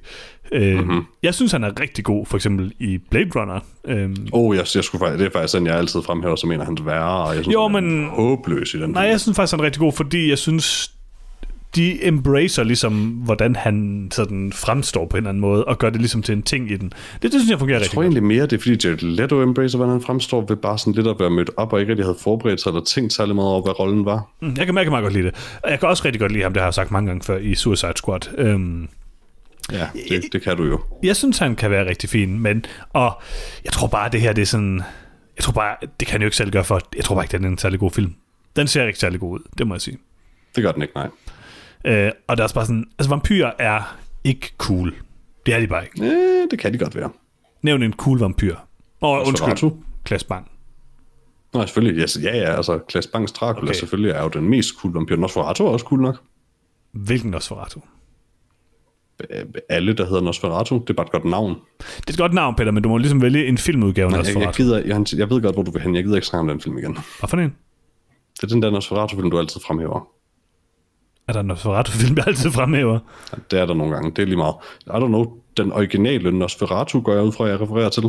Øh, 0.52 0.74
Mhm. 0.76 0.84
mm-hmm. 0.84 1.04
Jeg 1.22 1.34
synes, 1.34 1.52
han 1.52 1.64
er 1.64 1.80
rigtig 1.80 2.04
god, 2.04 2.26
for 2.26 2.36
eksempel 2.36 2.72
i 2.80 2.98
Blade 3.10 3.30
Runner. 3.36 3.60
Øhm, 3.88 4.16
Oh, 4.32 4.56
jeg, 4.56 4.66
jeg 4.74 4.84
skulle, 4.84 5.00
faktisk- 5.04 5.18
det 5.18 5.26
er 5.26 5.30
faktisk 5.40 5.58
den, 5.58 5.66
jeg 5.66 5.76
altid 5.76 6.02
fremhæver 6.02 6.36
som 6.36 6.52
en 6.52 6.60
af 6.60 6.66
hans 6.66 6.86
værre, 6.86 7.24
og 7.26 7.34
jeg 7.34 7.44
synes, 7.44 7.54
Jo, 7.54 7.68
han 7.68 7.76
er 7.76 7.80
men- 7.80 8.08
håbløs 8.08 8.74
i 8.74 8.78
den 8.80 8.90
Nej, 8.90 9.02
film. 9.02 9.10
jeg 9.10 9.20
synes 9.20 9.36
faktisk, 9.36 9.52
han 9.52 9.60
er 9.60 9.64
rigtig 9.64 9.80
god, 9.80 9.92
fordi 9.92 10.28
jeg 10.28 10.38
synes, 10.38 10.90
de 11.76 12.04
embracer 12.06 12.62
ligesom, 12.64 13.08
hvordan 13.08 13.56
han 13.56 14.08
sådan 14.12 14.52
fremstår 14.52 15.06
på 15.06 15.16
en 15.16 15.18
eller 15.18 15.28
anden 15.28 15.40
måde, 15.40 15.64
og 15.64 15.78
gør 15.78 15.90
det 15.90 16.00
ligesom 16.00 16.22
til 16.22 16.32
en 16.32 16.42
ting 16.42 16.70
i 16.70 16.76
den. 16.76 16.88
Det, 16.88 17.22
det 17.22 17.32
synes 17.32 17.50
jeg 17.50 17.58
fungerer 17.58 17.76
Jeg 17.76 17.80
rigtig 17.80 17.94
tror 17.94 18.02
godt. 18.02 18.06
egentlig 18.06 18.22
mere, 18.36 18.42
det 18.42 18.52
er 18.52 18.58
fordi 18.58 18.78
Jared 18.88 18.98
Leto 19.02 19.42
embracer, 19.42 19.78
hvordan 19.78 19.92
han 19.92 20.02
fremstår, 20.02 20.44
ved 20.48 20.56
bare 20.56 20.78
sådan 20.78 20.92
lidt 20.92 21.06
at 21.06 21.16
være 21.20 21.30
mødt 21.30 21.50
op, 21.56 21.72
og 21.72 21.80
ikke 21.80 21.90
rigtig 21.90 22.04
havde 22.06 22.18
forberedt 22.20 22.60
sig, 22.60 22.70
eller 22.70 22.84
tænkt 22.84 23.12
særlig 23.12 23.34
meget 23.34 23.48
over, 23.50 23.62
hvad 23.62 23.78
rollen 23.80 24.04
var. 24.04 24.30
Mm, 24.42 24.48
Jeg 24.48 24.66
kan, 24.66 24.76
jeg 24.76 24.84
kan 24.84 24.90
meget 24.90 25.02
godt 25.02 25.12
lide 25.14 25.24
det. 25.24 25.34
Og 25.62 25.70
jeg 25.70 25.80
kan 25.80 25.88
også 25.88 26.02
rigtig 26.04 26.20
godt 26.20 26.32
lide 26.32 26.42
ham, 26.42 26.52
det 26.52 26.60
har 26.60 26.66
jeg 26.66 26.74
sagt 26.74 26.90
mange 26.90 27.06
gange 27.06 27.24
før, 27.24 27.38
i 27.38 27.54
Suicide 27.54 27.92
Squad. 27.96 28.38
Øhm, 28.38 28.88
Ja, 29.72 29.88
det, 30.08 30.22
det 30.32 30.42
kan 30.42 30.56
du 30.56 30.64
jo. 30.64 30.80
jeg 31.02 31.16
synes, 31.16 31.38
han 31.38 31.56
kan 31.56 31.70
være 31.70 31.88
rigtig 31.88 32.10
fin, 32.10 32.38
men 32.38 32.64
og 32.92 33.20
jeg 33.64 33.72
tror 33.72 33.86
bare, 33.88 34.08
det 34.10 34.20
her 34.20 34.32
det 34.32 34.42
er 34.42 34.46
sådan... 34.46 34.82
Jeg 35.36 35.42
tror 35.44 35.52
bare, 35.52 35.76
det 36.00 36.08
kan 36.08 36.14
jeg 36.14 36.22
jo 36.22 36.26
ikke 36.26 36.36
selv 36.36 36.50
gøre 36.50 36.64
for. 36.64 36.80
Jeg 36.96 37.04
tror 37.04 37.14
bare 37.14 37.24
ikke, 37.24 37.38
det 37.38 37.44
er 37.44 37.48
en 37.48 37.58
særlig 37.58 37.78
god 37.80 37.90
film. 37.90 38.14
Den 38.56 38.66
ser 38.66 38.86
ikke 38.86 38.98
særlig 38.98 39.20
god 39.20 39.34
ud, 39.34 39.38
det 39.58 39.66
må 39.66 39.74
jeg 39.74 39.80
sige. 39.80 39.98
Det 40.56 40.64
gør 40.64 40.72
den 40.72 40.82
ikke, 40.82 40.94
nej. 40.94 41.08
Øh, 41.84 42.10
og 42.28 42.36
der 42.36 42.42
er 42.42 42.44
også 42.44 42.54
bare 42.54 42.66
sådan... 42.66 42.84
Altså, 42.98 43.08
vampyrer 43.10 43.52
er 43.58 43.96
ikke 44.24 44.54
cool. 44.58 44.94
Det 45.46 45.54
er 45.54 45.60
de 45.60 45.66
bare 45.66 45.84
ikke. 45.84 46.04
Eh, 46.06 46.50
det 46.50 46.58
kan 46.58 46.72
de 46.72 46.78
godt 46.78 46.96
være. 46.96 47.10
Nævn 47.62 47.82
en 47.82 47.92
cool 47.92 48.18
vampyr. 48.18 48.56
Og 49.00 49.10
undskyld, 49.26 49.48
Nosferatu. 49.48 49.70
Klaas 50.04 50.24
Bang. 50.24 50.50
Nå, 51.54 51.66
selvfølgelig. 51.66 52.02
Yes, 52.02 52.18
ja, 52.22 52.36
ja, 52.36 52.56
altså 52.56 52.78
Klaas 52.78 53.06
Bangs 53.06 53.32
Dracula 53.32 53.62
Okay. 53.70 53.74
selvfølgelig 53.78 54.10
er 54.10 54.22
jo 54.22 54.28
den 54.28 54.48
mest 54.48 54.68
cool 54.78 54.94
vampyr. 54.94 55.16
Nosferatu 55.16 55.66
er 55.66 55.70
også 55.70 55.86
cool 55.86 56.00
nok. 56.00 56.16
Hvilken 56.92 57.30
Nosferatu? 57.30 57.80
Øh, 59.30 59.44
Alle, 59.68 59.92
der 59.92 60.04
hedder 60.06 60.20
Nosferatu, 60.20 60.78
det 60.78 60.90
er 60.90 60.94
bare 60.94 61.06
et 61.06 61.12
godt 61.12 61.24
navn. 61.24 61.54
Det 61.78 62.08
er 62.08 62.12
et 62.12 62.18
godt 62.18 62.34
navn, 62.34 62.54
Peter, 62.54 62.70
men 62.70 62.82
du 62.82 62.88
må 62.88 62.98
ligesom 62.98 63.22
vælge 63.22 63.46
en 63.46 63.58
filmudgave 63.58 64.06
af 64.06 64.10
Jeg, 64.10 64.16
jeg, 64.26 64.34
Nosferatu. 64.34 64.56
gider, 64.62 64.78
jeg, 64.78 65.18
jeg 65.18 65.30
ved 65.30 65.42
godt, 65.42 65.56
hvor 65.56 65.62
du 65.62 65.70
vil 65.70 65.82
hen. 65.82 65.94
Jeg 65.94 66.02
gider 66.04 66.16
ikke 66.16 66.26
snakke 66.26 66.40
om 66.40 66.48
den 66.48 66.60
film 66.60 66.78
igen. 66.78 66.92
Hvad 67.18 67.28
for 67.28 67.36
en? 67.36 67.54
Det 68.36 68.42
er 68.42 68.46
den 68.46 68.62
der 68.62 68.70
Nosferatu-film, 68.70 69.30
du 69.30 69.38
altid 69.38 69.60
fremhæver. 69.66 70.08
Er 71.28 71.32
der 71.32 71.40
en 71.40 71.46
Nosferatu-film, 71.46 72.16
jeg 72.16 72.26
altid 72.26 72.50
fremhæver? 72.50 72.98
Det 73.50 73.60
er 73.60 73.66
der 73.66 73.74
nogle 73.74 73.94
gange. 73.94 74.10
Det 74.10 74.22
er 74.22 74.26
lige 74.26 74.36
meget. 74.36 74.54
I 74.86 74.90
don't 74.90 75.06
know. 75.06 75.36
Den 75.56 75.72
originale 75.72 76.32
Nosferatu 76.38 77.00
går 77.00 77.12
jeg 77.12 77.22
ud 77.22 77.32
fra, 77.32 77.44
jeg 77.44 77.60
refererer 77.60 77.88
til. 77.88 78.02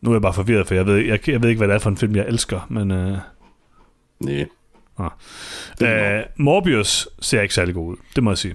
Nu 0.00 0.10
er 0.10 0.14
jeg 0.14 0.22
bare 0.22 0.32
forvirret, 0.32 0.66
for 0.66 0.74
jeg 0.74 0.86
ved, 0.86 0.96
jeg, 0.96 1.28
jeg 1.28 1.42
ved 1.42 1.48
ikke, 1.48 1.58
hvad 1.58 1.68
det 1.68 1.74
er 1.74 1.78
for 1.78 1.90
en 1.90 1.96
film, 1.96 2.16
jeg 2.16 2.26
elsker, 2.28 2.66
men... 2.70 2.90
Øh, 2.90 3.18
Nej. 4.20 4.46
ah. 4.98 6.18
Øh, 6.18 6.22
Morbius 6.36 7.08
ser 7.20 7.40
ikke 7.40 7.54
særlig 7.54 7.74
god 7.74 7.88
ud, 7.88 7.96
det 8.16 8.22
må 8.24 8.30
jeg 8.30 8.38
sige. 8.38 8.54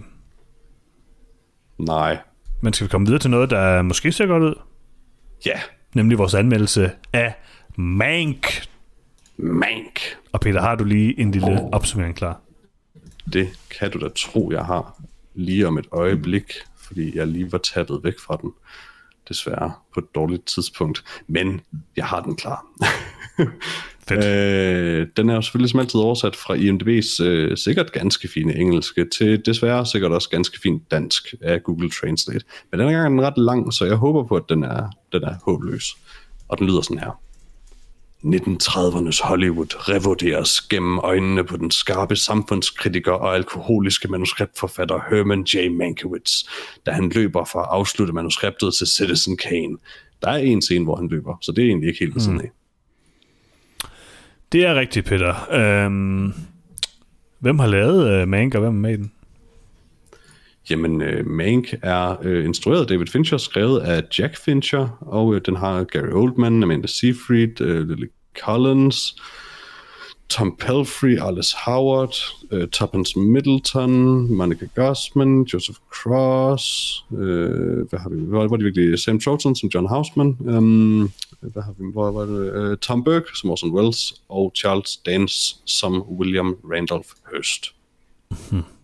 Nej. 1.78 2.18
Men 2.62 2.74
skal 2.74 2.86
vi 2.88 2.90
komme 2.90 3.08
videre 3.08 3.20
til 3.20 3.30
noget, 3.30 3.50
der 3.50 3.82
måske 3.82 4.12
ser 4.12 4.26
godt 4.26 4.44
ud? 4.44 4.56
Ja. 5.46 5.60
Nemlig 5.94 6.18
vores 6.18 6.34
anmeldelse 6.34 6.92
af 7.14 7.34
Mank. 7.76 8.68
Mank. 9.38 10.00
Og 10.32 10.40
Peter, 10.40 10.62
har 10.62 10.76
du 10.76 10.84
lige 10.84 11.20
en 11.20 11.32
lille 11.32 11.70
opsummering 11.74 12.16
klar? 12.16 12.42
Det 13.34 13.50
kan 13.80 13.92
du 13.92 14.00
da 14.00 14.10
tro, 14.16 14.52
jeg 14.52 14.66
har 14.66 15.02
lige 15.36 15.68
om 15.68 15.78
et 15.78 15.88
øjeblik, 15.92 16.54
fordi 16.78 17.18
jeg 17.18 17.28
lige 17.28 17.52
var 17.52 17.58
tappet 17.58 18.00
væk 18.04 18.20
fra 18.20 18.38
den. 18.42 18.52
Desværre 19.30 19.74
på 19.94 20.00
et 20.00 20.16
dårligt 20.16 20.46
tidspunkt. 20.46 21.04
Men 21.28 21.62
jeg 21.96 22.06
har 22.06 22.22
den 22.22 22.36
klar. 22.36 22.66
Fedt. 24.08 24.26
Øh, 24.26 25.08
den 25.18 25.30
er 25.30 25.36
jo 25.36 25.42
selvfølgelig 25.42 25.70
som 25.70 25.80
altid 25.80 26.00
oversat 26.00 26.36
fra 26.36 26.56
IMDb's 26.56 27.24
øh, 27.24 27.58
sikkert 27.58 27.92
ganske 27.92 28.28
fine 28.28 28.56
engelske 28.56 29.06
til 29.18 29.46
desværre 29.46 29.86
sikkert 29.86 30.12
også 30.12 30.30
ganske 30.30 30.60
fint 30.60 30.92
dansk 30.92 31.34
af 31.42 31.64
Google 31.64 31.90
Translate. 31.90 32.46
Men 32.72 32.80
denne 32.80 32.94
gang 32.94 33.06
er 33.06 33.10
den 33.10 33.22
ret 33.22 33.38
lang, 33.38 33.74
så 33.74 33.86
jeg 33.86 33.96
håber 33.96 34.24
på, 34.24 34.36
at 34.36 34.44
den 34.50 34.64
er, 34.64 34.90
den 35.12 35.24
er 35.24 35.36
håbløs. 35.44 35.98
Og 36.48 36.60
den 36.60 36.68
lyder 36.68 36.82
sådan 36.82 37.00
her. 37.00 37.22
1930'ernes 38.26 39.28
Hollywood 39.28 39.90
revurderes 39.90 40.62
gennem 40.62 41.00
øjnene 41.00 41.44
på 41.44 41.58
den 41.58 41.72
skarpe 41.72 42.16
samfundskritiker 42.16 43.12
og 43.12 43.36
alkoholiske 43.36 44.08
manuskriptforfatter 44.08 45.00
Herman 45.10 45.44
J. 45.44 45.70
Mankiewicz, 45.72 46.44
da 46.86 46.92
han 46.92 47.10
løber 47.10 47.46
for 47.46 47.60
at 47.60 47.68
afslutte 47.72 48.14
manuskriptet 48.14 48.74
til 48.74 48.88
Citizen 48.88 49.38
Kane. 49.38 49.78
Der 50.22 50.30
er 50.30 50.38
en 50.38 50.62
scene, 50.62 50.84
hvor 50.84 50.96
han 50.96 51.08
løber, 51.08 51.38
så 51.42 51.52
det 51.52 51.64
er 51.64 51.68
egentlig 51.68 51.88
ikke 51.88 52.00
helt 52.00 52.16
ved 52.16 52.22
siden 52.22 52.42
af. 52.42 52.52
Det 54.52 54.66
er 54.66 54.76
rigtigt, 54.76 55.06
Peter. 55.06 55.54
Øhm, 55.54 56.34
hvem 57.40 57.60
har 57.60 57.68
lavet 57.68 58.22
uh, 58.22 58.28
Mank, 58.28 58.56
og 58.56 58.62
hvem 58.62 58.76
er 58.76 58.80
med 58.80 58.94
i 58.94 58.98
den? 58.98 59.12
Jamen, 60.70 61.02
øh, 61.02 61.28
Mank 61.28 61.74
er 61.82 62.16
øh, 62.22 62.46
instrueret 62.46 62.82
af 62.82 62.88
David 62.88 63.08
Fincher, 63.08 63.38
skrevet 63.38 63.80
af 63.80 64.04
Jack 64.20 64.38
Fincher, 64.38 64.98
og 65.02 65.36
øh, 65.36 65.42
den 65.46 65.56
har 65.56 65.84
Gary 65.84 66.12
Oldman, 66.12 66.64
Amanda 66.64 66.88
Seyfried, 66.88 67.62
øh, 67.62 67.90
Lily 67.90 68.08
Collins, 68.40 69.16
Tom 70.30 70.56
Pelfrey, 70.60 71.18
Alice 71.22 71.56
Howard, 71.66 72.16
øh, 72.52 72.68
Tuppence 72.68 73.20
Middleton, 73.20 73.92
Monica 74.36 74.66
Gossman, 74.76 75.44
Joseph 75.44 75.78
Cross, 75.94 76.96
øh, 77.12 77.90
hvad 77.90 78.00
har 78.00 78.10
vi, 78.10 78.26
hvor 78.26 78.48
var 78.48 78.58
det 78.58 78.66
virkelig, 78.66 79.00
Sam 79.00 79.20
Troughton 79.20 79.56
som 79.56 79.70
John 79.74 79.88
Houseman, 79.88 80.38
øhm, 80.46 81.12
hvad 81.42 81.64
har 81.64 81.74
vi, 81.78 81.84
hvor 81.94 82.12
var 82.12 82.26
det, 82.26 82.54
øh, 82.54 82.78
Tom 82.78 83.04
Burke 83.04 83.28
som 83.36 83.50
Orson 83.50 83.72
Welles, 83.72 84.14
og 84.30 84.52
Charles 84.56 84.98
Dance 84.98 85.56
som 85.66 86.02
William 86.02 86.56
Randolph 86.64 87.10
Hearst. 87.32 87.74
Hmm. 88.50 88.77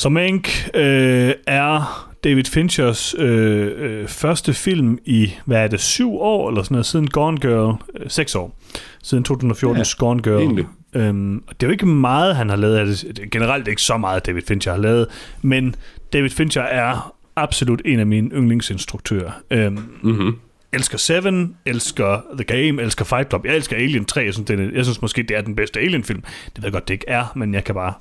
Så 0.00 0.08
Mank 0.08 0.48
øh, 0.74 1.34
er 1.46 2.06
David 2.24 2.44
Finchers 2.44 3.14
øh, 3.18 3.70
øh, 3.76 4.08
første 4.08 4.54
film 4.54 4.98
i, 5.04 5.32
hvad 5.44 5.64
er 5.64 5.68
det, 5.68 5.80
syv 5.80 6.14
år 6.20 6.48
eller 6.48 6.62
sådan 6.62 6.74
noget, 6.74 6.86
siden 6.86 7.08
Gone 7.08 7.38
Girl, 7.40 7.74
øh, 8.00 8.06
seks 8.10 8.34
år, 8.34 8.58
siden 9.02 9.24
2014's 9.28 9.76
Ja, 9.78 9.82
Gone 9.98 10.22
Girl. 10.22 10.40
egentlig. 10.40 10.66
Øhm, 10.94 11.36
og 11.46 11.54
det 11.60 11.66
er 11.66 11.68
jo 11.68 11.72
ikke 11.72 11.86
meget, 11.86 12.36
han 12.36 12.48
har 12.48 12.56
lavet 12.56 12.76
af 12.76 12.86
det. 12.86 13.02
det 13.16 13.18
er 13.18 13.28
generelt 13.30 13.68
ikke 13.68 13.82
så 13.82 13.96
meget, 13.96 14.26
David 14.26 14.42
Fincher 14.48 14.72
har 14.72 14.80
lavet, 14.80 15.06
men 15.42 15.74
David 16.12 16.30
Fincher 16.30 16.62
er 16.62 17.14
absolut 17.36 17.82
en 17.84 18.00
af 18.00 18.06
mine 18.06 18.30
yndlingsinstruktører. 18.34 19.30
Øhm, 19.50 19.78
Mm-hmm. 20.02 20.36
elsker 20.72 20.98
Seven, 20.98 21.56
elsker 21.66 22.20
The 22.34 22.44
Game, 22.44 22.82
elsker 22.82 23.04
Fight 23.04 23.28
Club. 23.28 23.46
Jeg 23.46 23.56
elsker 23.56 23.76
Alien 23.76 24.04
3. 24.04 24.20
Jeg 24.20 24.34
synes, 24.34 24.46
det 24.46 24.60
er, 24.60 24.68
jeg 24.74 24.84
synes 24.84 25.02
måske, 25.02 25.22
det 25.22 25.36
er 25.36 25.40
den 25.40 25.54
bedste 25.56 25.80
Alien-film. 25.80 26.20
Det 26.20 26.56
ved 26.56 26.64
jeg 26.64 26.72
godt, 26.72 26.88
det 26.88 26.94
ikke 26.94 27.08
er, 27.08 27.32
men 27.36 27.54
jeg 27.54 27.64
kan 27.64 27.74
bare 27.74 27.92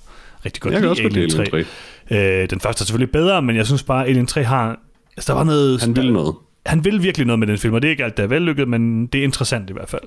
rigtig 0.45 0.62
godt 0.62 0.73
Jeg 0.73 0.82
lide 0.82 0.91
Alien 0.91 1.12
lide 1.12 1.30
3. 1.30 1.41
Alien 1.54 1.65
3. 2.10 2.41
Øh, 2.43 2.49
den 2.49 2.60
første 2.60 2.82
er 2.82 2.86
selvfølgelig 2.86 3.12
bedre, 3.12 3.41
men 3.41 3.56
jeg 3.56 3.65
synes 3.65 3.84
bare, 3.84 4.08
Alien 4.08 4.25
3 4.28 4.43
har... 4.43 4.80
Altså, 5.17 5.34
der 5.34 5.38
var 5.38 5.43
noget... 5.45 5.82
Han 5.82 5.95
vil 5.95 6.13
noget. 6.13 6.36
han 6.65 6.86
vil 6.86 7.04
virkelig 7.04 7.28
noget 7.28 7.39
med 7.39 7.47
den 7.47 7.58
film, 7.58 7.73
og 7.73 7.82
det 7.82 7.88
er 7.88 7.91
ikke 7.91 8.04
alt, 8.04 8.17
der 8.17 8.23
er 8.23 8.28
vellykket, 8.28 8.67
men 8.67 9.08
det 9.08 9.19
er 9.19 9.23
interessant 9.23 9.69
i 9.69 9.73
hvert 9.73 9.89
fald. 9.89 10.02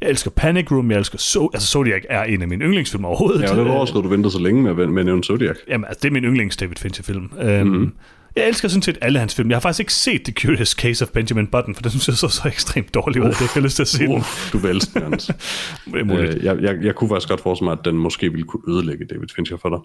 Jeg 0.00 0.08
elsker 0.10 0.30
Panic 0.30 0.70
Room, 0.72 0.90
jeg 0.90 0.98
elsker... 0.98 1.18
So- 1.18 1.48
altså, 1.54 1.68
Zodiac 1.68 2.02
er 2.10 2.22
en 2.24 2.42
af 2.42 2.48
mine 2.48 2.64
yndlingsfilm 2.64 3.04
overhovedet. 3.04 3.42
Ja, 3.42 3.50
og 3.50 3.56
det 3.56 3.64
var 3.64 3.70
også, 3.70 3.98
at 3.98 4.04
du 4.04 4.08
ventede 4.08 4.32
så 4.32 4.38
længe 4.40 4.62
med, 4.62 4.86
med 4.86 4.98
at 5.00 5.06
nævne 5.06 5.24
Zodiac. 5.24 5.56
Jamen, 5.68 5.84
altså, 5.84 6.00
det 6.02 6.08
er 6.08 6.12
min 6.12 6.24
yndlings 6.24 6.56
David 6.56 6.76
Fincher-film. 6.76 7.30
Mhm. 7.64 7.92
Jeg 8.36 8.48
elsker 8.48 8.68
sådan 8.68 8.82
set 8.82 8.98
alle 9.00 9.18
hans 9.18 9.34
film. 9.34 9.50
Jeg 9.50 9.56
har 9.56 9.60
faktisk 9.60 9.80
ikke 9.80 9.92
set 9.94 10.22
The 10.24 10.32
Curious 10.32 10.70
Case 10.70 11.04
of 11.04 11.10
Benjamin 11.10 11.46
Button, 11.46 11.74
for 11.74 11.82
det 11.82 11.92
synes 11.92 12.08
jeg 12.08 12.16
så 12.16 12.28
så 12.28 12.48
ekstremt 12.48 12.94
dårligt 12.94 13.24
ud, 13.24 13.28
at 13.30 13.34
jeg 13.34 13.42
ikke 13.42 13.54
har 13.54 13.60
lyst 13.60 13.76
til 13.76 13.82
at 13.82 13.88
se 13.88 13.98
den. 13.98 14.16
Uff, 14.16 14.52
du 14.52 14.58
vil 14.58 14.70
elske 14.70 15.00
den, 15.00 15.14
øh, 16.18 16.44
jeg, 16.44 16.62
jeg, 16.62 16.76
jeg 16.82 16.94
kunne 16.94 17.08
faktisk 17.10 17.28
godt 17.28 17.40
forestille 17.40 17.64
mig, 17.64 17.72
at 17.78 17.84
den 17.84 17.96
måske 17.96 18.30
ville 18.30 18.44
kunne 18.44 18.62
ødelægge 18.68 19.04
David 19.04 19.28
Fincher 19.36 19.56
for 19.56 19.68
dig. 19.68 19.78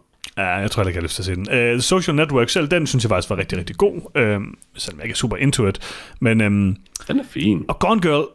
Ja, 0.43 0.49
jeg 0.49 0.71
tror 0.71 0.83
ikke, 0.83 0.89
jeg 0.89 0.95
har 0.95 1.03
lyst 1.03 1.15
til 1.15 1.21
at 1.21 1.25
se 1.25 1.35
den. 1.35 1.73
Uh, 1.75 1.81
Social 1.81 2.15
Network 2.15 2.49
selv, 2.49 2.67
den 2.67 2.87
synes 2.87 3.03
jeg 3.03 3.09
faktisk 3.09 3.29
var 3.29 3.37
rigtig, 3.37 3.57
rigtig 3.57 3.75
god. 3.77 3.93
Uh, 3.95 4.43
selvom 4.77 4.99
jeg 4.99 5.05
ikke 5.05 5.13
er 5.13 5.15
super 5.15 5.37
into 5.37 5.67
it. 5.67 5.79
Men, 6.19 6.41
um, 6.41 6.75
Den 7.07 7.19
er 7.19 7.23
fin. 7.29 7.65
og 7.67 7.79
Gone 7.79 8.01
Girl, 8.01 8.25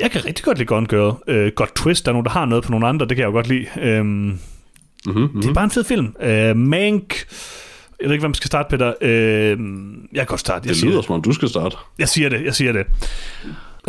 jeg 0.00 0.10
kan 0.10 0.24
rigtig 0.24 0.44
godt 0.44 0.58
lide 0.58 0.66
Gone 0.66 0.86
Girl. 0.86 1.46
Uh, 1.46 1.52
godt 1.54 1.74
twist, 1.76 2.04
der 2.04 2.10
er 2.10 2.12
nogen, 2.12 2.24
der 2.24 2.30
har 2.30 2.44
noget 2.44 2.64
på 2.64 2.70
nogle 2.70 2.86
andre, 2.86 3.06
det 3.06 3.16
kan 3.16 3.22
jeg 3.22 3.26
jo 3.26 3.32
godt 3.32 3.48
lide. 3.48 4.00
Um, 4.00 4.38
Mm-hmm, 5.06 5.22
mm-hmm. 5.22 5.40
Det 5.42 5.50
er 5.50 5.54
bare 5.54 5.64
en 5.64 5.70
fed 5.70 5.84
film. 5.84 6.14
Uh, 6.22 6.56
Mank, 6.56 7.14
jeg 8.02 8.08
ved 8.08 8.12
ikke, 8.12 8.22
hvem 8.22 8.34
skal 8.34 8.46
starte, 8.46 8.68
Peter. 8.70 8.92
Uh, 9.02 9.08
jeg 10.12 10.20
kan 10.20 10.26
godt 10.26 10.40
starte. 10.40 10.68
Jeg 10.68 10.74
Det 10.74 10.84
lyder 10.84 11.02
som 11.02 11.14
om, 11.14 11.22
du 11.22 11.32
skal 11.32 11.48
starte. 11.48 11.76
Jeg 11.98 12.08
siger 12.08 12.28
det, 12.28 12.44
jeg 12.44 12.54
siger 12.54 12.72
det. 12.72 12.86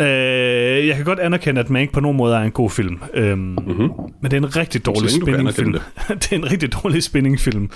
Øh, 0.00 0.86
jeg 0.86 0.96
kan 0.96 1.04
godt 1.04 1.18
anerkende, 1.18 1.60
at 1.60 1.70
Mank 1.70 1.92
på 1.92 2.00
nogle 2.00 2.16
måder 2.16 2.38
er 2.38 2.42
en 2.42 2.50
god 2.50 2.70
film. 2.70 2.98
Øhm, 3.14 3.38
mm-hmm. 3.38 3.90
Men 4.22 4.30
det 4.30 4.32
er 4.32 4.36
en 4.36 4.56
rigtig 4.56 4.86
dårlig 4.86 5.10
spændingfilm. 5.10 5.68
anerkende 5.68 5.80
det 6.20 6.32
er 6.32 6.36
en 6.36 6.50
rigtig 6.50 6.72
dårlig 6.72 7.02
spændingfilm. 7.02 7.70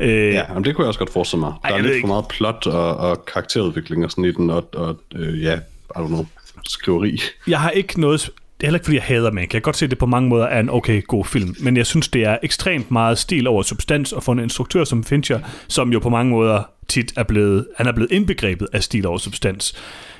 Øh, 0.00 0.34
Ja, 0.34 0.42
men 0.54 0.64
det 0.64 0.74
kunne 0.74 0.82
jeg 0.84 0.88
også 0.88 0.98
godt 0.98 1.12
forestille 1.12 1.40
mig. 1.40 1.52
Der 1.62 1.68
Ej, 1.68 1.70
er 1.70 1.74
jeg 1.74 1.84
lidt 1.84 2.00
for 2.00 2.06
meget 2.06 2.24
plot 2.28 2.66
og, 2.66 2.96
og 2.96 3.24
karakterudvikling 3.26 4.04
og 4.04 4.10
sådan 4.10 4.24
i 4.24 4.32
den, 4.32 4.50
og, 4.50 4.68
og 4.74 4.96
øh, 5.14 5.42
ja, 5.42 5.54
I 5.54 5.58
don't 5.96 6.06
know, 6.06 6.26
skriveri. 6.68 7.20
Jeg 7.46 7.60
har 7.60 7.70
ikke 7.70 8.00
noget... 8.00 8.30
Det 8.60 8.62
er 8.62 8.66
heller 8.66 8.78
ikke, 8.78 8.84
fordi 8.84 8.96
jeg 8.96 9.04
hader 9.04 9.30
Mank. 9.30 9.54
Jeg 9.54 9.62
kan 9.62 9.62
godt 9.62 9.76
se, 9.76 9.84
at 9.84 9.90
det 9.90 9.98
på 9.98 10.06
mange 10.06 10.28
måder 10.28 10.44
er 10.44 10.60
en 10.60 10.70
okay 10.70 11.04
god 11.06 11.24
film. 11.24 11.56
Men 11.60 11.76
jeg 11.76 11.86
synes, 11.86 12.08
det 12.08 12.24
er 12.24 12.38
ekstremt 12.42 12.90
meget 12.90 13.18
stil 13.18 13.46
over 13.46 13.62
substans, 13.62 14.12
og 14.12 14.22
for 14.22 14.32
en 14.32 14.38
instruktør 14.38 14.84
som 14.84 15.04
Fincher, 15.04 15.40
som 15.68 15.92
jo 15.92 15.98
på 15.98 16.08
mange 16.08 16.30
måder 16.30 16.62
tit 16.88 17.12
er 17.16 17.22
blevet, 17.22 17.66
han 17.76 17.86
er 17.86 17.92
blevet 17.92 18.12
indbegrebet 18.12 18.68
af 18.72 18.82
stil 18.82 19.06
over 19.06 19.18
substans, 19.18 19.74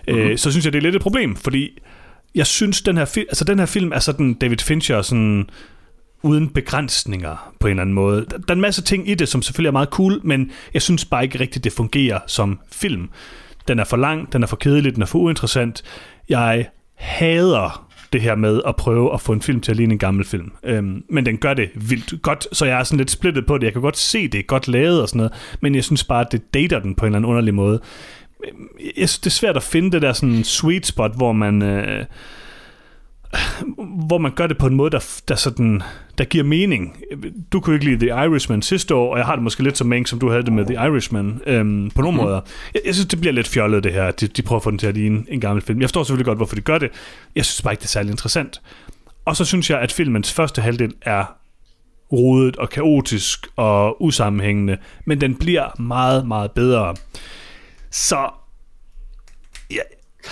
mm-hmm. 0.09 0.23
øh, 0.23 0.39
så 0.39 0.51
synes 0.51 0.65
jeg, 0.65 0.73
det 0.73 0.79
er 0.79 0.83
lidt 0.83 0.97
et 0.97 1.03
problem, 1.03 1.37
fordi 1.37 1.79
jeg 2.35 2.47
synes, 2.47 2.83
den 2.83 2.97
her, 2.97 3.05
film, 3.05 3.27
altså 3.29 3.45
den 3.45 3.59
her 3.59 3.67
film 3.67 3.93
er 3.93 3.99
sådan 3.99 4.35
David 4.35 4.59
Fincher 4.59 5.03
sådan 5.03 5.49
uden 6.23 6.49
begrænsninger 6.49 7.53
på 7.61 7.67
en 7.67 7.71
eller 7.71 7.83
anden 7.83 7.95
måde. 7.95 8.27
Der 8.31 8.39
er 8.49 8.53
en 8.53 8.61
masse 8.61 8.83
ting 8.83 9.09
i 9.09 9.15
det, 9.15 9.29
som 9.29 9.43
selvfølgelig 9.43 9.69
er 9.69 9.73
meget 9.73 9.89
cool, 9.89 10.21
men 10.23 10.51
jeg 10.75 10.83
synes 10.83 11.05
bare 11.05 11.25
ikke 11.25 11.41
rigtigt, 11.41 11.65
det 11.65 11.73
fungerer 11.73 12.19
som 12.27 12.61
film. 12.73 13.09
Den 13.69 13.79
er 13.79 13.85
for 13.85 13.97
lang, 13.97 14.33
den 14.33 14.43
er 14.43 14.47
for 14.47 14.57
kedelig, 14.57 14.95
den 14.95 15.03
er 15.03 15.07
for 15.07 15.19
uinteressant. 15.19 15.83
Jeg 16.29 16.69
hader 16.95 17.84
det 18.15 18.23
her 18.23 18.35
med 18.35 18.61
at 18.67 18.77
prøve 18.77 19.15
at 19.15 19.21
få 19.21 19.33
en 19.33 19.43
film 19.43 19.61
til 19.61 19.71
at 19.71 19.77
ligne 19.77 19.93
en 19.93 19.99
gammel 19.99 20.25
film. 20.25 20.53
Øhm, 20.65 21.05
men 21.09 21.27
den 21.27 21.37
gør 21.37 21.55
det 21.55 21.71
vildt 21.75 22.23
godt, 22.23 22.47
så 22.53 22.65
jeg 22.65 22.79
er 22.79 22.85
sådan 22.85 22.99
lidt 22.99 23.11
splittet 23.11 23.47
på 23.47 23.59
det. 23.59 23.65
Jeg 23.65 23.73
kan 23.73 23.83
godt 23.83 23.97
se, 23.97 24.29
det 24.29 24.39
er 24.39 24.43
godt 24.43 24.69
lavet 24.69 25.03
og 25.03 25.09
sådan 25.09 25.17
noget, 25.17 25.33
men 25.61 25.75
jeg 25.75 25.85
synes 25.85 26.05
bare, 26.05 26.21
at 26.21 26.33
det 26.33 26.55
dater 26.55 26.79
den 26.79 26.95
på 26.95 27.05
en 27.05 27.09
eller 27.09 27.19
anden 27.19 27.31
underlig 27.31 27.55
måde. 27.55 27.81
Øhm, 28.47 28.69
jeg 28.81 29.09
synes, 29.09 29.19
det 29.19 29.27
er 29.27 29.31
svært 29.31 29.57
at 29.57 29.63
finde 29.63 29.93
det 29.93 30.03
der 30.03 30.13
sådan 30.13 30.45
sweet 30.45 30.87
spot, 30.87 31.17
hvor 31.17 31.33
man... 31.33 31.63
Øh, 31.63 32.05
hvor 34.07 34.19
man 34.19 34.33
gør 34.35 34.47
det 34.47 34.59
på 34.59 34.67
en 34.67 34.75
måde, 34.75 34.91
der, 34.91 35.21
der, 35.29 35.35
sådan, 35.35 35.83
der 36.19 36.25
giver 36.25 36.45
mening. 36.45 36.97
Du 37.53 37.61
kunne 37.61 37.77
ikke 37.77 37.87
lide 37.87 38.07
The 38.07 38.25
Irishman 38.25 38.63
sidste 38.63 38.95
år, 38.95 39.13
og 39.13 39.19
jeg 39.19 39.27
har 39.27 39.35
det 39.35 39.43
måske 39.43 39.63
lidt 39.63 39.79
som 39.79 39.87
Mank, 39.87 40.07
som 40.07 40.19
du 40.19 40.31
havde 40.31 40.43
det 40.43 40.53
med 40.53 40.65
The 40.65 40.75
Irishman, 40.75 41.41
øhm, 41.47 41.91
på 41.95 42.03
nogle 42.03 42.19
mm. 42.19 42.25
måder. 42.25 42.41
Jeg, 42.75 42.81
jeg 42.87 42.95
synes, 42.95 43.09
det 43.09 43.21
bliver 43.21 43.33
lidt 43.33 43.49
fjollet, 43.49 43.85
det 43.85 43.93
her. 43.93 44.11
De, 44.11 44.27
de 44.27 44.43
prøver 44.43 44.59
at 44.59 44.65
få 44.65 44.71
den 44.71 44.79
til 44.79 44.87
at 44.87 44.95
ligne 44.95 45.25
en 45.29 45.41
gammel 45.41 45.63
film. 45.63 45.81
Jeg 45.81 45.89
forstår 45.89 46.03
selvfølgelig 46.03 46.27
godt, 46.27 46.39
hvorfor 46.39 46.57
de 46.57 46.61
gør 46.61 46.79
det. 46.79 46.91
Jeg 47.35 47.45
synes 47.45 47.63
bare 47.63 47.73
ikke, 47.73 47.81
det 47.81 47.87
er 47.87 47.89
særlig 47.89 48.11
interessant. 48.11 48.61
Og 49.25 49.37
så 49.37 49.45
synes 49.45 49.71
jeg, 49.71 49.81
at 49.81 49.93
filmens 49.93 50.33
første 50.33 50.63
halvdel 50.63 50.95
er 51.03 51.25
rodet 52.13 52.57
og 52.57 52.71
kaotisk 52.71 53.47
og 53.57 54.03
usammenhængende, 54.03 54.77
men 55.07 55.21
den 55.21 55.35
bliver 55.35 55.81
meget, 55.81 56.27
meget 56.27 56.51
bedre. 56.51 56.95
Så 57.91 58.29
jeg, 59.71 59.83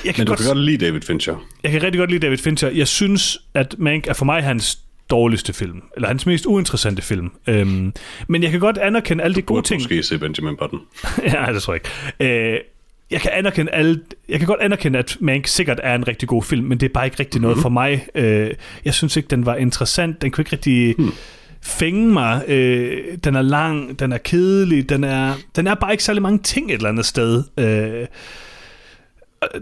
jeg 0.05 0.15
kan 0.15 0.21
Men 0.21 0.27
du 0.27 0.31
godt, 0.31 0.39
kan 0.39 0.49
godt 0.49 0.59
lide 0.59 0.87
David 0.87 1.01
Fincher. 1.01 1.47
Jeg 1.63 1.71
kan 1.71 1.83
rigtig 1.83 1.99
godt 1.99 2.11
lide 2.11 2.27
David 2.27 2.39
Fincher. 2.39 2.69
Jeg 2.69 2.89
synes, 2.89 3.39
at 3.55 3.75
Mank 3.79 4.07
er 4.07 4.13
for 4.13 4.25
mig 4.25 4.43
hans 4.43 4.79
dårligste 5.11 5.53
film, 5.53 5.83
eller 5.97 6.09
hans 6.09 6.27
mest 6.27 6.47
uinteressante 6.47 7.03
film. 7.03 7.31
Øhm, 7.47 7.93
men 8.29 8.43
jeg 8.43 8.51
kan 8.51 8.61
godt 8.61 8.79
anerkende 8.79 9.25
alle 9.25 9.35
de 9.35 9.43
gode 9.43 9.63
ting. 9.63 9.81
Du 9.81 9.85
måske 9.85 10.03
se 10.03 10.19
Benjamin 10.19 10.57
Button. 10.57 10.81
ja, 11.33 11.53
det 11.53 11.63
tror 11.63 11.75
jeg 11.75 11.83
ikke. 12.21 12.55
Øh, 12.55 12.59
jeg 13.11 13.21
kan 13.21 13.31
anerkende 13.35 13.73
alle, 13.73 14.01
jeg 14.29 14.39
kan 14.39 14.47
godt 14.47 14.61
anerkende, 14.61 14.99
at 14.99 15.17
Mank 15.21 15.47
sikkert 15.47 15.81
er 15.83 15.95
en 15.95 16.09
rigtig 16.09 16.29
god 16.29 16.43
film, 16.43 16.67
men 16.67 16.81
det 16.81 16.89
er 16.89 16.93
bare 16.93 17.05
ikke 17.05 17.21
rigtig 17.21 17.41
noget 17.41 17.57
mm-hmm. 17.57 17.63
for 17.63 17.69
mig. 17.69 18.07
Øh, 18.15 18.51
jeg 18.85 18.95
synes 18.95 19.17
ikke, 19.17 19.29
den 19.29 19.47
var 19.47 19.55
interessant. 19.55 20.23
Den 20.23 20.31
kunne 20.31 20.43
ikke 20.43 20.53
rigtig... 20.53 20.95
Hmm 20.99 21.13
fænge 21.63 22.13
mig. 22.13 22.49
Øh, 22.49 23.19
den 23.25 23.35
er 23.35 23.43
lang, 23.43 23.99
den 23.99 24.13
er 24.13 24.19
kedelig, 24.19 24.89
den 24.89 25.05
er, 25.05 25.35
den 25.57 25.67
er 25.67 25.75
bare 25.75 25.93
ikke 25.93 26.05
særlig 26.05 26.23
mange 26.23 26.39
ting 26.39 26.71
et 26.71 26.75
eller 26.75 26.89
andet 26.89 27.07
sted. 27.07 27.45
Øh, 27.59 28.07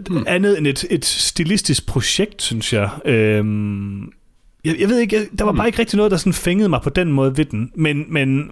hmm. 0.09 0.23
andet 0.27 0.57
end 0.57 0.67
et, 0.67 0.85
et 0.89 1.05
stilistisk 1.05 1.87
projekt, 1.87 2.41
synes 2.41 2.73
jeg. 2.73 2.89
Øhm, 3.05 4.01
jeg, 4.65 4.79
jeg 4.79 4.89
ved 4.89 4.99
ikke, 4.99 5.15
jeg, 5.15 5.27
der 5.39 5.45
var 5.45 5.51
hmm. 5.51 5.57
bare 5.57 5.67
ikke 5.67 5.79
rigtig 5.79 5.97
noget, 5.97 6.11
der 6.11 6.17
sådan 6.17 6.33
fængede 6.33 6.69
mig 6.69 6.81
på 6.81 6.89
den 6.89 7.11
måde 7.11 7.37
ved 7.37 7.45
den, 7.45 7.71
men, 7.75 8.05
men 8.09 8.51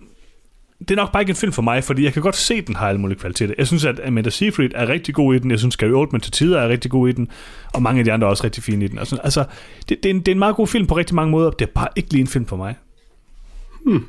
det 0.79 0.91
er 0.91 0.95
nok 0.95 1.11
bare 1.11 1.21
ikke 1.21 1.29
en 1.29 1.35
film 1.35 1.51
for 1.51 1.61
mig, 1.61 1.83
fordi 1.83 2.03
jeg 2.03 2.13
kan 2.13 2.21
godt 2.21 2.35
se, 2.35 2.53
at 2.53 2.67
den 2.67 2.75
har 2.75 2.87
alle 2.87 3.01
mulige 3.01 3.19
kvaliteter. 3.19 3.53
Jeg 3.57 3.67
synes, 3.67 3.85
at 3.85 3.99
Amanda 4.05 4.29
Seyfried 4.29 4.69
er 4.75 4.87
rigtig 4.87 5.15
god 5.15 5.35
i 5.35 5.39
den. 5.39 5.51
Jeg 5.51 5.59
synes, 5.59 5.77
Gary 5.77 5.91
Oldman 5.91 6.21
til 6.21 6.31
tider 6.31 6.61
er 6.61 6.69
rigtig 6.69 6.91
god 6.91 7.09
i 7.09 7.11
den. 7.11 7.27
Og 7.73 7.81
mange 7.81 7.99
af 7.99 8.05
de 8.05 8.11
andre 8.11 8.27
er 8.27 8.29
også 8.29 8.43
rigtig 8.43 8.63
fine 8.63 8.85
i 8.85 8.87
den. 8.87 8.99
Altså, 8.99 9.17
altså 9.23 9.45
det, 9.89 10.03
det, 10.03 10.05
er 10.05 10.13
en, 10.13 10.19
det 10.19 10.27
er 10.27 10.31
en 10.31 10.39
meget 10.39 10.55
god 10.55 10.67
film 10.67 10.87
på 10.87 10.97
rigtig 10.97 11.15
mange 11.15 11.31
måder. 11.31 11.49
Det 11.49 11.65
er 11.67 11.71
bare 11.75 11.87
ikke 11.95 12.11
lige 12.11 12.21
en 12.21 12.27
film 12.27 12.45
for 12.45 12.55
mig. 12.55 12.75
Hmm. 13.85 14.05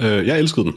Øh, 0.00 0.26
jeg 0.26 0.38
elskede 0.38 0.66
den. 0.66 0.74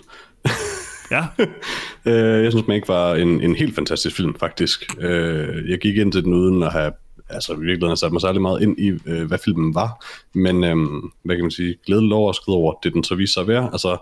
Ja. 1.12 1.24
øh, 2.12 2.44
jeg 2.44 2.52
synes, 2.52 2.68
Mank 2.68 2.88
var 2.88 3.16
en, 3.16 3.42
en 3.42 3.56
helt 3.56 3.76
fantastisk 3.76 4.16
film, 4.16 4.36
faktisk. 4.40 4.96
Øh, 5.00 5.70
jeg 5.70 5.80
gik 5.80 5.98
ind 5.98 6.12
til 6.12 6.24
den 6.24 6.34
uden 6.34 6.64
at 6.64 6.72
have 6.72 6.92
altså 7.30 7.54
i 7.54 7.56
virkeligheden 7.56 7.90
har 7.90 7.96
sat 7.96 8.12
mig 8.12 8.22
særlig 8.22 8.42
meget 8.42 8.62
ind 8.62 8.80
i, 8.80 8.92
øh, 9.06 9.24
hvad 9.28 9.38
filmen 9.46 9.76
var, 9.76 10.06
men 10.34 10.64
øh, 10.64 10.76
hvad 11.24 11.36
kan 11.36 11.44
man 11.44 11.52
sige, 11.52 11.76
glædelig 11.86 12.14
overrasket 12.14 12.48
over, 12.48 12.74
det 12.84 12.94
den 12.94 13.04
så 13.04 13.16
viste 13.16 13.34
sig 13.34 13.42
at 13.42 13.48
være. 13.48 13.70
Altså, 13.72 13.98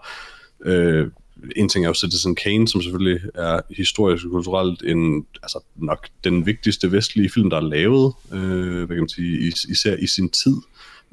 øh, 0.65 1.07
en 1.55 1.69
ting 1.69 1.85
er 1.85 1.89
jo 1.89 1.93
Citizen 1.93 2.35
Kane, 2.35 2.67
som 2.67 2.81
selvfølgelig 2.81 3.21
er 3.35 3.59
historisk 3.69 4.25
og 4.25 4.31
kulturelt 4.31 4.83
en, 4.85 5.25
altså 5.43 5.59
nok 5.75 6.07
den 6.23 6.45
vigtigste 6.45 6.91
vestlige 6.91 7.29
film, 7.29 7.49
der 7.49 7.57
er 7.57 7.61
lavet, 7.61 8.13
øh, 8.33 8.77
hvad 8.77 8.87
kan 8.87 8.97
man 8.97 9.09
sige, 9.09 9.47
is- 9.47 9.65
især 9.65 9.95
i 9.95 10.07
sin 10.07 10.29
tid. 10.29 10.55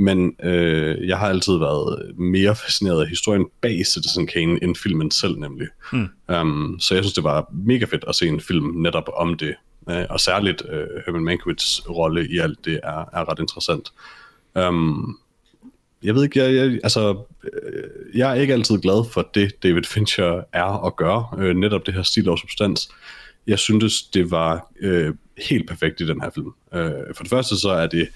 Men 0.01 0.35
øh, 0.43 1.09
jeg 1.09 1.19
har 1.19 1.29
altid 1.29 1.59
været 1.59 2.13
mere 2.17 2.57
fascineret 2.57 3.03
af 3.03 3.09
historien 3.09 3.47
bag 3.61 3.87
Citizen 3.87 4.27
Kane 4.27 4.59
end 4.63 4.77
filmen 4.77 5.11
selv 5.11 5.39
nemlig. 5.39 5.69
Mm. 5.93 6.09
Um, 6.35 6.77
så 6.81 6.95
jeg 6.95 7.05
synes, 7.05 7.15
det 7.15 7.25
var 7.25 7.51
mega 7.53 7.85
fedt 7.85 8.05
at 8.09 8.15
se 8.15 8.27
en 8.27 8.41
film 8.41 8.67
netop 8.77 9.11
om 9.17 9.37
det. 9.37 9.55
Uh, 9.87 9.95
og 10.11 10.21
særligt 10.21 10.63
uh, 10.63 11.03
Herman 11.07 11.25
Mankiewicz 11.25 11.81
rolle 11.89 12.29
i 12.29 12.39
alt 12.39 12.65
det 12.65 12.81
er, 12.83 13.05
er 13.13 13.31
ret 13.31 13.39
interessant. 13.39 13.93
Um, 14.55 15.19
jeg 16.03 16.15
ved 16.15 16.25
ikke, 16.25 16.39
jeg, 16.39 16.55
jeg, 16.55 16.81
altså, 16.83 17.23
øh, 17.53 18.19
jeg 18.19 18.31
er 18.31 18.35
ikke 18.35 18.53
altid 18.53 18.79
glad 18.79 19.11
for 19.11 19.31
det, 19.35 19.63
David 19.63 19.85
Fincher 19.85 20.43
er 20.53 20.63
og 20.63 20.97
gør, 20.97 21.37
øh, 21.39 21.57
netop 21.57 21.87
det 21.87 21.95
her 21.95 22.03
stil 22.03 22.29
og 22.29 22.39
substans. 22.39 22.89
Jeg 23.47 23.59
synes, 23.59 24.03
det 24.03 24.31
var 24.31 24.73
øh, 24.81 25.15
helt 25.49 25.69
perfekt 25.69 26.01
i 26.01 26.07
den 26.07 26.21
her 26.21 26.31
film. 26.31 26.53
Øh, 26.75 27.15
for 27.17 27.23
det 27.23 27.31
første 27.31 27.57
så 27.57 27.71
er 27.71 27.87
det 27.87 28.09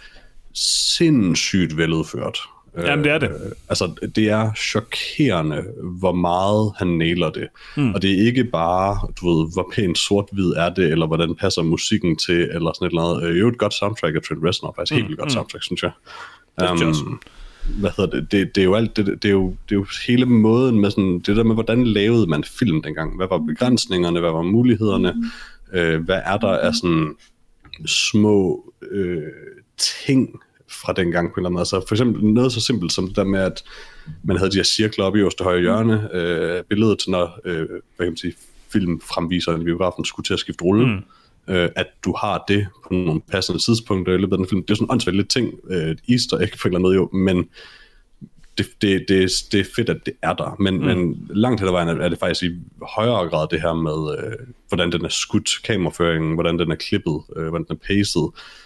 sindssygt 0.54 1.76
veludført. 1.76 2.38
Jamen, 2.78 3.04
det 3.04 3.12
er 3.12 3.18
det. 3.18 3.28
Øh, 3.28 3.52
altså, 3.68 4.08
det 4.16 4.30
er 4.30 4.54
chokerende, 4.54 5.64
hvor 5.98 6.12
meget 6.12 6.72
han 6.76 6.86
nailer 6.86 7.30
det. 7.30 7.48
Mm. 7.76 7.94
Og 7.94 8.02
det 8.02 8.10
er 8.10 8.26
ikke 8.26 8.44
bare, 8.44 8.98
du 9.20 9.28
ved, 9.28 9.52
hvor 9.52 9.72
pænt 9.74 9.98
sort-hvid 9.98 10.52
er 10.56 10.74
det, 10.74 10.92
eller 10.92 11.06
hvordan 11.06 11.34
passer 11.34 11.62
musikken 11.62 12.16
til, 12.16 12.40
eller 12.40 12.72
sådan 12.74 12.86
et 12.86 12.90
eller 12.90 13.02
andet. 13.02 13.30
Øh, 13.30 13.40
jo, 13.40 13.48
et 13.48 13.58
godt 13.58 13.74
soundtrack 13.74 14.16
af 14.16 14.22
Trent 14.22 14.44
Reznor, 14.44 14.74
faktisk 14.76 14.92
mm. 14.92 14.96
helt 14.96 15.08
vildt 15.08 15.18
godt 15.18 15.30
mm. 15.30 15.32
soundtrack, 15.32 15.64
synes 15.64 15.82
jeg. 15.82 15.92
Um, 16.70 17.20
hvad 17.80 17.90
hedder 17.96 18.10
det? 18.10 18.32
det? 18.32 18.54
Det 18.54 18.60
er 18.60 18.64
jo 18.64 18.74
alt 18.74 18.96
det, 18.96 19.06
det 19.06 19.24
er 19.24 19.32
jo, 19.32 19.48
det 19.48 19.74
er 19.74 19.78
jo 19.78 19.86
hele 20.06 20.26
måden 20.26 20.80
med 20.80 20.90
sådan, 20.90 21.18
det 21.26 21.36
der 21.36 21.44
med, 21.44 21.54
hvordan 21.54 21.84
lavede 21.84 22.26
man 22.26 22.44
film 22.44 22.82
dengang? 22.82 23.16
Hvad 23.16 23.26
var 23.30 23.38
begrænsningerne? 23.38 24.20
Hvad 24.20 24.30
var 24.30 24.42
mulighederne? 24.42 25.12
Mm. 25.12 25.78
Øh, 25.78 26.04
hvad 26.04 26.20
er 26.24 26.36
der 26.36 26.48
af 26.48 26.74
sådan 26.74 27.14
små 27.86 28.64
øh, 28.90 29.22
ting 29.78 30.40
fra 30.68 30.92
den 30.92 31.10
gang 31.10 31.28
på 31.28 31.34
en 31.34 31.40
eller 31.40 31.48
anden 31.48 31.54
måde. 31.54 31.66
Så 31.66 31.84
for 31.88 31.94
eksempel 31.94 32.24
noget 32.24 32.52
så 32.52 32.60
simpelt 32.60 32.92
som 32.92 33.06
det 33.06 33.16
der 33.16 33.24
med, 33.24 33.40
at 33.40 33.64
man 34.22 34.36
havde 34.36 34.50
de 34.50 34.56
her 34.56 34.64
cirkler 34.64 35.04
oppe 35.04 35.18
i 35.18 35.20
øverste 35.20 35.44
højre 35.44 35.60
hjørne, 35.60 36.08
øh, 36.14 36.64
billedet 36.64 36.98
til 36.98 37.10
når, 37.10 37.38
øh, 37.44 37.68
hvad 37.68 38.06
kan 38.06 38.06
man 38.06 38.16
sige, 38.16 38.34
filmfremviseren 38.72 39.62
i 39.62 39.64
biografen 39.64 40.04
skulle 40.04 40.24
til 40.24 40.32
at 40.32 40.38
skifte 40.38 40.64
rulle, 40.64 40.86
mm. 40.86 41.54
øh, 41.54 41.68
at 41.76 41.86
du 42.04 42.14
har 42.20 42.44
det 42.48 42.66
på 42.86 42.94
nogle 42.94 43.20
passende 43.20 43.62
tidspunkter 43.62 44.14
i 44.14 44.16
løbet 44.16 44.32
af 44.32 44.38
den 44.38 44.48
film. 44.48 44.62
Det 44.62 44.70
er 44.70 44.74
sådan 44.74 45.00
en 45.08 45.16
lidt 45.16 45.28
ting, 45.28 45.54
øh, 45.70 45.96
easter 46.08 46.36
egg 46.36 46.52
på 46.62 46.68
en 46.68 46.74
eller 46.74 46.78
anden 46.78 46.82
måde 46.82 46.94
jo, 46.94 47.08
men 47.12 47.48
det, 48.58 48.66
det, 48.82 49.04
det, 49.08 49.30
det 49.52 49.60
er 49.60 49.64
fedt, 49.76 49.88
at 49.88 50.06
det 50.06 50.14
er 50.22 50.32
der, 50.32 50.56
men, 50.58 50.78
mm. 50.78 50.84
men 50.84 51.26
langt 51.30 51.60
hen 51.60 51.68
ad 51.68 51.72
vejen 51.72 51.88
er 51.88 52.08
det 52.08 52.18
faktisk 52.18 52.42
i 52.42 52.50
højere 52.82 53.28
grad 53.28 53.46
det 53.50 53.60
her 53.60 53.72
med, 53.72 54.18
øh, 54.18 54.46
hvordan 54.68 54.92
den 54.92 55.04
er 55.04 55.08
skudt, 55.08 55.50
kameraføringen, 55.64 56.34
hvordan 56.34 56.58
den 56.58 56.70
er 56.70 56.76
klippet, 56.76 57.20
øh, 57.36 57.48
hvordan 57.48 57.66
den 57.68 57.76
er 57.76 57.86
paced, 57.86 58.22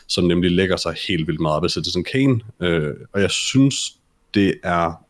som 0.07 0.25
nemlig 0.25 0.51
lægger 0.51 0.77
sig 0.77 0.95
helt 1.09 1.27
vildt 1.27 1.41
meget 1.41 1.65
af 1.65 1.71
Citizen 1.71 2.05
Kane. 2.05 2.41
Øh, 2.61 2.95
og 3.13 3.21
jeg 3.21 3.31
synes, 3.31 3.95
det 4.35 4.55
er 4.65 5.05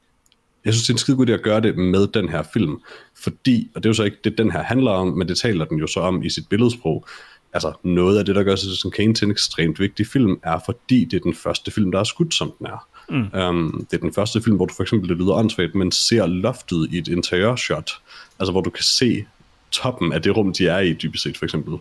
jeg 0.65 0.75
synes, 0.75 0.87
det 0.87 0.91
er 0.91 0.95
en 0.95 0.99
skide 0.99 1.17
god 1.17 1.29
idé 1.29 1.33
at 1.33 1.43
gøre 1.43 1.61
det 1.61 1.79
med 1.79 2.07
den 2.07 2.29
her 2.29 2.43
film, 2.53 2.81
fordi, 3.23 3.71
og 3.75 3.83
det 3.83 3.89
er 3.89 3.91
jo 3.91 3.95
så 3.95 4.05
ikke 4.05 4.17
det, 4.25 4.39
den 4.39 4.51
her 4.51 4.63
handler 4.63 4.91
om, 4.91 5.09
men 5.09 5.29
det 5.29 5.39
taler 5.39 5.65
den 5.65 5.79
jo 5.79 5.87
så 5.87 6.01
om 6.01 6.23
i 6.23 6.31
sit 6.31 6.49
billedsprog, 6.49 7.07
altså 7.53 7.73
noget 7.83 8.19
af 8.19 8.25
det, 8.25 8.35
der 8.35 8.43
gør 8.43 8.57
Citizen 8.57 8.91
Kane 8.91 9.15
til 9.15 9.25
en 9.25 9.31
ekstremt 9.31 9.81
vigtig 9.81 10.07
film, 10.07 10.41
er 10.43 10.59
fordi 10.65 11.05
det 11.05 11.17
er 11.17 11.21
den 11.21 11.35
første 11.35 11.71
film, 11.71 11.93
der 11.93 12.01
er 12.01 12.05
skudt, 12.05 12.35
som 12.35 12.53
den 12.59 12.67
er. 12.67 12.89
Mm. 13.11 13.39
Um, 13.41 13.87
det 13.91 13.97
er 13.97 14.01
den 14.01 14.15
første 14.15 14.43
film, 14.43 14.57
hvor 14.57 14.67
du 14.67 14.75
for 14.75 14.83
eksempel, 14.83 15.09
det 15.09 15.17
lyder 15.17 15.35
åndssvagt, 15.35 15.75
men 15.75 15.93
ser 15.93 16.27
loftet 16.27 16.89
i 16.93 16.99
et 16.99 17.09
interiørshot, 17.09 17.91
altså 18.39 18.53
hvor 18.53 18.61
du 18.61 18.71
kan 18.71 18.85
se 18.85 19.25
toppen 19.71 20.13
af 20.13 20.23
det 20.23 20.37
rum, 20.37 20.53
de 20.53 20.67
er 20.67 20.79
i, 20.79 20.93
dybest 20.93 21.23
set 21.23 21.39
for 21.39 21.45
eksempel. 21.45 21.79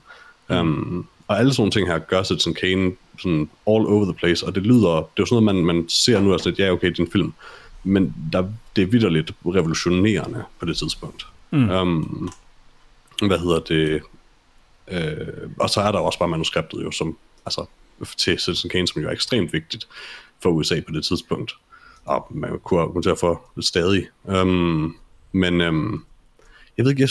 Mm. 0.49 0.55
Um, 0.55 1.07
og 1.27 1.39
alle 1.39 1.53
sådan 1.53 1.71
ting 1.71 1.87
her 1.87 1.99
gør 1.99 2.23
Citizen 2.23 2.53
Kane 2.53 2.91
sådan 3.19 3.49
all 3.67 3.85
over 3.85 4.05
the 4.05 4.13
place, 4.13 4.45
og 4.45 4.55
det 4.55 4.63
lyder, 4.63 4.95
det 4.95 5.03
er 5.03 5.07
jo 5.19 5.25
sådan 5.25 5.43
noget, 5.43 5.65
man, 5.65 5.75
man 5.75 5.89
ser 5.89 6.21
nu, 6.21 6.33
altså, 6.33 6.49
at 6.49 6.59
ja, 6.59 6.71
okay, 6.71 6.89
det 6.89 6.99
er 6.99 7.03
en 7.03 7.11
film, 7.11 7.33
men 7.83 8.15
der, 8.33 8.49
det 8.75 8.81
er 8.81 8.87
vidderligt 8.87 9.33
revolutionerende 9.45 10.43
på 10.59 10.65
det 10.65 10.77
tidspunkt. 10.77 11.27
Mm. 11.51 11.69
Um, 11.69 12.29
hvad 13.27 13.39
hedder 13.39 13.59
det? 13.59 14.01
Øh, 14.91 15.49
og 15.59 15.69
så 15.69 15.81
er 15.81 15.91
der 15.91 15.99
også 15.99 16.19
bare 16.19 16.29
manuskriptet 16.29 16.83
jo, 16.83 16.91
som, 16.91 17.17
altså, 17.45 17.65
til 18.17 18.39
Citizen 18.39 18.69
Kane, 18.69 18.87
som 18.87 19.01
jo 19.01 19.07
er 19.07 19.11
ekstremt 19.11 19.53
vigtigt 19.53 19.87
for 20.43 20.49
USA 20.49 20.79
på 20.87 20.93
det 20.93 21.05
tidspunkt. 21.05 21.55
Og 22.05 22.27
man 22.29 22.59
kunne 22.63 22.81
argumentere 22.81 23.15
for 23.17 23.41
stadig. 23.59 24.07
Um, 24.23 24.97
men 25.31 25.61
um, 25.61 26.05
jeg 26.77 26.85
ved 26.85 26.91
ikke, 26.91 27.01
jeg, 27.01 27.09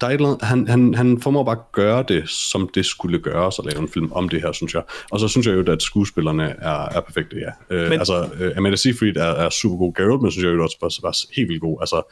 der 0.00 0.06
er 0.06 0.10
et 0.10 0.14
eller 0.14 0.44
han, 0.44 0.68
han, 0.68 0.94
han 0.94 1.20
formår 1.20 1.44
bare 1.44 1.56
at 1.56 1.72
gøre 1.72 2.04
det, 2.08 2.28
som 2.28 2.68
det 2.74 2.86
skulle 2.86 3.18
gøres, 3.18 3.58
og 3.58 3.64
lave 3.64 3.82
en 3.82 3.88
film 3.88 4.12
om 4.12 4.28
det 4.28 4.42
her, 4.42 4.52
synes 4.52 4.74
jeg. 4.74 4.82
Og 5.10 5.20
så 5.20 5.28
synes 5.28 5.46
jeg 5.46 5.54
jo, 5.54 5.72
at 5.72 5.82
skuespillerne 5.82 6.44
er, 6.44 6.88
er 6.88 7.00
perfekte, 7.00 7.36
ja. 7.36 7.76
Uh, 7.76 7.90
Men... 7.90 7.98
Altså, 7.98 8.22
uh, 8.22 8.56
Amanda 8.56 8.76
Seyfried 8.76 9.16
er, 9.16 9.24
er 9.24 9.50
super 9.50 9.76
god. 9.76 9.92
Gary 9.92 10.08
Oldman 10.08 10.30
synes 10.30 10.44
jeg 10.44 10.52
jo 10.52 10.62
også 10.62 10.76
var, 10.80 11.08
var 11.08 11.16
helt 11.36 11.48
vildt 11.48 11.60
god. 11.60 11.78
Altså, 11.80 12.02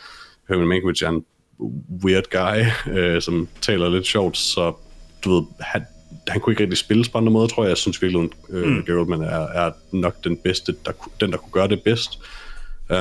Herman 0.49 0.69
Mankiewicz 0.69 1.03
er 1.03 1.09
en 1.09 1.25
weird 2.05 2.25
guy, 2.31 2.93
øh, 2.93 3.23
som 3.23 3.49
taler 3.61 3.89
lidt 3.89 4.07
sjovt, 4.07 4.37
så 4.37 4.73
du 5.25 5.35
ved, 5.35 5.43
han, 5.61 5.87
han 6.29 6.41
kunne 6.41 6.53
ikke 6.53 6.63
rigtig 6.63 6.79
spilles 6.79 7.09
på 7.09 7.19
andre 7.19 7.33
måder, 7.33 7.47
tror 7.47 7.63
jeg. 7.63 7.69
Jeg 7.69 7.77
synes 7.77 8.03
virkelig, 8.03 8.31
øh, 8.51 8.67
mm. 8.67 8.83
Gary 8.83 8.97
Oldman 8.97 9.21
er, 9.21 9.47
er 9.47 9.71
nok 9.93 10.25
den 10.25 10.37
bedste, 10.37 10.75
der, 10.87 10.93
den 11.21 11.33
der 11.33 11.37
kunne 11.37 11.53
gøre 11.53 11.69
det 11.69 11.83
bedst. 11.83 12.19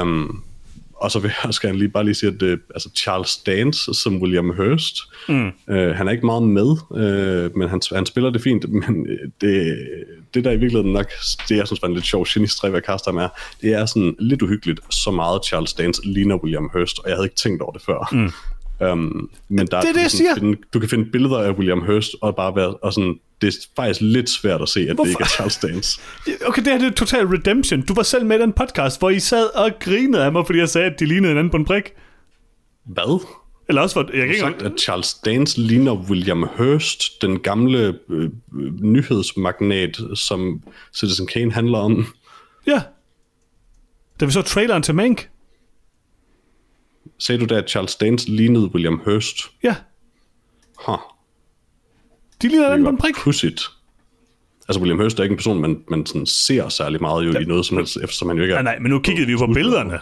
Um, 0.01 0.43
og 1.03 1.11
så 1.11 1.19
vil 1.19 1.27
jeg 1.27 1.47
også 1.47 1.61
gerne 1.61 1.77
lige 1.77 1.89
bare 1.89 2.03
lige 2.03 2.15
sige, 2.15 2.31
at 2.31 2.39
det, 2.39 2.59
altså 2.73 2.89
Charles 2.95 3.37
Dance 3.37 3.93
som 3.93 4.21
William 4.21 4.49
Hurst, 4.49 4.97
mm. 5.29 5.51
øh, 5.69 5.95
han 5.95 6.07
er 6.07 6.11
ikke 6.11 6.25
meget 6.25 6.43
med, 6.43 6.77
øh, 6.95 7.57
men 7.57 7.69
han, 7.69 7.81
han 7.91 8.05
spiller 8.05 8.29
det 8.29 8.41
fint, 8.41 8.69
men 8.69 9.07
det, 9.41 9.77
det 10.33 10.43
der 10.43 10.51
i 10.51 10.57
virkeligheden 10.57 10.93
nok, 10.93 11.11
det 11.49 11.57
jeg 11.57 11.67
synes 11.67 11.81
var 11.81 11.87
en 11.87 11.93
lidt 11.93 12.05
sjov 12.05 12.25
genistræk 12.29 12.73
at 12.73 12.85
kaste 12.85 13.07
ham 13.07 13.17
er, 13.17 13.27
det 13.61 13.73
er 13.73 13.85
sådan 13.85 14.15
lidt 14.19 14.41
uhyggeligt, 14.41 14.79
så 14.89 15.11
meget 15.11 15.45
Charles 15.45 15.73
Dance 15.73 16.01
ligner 16.05 16.35
William 16.35 16.69
Hurst, 16.73 16.99
og 16.99 17.09
jeg 17.09 17.15
havde 17.15 17.25
ikke 17.25 17.35
tænkt 17.35 17.61
over 17.61 17.71
det 17.71 17.81
før. 17.81 18.09
Mm. 18.11 18.31
Um, 18.79 19.29
men 19.49 19.67
der, 19.67 19.81
det 19.81 19.89
er 19.89 19.93
det, 19.93 20.01
jeg 20.01 20.11
siger. 20.11 20.35
Finde, 20.35 20.57
du 20.73 20.79
kan 20.79 20.89
finde 20.89 21.05
billeder 21.11 21.37
af 21.37 21.51
William 21.51 21.85
Hurst, 21.85 22.15
og 22.21 22.35
bare 22.35 22.55
være, 22.55 22.73
og 22.73 22.93
sådan, 22.93 23.19
det 23.41 23.47
er 23.47 23.51
faktisk 23.75 24.01
lidt 24.01 24.29
svært 24.29 24.61
at 24.61 24.69
se, 24.69 24.79
at 24.79 24.85
Hvorfor? 24.85 25.03
det 25.03 25.09
ikke 25.09 25.23
er 25.23 25.27
Charles 25.27 25.57
Dance. 25.57 25.99
Okay, 26.47 26.61
det 26.61 26.71
her 26.71 26.79
det 26.79 26.87
er 26.87 26.91
total 26.91 27.25
redemption. 27.25 27.81
Du 27.81 27.93
var 27.93 28.03
selv 28.03 28.25
med 28.25 28.39
i 28.39 28.41
den 28.41 28.53
podcast, 28.53 28.99
hvor 28.99 29.09
I 29.09 29.19
sad 29.19 29.45
og 29.55 29.71
grinede 29.79 30.25
af 30.25 30.31
mig, 30.31 30.45
fordi 30.45 30.59
jeg 30.59 30.69
sagde, 30.69 30.91
at 30.91 30.99
de 30.99 31.05
lignede 31.05 31.27
hinanden 31.27 31.51
på 31.51 31.57
en 31.57 31.65
prik. 31.65 31.83
Hvad? 32.85 33.25
Eller 33.69 33.81
også 33.81 33.93
for, 33.93 34.17
jeg 34.17 34.27
kan 34.27 34.39
sagt, 34.39 34.61
at 34.61 34.71
Charles 34.79 35.13
Dance 35.13 35.61
ligner 35.61 35.93
William 35.93 36.47
Hurst, 36.57 37.21
den 37.21 37.39
gamle 37.39 37.99
øh, 38.09 38.29
nyhedsmagnat, 38.81 40.01
som 40.15 40.61
Citizen 40.95 41.27
Kane 41.27 41.51
handler 41.51 41.77
om. 41.77 42.05
Ja. 42.67 42.81
Da 44.19 44.25
vi 44.25 44.31
så 44.31 44.41
traileren 44.41 44.83
til 44.83 44.95
Mank. 44.95 45.29
Sagde 47.25 47.41
du 47.41 47.45
da, 47.45 47.55
at 47.55 47.69
Charles 47.69 47.95
Dance 47.95 48.31
lignede 48.31 48.65
William 48.65 49.01
Hurst? 49.05 49.37
Ja. 49.63 49.75
Huh. 50.87 50.97
De 52.41 52.47
ligner 52.47 52.75
den 52.75 52.83
på 52.83 52.89
en 52.89 52.97
prik. 52.97 53.15
Pudsigt. 53.15 53.61
Altså, 54.67 54.79
William 54.79 54.99
Hurst 54.99 55.19
er 55.19 55.23
ikke 55.23 55.33
en 55.33 55.37
person, 55.37 55.61
man, 55.61 55.81
man 55.89 56.05
sådan 56.05 56.25
ser 56.25 56.69
særlig 56.69 57.01
meget 57.01 57.25
jo 57.25 57.31
ja. 57.31 57.39
i 57.39 57.45
noget 57.45 57.65
som 57.65 57.77
helst, 57.77 57.97
eftersom 57.97 58.27
han 58.27 58.37
jo 58.37 58.43
ikke 58.43 58.55
er... 58.55 58.61
Nej, 58.61 58.73
nej, 58.73 58.79
men 58.79 58.89
nu 58.89 58.99
kiggede 58.99 59.25
vi 59.25 59.31
jo 59.31 59.37
på 59.37 59.53
billederne. 59.53 59.99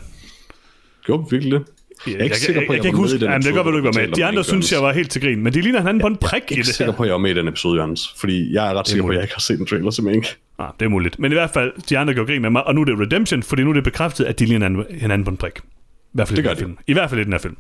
Gjorde 1.05 1.23
vi 1.23 1.35
virkelig 1.35 1.59
det? 1.59 1.65
Jeg 2.07 2.13
er 2.13 2.23
ikke 2.23 2.33
jeg, 2.33 2.35
sikker 2.35 2.61
på, 2.67 2.73
at 2.73 2.77
jeg, 2.77 2.77
jeg, 2.77 2.83
jeg 2.83 2.91
kan 2.91 2.99
huske, 2.99 3.17
jamen, 3.25 3.41
det 3.41 3.53
gør, 3.53 3.63
du 3.63 3.77
ikke 3.77 3.83
var 3.83 4.01
med. 4.01 4.07
De 4.07 4.25
andre 4.25 4.43
synes, 4.43 4.71
jeg 4.71 4.81
var 4.81 4.93
helt 4.93 5.11
til 5.11 5.21
grin, 5.21 5.43
men 5.43 5.53
de 5.53 5.61
ligner 5.61 5.79
hinanden 5.79 6.01
på 6.01 6.07
en 6.07 6.17
prik 6.17 6.41
i 6.41 6.45
det 6.45 6.51
Jeg 6.51 6.55
er 6.55 6.59
ikke 6.59 6.73
sikker 6.73 6.93
på, 6.93 7.03
at 7.03 7.07
jeg 7.07 7.13
var 7.13 7.19
med 7.19 7.31
i 7.31 7.33
den 7.33 7.47
episode, 7.47 7.77
Jørgens, 7.77 8.13
fordi 8.17 8.53
jeg 8.53 8.69
er 8.69 8.73
ret 8.73 8.87
sikker 8.87 9.03
på, 9.03 9.09
at 9.09 9.15
jeg 9.15 9.23
ikke 9.23 9.33
har 9.33 9.41
set 9.41 9.59
en 9.59 9.65
trailer 9.65 9.91
til 9.91 10.03
Mink. 10.03 10.25
Ah, 10.59 10.69
det 10.79 10.85
er 10.85 10.89
muligt. 10.89 11.19
Men 11.19 11.31
i 11.31 11.35
hvert 11.35 11.49
fald, 11.49 11.73
de 11.89 11.97
andre 11.97 12.13
gjorde 12.13 12.31
grin 12.31 12.41
med 12.41 12.49
mig, 12.49 12.67
og 12.67 12.75
nu 12.75 12.81
er 12.81 12.85
det 12.85 12.99
Redemption, 12.99 13.43
fordi 13.43 13.63
nu 13.63 13.69
er 13.69 13.73
det 13.73 13.83
bekræftet, 13.83 14.25
at 14.25 14.39
de 14.39 14.45
ligner 14.45 14.83
hinanden 14.99 15.25
på 15.25 15.31
en 15.31 15.37
prik. 15.37 15.53
I 16.13 16.17
hvert 16.17 16.27
fald 16.27 16.35
det 16.37 16.45
gør 16.45 16.53
de. 16.53 16.59
Film. 16.59 16.77
I 16.87 16.93
hvert 16.93 17.09
fald 17.09 17.21
i 17.21 17.23
den 17.23 17.31
her 17.31 17.39
film. 17.39 17.57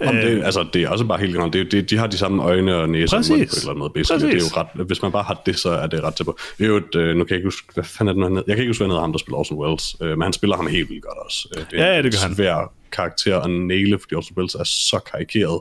Jamen, 0.00 0.22
det, 0.22 0.44
altså, 0.44 0.66
det 0.72 0.82
er 0.82 0.88
også 0.88 1.04
bare 1.04 1.18
helt 1.18 1.32
generelt. 1.32 1.52
Det, 1.52 1.72
det, 1.72 1.90
de 1.90 1.98
har 1.98 2.06
de 2.06 2.18
samme 2.18 2.42
øjne 2.42 2.76
og 2.76 2.88
næse 2.88 3.16
Præcis. 3.16 3.30
og 3.30 3.36
mund 3.36 3.48
på 3.48 3.52
et 3.52 3.58
eller 3.58 3.70
andet 3.70 3.78
måde. 3.78 3.90
Basically. 3.94 4.34
Det 4.34 4.42
er 4.42 4.44
jo 4.54 4.60
ret, 4.60 4.86
hvis 4.86 5.02
man 5.02 5.12
bare 5.12 5.22
har 5.22 5.42
det, 5.46 5.58
så 5.58 5.70
er 5.70 5.86
det 5.86 6.02
ret 6.02 6.14
til 6.14 6.24
på. 6.24 6.38
Det 6.58 6.64
er 6.64 6.68
jo 6.68 6.76
et, 6.76 6.94
øh, 6.94 7.16
nu 7.16 7.24
kan 7.24 7.30
jeg 7.30 7.36
ikke 7.36 7.46
huske, 7.46 7.68
hvad 7.74 7.84
fanden 7.84 8.22
er 8.22 8.28
det, 8.28 8.44
jeg 8.46 8.56
kan 8.56 8.62
ikke 8.62 8.70
huske, 8.70 8.86
hvad 8.86 8.96
ham, 8.96 9.12
der 9.12 9.18
spiller 9.18 9.38
Orson 9.38 9.58
Welles, 9.58 9.96
øh, 10.02 10.08
men 10.08 10.22
han 10.22 10.32
spiller 10.32 10.56
ham 10.56 10.66
helt 10.66 10.88
vildt 10.90 11.02
godt 11.02 11.18
også. 11.26 11.48
Øh, 11.56 11.64
det 11.70 11.80
er 11.80 11.86
ja, 11.86 11.96
ja, 11.96 12.02
det 12.02 12.12
gør 12.12 12.26
han. 12.26 12.34
svær 12.34 12.72
karakter 12.92 13.40
at 13.40 13.50
næle, 13.50 13.98
fordi 13.98 14.14
Orson 14.14 14.36
Welles 14.36 14.54
er 14.54 14.64
så 14.64 14.98
karikeret. 15.12 15.60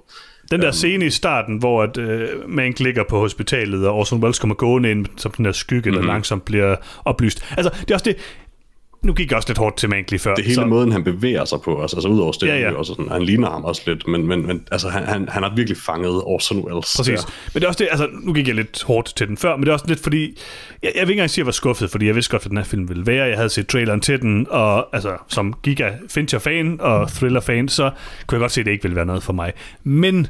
Den 0.51 0.61
der 0.61 0.67
um, 0.67 0.73
scene 0.73 1.05
i 1.05 1.09
starten, 1.09 1.57
hvor 1.57 1.83
at, 1.83 1.97
øh, 1.97 2.29
Mank 2.47 2.79
ligger 2.79 3.03
på 3.09 3.19
hospitalet, 3.19 3.87
og 3.87 3.95
Orson 3.95 4.19
Welles 4.19 4.39
kommer 4.39 4.55
gående 4.55 4.91
ind 4.91 5.05
som 5.17 5.31
den 5.31 5.45
der 5.45 5.51
skygge, 5.51 5.89
mm-hmm. 5.89 5.93
der 5.93 6.01
mhm. 6.01 6.07
langsomt 6.07 6.45
bliver 6.45 6.75
oplyst. 7.05 7.45
Altså, 7.57 7.71
det 7.81 7.91
er 7.91 7.95
også 7.95 8.03
det, 8.03 8.17
nu 9.03 9.13
gik 9.13 9.29
jeg 9.29 9.37
også 9.37 9.49
lidt 9.49 9.57
hårdt 9.57 9.77
til 9.77 9.89
Mank 9.89 10.11
lige 10.11 10.19
før. 10.19 10.35
Det 10.35 10.43
hele 10.43 10.55
så... 10.55 10.65
måden, 10.65 10.91
han 10.91 11.03
bevæger 11.03 11.45
sig 11.45 11.61
på, 11.61 11.81
altså, 11.81 11.97
altså 11.97 12.09
ud 12.09 12.19
over 12.19 12.31
stedet, 12.31 12.53
ja, 12.53 12.59
ja. 12.59 12.73
også 12.73 12.93
sådan, 12.93 13.11
han 13.11 13.23
ligner 13.23 13.49
ham 13.49 13.65
også 13.65 13.81
lidt, 13.85 14.07
men, 14.07 14.27
men, 14.27 14.47
men 14.47 14.67
altså, 14.71 14.89
han, 14.89 15.03
han, 15.03 15.29
han 15.29 15.43
har 15.43 15.55
virkelig 15.55 15.77
fanget 15.77 16.21
Orson 16.23 16.59
Welles. 16.59 16.97
Præcis. 16.97 17.07
Ja. 17.07 17.23
Men 17.53 17.61
det 17.61 17.63
er 17.63 17.67
også 17.67 17.83
det, 17.83 17.87
altså, 17.91 18.07
nu 18.21 18.33
gik 18.33 18.47
jeg 18.47 18.55
lidt 18.55 18.83
hårdt 18.83 19.15
til 19.15 19.27
den 19.27 19.37
før, 19.37 19.55
men 19.55 19.63
det 19.63 19.69
er 19.69 19.73
også 19.73 19.85
lidt 19.87 19.99
fordi, 19.99 20.37
jeg, 20.83 20.91
jeg 20.95 21.01
vil 21.01 21.01
ikke 21.01 21.11
engang 21.11 21.29
sige, 21.29 21.35
at 21.35 21.37
jeg 21.37 21.45
var 21.45 21.51
skuffet, 21.51 21.89
fordi 21.91 22.05
jeg 22.05 22.15
vidste 22.15 22.31
godt, 22.31 22.43
hvad 22.43 22.49
den 22.49 22.57
her 22.57 22.65
film 22.65 22.89
ville 22.89 23.07
være. 23.07 23.25
Jeg 23.25 23.37
havde 23.37 23.49
set 23.49 23.67
traileren 23.67 24.01
til 24.01 24.21
den, 24.21 24.47
og 24.49 24.95
altså, 24.95 25.17
som 25.27 25.53
Giga 25.63 25.91
Fincher-fan 26.09 26.81
og 26.81 27.09
Thriller-fan, 27.09 27.67
så 27.67 27.91
kunne 28.27 28.35
jeg 28.35 28.41
godt 28.41 28.51
se, 28.51 28.61
at 28.61 28.65
det 28.65 28.71
ikke 28.71 28.83
ville 28.83 28.95
være 28.95 29.05
noget 29.05 29.23
for 29.23 29.33
mig. 29.33 29.53
Men 29.83 30.27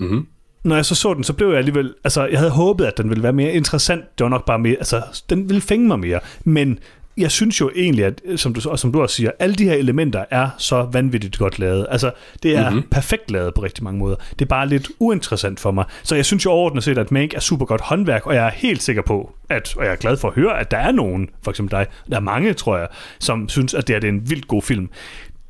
mm-hmm 0.00 0.26
når 0.64 0.76
jeg 0.76 0.84
så 0.84 0.94
så 0.94 1.14
den, 1.14 1.24
så 1.24 1.32
blev 1.32 1.48
jeg 1.48 1.58
alligevel, 1.58 1.94
altså 2.04 2.26
jeg 2.26 2.38
havde 2.38 2.50
håbet, 2.50 2.84
at 2.84 2.98
den 2.98 3.08
ville 3.08 3.22
være 3.22 3.32
mere 3.32 3.52
interessant. 3.52 4.18
Det 4.18 4.24
var 4.24 4.30
nok 4.30 4.44
bare 4.44 4.58
mere, 4.58 4.76
altså 4.76 5.02
den 5.30 5.48
ville 5.48 5.60
fænge 5.60 5.88
mig 5.88 5.98
mere. 5.98 6.20
Men 6.44 6.78
jeg 7.16 7.30
synes 7.30 7.60
jo 7.60 7.70
egentlig, 7.76 8.04
at 8.04 8.20
som 8.36 8.54
du, 8.54 8.70
og 8.70 8.78
som 8.78 8.92
du 8.92 9.02
også 9.02 9.16
siger, 9.16 9.30
alle 9.38 9.54
de 9.54 9.64
her 9.64 9.74
elementer 9.74 10.24
er 10.30 10.48
så 10.58 10.88
vanvittigt 10.92 11.38
godt 11.38 11.58
lavet. 11.58 11.86
Altså, 11.90 12.10
det 12.42 12.56
er 12.56 12.70
mm-hmm. 12.70 12.88
perfekt 12.90 13.30
lavet 13.30 13.54
på 13.54 13.62
rigtig 13.62 13.84
mange 13.84 13.98
måder. 13.98 14.16
Det 14.30 14.42
er 14.42 14.48
bare 14.48 14.68
lidt 14.68 14.88
uinteressant 14.98 15.60
for 15.60 15.70
mig. 15.70 15.84
Så 16.02 16.14
jeg 16.14 16.24
synes 16.24 16.44
jo 16.44 16.50
overordnet 16.50 16.84
set, 16.84 16.98
at 16.98 17.12
Mank 17.12 17.34
er 17.34 17.40
super 17.40 17.66
godt 17.66 17.80
håndværk, 17.80 18.26
og 18.26 18.34
jeg 18.34 18.46
er 18.46 18.50
helt 18.50 18.82
sikker 18.82 19.02
på, 19.02 19.34
at, 19.48 19.76
og 19.76 19.84
jeg 19.84 19.92
er 19.92 19.96
glad 19.96 20.16
for 20.16 20.28
at 20.28 20.34
høre, 20.34 20.60
at 20.60 20.70
der 20.70 20.76
er 20.76 20.92
nogen, 20.92 21.28
for 21.42 21.50
eksempel 21.50 21.78
dig, 21.78 21.86
der 22.10 22.16
er 22.16 22.20
mange, 22.20 22.52
tror 22.52 22.78
jeg, 22.78 22.88
som 23.18 23.48
synes, 23.48 23.74
at 23.74 23.88
det 23.88 23.96
er, 23.96 24.00
det 24.00 24.08
er 24.08 24.12
en 24.12 24.30
vildt 24.30 24.48
god 24.48 24.62
film 24.62 24.88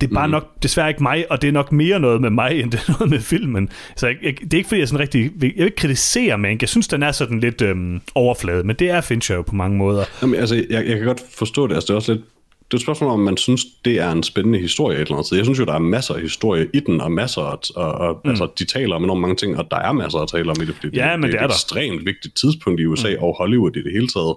det 0.01 0.11
er 0.11 0.15
bare 0.15 0.27
mm. 0.27 0.31
nok 0.31 0.63
desværre 0.63 0.89
ikke 0.89 1.03
mig, 1.03 1.31
og 1.31 1.43
det 1.43 1.49
er 1.49 1.53
nok 1.53 1.73
mere 1.73 2.01
noget 2.01 2.21
med 2.21 2.31
mig, 2.31 2.61
end 2.61 2.71
det 2.71 2.81
er 2.81 2.93
noget 2.93 3.11
med 3.11 3.21
filmen. 3.21 3.69
Så 3.97 4.07
jeg, 4.07 4.17
jeg, 4.23 4.35
det 4.41 4.55
er 4.55 4.57
ikke 4.57 4.69
fordi, 4.69 4.81
jeg 4.81 4.89
sådan 4.89 5.01
rigtig... 5.01 5.23
Jeg 5.23 5.31
vil 5.35 5.53
ikke 5.61 5.77
kritisere 5.77 6.39
Mank. 6.39 6.61
Jeg 6.61 6.69
synes, 6.69 6.89
den 6.89 7.03
er 7.03 7.13
sådan 7.13 7.41
lidt 7.41 7.63
øhm, 7.63 8.01
overflade, 8.15 8.65
men 8.65 8.77
det 8.77 8.91
er 8.91 9.01
Fincher 9.01 9.37
jo 9.37 9.43
på 9.43 9.55
mange 9.55 9.79
måder. 9.79 10.05
Jamen, 10.23 10.41
altså, 10.41 10.55
jeg, 10.55 10.87
jeg 10.87 10.97
kan 10.97 11.07
godt 11.07 11.23
forstå 11.35 11.67
det. 11.67 11.75
Altså, 11.75 11.87
det 11.87 11.91
er 11.91 11.97
også 11.97 12.13
lidt 12.13 12.25
det 12.65 12.75
er 12.75 12.77
et 12.77 12.83
spørgsmål 12.83 13.11
om, 13.11 13.21
man 13.21 13.37
synes, 13.37 13.65
det 13.85 14.01
er 14.01 14.13
en 14.13 14.23
spændende 14.23 14.59
historie 14.59 14.97
et 14.97 15.01
eller 15.01 15.15
andet 15.15 15.27
sted. 15.27 15.37
Jeg 15.37 15.47
synes 15.47 15.59
jo, 15.59 15.65
der 15.65 15.75
er 15.75 15.79
masser 15.79 16.15
af 16.15 16.21
historie 16.21 16.69
i 16.73 16.81
den, 16.81 17.01
og 17.01 17.13
masser 17.13 17.43
af, 17.43 17.57
og, 17.77 17.93
og, 17.93 18.21
mm. 18.25 18.31
altså, 18.31 18.49
de 18.59 18.65
taler 18.65 18.97
om 18.97 19.05
enormt 19.05 19.21
mange 19.21 19.37
ting, 19.37 19.59
og 19.59 19.71
der 19.71 19.77
er 19.77 19.93
masser 19.93 20.19
at 20.19 20.29
tale 20.29 20.51
om 20.51 20.57
i 20.63 20.65
det, 20.65 20.75
fordi 20.75 20.97
ja, 20.97 21.11
det, 21.13 21.21
men 21.21 21.23
det, 21.23 21.33
det 21.33 21.41
er 21.41 21.45
et 21.45 21.49
der. 21.49 21.55
ekstremt 21.55 22.07
vigtigt 22.07 22.37
tidspunkt 22.37 22.81
i 22.81 22.87
USA 22.87 23.11
mm. 23.11 23.23
og 23.23 23.37
Hollywood 23.39 23.77
i 23.77 23.83
det 23.83 23.93
hele 23.93 24.09
taget. 24.09 24.37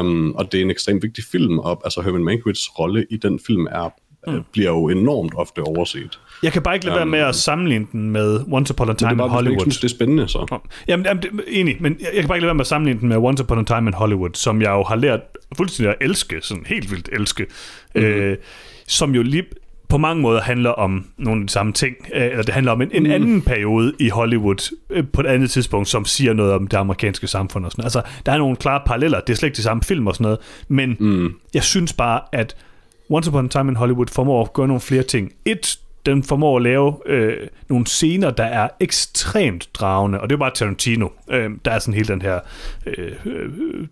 Um, 0.00 0.34
og 0.34 0.52
det 0.52 0.60
er 0.60 0.64
en 0.64 0.70
ekstremt 0.70 1.02
vigtig 1.02 1.24
film, 1.24 1.58
og 1.58 1.80
altså 1.84 2.02
Herman 2.02 2.24
Mankiewicz 2.24 2.68
rolle 2.78 3.06
i 3.10 3.16
den 3.16 3.40
film 3.46 3.66
er 3.70 3.94
mm. 4.26 4.42
bliver 4.52 4.70
jo 4.70 4.88
enormt 4.88 5.32
ofte 5.36 5.60
overset. 5.60 6.20
Jeg 6.42 6.52
kan 6.52 6.62
bare 6.62 6.74
ikke 6.74 6.86
lade 6.86 6.94
um, 6.94 6.98
være 6.98 7.06
med 7.06 7.18
at 7.18 7.34
sammenligne 7.34 7.86
den 7.92 8.10
med 8.10 8.40
Once 8.52 8.74
Upon 8.74 8.90
a 8.90 8.94
Time 8.94 9.12
in 9.12 9.18
Hollywood. 9.18 9.56
Jeg 9.56 9.60
synes, 9.60 9.78
det 9.78 9.84
er 9.84 9.94
spændende, 9.94 10.28
så. 10.28 10.60
Jamen, 10.88 11.06
jamen 11.06 11.22
det, 11.22 11.30
enig, 11.48 11.76
men 11.80 11.96
jeg, 12.00 12.08
jeg 12.14 12.20
kan 12.20 12.28
bare 12.28 12.36
ikke 12.36 12.42
lade 12.42 12.48
være 12.48 12.54
med 12.54 12.60
at 12.60 12.66
sammenligne 12.66 13.00
den 13.00 13.08
med 13.08 13.16
Once 13.16 13.42
Upon 13.42 13.58
a 13.58 13.64
Time 13.64 13.88
in 13.88 13.94
Hollywood, 13.94 14.30
som 14.34 14.62
jeg 14.62 14.70
jo 14.70 14.82
har 14.82 14.96
lært 14.96 15.20
fuldstændig 15.56 15.90
at 15.90 15.96
elske, 16.00 16.38
sådan 16.42 16.64
helt 16.66 16.90
vildt 16.90 17.08
elske, 17.12 17.46
mm. 17.94 18.00
øh, 18.00 18.36
som 18.86 19.14
jo 19.14 19.22
lige 19.22 19.44
på 19.88 19.98
mange 19.98 20.22
måder 20.22 20.40
handler 20.40 20.70
om 20.70 21.06
nogle 21.18 21.40
af 21.40 21.46
de 21.46 21.52
samme 21.52 21.72
ting, 21.72 21.96
øh, 22.14 22.24
eller 22.24 22.42
det 22.42 22.54
handler 22.54 22.72
om 22.72 22.82
en, 22.82 22.90
en 22.92 23.02
mm. 23.02 23.10
anden 23.10 23.42
periode 23.42 23.92
i 23.98 24.08
Hollywood 24.08 24.74
øh, 24.90 25.04
på 25.12 25.20
et 25.20 25.26
andet 25.26 25.50
tidspunkt, 25.50 25.88
som 25.88 26.04
siger 26.04 26.32
noget 26.32 26.52
om 26.52 26.66
det 26.66 26.76
amerikanske 26.76 27.26
samfund 27.26 27.64
og 27.64 27.70
sådan 27.70 27.84
Altså, 27.84 28.02
der 28.26 28.32
er 28.32 28.38
nogle 28.38 28.56
klare 28.56 28.80
paralleller, 28.86 29.20
det 29.20 29.32
er 29.32 29.36
slet 29.36 29.46
ikke 29.46 29.56
de 29.56 29.62
samme 29.62 29.82
film 29.82 30.06
og 30.06 30.14
sådan 30.14 30.24
noget, 30.24 30.38
men 30.68 30.96
mm. 31.00 31.34
jeg 31.54 31.62
synes 31.62 31.92
bare, 31.92 32.20
at 32.32 32.56
Once 33.10 33.28
Upon 33.28 33.44
a 33.44 33.48
Time 33.48 33.68
in 33.68 33.76
Hollywood 33.76 34.06
formår 34.06 34.42
at 34.42 34.52
gøre 34.52 34.66
nogle 34.66 34.80
flere 34.80 35.02
ting. 35.02 35.32
Et, 35.44 35.78
den 36.08 36.22
formår 36.22 36.56
at 36.56 36.62
lave 36.62 36.94
øh, 37.06 37.46
nogle 37.68 37.86
scener, 37.86 38.30
der 38.30 38.44
er 38.44 38.68
ekstremt 38.80 39.68
dragende, 39.74 40.20
og 40.20 40.28
det 40.28 40.34
er 40.34 40.38
bare 40.38 40.50
Tarantino. 40.54 41.08
Øh, 41.30 41.50
der 41.64 41.70
er 41.70 41.78
sådan 41.78 41.94
hele 41.94 42.08
den 42.08 42.22
her, 42.22 42.40
øh, 42.86 43.12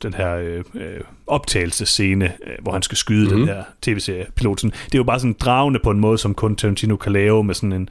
den 0.02 0.14
her 0.14 0.34
øh, 0.74 1.00
optagelsescene, 1.26 2.24
øh, 2.24 2.52
hvor 2.62 2.72
han 2.72 2.82
skal 2.82 2.96
skyde 2.96 3.24
mm-hmm. 3.24 3.38
den 3.38 3.48
her 3.48 3.62
tv-serie 3.82 4.26
piloten. 4.34 4.70
Det 4.70 4.94
er 4.94 4.98
jo 4.98 5.04
bare 5.04 5.20
sådan 5.20 5.36
dragende 5.40 5.80
på 5.82 5.90
en 5.90 6.00
måde, 6.00 6.18
som 6.18 6.34
kun 6.34 6.56
Tarantino 6.56 6.96
kan 6.96 7.12
lave 7.12 7.44
med 7.44 7.54
sådan 7.54 7.72
en 7.72 7.88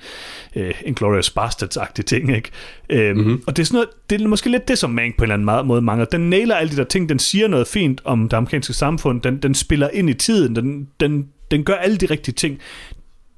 øh, 0.55 0.73
Inglourious 0.85 1.29
Bastards-agtig 1.29 2.03
ting, 2.03 2.35
ikke? 2.35 2.51
Øh, 2.89 3.15
mm-hmm. 3.15 3.43
Og 3.47 3.55
det 3.55 3.63
er, 3.63 3.65
sådan 3.65 3.75
noget, 3.75 3.89
det 4.09 4.21
er 4.21 4.27
måske 4.27 4.49
lidt 4.49 4.67
det, 4.67 4.77
som 4.77 4.89
Mank 4.89 5.17
på 5.17 5.23
en 5.23 5.31
eller 5.31 5.51
anden 5.51 5.67
måde 5.67 5.81
mangler. 5.81 6.05
Den 6.05 6.29
nailer 6.29 6.55
alle 6.55 6.71
de 6.71 6.77
der 6.77 6.83
ting, 6.83 7.09
den 7.09 7.19
siger 7.19 7.47
noget 7.47 7.67
fint 7.67 8.01
om 8.03 8.29
det 8.29 8.37
amerikanske 8.37 8.73
samfund, 8.73 9.21
den, 9.21 9.37
den 9.37 9.55
spiller 9.55 9.89
ind 9.93 10.09
i 10.09 10.13
tiden, 10.13 10.55
den, 10.55 10.87
den, 10.99 11.29
den 11.51 11.63
gør 11.63 11.75
alle 11.75 11.97
de 11.97 12.05
rigtige 12.05 12.35
ting. 12.35 12.59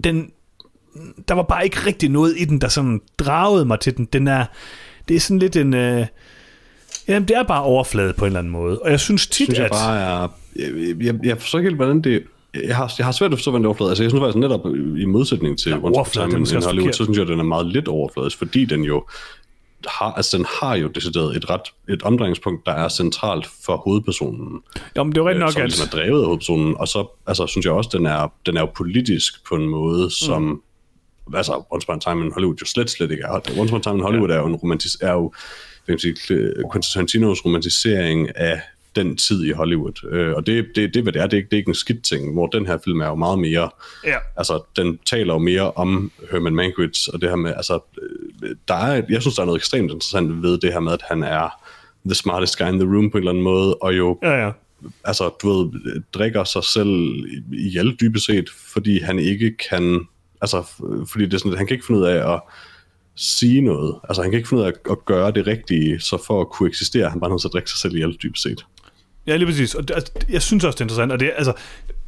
Den, 0.04 0.32
der 1.28 1.34
var 1.34 1.44
bare 1.44 1.64
ikke 1.64 1.78
rigtig 1.86 2.10
noget 2.10 2.36
i 2.38 2.46
den, 2.46 2.62
der 2.62 2.68
sådan 2.68 3.02
dragede 3.18 3.66
mig 3.66 3.80
til 3.80 3.98
den. 3.98 4.06
Den 4.06 4.28
er, 4.28 4.46
det 5.08 5.16
er 5.16 5.20
sådan 5.20 5.40
lidt 5.40 5.56
en... 5.56 5.74
Øh, 5.74 6.06
jamen, 7.08 7.28
det 7.28 7.38
er 7.38 7.44
bare 7.44 7.64
overflade 7.64 8.14
på 8.14 8.26
en 8.26 8.28
eller 8.28 8.40
anden 8.40 8.54
måde. 8.54 8.80
Og 8.80 8.92
jeg 8.92 9.00
synes 9.00 9.28
tit, 9.28 9.34
synes 9.34 9.58
jeg 9.58 9.66
at... 9.66 9.72
bare 9.72 10.00
er... 10.00 10.28
Jeg, 10.56 10.96
jeg, 11.02 11.16
jeg 11.24 11.38
forstår 11.38 11.60
ikke 11.60 11.70
helt, 11.70 11.76
hvordan 11.76 12.02
det... 12.02 12.24
Jeg 12.64 12.76
har, 12.76 12.94
jeg 12.98 13.06
har 13.06 13.12
svært 13.12 13.32
at 13.32 13.38
forstå, 13.38 13.52
hvordan 13.52 13.64
det 13.64 13.66
er 13.66 13.70
overfladet. 13.70 13.92
Altså, 13.92 14.04
jeg 14.04 14.12
synes 14.12 14.22
faktisk 14.22 14.38
netop, 14.38 14.66
i 14.98 15.06
modsætning 15.06 15.60
til 15.60 15.70
ja, 15.70 15.76
a 15.76 16.04
Time 16.12 16.40
in 16.40 16.64
Hollywood, 16.64 16.94
så 16.94 17.04
synes 17.04 17.18
jeg, 17.18 17.24
at 17.24 17.28
den 17.28 17.40
er 17.40 17.44
meget 17.44 17.66
lidt 17.66 17.88
overfladisk, 17.88 18.38
fordi 18.38 18.66
den 18.66 18.84
jo 18.84 19.04
har, 19.88 20.12
altså 20.12 20.38
den 20.38 20.46
har 20.62 20.76
jo 20.76 20.88
decideret 20.88 21.38
et 21.38 21.50
ret 21.50 21.62
et 21.90 22.04
omdrejningspunkt, 22.04 22.66
der 22.66 22.72
er 22.72 22.88
centralt 22.90 23.48
for 23.66 23.78
hovedpersonen. 23.78 24.62
Jo, 24.98 25.04
men 25.04 25.12
det 25.12 25.18
er 25.18 25.22
jo 25.22 25.28
rigtig 25.28 25.40
nok, 25.40 25.52
som 25.52 25.62
at... 25.62 25.68
Ligesom 25.68 25.90
er 25.92 25.98
drevet 25.98 26.20
af 26.20 26.26
hovedpersonen, 26.26 26.78
og 26.78 26.88
så 26.88 27.22
altså, 27.28 27.48
synes 27.48 27.66
jeg 27.66 27.74
også, 27.74 27.90
den 27.94 28.06
er, 28.06 28.34
den 28.46 28.58
er 28.58 28.62
jo 28.62 28.70
politisk 28.76 29.48
på 29.50 29.56
en 29.56 29.70
måde, 29.70 30.12
som 30.12 30.42
mm 30.42 30.62
altså 31.36 31.64
Once 31.72 31.86
Upon 31.90 31.96
a 32.06 32.12
Time 32.12 32.26
in 32.26 32.32
Hollywood 32.32 32.56
jo 32.62 32.66
slet, 32.66 32.90
slet 32.90 33.12
ikke 33.12 33.24
er. 33.24 33.32
Once 33.60 33.74
Upon 33.74 33.80
a 33.80 33.84
Time 33.84 33.96
in 33.96 34.02
Hollywood 34.02 34.30
ja. 34.30 34.36
er 34.36 34.40
jo 34.40 34.46
en 34.48 34.56
romantis, 34.56 34.98
er 35.02 35.12
jo 35.12 35.34
Quentin 35.88 36.16
Tarantinos 36.94 37.46
romantisering 37.46 38.38
af 38.38 38.62
den 38.96 39.18
tid 39.18 39.46
i 39.46 39.52
Hollywood. 39.52 40.08
Øh, 40.12 40.34
og 40.36 40.48
det, 40.48 40.66
det, 40.76 40.94
det, 40.94 41.04
hvad 41.04 41.14
det 41.14 41.22
er, 41.22 41.28
det 41.28 41.34
er, 41.34 41.38
ikke, 41.38 41.50
det 41.50 41.54
er 41.56 41.58
ikke 41.58 41.70
en 41.70 41.76
skidt 41.76 42.04
ting, 42.04 42.34
hvor 42.34 42.48
den 42.48 42.66
her 42.66 42.78
film 42.84 43.02
er 43.02 43.08
jo 43.08 43.16
meget 43.16 43.40
mere, 43.40 43.70
Ja. 44.06 44.18
altså 44.38 44.62
den 44.76 45.00
taler 45.06 45.34
jo 45.34 45.38
mere 45.40 45.72
om 45.72 46.12
Herman 46.32 46.56
Mankiewicz, 46.56 47.08
og 47.08 47.22
det 47.22 47.30
her 47.30 47.36
med, 47.36 47.54
altså, 47.56 47.80
øh, 48.02 48.56
der 48.68 48.74
er, 48.76 49.02
jeg 49.10 49.22
synes, 49.22 49.36
der 49.36 49.42
er 49.42 49.46
noget 49.46 49.60
ekstremt 49.60 49.92
interessant 49.92 50.42
ved 50.44 50.58
det 50.58 50.74
her 50.74 50.80
med, 50.80 50.92
at 50.94 51.02
han 51.10 51.24
er 51.24 51.50
the 52.06 52.16
smartest 52.16 52.58
guy 52.58 52.68
in 52.68 52.80
the 52.80 52.96
room 52.96 53.12
på 53.12 53.18
en 53.18 53.22
eller 53.22 53.32
anden 53.32 53.44
måde, 53.44 53.76
og 53.76 53.98
jo 53.98 54.20
Ja, 54.24 54.46
ja. 54.46 54.52
altså, 55.04 55.30
du 55.42 55.50
ved, 55.50 56.02
drikker 56.14 56.44
sig 56.44 56.64
selv 56.64 57.14
ihjel 57.54 57.96
dybest 58.02 58.26
set, 58.26 58.50
fordi 58.50 59.00
han 59.00 59.20
ikke 59.20 59.58
kan, 59.70 60.08
altså, 60.42 60.64
fordi 61.12 61.26
det 61.26 61.34
er 61.34 61.38
sådan, 61.38 61.52
at 61.52 61.58
han 61.58 61.68
kan 61.68 61.76
ikke 61.76 61.86
finde 61.86 62.02
ud 62.02 62.06
af 62.06 62.34
at 62.34 62.42
sige 63.16 63.62
noget. 63.62 63.96
Altså, 64.10 64.22
han 64.22 64.32
kan 64.32 64.38
ikke 64.38 64.50
finde 64.50 64.62
ud 64.62 64.68
af 64.68 64.72
at, 64.72 64.92
at 64.92 65.06
gøre 65.06 65.32
det 65.32 65.48
rigtige, 65.48 66.00
så 66.00 66.24
for 66.28 66.42
at 66.42 66.50
kunne 66.50 66.70
eksistere, 66.70 67.10
han 67.10 67.20
bare 67.20 67.30
nødt 67.30 67.42
til 67.42 67.48
at 67.48 67.54
drikke 67.54 67.70
sig 67.70 67.80
selv 67.80 67.96
ihjel 67.96 68.18
dybt 68.24 68.40
set. 68.40 68.66
Ja, 69.28 69.36
lige 69.36 69.48
præcis. 69.48 69.76
Og 69.76 69.88
det, 69.88 69.96
altså, 69.96 70.12
jeg 70.30 70.42
synes 70.42 70.64
også, 70.64 70.76
det 70.76 70.82
er 70.82 70.86
interessant. 70.86 71.12
Og 71.12 71.20
det, 71.20 71.32
altså, 71.38 71.54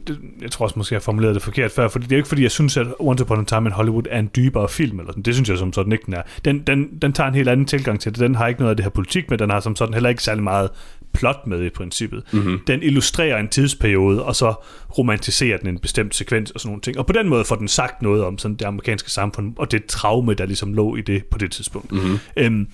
det, 0.07 0.19
jeg 0.41 0.51
tror 0.51 0.65
også 0.65 0.79
måske, 0.79 0.93
jeg 0.93 1.01
formulerede 1.01 1.33
det 1.33 1.43
forkert 1.43 1.71
før, 1.71 1.87
for 1.87 1.99
det 1.99 2.11
er 2.11 2.15
jo 2.15 2.17
ikke, 2.17 2.27
fordi 2.27 2.43
jeg 2.43 2.51
synes, 2.51 2.77
at 2.77 2.87
Once 2.99 3.23
Upon 3.23 3.39
a 3.39 3.43
Time 3.43 3.65
in 3.67 3.71
Hollywood 3.71 4.03
er 4.09 4.19
en 4.19 4.29
dybere 4.35 4.69
film. 4.69 4.99
Eller 4.99 5.11
sådan. 5.11 5.23
Det 5.23 5.33
synes 5.33 5.49
jeg 5.49 5.57
som 5.57 5.73
sådan 5.73 5.91
ikke, 5.91 6.05
den 6.05 6.13
er. 6.13 6.21
Den, 6.45 6.59
den, 6.59 6.99
den 7.01 7.13
tager 7.13 7.27
en 7.27 7.35
helt 7.35 7.49
anden 7.49 7.65
tilgang 7.65 7.99
til 7.99 8.11
det. 8.11 8.19
Den 8.19 8.35
har 8.35 8.47
ikke 8.47 8.59
noget 8.59 8.69
af 8.69 8.75
det 8.75 8.85
her 8.85 8.89
politik 8.89 9.29
med. 9.29 9.37
Den 9.37 9.49
har 9.49 9.59
som 9.59 9.75
sådan 9.75 9.93
heller 9.93 10.09
ikke 10.09 10.23
særlig 10.23 10.43
meget 10.43 10.69
plot 11.13 11.47
med 11.47 11.63
i 11.63 11.69
princippet. 11.69 12.23
Mm-hmm. 12.31 12.59
Den 12.67 12.83
illustrerer 12.83 13.37
en 13.37 13.47
tidsperiode, 13.47 14.23
og 14.23 14.35
så 14.35 14.53
romantiserer 14.97 15.57
den 15.57 15.67
en 15.67 15.79
bestemt 15.79 16.15
sekvens 16.15 16.51
og 16.51 16.59
sådan 16.59 16.69
nogle 16.69 16.81
ting. 16.81 16.97
Og 16.97 17.05
på 17.05 17.13
den 17.13 17.29
måde 17.29 17.45
får 17.45 17.55
den 17.55 17.67
sagt 17.67 18.01
noget 18.01 18.23
om 18.23 18.37
sådan 18.37 18.55
det 18.55 18.65
amerikanske 18.65 19.11
samfund, 19.11 19.53
og 19.57 19.71
det 19.71 19.85
traume, 19.85 20.33
der 20.33 20.45
ligesom 20.45 20.73
lå 20.73 20.95
i 20.95 21.01
det 21.01 21.25
på 21.25 21.37
det 21.37 21.51
tidspunkt. 21.51 21.91
Mm-hmm. 21.91 22.19
Øhm, 22.37 22.67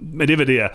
men 0.00 0.28
det 0.28 0.30
er, 0.30 0.36
hvad 0.36 0.46
det 0.46 0.60
er 0.60 0.68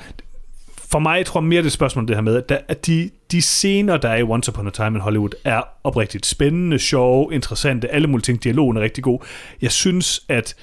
for 0.91 0.99
mig 0.99 1.25
tror 1.25 1.41
jeg 1.41 1.47
mere 1.47 1.61
det 1.61 1.65
et 1.65 1.71
spørgsmål 1.71 2.07
det 2.07 2.15
her 2.15 2.21
med, 2.21 2.41
at 2.67 2.85
de, 2.85 3.09
de 3.31 3.41
scener, 3.41 3.97
der 3.97 4.09
er 4.09 4.15
i 4.15 4.23
Once 4.23 4.51
Upon 4.51 4.67
a 4.67 4.69
Time 4.69 4.87
in 4.87 4.99
Hollywood, 4.99 5.29
er 5.43 5.61
oprigtigt 5.83 6.25
spændende, 6.25 6.79
sjove, 6.79 7.33
interessante, 7.33 7.91
alle 7.91 8.07
mulige 8.07 8.23
ting. 8.23 8.43
Dialogen 8.43 8.77
er 8.77 8.81
rigtig 8.81 9.03
god. 9.03 9.19
Jeg 9.61 9.71
synes, 9.71 10.21
at 10.29 10.55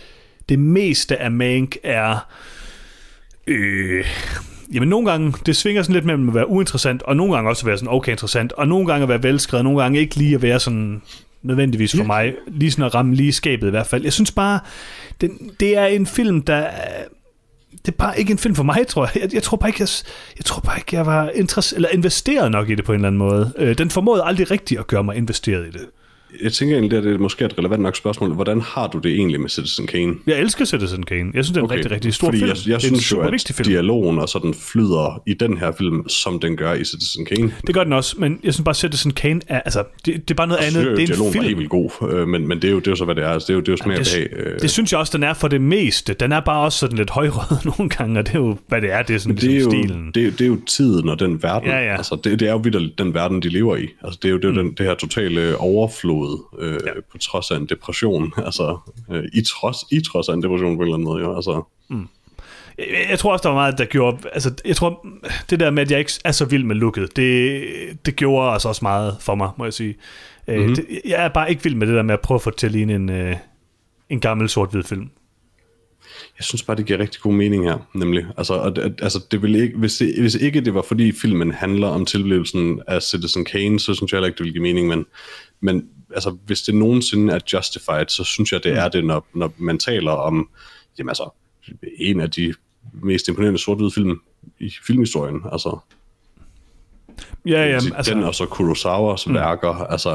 det 0.49 0.59
meste 0.59 1.17
af 1.17 1.31
Mank 1.31 1.77
er... 1.83 2.29
Øh, 3.47 4.05
jamen 4.75 4.89
nogle 4.89 5.11
gange, 5.11 5.33
det 5.47 5.57
svinger 5.57 5.83
sådan 5.83 5.95
lidt 5.95 6.05
mellem 6.05 6.29
at 6.29 6.35
være 6.35 6.49
uinteressant, 6.49 7.03
og 7.03 7.17
nogle 7.17 7.35
gange 7.35 7.51
også 7.51 7.63
at 7.63 7.67
være 7.67 7.79
sådan 7.79 7.95
okay 7.95 8.13
interessant, 8.13 8.53
og 8.53 8.69
nogle 8.69 8.87
gange 8.87 9.03
at 9.03 9.09
være 9.09 9.23
velskrevet, 9.23 9.65
nogle 9.65 9.83
gange 9.83 9.99
ikke 10.01 10.17
lige 10.17 10.35
at 10.35 10.43
være 10.43 10.61
sådan 10.61 11.03
nødvendigvis 11.43 11.97
for 11.97 12.05
mig, 12.07 12.35
lige 12.49 12.71
sådan 12.71 12.85
at 12.85 12.95
ramme 12.95 13.15
lige 13.15 13.33
skabet 13.33 13.67
i 13.67 13.71
hvert 13.71 13.87
fald. 13.87 14.03
Jeg 14.03 14.13
synes 14.13 14.33
bare, 14.33 14.61
det, 15.21 15.31
det 15.61 15.77
er 15.79 15.87
en 15.87 16.07
film, 16.07 16.43
der 16.43 16.55
er- 16.55 17.05
det 17.87 17.89
er 17.93 17.97
bare 17.97 18.19
ikke 18.19 18.31
en 18.33 18.39
film 18.39 18.55
for 18.55 18.63
mig, 18.63 18.87
tror 18.87 19.05
jeg. 19.15 19.23
Jeg, 19.23 19.35
jeg 19.35 19.43
tror 19.43 19.57
bare 19.57 19.69
ikke, 19.69 19.81
jeg, 19.81 19.89
jeg, 20.39 20.45
tror 20.45 20.61
bare 20.61 20.79
ikke, 20.79 20.97
jeg 20.97 21.07
var 21.07 21.29
interesse, 21.35 21.77
eller 21.77 21.89
investeret 21.89 22.51
nok 22.53 22.71
i 22.71 22.75
det 22.75 22.85
på 22.85 22.93
en 22.93 22.97
eller 22.97 23.09
anden 23.09 23.19
måde. 23.19 23.53
Øh, 23.57 23.79
den 23.79 23.91
formåede 23.91 24.23
aldrig 24.25 24.51
rigtigt 24.51 24.81
at 24.81 24.87
gøre 24.87 25.05
mig 25.05 25.17
investeret 25.17 25.67
i 25.67 25.71
det. 25.71 25.81
Jeg 26.43 26.53
tænker 26.53 26.77
egentlig, 26.77 26.99
at 26.99 27.05
det 27.05 27.15
er 27.15 27.19
måske 27.19 27.45
et 27.45 27.59
relevant 27.59 27.83
nok 27.83 27.97
spørgsmål. 27.97 28.33
Hvordan 28.35 28.61
har 28.61 28.87
du 28.87 28.99
det 28.99 29.13
egentlig 29.13 29.41
med 29.41 29.49
Citizen 29.49 29.87
Kane? 29.87 30.15
Jeg 30.27 30.39
elsker 30.41 30.65
Citizen 30.65 31.03
Kane. 31.03 31.31
Jeg 31.35 31.45
synes, 31.45 31.49
det 31.49 31.57
er 31.57 31.61
en 31.61 31.65
okay. 31.65 31.77
rigtig, 31.77 31.91
rigtig 31.93 32.15
stor 32.15 32.27
Fordi 32.27 32.39
film. 32.39 32.49
jeg, 32.49 32.57
jeg 32.57 32.65
det 32.67 32.75
er 32.75 32.79
synes 32.79 33.13
jo, 33.13 33.21
at 33.21 33.41
film. 33.57 33.65
dialogen 33.69 34.19
og 34.19 34.29
sådan 34.29 34.55
flyder 34.55 35.23
i 35.27 35.35
den 35.35 35.59
her 35.59 35.73
film, 35.79 36.09
som 36.09 36.41
den 36.41 36.57
gør 36.57 36.73
i 36.75 36.85
Citizen 36.85 37.25
Kane. 37.25 37.53
Det 37.67 37.75
gør 37.75 37.85
den 37.85 37.93
også, 37.93 38.17
men 38.19 38.39
jeg 38.45 38.55
synes 38.55 38.65
bare, 38.65 38.75
Citizen 38.75 39.13
Kane 39.13 39.41
er, 39.49 39.61
altså, 39.61 39.85
det, 40.07 40.15
det 40.29 40.31
er 40.31 40.35
bare 40.35 40.47
noget 40.47 40.61
andet. 40.61 40.85
jo, 40.87 40.97
Det 40.97 41.11
er 41.11 41.25
en 41.25 41.33
film. 41.33 41.45
helt 41.45 41.59
vildt 41.59 41.71
god, 41.71 41.91
øh, 42.13 42.29
men, 42.29 42.49
men 42.49 42.63
det, 42.63 42.69
er 42.69 42.73
jo, 42.73 42.79
det 42.79 42.87
er 42.87 42.91
jo 42.93 42.97
så, 42.97 43.05
hvad 43.05 43.15
det 43.15 43.25
er. 43.25 43.29
Altså, 43.29 43.47
det 43.47 43.53
er 43.53 43.55
jo, 43.55 43.61
det 43.61 43.69
er 43.69 43.73
jo 43.73 43.77
smag 43.77 43.99
det, 43.99 44.29
behag. 44.37 44.53
øh. 44.55 44.61
det 44.61 44.71
synes 44.71 44.93
jeg 44.93 45.01
også, 45.01 45.13
den 45.17 45.23
er 45.23 45.35
for 45.35 45.49
det 45.49 45.61
meste. 45.61 46.15
Den 46.15 46.33
er 46.33 46.41
bare 46.41 46.61
også 46.65 46.79
sådan 46.79 46.97
lidt 46.99 47.11
højrød 47.11 47.57
nogle 47.79 47.89
gange, 47.91 48.19
og 48.19 48.27
det 48.27 48.35
er 48.35 48.39
jo, 48.39 48.57
hvad 48.69 48.81
det 48.81 48.93
er. 48.93 49.03
Det 49.03 49.15
er 49.15 49.19
sådan 49.19 49.37
det 49.37 49.45
er, 49.45 49.49
ligesom 49.49 49.73
jo, 49.73 49.83
stilen. 49.83 50.11
det, 50.15 50.27
er- 50.27 50.31
det 50.31 50.41
er 50.41 50.47
jo 50.47 50.57
tiden 50.67 51.09
og 51.09 51.19
den 51.21 51.43
verden. 51.43 51.69
Ja, 51.69 51.79
ja. 51.79 51.97
Altså, 51.97 52.19
det, 52.25 52.41
det 52.41 52.49
er 52.49 52.53
jo 52.53 52.59
vidt 52.59 52.99
den 52.99 53.15
verden, 53.15 53.43
de 53.43 53.49
lever 53.49 53.77
i. 53.77 53.89
Altså, 54.05 54.19
det 54.23 54.29
er 54.29 54.33
jo, 54.33 54.37
det, 54.39 54.45
er 54.45 54.49
jo 54.49 54.57
den, 54.63 54.73
det 54.79 54.87
her 54.87 54.95
totale 54.95 55.57
overflod 55.57 56.22
øh, 56.59 56.81
ja. 56.87 56.91
på 57.13 57.19
trods 57.19 57.51
af 57.51 57.57
en 57.57 57.67
depression. 57.67 58.33
Altså, 58.47 58.79
øh, 59.11 59.25
i, 59.33 59.43
trods, 59.43 59.77
I 59.91 60.01
trods 60.01 60.29
af 60.29 60.35
en 60.35 60.43
depression 60.43 60.77
på 60.77 60.83
en 60.83 60.89
eller 60.89 60.95
anden 60.95 61.05
måde. 61.05 61.23
Jo. 61.23 61.37
Altså, 61.37 61.63
Jeg, 62.79 63.07
jeg 63.11 63.19
tror 63.19 63.33
også, 63.33 63.43
der 63.43 63.49
var 63.49 63.57
meget, 63.57 63.79
der 63.79 63.85
gjorde... 63.85 64.19
Altså, 64.33 64.55
jeg 64.65 64.77
tror, 64.77 65.07
det 65.51 65.61
der 65.61 65.71
med, 65.71 65.83
at 65.83 65.91
jeg 65.91 65.99
ikke 65.99 66.13
er 66.25 66.33
så 66.33 66.45
vild 66.45 66.65
med 66.65 66.77
looket, 66.77 67.17
det, 67.17 67.65
det 68.07 68.17
gjorde 68.17 68.51
altså 68.53 68.69
også 68.69 68.85
meget 68.85 69.17
for 69.21 69.35
mig, 69.35 69.51
må 69.59 69.65
jeg 69.65 69.73
sige. 69.73 69.95
Mm-hmm. 70.49 70.63
Mhm. 70.65 70.75
Det, 70.75 70.87
jeg 71.05 71.25
er 71.25 71.29
bare 71.29 71.51
ikke 71.51 71.63
vild 71.63 71.75
med 71.75 71.87
det 71.87 71.95
der 71.97 72.03
med 72.03 72.15
at 72.15 72.21
prøve 72.21 72.37
at 72.37 72.43
få 72.43 72.51
det 72.51 72.59
til 72.59 72.67
at 72.67 72.73
ligne 72.73 72.95
en, 72.95 73.11
øh, 73.11 73.37
en 74.11 74.21
gammel 74.21 74.49
sort-hvid 74.49 74.83
film. 74.83 75.11
Jeg 76.39 76.45
synes 76.45 76.63
bare, 76.63 76.77
det 76.77 76.87
giver 76.87 76.99
rigtig 76.99 77.21
god 77.21 77.33
mening 77.35 77.65
her, 77.65 77.79
nemlig. 77.95 78.25
Altså, 78.37 78.55
og, 78.55 78.77
det- 78.77 78.99
altså 79.03 79.21
det 79.31 79.43
vil 79.43 79.55
ikke, 79.55 79.79
hvis, 79.79 79.97
det, 79.97 80.15
hvis 80.21 80.35
ikke 80.35 80.61
det 80.61 80.75
var, 80.75 80.83
fordi 80.83 81.13
filmen 81.13 81.53
handler 81.53 81.87
om 81.89 82.05
tilblivelsen 82.07 82.81
af 82.89 83.03
Citizen 83.03 83.45
Kane, 83.45 83.81
så 83.81 83.95
synes 83.95 84.13
jeg 84.13 84.17
heller 84.19 84.27
ikke, 84.27 84.39
det 84.39 84.45
vil 84.45 84.53
give 84.53 84.63
mening, 84.63 84.89
men, 84.89 85.07
men 85.61 85.85
altså, 86.15 86.37
hvis 86.47 86.63
det 86.63 86.75
nogensinde 86.75 87.33
er 87.33 87.39
justified, 87.53 88.09
så 88.09 88.25
synes 88.25 88.53
jeg, 88.53 88.65
det 88.65 88.73
er 88.73 88.89
det, 88.89 89.05
når, 89.05 89.27
når 89.35 89.53
man 89.57 89.79
taler 89.79 90.13
om, 90.13 90.49
jamen 90.99 91.09
altså, 91.09 91.31
en 91.99 92.21
af 92.21 92.31
de 92.31 92.55
mest 92.93 93.29
imponerende 93.29 93.59
sort 93.59 93.93
film 93.95 94.21
i 94.59 94.73
filmhistorien, 94.87 95.41
altså, 95.53 95.79
Ja, 97.47 97.51
ja, 97.51 97.75
altså, 97.75 97.95
altså, 97.95 98.15
den 98.15 98.23
og 98.23 98.35
så 98.35 98.47
Kurosawas 98.47 99.27
mm. 99.27 99.35
værker, 99.35 99.69
altså, 99.69 100.11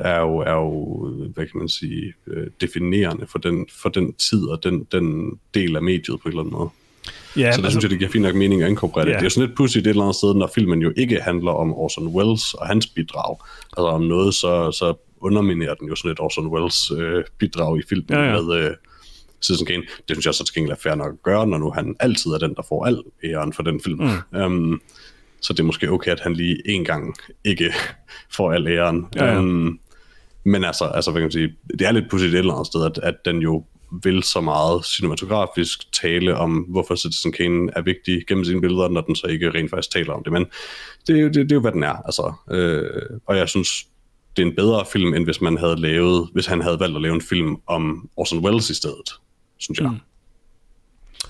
er 0.00 0.20
jo, 0.20 0.38
er 0.38 0.52
jo, 0.52 1.08
hvad 1.34 1.46
kan 1.46 1.58
man 1.58 1.68
sige, 1.68 2.14
øh, 2.26 2.46
definerende 2.60 3.26
for 3.26 3.38
den, 3.38 3.66
for 3.82 3.88
den 3.88 4.12
tid 4.12 4.48
og 4.48 4.64
den, 4.64 4.86
den 4.92 5.38
del 5.54 5.76
af 5.76 5.82
mediet 5.82 6.20
på 6.20 6.28
en 6.28 6.28
eller 6.28 6.40
anden 6.40 6.52
måde. 6.52 6.68
ja, 7.36 7.40
Så 7.40 7.40
der 7.42 7.46
altså, 7.46 7.70
synes 7.70 7.82
jeg, 7.82 7.90
det 7.90 7.98
giver 7.98 8.10
fint 8.10 8.22
nok 8.22 8.34
mening 8.34 8.62
at 8.62 8.68
inkorporere 8.68 9.06
det. 9.06 9.12
Ja. 9.12 9.16
Det 9.16 9.22
er 9.22 9.26
jo 9.26 9.30
sådan 9.30 9.48
lidt 9.48 9.56
pudsigt 9.56 9.86
et 9.86 9.90
eller 9.90 10.02
andet 10.02 10.16
sted, 10.16 10.34
når 10.34 10.50
filmen 10.54 10.82
jo 10.82 10.92
ikke 10.96 11.20
handler 11.20 11.52
om 11.52 11.74
Orson 11.74 12.08
Welles 12.08 12.54
og 12.54 12.66
hans 12.66 12.86
bidrag. 12.86 13.36
Altså 13.76 13.88
om 13.88 14.02
noget, 14.02 14.34
så, 14.34 14.72
så 14.72 14.94
underminerer 15.20 15.74
den 15.74 15.88
jo 15.88 15.94
sådan 15.94 16.10
et 16.10 16.20
Orson 16.20 16.46
Welles 16.46 16.90
øh, 16.90 17.24
bidrag 17.38 17.78
i 17.78 17.82
filmen 17.88 18.06
Ja, 18.10 18.22
ja. 18.22 18.42
med 18.42 18.54
øh, 18.54 18.70
Citizen 19.42 19.66
Kane. 19.66 19.82
Det 19.82 20.16
synes 20.16 20.26
jeg 20.26 20.34
så 20.34 20.44
til 20.44 20.54
gengæld 20.54 20.72
er 20.72 20.80
fair 20.80 20.94
nok 20.94 21.12
at 21.12 21.22
gøre, 21.22 21.46
når 21.46 21.58
nu 21.58 21.70
han 21.70 21.96
altid 22.00 22.30
er 22.30 22.38
den, 22.38 22.54
der 22.54 22.62
får 22.68 22.86
al 22.86 23.02
æren 23.24 23.52
for 23.52 23.62
den 23.62 23.80
film. 23.80 24.10
Mm. 24.32 24.40
Um, 24.42 24.80
så 25.40 25.52
det 25.52 25.60
er 25.60 25.64
måske 25.64 25.90
okay, 25.90 26.10
at 26.10 26.20
han 26.20 26.34
lige 26.34 26.62
en 26.64 26.84
gang 26.84 27.14
ikke 27.44 27.72
får 28.36 28.52
al 28.52 28.66
æren. 28.66 29.06
Ja, 29.16 29.24
ja. 29.24 29.38
Um, 29.38 29.80
men 30.44 30.64
altså, 30.64 30.84
altså 30.84 31.10
hvad 31.10 31.20
kan 31.20 31.24
man 31.24 31.32
sige, 31.32 31.54
det 31.78 31.86
er 31.86 31.92
lidt 31.92 32.10
pudsigt 32.10 32.34
et 32.34 32.38
eller 32.38 32.54
andet 32.54 32.66
sted, 32.66 32.84
at, 32.84 32.98
at 33.02 33.14
den 33.24 33.38
jo 33.38 33.64
vil 34.02 34.22
så 34.22 34.40
meget 34.40 34.84
cinematografisk 34.84 35.92
tale 35.92 36.36
om, 36.36 36.56
hvorfor 36.56 36.94
Citizen 36.94 37.32
Kane 37.32 37.70
er 37.76 37.82
vigtig 37.82 38.26
gennem 38.26 38.44
sine 38.44 38.60
billeder, 38.60 38.88
når 38.88 39.00
den 39.00 39.16
så 39.16 39.26
ikke 39.26 39.50
rent 39.50 39.70
faktisk 39.70 39.90
taler 39.90 40.12
om 40.12 40.24
det. 40.24 40.32
Men 40.32 40.46
det 41.06 41.16
er 41.16 41.20
jo, 41.20 41.26
det, 41.26 41.34
det 41.34 41.52
er 41.52 41.56
jo 41.56 41.60
hvad 41.60 41.72
den 41.72 41.82
er. 41.82 41.96
Altså, 42.04 42.32
øh, 42.50 43.18
og 43.26 43.36
jeg 43.36 43.48
synes, 43.48 43.86
det 44.40 44.46
er 44.46 44.50
en 44.50 44.56
bedre 44.56 44.84
film, 44.92 45.14
end 45.14 45.24
hvis 45.24 45.40
man 45.40 45.58
havde 45.58 45.80
lavet, 45.80 46.28
hvis 46.32 46.46
han 46.46 46.60
havde 46.60 46.80
valgt 46.80 46.96
at 46.96 47.02
lave 47.02 47.14
en 47.14 47.22
film 47.22 47.56
om 47.66 48.08
Orson 48.16 48.44
Welles 48.44 48.70
i 48.70 48.74
stedet, 48.74 49.10
synes 49.58 49.80
jeg. 49.80 49.88
Mm. 49.90 49.96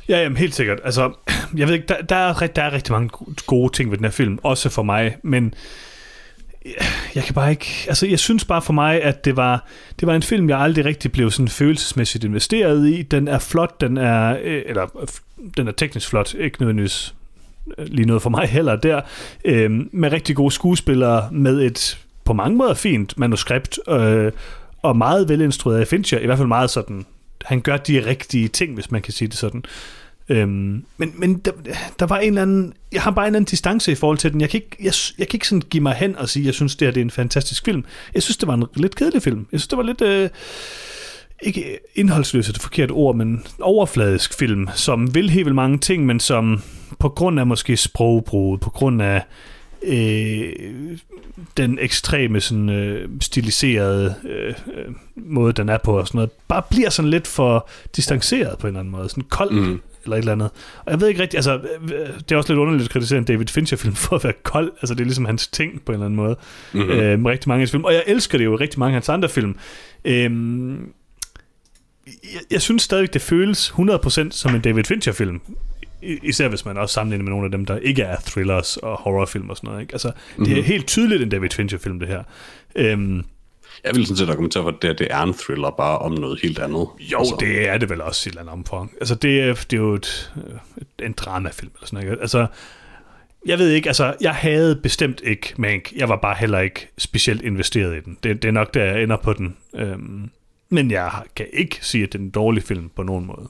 Ja, 0.08 0.22
jamen, 0.22 0.36
helt 0.36 0.54
sikkert. 0.54 0.78
Altså, 0.84 1.12
jeg 1.56 1.66
ved 1.66 1.74
ikke, 1.74 1.86
der, 1.86 2.00
der, 2.02 2.16
er, 2.16 2.46
der 2.46 2.62
er 2.62 2.72
rigtig 2.72 2.92
mange 2.92 3.10
gode 3.46 3.72
ting 3.72 3.90
ved 3.90 3.98
den 3.98 4.04
her 4.04 4.10
film, 4.10 4.38
også 4.42 4.68
for 4.68 4.82
mig, 4.82 5.16
men 5.22 5.54
jeg 7.14 7.24
kan 7.24 7.34
bare 7.34 7.50
ikke... 7.50 7.66
Altså, 7.88 8.06
jeg 8.06 8.18
synes 8.18 8.44
bare 8.44 8.62
for 8.62 8.72
mig, 8.72 9.02
at 9.02 9.24
det 9.24 9.36
var, 9.36 9.66
det 10.00 10.06
var 10.06 10.14
en 10.14 10.22
film, 10.22 10.48
jeg 10.48 10.60
aldrig 10.60 10.84
rigtig 10.84 11.12
blev 11.12 11.30
sådan 11.30 11.48
følelsesmæssigt 11.48 12.24
investeret 12.24 12.88
i. 12.88 13.02
Den 13.02 13.28
er 13.28 13.38
flot, 13.38 13.80
den 13.80 13.96
er... 13.96 14.38
Øh, 14.42 14.62
eller, 14.66 15.08
den 15.56 15.68
er 15.68 15.72
teknisk 15.72 16.08
flot, 16.08 16.34
ikke 16.34 16.56
nødvendigvis 16.60 17.14
øh, 17.78 17.86
lige 17.86 18.06
noget 18.06 18.22
for 18.22 18.30
mig 18.30 18.48
heller 18.48 18.76
der, 18.76 19.00
øh, 19.44 19.70
med 19.92 20.12
rigtig 20.12 20.36
gode 20.36 20.50
skuespillere, 20.50 21.28
med 21.32 21.62
et 21.62 21.98
på 22.30 22.34
mange 22.34 22.56
måder 22.56 22.74
fint 22.74 23.18
manuskript, 23.18 23.78
øh, 23.88 24.32
og 24.82 24.96
meget 24.96 25.28
velinstrueret 25.28 25.80
af 25.80 25.86
Fincher, 25.86 26.18
i 26.18 26.26
hvert 26.26 26.38
fald 26.38 26.48
meget 26.48 26.70
sådan, 26.70 27.06
han 27.44 27.60
gør 27.60 27.76
de 27.76 28.06
rigtige 28.06 28.48
ting, 28.48 28.74
hvis 28.74 28.90
man 28.90 29.02
kan 29.02 29.12
sige 29.12 29.28
det 29.28 29.36
sådan. 29.36 29.64
Øhm, 30.28 30.84
men 30.96 31.12
men 31.14 31.38
der, 31.38 31.50
der 31.98 32.06
var 32.06 32.18
en 32.18 32.28
eller 32.28 32.42
anden, 32.42 32.72
jeg 32.92 33.02
har 33.02 33.10
bare 33.10 33.24
en 33.24 33.26
eller 33.26 33.38
anden 33.38 33.50
distance 33.50 33.92
i 33.92 33.94
forhold 33.94 34.18
til 34.18 34.32
den. 34.32 34.40
Jeg 34.40 34.50
kan 34.50 34.60
ikke, 34.60 34.76
jeg, 34.80 34.92
jeg 35.18 35.28
kan 35.28 35.36
ikke 35.36 35.48
sådan 35.48 35.62
give 35.70 35.82
mig 35.82 35.94
hen 35.94 36.16
og 36.16 36.28
sige, 36.28 36.46
jeg 36.46 36.54
synes, 36.54 36.76
det 36.76 36.86
her 36.86 36.92
det 36.92 37.00
er 37.00 37.04
en 37.04 37.10
fantastisk 37.10 37.64
film. 37.64 37.84
Jeg 38.14 38.22
synes, 38.22 38.36
det 38.36 38.48
var 38.48 38.54
en 38.54 38.64
lidt 38.76 38.96
kedelig 38.96 39.22
film. 39.22 39.46
Jeg 39.52 39.60
synes, 39.60 39.68
det 39.68 39.76
var 39.76 39.84
lidt... 39.84 40.00
Øh, 40.00 40.28
ikke 41.42 41.78
indholdsløs 41.94 42.48
er 42.48 42.52
det 42.52 42.62
forkerte 42.62 42.92
ord, 42.92 43.16
men 43.16 43.42
overfladisk 43.60 44.38
film, 44.38 44.68
som 44.74 45.14
vil 45.14 45.30
helt 45.30 45.46
vildt 45.46 45.56
mange 45.56 45.78
ting, 45.78 46.06
men 46.06 46.20
som 46.20 46.62
på 46.98 47.08
grund 47.08 47.40
af 47.40 47.46
måske 47.46 47.76
sprogbruget, 47.76 48.60
på 48.60 48.70
grund 48.70 49.02
af 49.02 49.22
øh, 49.82 50.52
den 51.56 51.78
ekstreme 51.80 52.40
sådan, 52.40 52.68
øh, 52.68 53.08
stiliserede 53.20 54.14
øh, 54.24 54.54
øh, 54.74 54.94
måde, 55.16 55.52
den 55.52 55.68
er 55.68 55.78
på 55.78 55.98
og 55.98 56.06
sådan 56.06 56.18
noget, 56.18 56.30
bare 56.48 56.62
bliver 56.70 56.90
sådan 56.90 57.10
lidt 57.10 57.26
for 57.26 57.68
distanceret 57.96 58.58
på 58.58 58.66
en 58.66 58.68
eller 58.68 58.80
anden 58.80 58.92
måde, 58.92 59.08
sådan 59.08 59.24
kold 59.30 59.50
mm. 59.50 59.80
eller 60.04 60.16
et 60.16 60.20
eller 60.20 60.32
andet. 60.32 60.50
Og 60.84 60.92
jeg 60.92 61.00
ved 61.00 61.08
ikke 61.08 61.22
rigtigt, 61.22 61.38
altså 61.38 61.60
øh, 61.82 62.08
det 62.18 62.32
er 62.32 62.36
også 62.36 62.52
lidt 62.52 62.60
underligt 62.60 62.84
at 62.84 62.90
kritisere 62.92 63.18
en 63.18 63.24
David 63.24 63.46
Fincher-film 63.46 63.94
for 63.94 64.16
at 64.16 64.24
være 64.24 64.32
kold, 64.42 64.72
altså 64.82 64.94
det 64.94 65.00
er 65.00 65.04
ligesom 65.04 65.24
hans 65.24 65.48
ting 65.48 65.82
på 65.84 65.92
en 65.92 65.94
eller 65.94 66.06
anden 66.06 66.16
måde, 66.16 66.36
mm-hmm. 66.72 66.90
øh, 66.90 67.18
med 67.18 67.30
rigtig 67.30 67.48
mange 67.48 67.58
af 67.58 67.62
hans 67.62 67.70
film, 67.70 67.84
og 67.84 67.92
jeg 67.92 68.04
elsker 68.06 68.38
det 68.38 68.44
jo 68.44 68.56
rigtig 68.56 68.78
mange 68.78 68.92
af 68.92 68.96
hans 68.96 69.08
andre 69.08 69.28
film. 69.28 69.56
Øh, 70.04 70.30
jeg, 72.06 72.40
jeg 72.50 72.62
synes 72.62 72.82
stadig, 72.82 73.14
det 73.14 73.22
føles 73.22 73.70
100% 73.70 74.30
som 74.30 74.54
en 74.54 74.60
David 74.60 74.84
Fincher-film 74.84 75.40
især 76.02 76.48
hvis 76.48 76.64
man 76.64 76.76
også 76.76 76.92
sammenligner 76.92 77.24
med 77.24 77.30
nogle 77.30 77.44
af 77.44 77.50
dem, 77.50 77.64
der 77.64 77.78
ikke 77.78 78.02
er 78.02 78.16
thrillers 78.26 78.76
og 78.76 78.96
horrorfilm 78.96 79.50
og 79.50 79.56
sådan 79.56 79.68
noget. 79.68 79.80
Ikke? 79.80 79.94
Altså, 79.94 80.08
mm-hmm. 80.08 80.44
det 80.44 80.58
er 80.58 80.62
helt 80.62 80.86
tydeligt 80.86 81.22
en 81.22 81.28
David 81.28 81.50
Fincher-film, 81.50 81.98
det 81.98 82.08
her. 82.08 82.22
Øhm, 82.76 83.24
jeg 83.84 83.96
vil 83.96 84.06
sådan 84.06 84.16
set 84.16 84.30
argumentere 84.30 84.62
for, 84.62 84.70
at 84.70 84.82
det, 84.82 84.98
det 84.98 85.08
er 85.10 85.22
en 85.22 85.34
thriller 85.34 85.70
bare 85.70 85.98
om 85.98 86.12
noget 86.12 86.40
helt 86.42 86.58
andet. 86.58 86.88
Jo, 86.98 87.18
altså. 87.18 87.36
det 87.40 87.68
er 87.68 87.78
det 87.78 87.90
vel 87.90 88.00
også 88.00 88.22
i 88.26 88.28
et 88.28 88.32
eller 88.32 88.40
andet 88.40 88.52
omfang. 88.52 88.92
Altså, 89.00 89.14
det 89.14 89.40
er, 89.40 89.54
det 89.54 89.72
er 89.72 89.76
jo 89.76 89.94
et, 89.94 90.32
et, 90.76 91.06
en 91.06 91.12
dramafilm 91.12 91.72
eller 91.74 91.86
sådan 91.86 92.04
noget. 92.04 92.20
Altså, 92.20 92.46
jeg 93.46 93.58
ved 93.58 93.70
ikke, 93.70 93.88
altså, 93.88 94.14
jeg 94.20 94.34
havde 94.34 94.76
bestemt 94.76 95.20
ikke 95.24 95.54
Mank. 95.56 95.92
Jeg 95.96 96.08
var 96.08 96.16
bare 96.16 96.36
heller 96.38 96.58
ikke 96.58 96.88
specielt 96.98 97.42
investeret 97.42 97.96
i 97.96 98.00
den. 98.00 98.18
Det, 98.22 98.42
det 98.42 98.48
er 98.48 98.52
nok, 98.52 98.74
der 98.74 98.84
jeg 98.84 99.02
ender 99.02 99.16
på 99.16 99.32
den. 99.32 99.56
Øhm, 99.74 100.30
men 100.68 100.90
jeg 100.90 101.12
kan 101.36 101.46
ikke 101.52 101.78
sige, 101.80 102.04
at 102.04 102.12
det 102.12 102.18
er 102.18 102.22
en 102.22 102.30
dårlig 102.30 102.62
film 102.62 102.90
på 102.96 103.02
nogen 103.02 103.26
måde. 103.26 103.48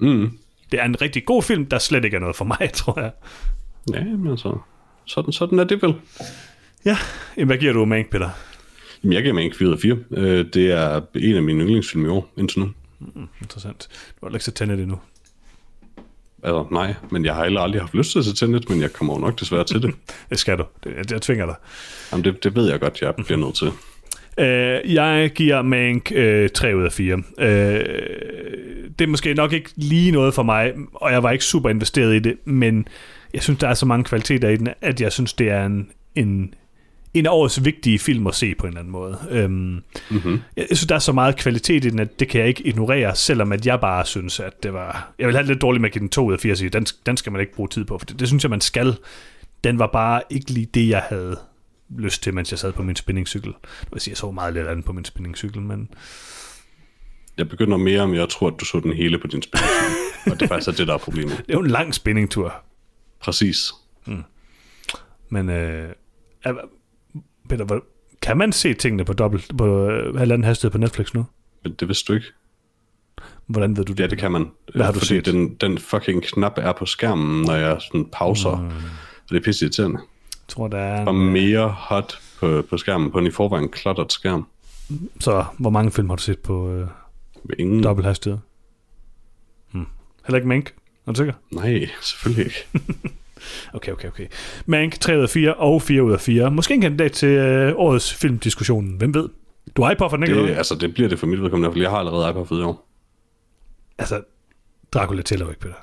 Mm. 0.00 0.38
Det 0.74 0.82
er 0.82 0.84
en 0.84 1.00
rigtig 1.00 1.24
god 1.24 1.42
film, 1.42 1.66
der 1.66 1.78
slet 1.78 2.04
ikke 2.04 2.16
er 2.16 2.20
noget 2.20 2.36
for 2.36 2.44
mig, 2.44 2.70
tror 2.74 3.00
jeg. 3.00 3.10
Ja, 3.94 4.04
men 4.04 4.30
altså, 4.30 4.58
sådan, 5.04 5.32
sådan 5.32 5.58
er 5.58 5.64
det 5.64 5.82
vel. 5.82 5.94
Ja, 6.84 6.96
hvad 7.44 7.58
giver 7.58 7.72
du 7.72 7.84
Mank, 7.84 8.10
Peter? 8.10 8.30
Jamen, 9.02 9.12
jeg 9.12 9.22
giver 9.22 9.34
Mank 9.34 9.54
4 9.54 9.68
ud 9.68 9.72
af 9.72 9.78
4. 9.78 9.96
Øh, 10.10 10.46
det 10.54 10.70
er 10.70 11.00
en 11.14 11.36
af 11.36 11.42
mine 11.42 11.64
yndlingsfilm 11.64 12.04
i 12.04 12.08
år, 12.08 12.32
indtil 12.36 12.60
nu. 12.60 12.70
Mm, 13.00 13.28
interessant. 13.40 13.88
Du 14.20 14.26
har 14.26 14.34
ikke 14.34 14.44
set 14.44 14.54
Tenet 14.54 14.80
endnu. 14.80 14.98
Altså, 16.42 16.66
nej, 16.70 16.94
men 17.10 17.24
jeg 17.24 17.34
har 17.34 17.42
heller 17.42 17.60
aldrig 17.60 17.82
haft 17.82 17.94
lyst 17.94 18.12
til 18.12 18.18
at 18.18 18.24
se 18.24 18.34
Tenet, 18.34 18.70
men 18.70 18.80
jeg 18.80 18.92
kommer 18.92 19.18
nok 19.18 19.40
desværre 19.40 19.64
til 19.64 19.82
det. 19.82 19.94
det 20.30 20.38
skal 20.38 20.58
du. 20.58 20.64
Det, 20.84 20.94
jeg, 20.96 21.12
jeg 21.12 21.22
tvinger 21.22 21.46
dig. 21.46 21.54
Jamen, 22.12 22.24
det, 22.24 22.44
det 22.44 22.56
ved 22.56 22.70
jeg 22.70 22.80
godt, 22.80 23.00
jeg 23.00 23.14
bliver 23.26 23.38
nødt 23.38 23.54
til. 23.54 23.70
Uh, 24.38 24.94
jeg 24.94 25.30
giver 25.34 25.62
Mank 25.62 26.12
uh, 26.16 26.46
3 26.54 26.76
ud 26.76 26.84
af 26.84 26.92
4. 26.92 27.14
Uh, 27.14 27.22
det 28.98 29.04
er 29.04 29.06
måske 29.06 29.34
nok 29.34 29.52
ikke 29.52 29.70
lige 29.76 30.12
noget 30.12 30.34
for 30.34 30.42
mig, 30.42 30.72
og 30.94 31.12
jeg 31.12 31.22
var 31.22 31.30
ikke 31.30 31.44
super 31.44 31.70
investeret 31.70 32.14
i 32.14 32.18
det, 32.18 32.36
men 32.44 32.88
jeg 33.34 33.42
synes, 33.42 33.60
der 33.60 33.68
er 33.68 33.74
så 33.74 33.86
mange 33.86 34.04
kvaliteter 34.04 34.48
i 34.48 34.56
den, 34.56 34.68
at 34.80 35.00
jeg 35.00 35.12
synes, 35.12 35.32
det 35.32 35.50
er 35.50 35.66
en, 35.66 35.90
en 36.14 36.54
en 37.14 37.26
af 37.26 37.30
årets 37.30 37.64
vigtige 37.64 37.98
film 37.98 38.26
at 38.26 38.34
se 38.34 38.54
på 38.54 38.66
en 38.66 38.68
eller 38.68 38.80
anden 38.80 38.92
måde. 38.92 39.18
Øhm, 39.30 39.82
mm-hmm. 40.10 40.40
Jeg 40.56 40.66
synes, 40.66 40.86
der 40.86 40.94
er 40.94 40.98
så 40.98 41.12
meget 41.12 41.36
kvalitet 41.36 41.84
i 41.84 41.90
den, 41.90 41.98
at 41.98 42.20
det 42.20 42.28
kan 42.28 42.40
jeg 42.40 42.48
ikke 42.48 42.66
ignorere, 42.66 43.14
selvom 43.14 43.52
at 43.52 43.66
jeg 43.66 43.80
bare 43.80 44.06
synes, 44.06 44.40
at 44.40 44.62
det 44.62 44.72
var... 44.72 45.12
Jeg 45.18 45.26
vil 45.26 45.36
have 45.36 45.46
lidt 45.46 45.62
dårligt 45.62 45.80
med 45.80 45.88
at 45.88 45.92
give 45.92 46.00
den 46.00 46.08
2 46.08 46.26
ud 46.26 46.32
af 46.32 46.40
4 46.40 46.56
sige, 46.56 46.68
den, 46.70 46.86
den 47.06 47.16
skal 47.16 47.32
man 47.32 47.40
ikke 47.40 47.54
bruge 47.54 47.68
tid 47.68 47.84
på, 47.84 47.98
for 47.98 48.06
det, 48.06 48.20
det 48.20 48.28
synes 48.28 48.44
jeg, 48.44 48.50
man 48.50 48.60
skal. 48.60 48.96
Den 49.64 49.78
var 49.78 49.86
bare 49.86 50.22
ikke 50.30 50.50
lige 50.50 50.66
det, 50.74 50.88
jeg 50.88 51.02
havde 51.08 51.36
lyst 51.98 52.22
til, 52.22 52.34
mens 52.34 52.50
jeg 52.50 52.58
sad 52.58 52.72
på 52.72 52.82
min 52.82 52.96
spinningcykel. 52.96 53.52
Det 53.80 53.88
vil 53.92 54.00
sige, 54.00 54.12
jeg 54.12 54.18
så 54.18 54.30
meget 54.30 54.54
lidt 54.54 54.66
andet 54.66 54.84
på 54.84 54.92
min 54.92 55.04
spinningcykel, 55.04 55.62
men... 55.62 55.90
Jeg 57.38 57.48
begynder 57.48 57.76
mere 57.76 58.00
om, 58.00 58.14
jeg 58.14 58.28
tror, 58.28 58.48
at 58.48 58.54
du 58.60 58.64
så 58.64 58.80
den 58.80 58.92
hele 58.92 59.18
på 59.18 59.26
din 59.26 59.42
spinningcykel. 59.42 59.94
og 60.32 60.40
det 60.40 60.42
er 60.42 60.48
faktisk 60.48 60.78
det, 60.78 60.86
der 60.86 60.94
er 60.94 60.98
problemet. 60.98 61.36
Det 61.36 61.48
er 61.48 61.54
jo 61.54 61.60
en 61.60 61.70
lang 61.70 61.94
spinningtur. 61.94 62.54
Præcis. 63.20 63.72
Mm. 64.06 64.22
Men 65.28 65.48
øh, 65.48 65.88
Peter, 67.48 67.80
kan 68.22 68.36
man 68.36 68.52
se 68.52 68.74
tingene 68.74 69.04
på 69.04 69.12
dobbelt, 69.12 69.50
på 69.58 69.90
øh, 69.90 70.16
halvanden 70.16 70.44
hastighed 70.44 70.70
på 70.70 70.78
Netflix 70.78 71.14
nu? 71.14 71.26
Det 71.80 71.88
vidste 71.88 72.12
du 72.12 72.14
ikke. 72.14 72.26
Hvordan 73.46 73.76
ved 73.76 73.84
du 73.84 73.92
det? 73.92 74.00
Ja, 74.00 74.06
det 74.06 74.18
kan 74.18 74.32
man. 74.32 74.50
Hvad 74.74 74.84
har 74.84 74.92
du 74.92 74.98
Fordi 74.98 75.08
set? 75.08 75.26
Den, 75.26 75.54
den 75.54 75.78
fucking 75.78 76.22
knap 76.22 76.58
er 76.58 76.72
på 76.72 76.86
skærmen, 76.86 77.44
når 77.44 77.54
jeg 77.54 77.80
sådan 77.80 78.08
pauser. 78.12 78.56
Mm. 78.56 78.66
Og 78.66 79.30
det 79.30 79.36
er 79.36 79.40
pisse 79.40 79.64
irriterende. 79.64 80.00
Jeg 80.44 80.48
tror, 80.48 80.68
der 80.68 80.78
er... 80.78 81.06
Og 81.06 81.14
mere 81.14 81.68
hot 81.68 82.18
på, 82.40 82.62
på 82.70 82.76
skærmen, 82.76 83.10
på 83.10 83.18
en 83.18 83.26
i 83.26 83.30
forvejen 83.30 83.68
klottert 83.68 84.12
skærm. 84.12 84.46
Så 85.20 85.44
hvor 85.58 85.70
mange 85.70 85.90
film 85.90 86.08
har 86.08 86.16
du 86.16 86.22
set 86.22 86.38
på 86.38 86.70
øh, 86.70 86.88
Ingen. 87.58 87.82
dobbelt 87.82 88.06
hastighed? 88.06 88.38
Hmm. 89.72 89.86
Heller 90.26 90.36
ikke 90.36 90.48
Mink? 90.48 90.74
Er 91.06 91.12
du 91.12 91.16
sikker? 91.16 91.32
Nej, 91.50 91.88
selvfølgelig 92.00 92.44
ikke. 92.44 92.66
Okay, 93.72 93.92
okay, 93.92 94.08
okay. 94.08 94.26
Mank 94.66 95.00
3 95.00 95.18
ud 95.18 95.22
af 95.22 95.30
4 95.30 95.54
og 95.54 95.82
4 95.82 96.02
ud 96.02 96.12
af 96.12 96.20
4. 96.20 96.50
Måske 96.50 96.74
en 96.74 96.80
kandidat 96.80 97.12
til 97.12 97.28
øh, 97.28 97.72
årets 97.76 98.14
filmdiskussion. 98.14 98.96
Hvem 98.96 99.14
ved? 99.14 99.28
Du 99.76 99.82
har 99.82 99.92
iPod 99.92 100.10
for 100.10 100.16
den, 100.16 100.24
ikke? 100.26 100.42
det, 100.42 100.50
altså, 100.56 100.74
det 100.74 100.94
bliver 100.94 101.08
det 101.08 101.18
for 101.18 101.26
mit 101.26 101.42
vedkommende, 101.42 101.72
for 101.72 101.80
jeg 101.80 101.90
har 101.90 101.96
allerede 101.98 102.30
iPod 102.30 102.46
for 102.46 102.58
i 102.58 102.62
år. 102.62 102.88
Altså, 103.98 104.22
Dracula 104.92 105.22
tæller 105.22 105.46
jo 105.46 105.50
ikke, 105.50 105.60
Peter. 105.60 105.74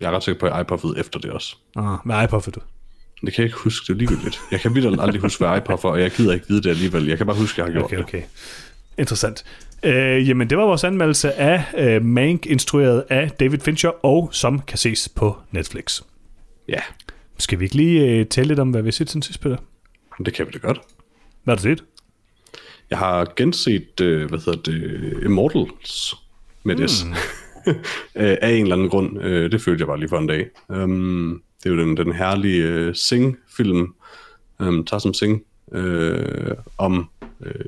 Jeg 0.00 0.06
er 0.06 0.10
ret 0.16 0.22
sikker 0.22 0.40
på, 0.40 0.46
at 0.46 0.52
jeg 0.52 0.60
iPod 0.60 0.94
efter 0.96 1.18
det 1.20 1.30
også. 1.30 1.56
Ah, 1.76 1.98
hvad 2.04 2.28
for 2.28 2.50
du? 2.50 2.60
Det 3.26 3.34
kan 3.34 3.42
jeg 3.42 3.46
ikke 3.46 3.58
huske, 3.58 3.84
det 3.86 3.92
er 3.92 3.98
ligegyldigt. 3.98 4.40
Jeg 4.50 4.60
kan 4.60 4.74
vildt 4.74 5.00
aldrig 5.00 5.20
huske, 5.20 5.44
hvad 5.44 5.58
iPod 5.58 5.78
for, 5.78 5.90
og 5.90 6.00
jeg 6.00 6.10
gider 6.10 6.34
ikke 6.34 6.46
vide 6.48 6.62
det 6.62 6.70
alligevel. 6.70 7.06
Jeg 7.06 7.16
kan 7.16 7.26
bare 7.26 7.36
huske, 7.36 7.62
at 7.62 7.68
jeg 7.68 7.74
har 7.74 7.88
gjort 7.88 7.92
Okay, 7.92 8.02
okay. 8.02 8.22
Interessant. 8.98 9.44
Øh, 9.82 10.28
jamen, 10.28 10.50
det 10.50 10.58
var 10.58 10.64
vores 10.64 10.84
anmeldelse 10.84 11.32
af 11.32 11.64
øh, 11.78 12.04
Mank, 12.04 12.46
instrueret 12.46 13.04
af 13.08 13.30
David 13.30 13.58
Fincher, 13.58 14.06
og 14.06 14.28
som 14.32 14.60
kan 14.60 14.78
ses 14.78 15.08
på 15.08 15.38
Netflix. 15.50 15.96
det. 15.98 16.06
Ja, 16.68 16.80
Skal 17.38 17.58
vi 17.58 17.64
ikke 17.64 17.76
lige 17.76 18.06
øh, 18.06 18.26
tale 18.26 18.48
lidt 18.48 18.58
om, 18.58 18.70
hvad 18.70 18.82
vi 18.82 18.86
har 18.86 18.92
set 18.92 19.10
siden 19.10 19.22
sidst, 19.22 19.40
Peter? 19.40 19.56
det 20.24 20.34
kan 20.34 20.46
vi 20.46 20.50
da 20.50 20.58
godt. 20.58 20.80
Hvad 21.44 21.52
har 21.52 21.56
du 21.56 21.62
set? 21.62 21.84
Jeg 22.90 22.98
har 22.98 23.32
genset, 23.36 24.00
øh, 24.00 24.28
hvad 24.28 24.38
hedder 24.38 24.62
det, 24.62 25.22
Immortals 25.24 26.14
med 26.62 26.74
mm. 26.74 26.80
det. 26.80 26.90
Øh, 28.14 28.36
af 28.42 28.50
en 28.50 28.62
eller 28.62 28.76
anden 28.76 28.88
grund. 28.88 29.22
Øh, 29.22 29.52
det 29.52 29.62
følte 29.62 29.82
jeg 29.82 29.86
bare 29.86 29.98
lige 29.98 30.08
for 30.08 30.18
en 30.18 30.26
dag. 30.26 30.48
Um, 30.68 31.42
det 31.62 31.70
er 31.70 31.74
jo 31.74 31.80
den, 31.80 31.96
den 31.96 32.12
herlige 32.12 32.64
øh, 32.64 32.94
Sing-film, 32.94 33.94
øhm, 34.60 34.68
um, 34.68 34.84
Tarsem 34.84 35.14
Sing, 35.14 35.42
øh, 35.72 36.54
om 36.78 37.10
øh, 37.40 37.64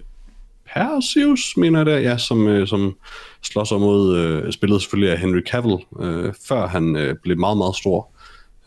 Perseus, 0.74 1.56
mener 1.56 1.78
jeg 1.78 1.86
det, 1.86 2.02
ja, 2.02 2.18
som, 2.18 2.48
øh, 2.48 2.66
som 2.66 2.96
slår 3.42 3.64
sig 3.64 3.80
mod, 3.80 4.16
øh, 4.16 4.52
spillet 4.52 4.80
selvfølgelig 4.80 5.12
af 5.12 5.18
Henry 5.18 5.40
Cavill, 5.40 5.78
øh, 6.00 6.32
før 6.48 6.66
han 6.66 6.96
øh, 6.96 7.16
blev 7.22 7.38
meget, 7.38 7.58
meget 7.58 7.76
stor. 7.76 8.08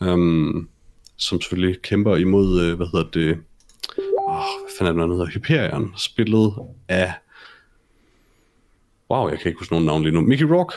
Um, 0.00 0.68
som 1.16 1.40
selvfølgelig 1.40 1.82
kæmper 1.82 2.16
imod, 2.16 2.62
øh, 2.62 2.76
hvad 2.76 2.86
hedder 2.86 3.10
det, 3.10 3.38
åh, 3.98 4.44
hvad 4.62 4.72
fanden 4.78 4.86
er 4.86 4.92
det, 4.92 5.00
han 5.00 5.10
hedder, 5.10 5.26
Hyperion, 5.26 5.92
spillet 5.96 6.54
af, 6.88 7.12
wow, 9.10 9.28
jeg 9.28 9.38
kan 9.38 9.48
ikke 9.48 9.58
huske 9.58 9.72
nogen 9.72 9.86
navn 9.86 10.02
lige 10.02 10.14
nu, 10.14 10.20
Mickey 10.20 10.44
Rourke. 10.44 10.72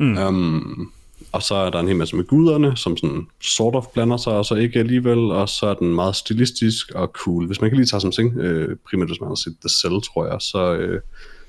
Mm. 0.00 0.16
Um, 0.16 0.92
og 1.32 1.42
så 1.42 1.54
er 1.54 1.70
der 1.70 1.80
en 1.80 1.86
hel 1.86 1.96
masse 1.96 2.16
med 2.16 2.24
guderne, 2.24 2.76
som 2.76 2.96
sådan 2.96 3.26
sort 3.40 3.74
of 3.74 3.86
blander 3.86 4.16
sig, 4.16 4.32
og 4.32 4.44
så 4.44 4.54
ikke 4.54 4.78
alligevel, 4.78 5.18
og 5.18 5.48
så 5.48 5.66
er 5.66 5.74
den 5.74 5.94
meget 5.94 6.16
stilistisk 6.16 6.90
og 6.90 7.08
cool. 7.08 7.46
Hvis 7.46 7.60
man 7.60 7.70
kan 7.70 7.76
lige 7.76 7.86
tage 7.86 8.00
som 8.00 8.12
ting, 8.12 8.38
øh, 8.38 8.76
primært 8.90 9.08
hvis 9.08 9.20
man 9.20 9.28
har 9.28 9.34
set 9.34 9.56
The 9.60 9.68
Cell, 9.68 10.02
tror 10.02 10.26
jeg, 10.26 10.36
så 10.40 10.74
øh, 10.74 11.00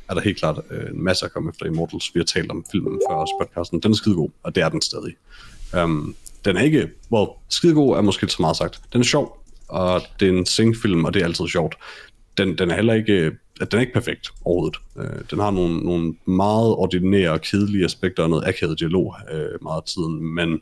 er 0.09 0.13
der 0.13 0.21
helt 0.21 0.37
klart 0.37 0.59
øh, 0.71 0.89
en 0.89 1.03
masse 1.03 1.25
at 1.25 1.33
komme 1.33 1.49
efter 1.49 1.65
Immortals. 1.65 2.11
Vi 2.13 2.19
har 2.19 2.25
talt 2.25 2.51
om 2.51 2.65
filmen 2.71 3.01
før 3.09 3.15
også 3.15 3.33
podcasten. 3.41 3.79
Den 3.79 3.91
er 3.91 3.95
skidegod, 3.95 4.29
og 4.43 4.55
det 4.55 4.63
er 4.63 4.69
den 4.69 4.81
stadig. 4.81 5.15
Um, 5.83 6.15
den 6.45 6.57
er 6.57 6.61
ikke, 6.61 6.89
well, 7.11 7.27
skidegod 7.49 7.97
er 7.97 8.01
måske 8.01 8.29
så 8.29 8.37
meget 8.39 8.57
sagt. 8.57 8.81
Den 8.93 9.01
er 9.01 9.05
sjov, 9.05 9.43
og 9.67 10.01
det 10.19 10.27
er 10.27 10.37
en 10.37 10.45
singfilm, 10.45 11.05
og 11.05 11.13
det 11.13 11.21
er 11.21 11.25
altid 11.25 11.47
sjovt. 11.47 11.75
Den, 12.37 12.57
den 12.57 12.71
er 12.71 12.75
heller 12.75 12.93
ikke, 12.93 13.13
øh, 13.13 13.31
den 13.59 13.67
er 13.71 13.79
ikke 13.79 13.93
perfekt 13.93 14.29
overhovedet. 14.45 14.77
Øh, 14.99 15.21
den 15.31 15.39
har 15.39 15.51
nogle, 15.51 15.77
nogle 15.79 16.13
meget 16.25 16.67
ordinære 16.75 17.31
og 17.31 17.41
kedelige 17.41 17.85
aspekter 17.85 18.23
og 18.23 18.29
noget 18.29 18.47
akavet 18.47 18.79
dialog 18.79 19.15
øh, 19.33 19.63
meget 19.63 19.77
af 19.77 19.83
tiden, 19.83 20.35
men 20.35 20.61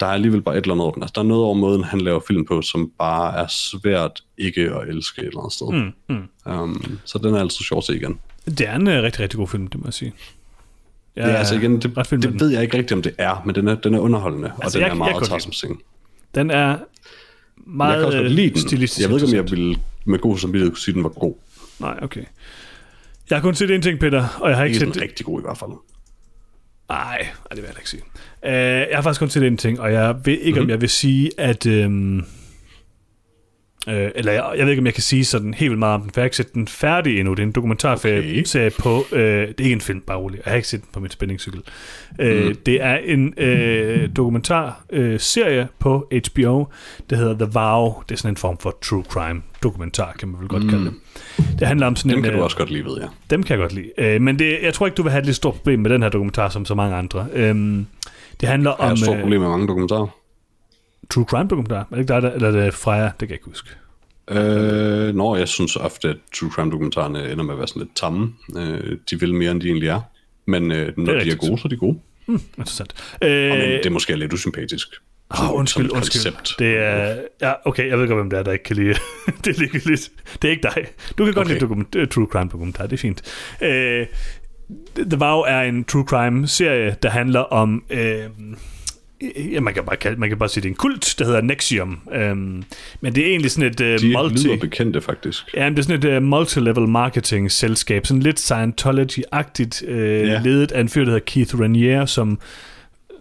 der 0.00 0.06
er 0.06 0.10
alligevel 0.10 0.42
bare 0.42 0.56
et 0.58 0.62
eller 0.62 0.74
andet 0.74 0.84
over 0.84 0.92
den. 0.94 1.02
Altså, 1.02 1.12
der 1.14 1.20
er 1.20 1.26
noget 1.26 1.44
over 1.44 1.54
måden, 1.54 1.84
han 1.84 2.00
laver 2.00 2.20
film 2.28 2.44
på, 2.44 2.62
som 2.62 2.90
bare 2.98 3.38
er 3.42 3.46
svært 3.46 4.22
ikke 4.38 4.60
at 4.60 4.88
elske 4.88 5.20
et 5.22 5.26
eller 5.26 5.40
andet 5.40 5.52
sted. 5.52 5.66
Mm, 5.72 6.16
mm. 6.46 6.52
Um, 6.52 6.98
så 7.04 7.18
den 7.18 7.34
er 7.34 7.40
altid 7.40 7.64
sjov 7.64 7.78
at 7.78 7.84
se 7.84 7.96
igen. 7.96 8.18
Det 8.44 8.60
er 8.60 8.74
en 8.76 8.86
uh, 8.86 8.92
rigtig, 8.94 9.20
rigtig 9.20 9.36
god 9.38 9.48
film, 9.48 9.66
det 9.66 9.80
må 9.80 9.86
jeg 9.86 9.94
sige. 9.94 10.12
Ja, 11.16 11.28
ja 11.28 11.34
altså 11.34 11.54
igen, 11.54 11.72
det, 11.82 11.96
det 12.10 12.22
den. 12.22 12.40
ved 12.40 12.48
jeg 12.48 12.62
ikke 12.62 12.76
rigtigt, 12.76 12.92
om 12.92 13.02
det 13.02 13.14
er, 13.18 13.42
men 13.46 13.54
den 13.54 13.68
er, 13.68 13.74
den 13.74 13.94
er 13.94 13.98
underholdende, 13.98 14.52
altså, 14.62 14.66
og 14.66 14.72
den 14.72 14.80
jeg- 14.80 14.86
er 14.86 15.06
jeg 15.06 15.28
meget 15.30 15.54
Singh. 15.54 15.78
Den 16.34 16.50
er 16.50 16.78
meget 17.56 17.90
Jeg 17.92 17.98
kan 17.98 18.06
også 18.06 18.18
godt 18.18 18.32
lide 18.32 18.50
den. 18.50 18.58
stilistisk 18.58 19.00
Jeg 19.00 19.10
ved 19.10 19.16
ikke, 19.16 19.38
om 19.38 19.44
jeg 19.44 19.50
ville 19.50 19.76
med 20.04 20.18
god 20.18 20.38
samvittighed 20.38 20.70
kunne 20.70 20.78
sige, 20.78 20.92
at 20.92 20.94
den 20.94 21.02
var 21.04 21.08
god. 21.10 21.34
Nej, 21.80 21.98
okay. 22.02 22.24
Jeg 23.30 23.38
har 23.38 23.42
kun 23.42 23.54
set 23.54 23.70
én 23.78 23.82
ting, 23.82 24.00
Peter, 24.00 24.38
og 24.40 24.48
jeg 24.48 24.56
har 24.56 24.64
ikke 24.64 24.74
Ikke 24.74 24.86
set... 24.86 24.94
sådan 24.94 25.02
rigtig 25.08 25.26
god 25.26 25.40
i 25.40 25.44
hvert 25.44 25.58
fald. 25.58 25.70
Nej, 26.88 27.16
ej, 27.18 27.26
det 27.50 27.56
vil 27.56 27.64
jeg 27.64 27.74
ikke 27.78 27.90
sige. 27.90 28.02
Uh, 28.42 28.50
jeg 28.52 28.88
har 28.94 29.02
faktisk 29.02 29.20
kun 29.20 29.30
set 29.30 29.52
én 29.52 29.56
ting, 29.56 29.80
og 29.80 29.92
jeg 29.92 30.14
ved 30.24 30.32
ikke, 30.32 30.44
mm-hmm. 30.44 30.58
Mhm. 30.58 30.64
om 30.64 30.70
jeg 30.70 30.80
vil 30.80 30.88
sige, 30.88 31.30
at... 31.38 31.66
Øhm, 31.66 32.24
øh, 33.88 34.10
eller 34.14 34.32
jeg, 34.32 34.44
jeg 34.56 34.64
ved 34.66 34.70
ikke, 34.72 34.80
om 34.80 34.86
jeg 34.86 34.94
kan 34.94 35.02
sige 35.02 35.24
sådan 35.24 35.54
helt 35.54 35.70
vildt 35.70 35.78
meget 35.78 35.94
om 35.94 36.00
den, 36.02 36.10
for 36.10 36.20
jeg 36.20 36.22
har 36.22 36.26
ikke 36.26 36.36
set 36.36 36.54
den 36.54 36.68
færdig 36.68 37.18
endnu. 37.18 37.34
Det 37.34 37.42
er 37.42 37.46
en 37.46 37.52
dokumentarserie 37.52 38.18
Okay. 38.54 38.70
på... 38.78 39.04
Øh, 39.12 39.20
det 39.48 39.60
er 39.60 39.64
ikke 39.64 39.72
en 39.72 39.80
film, 39.80 40.00
bare 40.00 40.16
roligt. 40.18 40.42
Jeg 40.46 40.50
har 40.50 40.56
ikke 40.56 40.68
set 40.68 40.80
den 40.80 40.88
på 40.92 41.00
min 41.00 41.10
spændingscykel. 41.10 41.60
Øh, 42.18 42.46
Mm. 42.48 42.54
det 42.66 42.82
er 42.82 42.96
en 42.96 43.34
øh, 43.36 44.08
dokumentarserie 44.16 44.74
øh, 44.92 45.20
serie 45.20 45.68
på 45.78 46.08
HBO, 46.32 46.66
der 47.10 47.16
hedder 47.16 47.34
The 47.46 47.48
Vow. 47.52 47.94
Det 48.08 48.14
er 48.14 48.18
sådan 48.18 48.32
en 48.32 48.36
form 48.36 48.58
for 48.58 48.78
true 48.82 49.04
crime 49.08 49.42
dokumentar, 49.62 50.14
kan 50.18 50.28
man 50.28 50.40
vel 50.40 50.48
godt 50.48 50.62
mm. 50.64 50.70
kalde 50.70 50.84
det. 50.84 50.94
Det 51.58 51.68
handler 51.68 51.86
om 51.86 51.96
sådan 51.96 52.10
Den 52.10 52.18
en... 52.18 52.22
kan 52.24 52.32
du 52.32 52.38
øh, 52.38 52.44
også 52.44 52.56
godt 52.56 52.70
lide, 52.70 52.84
ved 52.84 52.96
jeg. 53.00 53.08
dem 53.30 53.42
kan 53.42 53.58
jeg 53.58 53.62
godt 53.62 53.72
lide. 53.72 53.90
Øh, 53.98 54.20
men 54.20 54.38
det, 54.38 54.58
jeg 54.62 54.74
tror 54.74 54.86
ikke, 54.86 54.96
du 54.96 55.02
vil 55.02 55.10
have 55.12 55.20
et 55.20 55.26
lidt 55.26 55.36
stort 55.36 55.54
problem 55.54 55.80
med 55.80 55.90
den 55.90 56.02
her 56.02 56.08
dokumentar, 56.08 56.48
som 56.48 56.64
så 56.64 56.74
mange 56.74 56.96
andre. 56.96 57.26
Øhm, 57.32 57.86
det 58.40 58.48
handler 58.48 58.70
Jeg 58.78 58.84
har 58.84 58.90
om 58.90 58.92
et 58.92 58.98
stort 58.98 59.16
øh, 59.16 59.20
problem 59.22 59.40
med 59.40 59.48
mange 59.48 59.66
dokumentarer. 59.68 60.06
True 61.10 61.24
crime 61.24 61.48
dokumentar. 61.48 61.80
Er 61.80 61.84
det 61.90 61.98
ikke 61.98 62.12
dig, 62.12 62.22
der, 62.22 62.32
eller 62.32 62.48
er 62.48 62.64
det 62.64 62.74
Freja? 62.74 63.04
Det 63.04 63.12
kan 63.18 63.28
jeg 63.28 63.34
ikke 63.34 63.46
huske. 63.46 63.70
Øh, 64.30 65.14
når 65.14 65.36
jeg 65.36 65.48
synes 65.48 65.76
ofte, 65.76 66.08
at 66.08 66.16
true 66.34 66.50
crime 66.50 66.70
dokumentarerne 66.70 67.32
ender 67.32 67.44
med 67.44 67.54
at 67.54 67.58
være 67.58 67.68
sådan 67.68 67.82
lidt 67.82 67.96
tamme. 67.96 68.34
Øh, 68.56 68.96
de 69.10 69.20
vil 69.20 69.34
mere, 69.34 69.50
end 69.50 69.60
de 69.60 69.66
egentlig 69.66 69.88
er. 69.88 70.00
Men 70.46 70.70
øh, 70.72 70.92
når 70.96 71.12
de 71.12 71.30
er 71.30 71.36
gode, 71.36 71.58
så 71.58 71.62
er 71.64 71.68
de 71.68 71.76
gode. 71.76 71.98
Hmm, 72.26 72.40
interessant. 72.58 73.16
Øh, 73.22 73.30
men 73.30 73.60
det 73.60 73.86
er 73.86 73.90
måske 73.90 74.16
lidt 74.16 74.32
usympatisk. 74.32 74.88
Oh, 75.30 75.54
undskyld, 75.54 75.90
undskyld. 75.90 76.22
Koncept. 76.22 76.54
Det 76.58 76.76
er, 76.76 77.22
ja, 77.40 77.52
okay, 77.64 77.88
jeg 77.88 77.98
ved 77.98 78.08
godt, 78.08 78.18
hvem 78.18 78.30
det 78.30 78.38
er, 78.38 78.42
der 78.42 78.52
ikke 78.52 78.64
kan 78.64 78.76
lide 78.76 78.88
det. 79.44 79.56
er 79.56 79.58
ligegyldigt. 79.58 80.10
Det 80.42 80.48
er 80.48 80.52
ikke 80.52 80.62
dig. 80.62 80.86
Du 81.18 81.24
kan 81.24 81.34
godt 81.34 81.46
okay. 81.46 81.54
lide 81.54 81.60
dokument, 81.60 81.94
uh, 81.94 82.08
true 82.08 82.26
crime 82.26 82.50
dokumentar, 82.52 82.86
det 82.86 82.92
er 82.92 82.98
fint. 82.98 83.22
Uh, 83.60 83.68
The 85.06 85.18
Vow 85.18 85.40
er 85.40 85.60
en 85.60 85.84
true 85.84 86.04
crime 86.08 86.48
serie, 86.48 86.96
der 87.02 87.10
handler 87.10 87.40
om... 87.40 87.84
Uh, 87.90 87.98
ja, 89.52 89.60
man 89.60 89.74
kan 89.74 89.84
bare 89.84 89.96
kalde, 89.96 90.20
man 90.20 90.28
kan 90.28 90.38
bare 90.38 90.48
sige, 90.48 90.62
det 90.62 90.68
er 90.68 90.72
en 90.72 90.76
kult, 90.76 91.14
der 91.18 91.24
hedder 91.24 91.40
Nexium. 91.40 92.00
Um, 92.06 92.64
men 93.00 93.14
det 93.14 93.24
er 93.24 93.28
egentlig 93.28 93.50
sådan 93.50 93.70
et 93.70 93.80
uh, 93.80 94.08
De 94.08 94.12
multi... 94.12 94.52
De 94.52 94.56
bekendte, 94.56 95.00
faktisk. 95.00 95.44
Ja, 95.54 95.68
det 95.68 95.78
er 95.78 95.82
sådan 95.82 96.12
et 96.12 96.16
uh, 96.16 96.22
multi-level 96.22 96.86
marketing-selskab, 96.86 98.06
sådan 98.06 98.22
lidt 98.22 98.40
Scientology-agtigt, 98.40 99.90
uh, 99.90 99.98
ja. 99.98 100.40
ledet 100.44 100.72
af 100.72 100.80
en 100.80 100.88
fyr, 100.88 101.04
der 101.04 101.10
hedder 101.10 101.24
Keith 101.26 101.60
Raniere, 101.60 102.06
som 102.06 102.38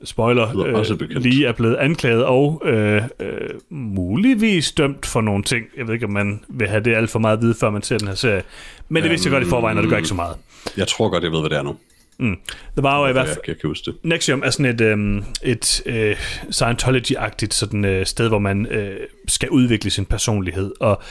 spoiler, 0.04 0.68
øh, 0.68 1.22
lige 1.22 1.48
er 1.48 1.52
blevet 1.52 1.76
anklaget 1.76 2.26
og 2.26 2.62
øh, 2.66 3.02
øh, 3.20 3.32
muligvis 3.70 4.72
dømt 4.72 5.06
for 5.06 5.22
nogle 5.22 5.44
ting. 5.44 5.66
Jeg 5.78 5.88
ved 5.88 5.94
ikke, 5.94 6.06
om 6.06 6.12
man 6.12 6.40
vil 6.50 6.68
have 6.68 6.84
det 6.84 6.96
alt 6.96 7.10
for 7.10 7.20
meget 7.20 7.38
at 7.38 7.44
vide, 7.44 7.56
før 7.60 7.70
man 7.70 7.82
ser 7.82 7.98
den 7.98 8.08
her 8.08 8.16
serie. 8.16 8.44
Men 8.90 9.04
det 9.04 9.12
vidste 9.12 9.28
jeg 9.28 9.32
godt 9.32 9.44
i 9.44 9.50
forvejen, 9.50 9.78
og 9.78 9.84
det 9.84 9.90
gør 9.90 9.98
ikke 9.98 10.10
så 10.10 10.16
meget. 10.16 10.36
Jeg 10.78 10.88
tror 10.88 11.10
godt, 11.10 11.24
jeg 11.24 11.32
ved, 11.32 11.40
hvad 11.40 11.50
det 11.50 11.58
er 11.58 11.64
nu. 11.64 11.76
Mm. 12.20 12.36
Det 12.76 12.84
var 12.84 13.00
jo 13.00 13.08
i 13.08 13.12
hvert 13.12 13.28
fald... 13.28 13.38
Jeg 13.48 13.60
kan 13.60 13.70
huske 13.70 13.92
det. 13.92 13.96
Nexium 14.04 14.42
er 14.46 14.50
sådan 14.50 14.66
et, 14.66 14.82
øhm, 14.82 15.24
et 15.44 15.82
øh, 15.86 16.16
Scientology-agtigt 16.52 17.52
sådan, 17.52 17.86
øh, 17.86 18.06
sted, 18.06 18.28
hvor 18.28 18.40
man 18.40 18.66
øh, 18.66 18.98
skal 19.28 19.50
udvikle 19.50 19.90
sin 19.90 20.06
personlighed, 20.06 20.72
og 20.80 21.02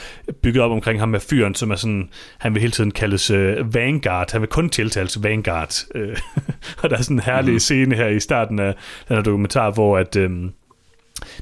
bygget 0.41 0.63
op 0.63 0.71
omkring 0.71 0.99
ham 0.99 1.09
med 1.09 1.19
fyren, 1.19 1.55
som 1.55 1.71
er 1.71 1.75
sådan, 1.75 2.09
han 2.37 2.53
vil 2.53 2.61
hele 2.61 2.71
tiden 2.71 2.91
kaldes 2.91 3.31
øh, 3.31 3.73
Vanguard, 3.73 4.31
han 4.31 4.41
vil 4.41 4.49
kun 4.49 4.69
tiltales 4.69 5.23
Vanguard. 5.23 5.73
Øh, 5.95 6.17
og 6.83 6.89
der 6.89 6.97
er 6.97 7.01
sådan 7.01 7.17
en 7.17 7.23
herlig 7.23 7.53
mm. 7.53 7.59
scene 7.59 7.95
her 7.95 8.07
i 8.07 8.19
starten 8.19 8.59
af 8.59 8.73
den 9.07 9.15
her 9.15 9.23
dokumentar, 9.23 9.71
hvor 9.71 9.97
at... 9.97 10.15
Øh, 10.15 10.31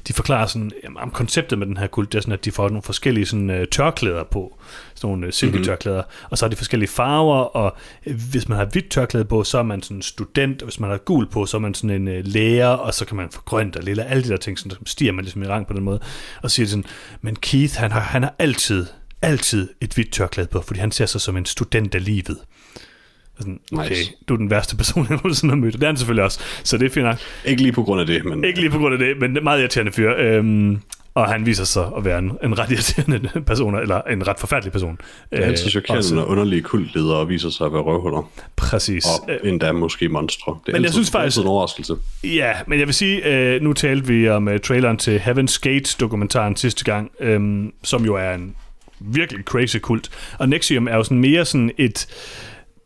de 0.08 0.12
forklarer 0.12 0.46
sådan, 0.46 0.70
jamen, 0.84 0.98
om 0.98 1.10
konceptet 1.10 1.58
med 1.58 1.66
den 1.66 1.76
her 1.76 1.86
kult, 1.86 2.12
det 2.12 2.18
er 2.18 2.22
sådan, 2.22 2.32
at 2.32 2.44
de 2.44 2.52
får 2.52 2.68
nogle 2.68 2.82
forskellige 2.82 3.26
sådan, 3.26 3.50
uh, 3.50 3.56
tørklæder 3.72 4.24
på, 4.24 4.58
sådan 4.94 5.08
nogle 5.08 5.26
uh, 5.26 5.32
silketørklæder, 5.32 6.02
mm-hmm. 6.02 6.26
og 6.30 6.38
så 6.38 6.44
har 6.44 6.50
de 6.50 6.56
forskellige 6.56 6.90
farver, 6.90 7.36
og 7.36 7.76
uh, 8.06 8.14
hvis 8.30 8.48
man 8.48 8.58
har 8.58 8.64
hvidt 8.64 8.90
tørklæde 8.90 9.24
på, 9.24 9.44
så 9.44 9.58
er 9.58 9.62
man 9.62 9.82
sådan 9.82 10.02
student, 10.02 10.62
og 10.62 10.66
hvis 10.66 10.80
man 10.80 10.90
har 10.90 10.98
gul 10.98 11.30
på, 11.30 11.46
så 11.46 11.56
er 11.56 11.60
man 11.60 11.74
sådan 11.74 12.08
en 12.08 12.08
uh, 12.08 12.24
lærer, 12.24 12.68
og 12.68 12.94
så 12.94 13.04
kan 13.04 13.16
man 13.16 13.30
få 13.30 13.42
grønt 13.44 13.76
og 13.76 13.82
lille, 13.82 14.04
alle 14.04 14.24
de 14.24 14.28
der 14.28 14.36
ting, 14.36 14.58
sådan, 14.58 14.70
så 14.70 14.78
stiger 14.86 15.12
man 15.12 15.24
ligesom 15.24 15.42
i 15.42 15.46
rang 15.46 15.66
på 15.66 15.72
den 15.72 15.82
måde, 15.82 16.00
og 16.42 16.50
siger 16.50 16.66
sådan, 16.66 16.84
men 17.20 17.36
Keith, 17.36 17.74
han 17.74 17.92
har, 17.92 18.00
han 18.00 18.22
har 18.22 18.34
altid, 18.38 18.86
altid 19.22 19.68
et 19.80 19.92
hvidt 19.92 20.12
tørklæde 20.12 20.48
på, 20.48 20.60
fordi 20.60 20.80
han 20.80 20.90
ser 20.90 21.06
sig 21.06 21.20
som 21.20 21.36
en 21.36 21.44
student 21.44 21.94
af 21.94 22.04
livet. 22.04 22.38
Sådan, 23.38 23.60
okay, 23.72 23.90
nice. 23.90 24.12
du 24.28 24.34
er 24.34 24.38
den 24.38 24.50
værste 24.50 24.76
person, 24.76 25.06
jeg 25.10 25.16
nogensinde 25.16 25.54
har 25.54 25.60
mødt. 25.60 25.74
Det 25.74 25.82
er 25.82 25.86
han 25.86 25.96
selvfølgelig 25.96 26.24
også, 26.24 26.40
så 26.64 26.78
det 26.78 26.86
er 26.86 26.90
fint 26.90 27.06
nok. 27.06 27.16
Ikke 27.44 27.62
lige 27.62 27.72
på 27.72 27.82
grund 27.82 28.00
af 28.00 28.06
det, 28.06 28.24
men... 28.24 28.44
Ikke 28.44 28.60
lige 28.60 28.70
på 28.70 28.78
grund 28.78 28.92
af 28.92 28.98
det, 28.98 29.20
men 29.20 29.38
meget 29.42 29.60
irriterende 29.60 29.92
fyr. 29.92 30.14
Øhm, 30.18 30.80
og 31.18 31.28
han 31.28 31.46
viser 31.46 31.64
sig 31.64 31.90
at 31.96 32.04
være 32.04 32.18
en, 32.18 32.32
en 32.44 32.58
ret 32.58 32.70
irriterende 32.70 33.30
person, 33.46 33.78
eller 33.78 34.00
en 34.00 34.28
ret 34.28 34.38
forfærdelig 34.38 34.72
person. 34.72 34.98
Det 35.30 35.38
er 35.38 35.44
altid 35.44 35.70
chokerende, 35.70 36.14
når 36.14 36.24
underlige 36.24 36.62
kultledere 36.62 37.28
viser 37.28 37.50
sig 37.50 37.66
at 37.66 37.72
være 37.72 37.82
røvhuller. 37.82 38.30
Præcis. 38.56 39.04
Og 39.04 39.30
endda 39.44 39.72
måske 39.72 40.08
monstre. 40.08 40.58
Det 40.66 40.72
er 40.72 40.76
men 40.76 40.84
jeg 40.84 40.92
synes 40.92 41.10
faktisk, 41.10 41.38
en 41.38 41.46
overraskelse. 41.46 41.94
Ja, 42.24 42.52
men 42.66 42.78
jeg 42.78 42.86
vil 42.86 42.94
sige, 42.94 43.26
øh, 43.26 43.62
nu 43.62 43.72
talte 43.72 44.06
vi 44.06 44.28
om 44.28 44.48
traileren 44.62 44.96
til 44.96 45.18
Heaven's 45.18 45.58
Gate-dokumentaren 45.62 46.56
sidste 46.56 46.84
gang, 46.84 47.10
øh, 47.20 47.64
som 47.82 48.04
jo 48.04 48.14
er 48.14 48.34
en 48.34 48.54
virkelig 49.00 49.44
crazy 49.44 49.76
kult. 49.76 50.10
Og 50.38 50.48
Nexium 50.48 50.88
er 50.88 50.96
jo 50.96 51.02
sådan 51.02 51.18
mere 51.18 51.44
sådan 51.44 51.70
et 51.78 52.06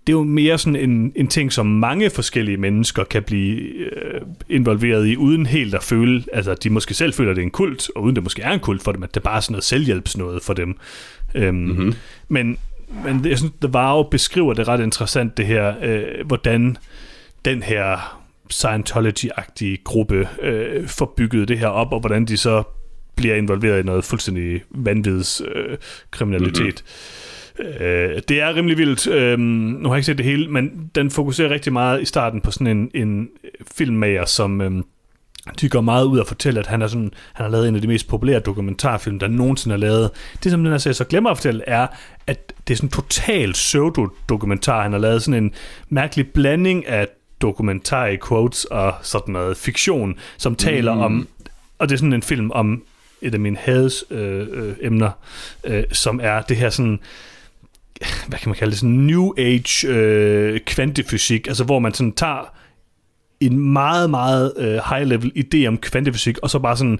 det 0.06 0.12
er 0.12 0.16
jo 0.16 0.22
mere 0.22 0.58
sådan 0.58 0.76
en, 0.76 1.12
en 1.16 1.28
ting, 1.28 1.52
som 1.52 1.66
mange 1.66 2.10
forskellige 2.10 2.56
mennesker 2.56 3.04
kan 3.04 3.22
blive 3.22 3.60
øh, 3.60 4.20
involveret 4.48 5.06
i, 5.06 5.16
uden 5.16 5.46
helt 5.46 5.74
at 5.74 5.82
føle, 5.82 6.24
altså 6.32 6.54
de 6.54 6.70
måske 6.70 6.94
selv 6.94 7.12
føler, 7.12 7.30
at 7.30 7.36
det 7.36 7.42
er 7.42 7.46
en 7.46 7.50
kult, 7.50 7.90
og 7.96 8.02
uden 8.02 8.16
det 8.16 8.24
måske 8.24 8.42
er 8.42 8.50
en 8.50 8.60
kult 8.60 8.82
for 8.82 8.92
dem, 8.92 9.02
at 9.02 9.14
det 9.14 9.22
bare 9.22 9.36
er 9.36 9.40
sådan 9.40 9.52
noget 9.52 9.64
selvhjælpsnødet 9.64 10.42
for 10.42 10.54
dem. 10.54 10.76
Øhm, 11.34 11.56
mm-hmm. 11.56 11.94
Men, 12.28 12.58
men 13.04 13.24
jeg 13.24 13.38
synes, 13.38 13.52
det 13.62 13.72
var 13.72 13.96
jo 13.96 14.02
beskriver 14.02 14.54
det 14.54 14.68
ret 14.68 14.80
interessant, 14.80 15.36
det 15.36 15.46
her, 15.46 15.74
øh, 15.82 16.26
hvordan 16.26 16.76
den 17.44 17.62
her 17.62 18.18
Scientology-agtige 18.52 19.82
gruppe 19.84 20.28
øh, 20.42 20.88
får 20.88 21.14
bygget 21.16 21.48
det 21.48 21.58
her 21.58 21.66
op, 21.66 21.92
og 21.92 22.00
hvordan 22.00 22.24
de 22.24 22.36
så 22.36 22.62
bliver 23.16 23.34
involveret 23.34 23.82
i 23.82 23.86
noget 23.86 24.04
fuldstændig 24.04 24.62
vanvids 24.70 25.42
øh, 25.54 25.76
kriminalitet. 26.10 26.84
Mm-hmm. 26.84 27.21
Øh, 27.58 28.22
det 28.28 28.40
er 28.40 28.54
rimelig 28.54 28.78
vildt. 28.78 29.06
Øh, 29.06 29.38
nu 29.38 29.88
har 29.88 29.94
jeg 29.94 29.98
ikke 29.98 30.06
set 30.06 30.18
det 30.18 30.26
hele, 30.26 30.48
men 30.48 30.90
den 30.94 31.10
fokuserer 31.10 31.50
rigtig 31.50 31.72
meget 31.72 32.02
i 32.02 32.04
starten 32.04 32.40
på 32.40 32.50
sådan 32.50 32.66
en, 32.66 32.90
en 32.94 33.28
filmmager, 33.74 34.24
som... 34.24 34.60
Øh, 34.60 34.82
de 35.60 35.68
går 35.68 35.80
meget 35.80 36.04
ud 36.04 36.18
og 36.18 36.26
fortælle, 36.26 36.60
at 36.60 36.66
han, 36.66 36.82
er 36.82 36.86
sådan, 36.86 37.10
han 37.32 37.44
har 37.44 37.50
lavet 37.50 37.68
en 37.68 37.74
af 37.74 37.80
de 37.80 37.86
mest 37.86 38.08
populære 38.08 38.40
dokumentarfilm, 38.40 39.18
der 39.18 39.28
nogensinde 39.28 39.74
er 39.74 39.78
lavet. 39.78 40.10
Det, 40.42 40.50
som 40.50 40.62
den 40.62 40.72
her 40.72 40.78
serie 40.78 40.94
så 40.94 41.04
glemmer 41.04 41.30
at 41.30 41.36
fortælle, 41.36 41.62
er, 41.66 41.86
at 42.26 42.52
det 42.68 42.74
er 42.74 42.76
sådan 42.76 42.86
en 42.86 42.90
total 42.90 43.52
pseudo-dokumentar. 43.52 44.82
Han 44.82 44.92
har 44.92 44.98
lavet 44.98 45.22
sådan 45.22 45.44
en 45.44 45.52
mærkelig 45.88 46.30
blanding 46.32 46.86
af 46.86 47.08
dokumentar 47.40 48.06
i 48.06 48.18
quotes 48.28 48.64
og 48.64 48.94
sådan 49.02 49.32
noget 49.32 49.56
fiktion, 49.56 50.14
som 50.36 50.54
taler 50.54 50.94
mm. 50.94 51.00
om, 51.00 51.28
og 51.78 51.88
det 51.88 51.94
er 51.94 51.98
sådan 51.98 52.12
en 52.12 52.22
film 52.22 52.50
om 52.50 52.82
et 53.22 53.34
af 53.34 53.40
mine 53.40 53.56
hads 53.56 54.04
øh, 54.10 54.46
øh, 54.50 54.74
emner, 54.80 55.10
øh, 55.64 55.84
som 55.92 56.20
er 56.22 56.42
det 56.42 56.56
her 56.56 56.70
sådan 56.70 56.98
hvad 58.28 58.38
kan 58.38 58.48
man 58.48 58.56
kalde 58.56 58.70
det, 58.70 58.78
sådan 58.78 58.90
new 58.90 59.32
age 59.38 59.88
øh, 59.88 60.60
kvantefysik, 60.60 61.46
altså 61.46 61.64
hvor 61.64 61.78
man 61.78 61.94
sådan 61.94 62.12
tager 62.12 62.52
en 63.40 63.58
meget, 63.72 64.10
meget 64.10 64.52
øh, 64.58 64.80
high 64.90 65.06
level 65.06 65.32
idé 65.36 65.66
om 65.66 65.78
kvantefysik, 65.78 66.38
og 66.38 66.50
så 66.50 66.58
bare 66.58 66.76
sådan 66.76 66.98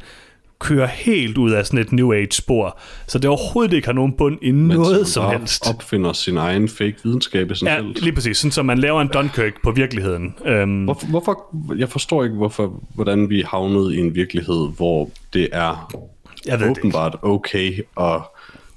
kører 0.59 0.87
helt 0.87 1.39
ud 1.39 1.51
af 1.51 1.67
sådan 1.67 1.79
et 1.79 1.93
New 1.93 2.13
Age-spor, 2.13 2.79
så 3.07 3.19
det 3.19 3.31
overhovedet 3.31 3.73
ikke 3.73 3.89
har 3.89 3.93
nogen 3.93 4.13
bund 4.13 4.39
i 4.43 4.53
Men 4.53 4.77
noget 4.77 5.07
som 5.07 5.31
helst. 5.31 5.69
opfinder 5.75 6.13
sin 6.13 6.37
egen 6.37 6.69
fake 6.69 6.95
videnskab 7.05 7.51
sådan 7.55 7.75
Ja, 7.75 7.81
felt. 7.81 8.03
lige 8.03 8.13
præcis. 8.13 8.37
Sådan, 8.37 8.51
så 8.53 8.63
man 8.63 8.79
laver 8.79 9.01
en 9.01 9.09
Dunkirk 9.09 9.53
på 9.63 9.71
virkeligheden. 9.71 10.35
Um, 10.63 10.85
hvorfor, 10.85 11.07
hvorfor, 11.07 11.75
jeg 11.79 11.89
forstår 11.89 12.25
ikke, 12.25 12.37
hvorfor, 12.37 12.83
hvordan 12.95 13.31
vi 13.31 13.45
havnet 13.49 13.95
i 13.95 13.99
en 13.99 14.15
virkelighed, 14.15 14.69
hvor 14.77 15.11
det 15.33 15.49
er 15.53 15.93
jeg 16.47 16.61
ved 16.61 16.71
åbenbart 16.71 17.13
det 17.13 17.21
okay 17.23 17.81
at 18.01 18.21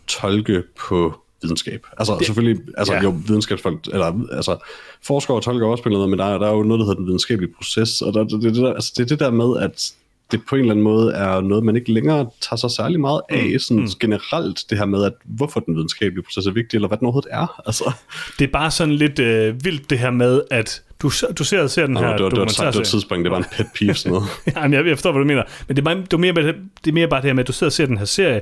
tolke 0.07 0.63
på 0.89 1.13
videnskab. 1.45 1.87
Altså 1.97 2.15
det, 2.17 2.25
selvfølgelig, 2.25 2.63
altså 2.77 2.93
ja. 2.93 3.01
jo 3.01 3.15
videnskabsfolk, 3.27 3.87
eller 3.93 4.27
altså 4.31 4.57
forskere 5.03 5.41
tolker 5.41 5.67
også 5.67 5.83
på 5.83 5.89
noget, 5.89 6.09
men 6.09 6.19
der 6.19 6.25
er, 6.25 6.37
der 6.37 6.47
er 6.47 6.51
jo 6.51 6.63
noget, 6.63 6.79
der 6.79 6.85
hedder 6.85 6.97
den 6.97 7.05
videnskabelige 7.05 7.53
proces, 7.57 8.01
og 8.01 8.13
der, 8.13 8.23
det, 8.23 8.41
det, 8.41 8.55
der, 8.55 8.73
altså, 8.73 8.93
det 8.97 9.03
er 9.03 9.07
det 9.07 9.19
der 9.19 9.31
med, 9.31 9.57
at 9.59 9.93
det 10.31 10.41
på 10.49 10.55
en 10.55 10.61
eller 10.61 10.73
anden 10.73 10.83
måde 10.83 11.13
er 11.13 11.41
noget, 11.41 11.63
man 11.63 11.75
ikke 11.75 11.91
længere 11.91 12.29
tager 12.41 12.57
sig 12.57 12.71
særlig 12.71 12.99
meget 12.99 13.21
af, 13.29 13.49
mm. 13.53 13.59
sådan 13.59 13.83
mm. 13.83 13.89
generelt 13.99 14.65
det 14.69 14.77
her 14.77 14.85
med, 14.85 15.03
at 15.03 15.13
hvorfor 15.23 15.59
den 15.59 15.75
videnskabelige 15.75 16.23
proces 16.23 16.45
er 16.45 16.51
vigtig, 16.51 16.77
eller 16.77 16.87
hvad 16.87 16.97
den 16.97 17.05
overhovedet 17.05 17.29
er. 17.31 17.61
Altså. 17.65 17.93
Det 18.39 18.47
er 18.47 18.51
bare 18.51 18.71
sådan 18.71 18.93
lidt 18.93 19.19
øh, 19.19 19.65
vildt 19.65 19.89
det 19.89 19.99
her 19.99 20.11
med, 20.11 20.41
at 20.51 20.83
du, 21.01 21.11
du 21.37 21.43
ser, 21.43 21.61
og 21.61 21.69
ser 21.69 21.87
den 21.87 21.97
her 21.97 22.03
det 22.03 22.23
var, 22.23 22.29
det 22.29 22.39
var, 22.39 22.45
det 22.45 22.59
var 22.59 22.81
et 22.81 22.87
tidspunkt, 22.87 23.23
det 23.23 23.31
var 23.31 23.37
en 23.37 23.45
pet 23.51 23.67
peeve 23.75 23.93
sådan 23.93 24.11
noget. 24.11 24.27
Jamen, 24.55 24.73
jeg, 24.73 24.87
jeg 24.87 24.97
forstår, 24.97 25.11
hvad 25.11 25.21
du 25.21 25.27
mener. 25.27 25.43
Men 25.67 25.75
det 25.75 25.81
er, 25.81 25.85
bare, 25.85 25.95
det, 25.95 26.13
er 26.13 26.17
mere, 26.17 26.33
det 26.33 26.87
er 26.87 26.91
mere 26.91 27.07
bare 27.07 27.21
det 27.21 27.27
her 27.27 27.33
med, 27.33 27.43
at 27.43 27.47
du 27.47 27.53
sidder 27.53 27.69
og 27.69 27.73
ser 27.73 27.85
den 27.85 27.97
her 27.97 28.05
serie, 28.05 28.41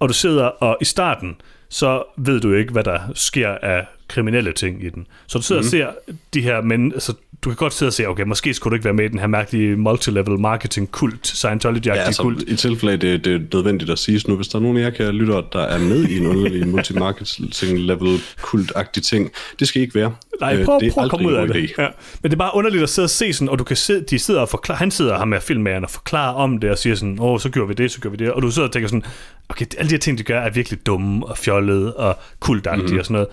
og 0.00 0.08
du 0.08 0.14
sidder 0.14 0.44
og 0.44 0.78
i 0.80 0.84
starten, 0.84 1.36
så 1.68 2.04
ved 2.16 2.40
du 2.40 2.52
ikke, 2.52 2.72
hvad 2.72 2.84
der 2.84 3.00
sker 3.14 3.58
af 3.62 3.86
kriminelle 4.08 4.52
ting 4.52 4.84
i 4.84 4.88
den. 4.88 5.06
Så 5.26 5.38
du 5.38 5.44
sidder 5.44 5.62
mm-hmm. 5.62 5.82
og 5.86 5.94
ser 6.04 6.12
de 6.34 6.40
her 6.40 6.60
men 6.60 6.92
altså, 6.92 7.12
du 7.42 7.50
kan 7.50 7.56
godt 7.56 7.74
sidde 7.74 7.88
og 7.88 7.92
se, 7.92 8.08
okay, 8.08 8.22
måske 8.22 8.54
skulle 8.54 8.70
du 8.70 8.74
ikke 8.74 8.84
være 8.84 8.94
med 8.94 9.04
i 9.04 9.08
den 9.08 9.18
her 9.18 9.26
mærkelige 9.26 9.76
multilevel 9.76 10.40
marketing 10.40 10.90
kult, 10.90 11.26
Scientology-agtig 11.26 11.86
ja, 11.86 11.92
altså, 11.94 12.22
kult. 12.22 12.44
i 12.48 12.56
tilfælde 12.56 12.96
det, 12.96 13.24
det 13.24 13.34
er 13.34 13.40
nødvendigt 13.52 13.90
at 13.90 13.98
sige 13.98 14.20
nu, 14.28 14.36
hvis 14.36 14.48
der 14.48 14.58
er 14.58 14.62
nogen 14.62 14.76
af 14.76 14.82
jer, 14.82 14.90
kan 14.90 15.14
lytte, 15.14 15.32
der 15.32 15.62
er 15.62 15.78
med 15.78 16.04
i 16.04 16.18
en 16.18 16.26
underlig 16.26 16.66
multi-marketing 16.74 17.78
level 17.78 18.20
kult-agtig 18.42 19.02
ting, 19.02 19.30
det 19.58 19.68
skal 19.68 19.82
ikke 19.82 19.94
være. 19.94 20.14
Nej, 20.40 20.56
øh, 20.56 20.64
prøv, 20.64 20.80
prøv 20.92 21.04
at 21.04 21.10
komme 21.10 21.28
ud 21.28 21.34
af 21.34 21.48
det. 21.48 21.72
Ja. 21.78 21.88
Men 22.22 22.30
det 22.30 22.36
er 22.36 22.38
bare 22.38 22.50
underligt 22.54 22.82
at 22.82 22.88
sidde 22.88 23.06
og 23.06 23.10
se 23.10 23.32
sådan, 23.32 23.48
og 23.48 23.58
du 23.58 23.64
kan 23.64 23.76
se, 23.76 24.00
de 24.00 24.18
sidder 24.18 24.40
og 24.40 24.48
forklare, 24.48 24.78
han 24.78 24.90
sidder 24.90 25.18
her 25.18 25.24
med 25.24 25.40
filmmageren 25.40 25.84
og 25.84 25.90
forklarer 25.90 26.34
om 26.34 26.58
det, 26.58 26.70
og 26.70 26.78
siger 26.78 26.94
sådan, 26.96 27.18
åh, 27.20 27.40
så 27.40 27.48
gjorde 27.48 27.68
vi 27.68 27.74
det, 27.74 27.90
så 27.90 28.00
gjorde 28.00 28.18
vi 28.18 28.24
det, 28.24 28.32
og 28.32 28.42
du 28.42 28.50
sidder 28.50 28.68
og 28.68 28.72
tænker 28.72 28.88
sådan, 28.88 29.04
okay, 29.48 29.66
alle 29.78 29.88
de 29.88 29.94
her 29.94 29.98
ting, 29.98 30.18
de 30.18 30.22
gør, 30.22 30.40
er 30.40 30.50
virkelig 30.50 30.86
dumme 30.86 31.26
og 31.26 31.38
fjollede 31.38 31.96
og 31.96 32.18
kultagtige 32.40 32.82
mm-hmm. 32.82 32.98
og 32.98 33.04
sådan 33.04 33.14
noget. 33.14 33.28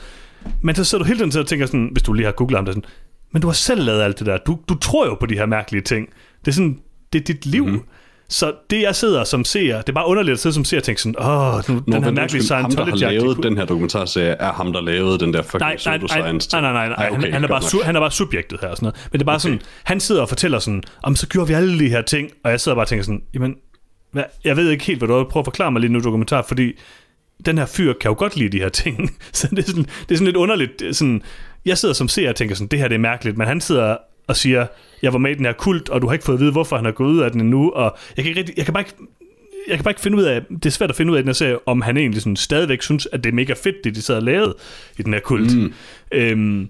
Men 0.62 0.76
så 0.76 0.84
sidder 0.84 1.04
du 1.04 1.08
hele 1.08 1.20
tiden 1.20 1.40
og 1.42 1.48
tænker 1.48 1.66
sådan, 1.66 1.90
hvis 1.92 2.04
du 2.04 2.14
lige 2.14 2.26
har 2.26 2.32
googlet 2.32 2.60
om 2.60 2.66
det, 2.66 2.74
sådan, 2.74 2.90
men 3.32 3.42
du 3.42 3.48
har 3.48 3.54
selv 3.54 3.84
lavet 3.84 4.02
alt 4.02 4.20
det 4.20 4.28
der. 4.28 4.38
Du, 4.38 4.60
du 4.70 4.76
tror 4.76 5.06
jo 5.06 5.16
på 5.16 5.26
de 5.26 5.34
her 5.36 5.46
mærkelige 5.46 5.82
ting. 5.82 6.10
Det 6.40 6.48
er 6.48 6.56
sådan, 6.56 6.80
det 7.14 7.22
er 7.22 7.24
dit 7.24 7.46
liv. 7.46 7.66
Mm-hmm. 7.66 7.84
Så 8.30 8.54
det, 8.70 8.82
jeg 8.82 8.96
sidder 8.96 9.24
som 9.24 9.46
ser, 9.46 9.78
det 9.78 9.90
er 9.90 9.94
bare 9.94 10.08
underligt 10.08 10.34
at 10.34 10.40
sidde 10.40 10.54
som 10.54 10.66
ser 10.66 10.78
og 10.78 10.84
tænke 10.84 11.02
sådan, 11.02 11.16
åh, 11.20 11.70
nu, 11.70 11.84
Nå, 11.88 11.96
den 11.96 12.04
her 12.04 12.12
mærkelige 12.12 12.44
Scientology... 12.44 12.90
Ham, 12.90 13.00
der 13.00 13.06
har 13.08 13.14
lavet 13.14 13.44
den 13.44 13.58
her 13.58 13.66
dokumentarserie, 13.66 14.30
er 14.30 14.54
ham, 14.54 14.74
der 14.74 14.82
lavede 14.82 15.20
den 15.20 15.34
der 15.34 15.42
fucking 15.42 15.60
nej, 15.60 15.70
nej, 15.70 15.78
pseudoscience. 15.78 16.50
Nej, 16.52 16.62
nej, 16.62 16.74
nej, 16.74 16.88
nej, 16.88 16.98
nej 16.98 17.10
okay, 17.12 17.22
han, 17.22 17.34
han, 17.34 17.44
er 17.44 17.48
bare 17.48 17.62
su- 17.62 17.84
han 17.84 17.96
er 17.96 18.00
bare 18.00 18.12
subjektet 18.12 18.60
her 18.62 18.68
og 18.68 18.78
sådan 18.78 18.86
noget. 18.86 19.10
Men 19.12 19.20
det 19.20 19.24
er 19.24 19.26
bare 19.26 19.36
okay. 19.36 19.42
sådan, 19.42 19.62
han 19.84 20.00
sidder 20.00 20.22
og 20.22 20.30
fortæller 20.30 20.60
sådan, 20.60 20.84
om 21.04 21.16
så 21.16 21.28
gjorde 21.28 21.48
vi 21.48 21.54
alle 21.54 21.80
de 21.80 21.90
her 21.90 22.02
ting, 22.02 22.30
og 22.44 22.52
jeg 22.52 22.60
sidder 22.60 22.76
bare 22.76 22.84
og 22.84 22.88
tænker 22.88 23.04
sådan, 23.04 23.22
jamen, 23.34 23.56
jeg 24.44 24.58
ved 24.58 24.70
ikke 24.70 24.86
helt, 24.86 25.00
hvad 25.00 25.08
du 25.08 25.24
prøver 25.24 25.42
at 25.42 25.46
forklare 25.46 25.72
mig 25.72 25.82
lige 25.82 25.94
nu 25.94 26.00
dokumentar, 26.00 26.42
fordi 26.48 26.74
den 27.46 27.58
her 27.58 27.66
fyr 27.66 27.94
kan 27.94 28.10
jo 28.10 28.16
godt 28.18 28.36
lide 28.36 28.50
de 28.50 28.60
her 28.60 28.70
ting. 28.70 29.12
så 29.34 29.48
det 29.52 29.60
er 29.60 29.64
sådan, 29.64 29.84
det 29.84 30.12
er 30.12 30.16
sådan 30.16 30.26
lidt 30.26 30.36
underligt, 30.36 30.84
sådan, 30.92 31.22
jeg 31.66 31.78
sidder 31.78 31.94
som 31.94 32.08
seer 32.08 32.30
og 32.30 32.36
tænker 32.36 32.56
sådan, 32.56 32.68
det 32.68 32.80
her 32.80 32.88
det 32.88 32.96
er 32.96 33.00
mærkeligt, 33.00 33.38
men 33.38 33.48
han 33.48 33.62
sidder 33.62 33.98
og 34.28 34.36
siger, 34.36 34.68
jeg 35.02 35.14
var 35.14 35.20
med 35.20 35.32
i 35.32 35.34
den 35.34 35.46
her 35.46 35.54
kult, 35.54 35.90
og 35.90 36.02
du 36.02 36.08
har 36.08 36.14
ikke 36.14 36.26
fået 36.26 36.36
at 36.36 36.42
vide, 36.42 36.52
hvorfor 36.52 36.76
han 36.76 36.86
er 36.86 36.92
gået 36.92 37.10
ud 37.10 37.20
af 37.20 37.32
den 37.32 37.42
endnu, 37.42 37.70
og 37.70 37.98
jeg 38.18 38.24
kan, 38.24 38.30
ikke 38.30 38.40
rigtig, 38.40 38.58
jeg 38.58 38.66
kan 38.66 38.74
bare 38.74 38.82
ikke 38.82 38.94
jeg 39.68 39.78
kan 39.78 39.84
bare 39.84 39.92
ikke 39.92 40.02
finde 40.02 40.18
ud 40.18 40.24
af, 40.24 40.42
det 40.50 40.66
er 40.66 40.70
svært 40.70 40.90
at 40.90 40.96
finde 40.96 41.12
ud 41.12 41.18
af 41.18 41.20
i 41.20 41.24
den 41.24 41.28
her 41.28 41.34
serie, 41.34 41.68
om 41.68 41.82
han 41.82 41.98
egentlig 41.98 42.22
sådan 42.22 42.36
stadigvæk 42.36 42.82
synes, 42.82 43.08
at 43.12 43.24
det 43.24 43.30
er 43.30 43.34
mega 43.34 43.54
fedt, 43.54 43.76
det 43.84 43.96
de 43.96 44.02
sad 44.02 44.16
og 44.16 44.24
lavede 44.24 44.56
i 44.98 45.04
den 45.04 45.14
her 45.14 45.20
kult. 45.20 45.58
Mm. 45.58 45.74
Øhm, 46.12 46.70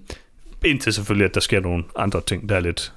indtil 0.66 0.92
selvfølgelig, 0.92 1.24
at 1.24 1.34
der 1.34 1.40
sker 1.40 1.60
nogle 1.60 1.84
andre 1.96 2.20
ting, 2.26 2.48
der 2.48 2.56
er 2.56 2.60
lidt... 2.60 2.92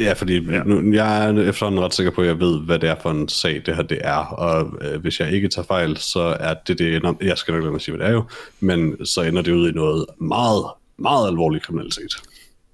Ja, 0.00 0.12
fordi 0.12 0.50
ja. 0.50 0.62
Nu, 0.62 0.92
jeg 0.92 1.28
er 1.28 1.48
efterhånden 1.48 1.84
ret 1.84 1.94
sikker 1.94 2.12
på, 2.12 2.20
at 2.20 2.26
jeg 2.26 2.40
ved, 2.40 2.60
hvad 2.60 2.78
det 2.78 2.88
er 2.88 2.96
for 3.02 3.10
en 3.10 3.28
sag, 3.28 3.62
det 3.66 3.76
her 3.76 3.82
det 3.82 3.98
er. 4.00 4.16
Og 4.16 4.72
øh, 4.80 5.00
hvis 5.00 5.20
jeg 5.20 5.32
ikke 5.32 5.48
tager 5.48 5.66
fejl, 5.66 5.96
så 5.96 6.36
er 6.40 6.54
det 6.54 6.78
det... 6.78 6.96
Ender, 6.96 7.14
jeg 7.20 7.38
skal 7.38 7.54
nok 7.54 7.62
lade 7.62 7.72
mig 7.72 7.80
sige, 7.80 7.96
hvad 7.96 8.06
det 8.06 8.10
er 8.10 8.14
jo. 8.14 8.24
Men 8.60 9.06
så 9.06 9.22
ender 9.22 9.42
det 9.42 9.52
ud 9.52 9.70
i 9.70 9.72
noget 9.72 10.06
meget, 10.18 10.64
meget 10.98 11.28
alvorlig 11.28 11.62
kriminalitet. 11.62 12.16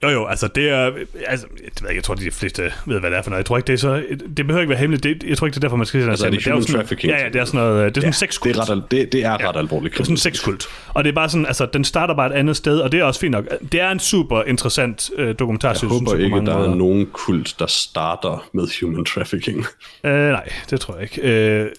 Jo, 0.05 0.11
jo, 0.11 0.27
altså 0.27 0.49
det 0.49 0.69
er, 0.69 0.91
altså, 1.27 1.47
jeg, 1.65 1.71
ved 1.83 1.95
jeg 1.95 2.05
tror, 2.05 2.15
de 2.15 2.31
fleste 2.31 2.63
ved, 2.87 3.01
hvad 3.01 3.11
det 3.11 3.19
er 3.19 3.23
for 3.23 3.31
noget. 3.31 3.39
Jeg 3.39 3.47
tror 3.47 3.57
ikke, 3.57 3.67
det 3.67 3.73
er 3.73 3.79
så, 3.79 4.03
det 4.37 4.47
behøver 4.47 4.61
ikke 4.61 4.71
være 4.71 4.79
hemmeligt. 4.79 5.05
Det, 5.05 5.25
jeg 5.29 5.39
tror 5.39 5.47
ikke, 5.47 5.55
det 5.55 5.59
er 5.59 5.61
derfor, 5.61 5.77
man 5.77 5.87
skal 5.87 6.01
sige 6.01 6.11
altså, 6.11 6.27
det. 6.27 6.35
Er 6.35 6.39
det 6.39 6.45
human 6.45 6.63
det 6.63 6.69
er 6.69 6.77
trafficking? 6.79 7.13
Ja, 7.13 7.23
ja, 7.23 7.29
det 7.29 7.41
er 7.41 7.45
sådan 7.45 7.61
noget, 7.61 7.95
det 7.95 7.97
er 7.97 8.01
sådan 8.01 8.09
ja, 8.09 8.13
sexkult. 8.13 8.55
Det 8.55 8.69
er, 8.69 8.77
ret, 8.77 8.91
det, 8.91 9.13
det 9.13 9.25
er 9.25 9.49
ret 9.49 9.55
ja, 9.55 9.59
alvorligt. 9.59 9.95
Det 9.95 10.01
er 10.01 10.05
sådan 10.05 10.13
en 10.13 10.19
sexkult. 10.19 10.67
Og 10.95 11.05
det 11.05 11.11
er 11.11 11.15
bare 11.15 11.29
sådan, 11.29 11.47
altså, 11.47 11.67
den 11.73 11.85
starter 11.85 12.15
bare 12.15 12.27
et 12.27 12.33
andet 12.33 12.57
sted, 12.57 12.79
og 12.79 12.93
det 12.93 13.01
er 13.01 13.05
også 13.05 13.21
fint 13.21 13.33
nok. 13.33 13.45
Det 13.73 13.81
er 13.81 13.91
en 13.91 13.99
super 13.99 14.43
interessant 14.43 15.11
øh, 15.17 15.35
dokumentar, 15.39 15.69
Jeg 15.69 15.77
synes, 15.77 15.93
håber 15.93 16.11
synes, 16.11 16.25
ikke, 16.25 16.47
der 16.47 16.71
er 16.71 16.75
nogen 16.75 17.07
kult, 17.13 17.55
der 17.59 17.67
starter 17.67 18.49
med 18.53 18.69
human 18.81 19.05
trafficking. 19.05 19.67
Øh, 20.05 20.13
nej, 20.13 20.49
det 20.71 20.81
tror 20.81 20.95
jeg 20.95 21.03
ikke. 21.03 21.23
Øh, 21.23 21.71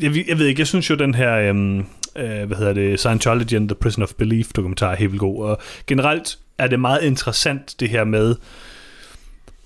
jeg, 0.00 0.28
jeg 0.28 0.38
ved 0.38 0.46
ikke, 0.46 0.60
jeg 0.60 0.66
synes 0.66 0.90
jo, 0.90 0.94
den 0.94 1.14
her, 1.14 1.38
øhm, 1.38 1.78
øh, 2.16 2.44
hvad 2.46 2.56
hedder 2.56 2.72
det, 2.72 2.98
Scientology 2.98 3.54
and 3.54 3.68
the 3.68 3.74
Prison 3.74 4.02
of 4.02 4.12
Belief 4.18 4.48
dokumentar 4.56 4.90
er 4.90 4.96
helt 4.96 5.12
vildt 5.12 5.20
god. 5.20 5.44
Og 5.44 5.58
generelt 5.86 6.38
er 6.62 6.66
det 6.66 6.80
meget 6.80 7.02
interessant, 7.02 7.74
det 7.80 7.88
her 7.88 8.04
med 8.04 8.34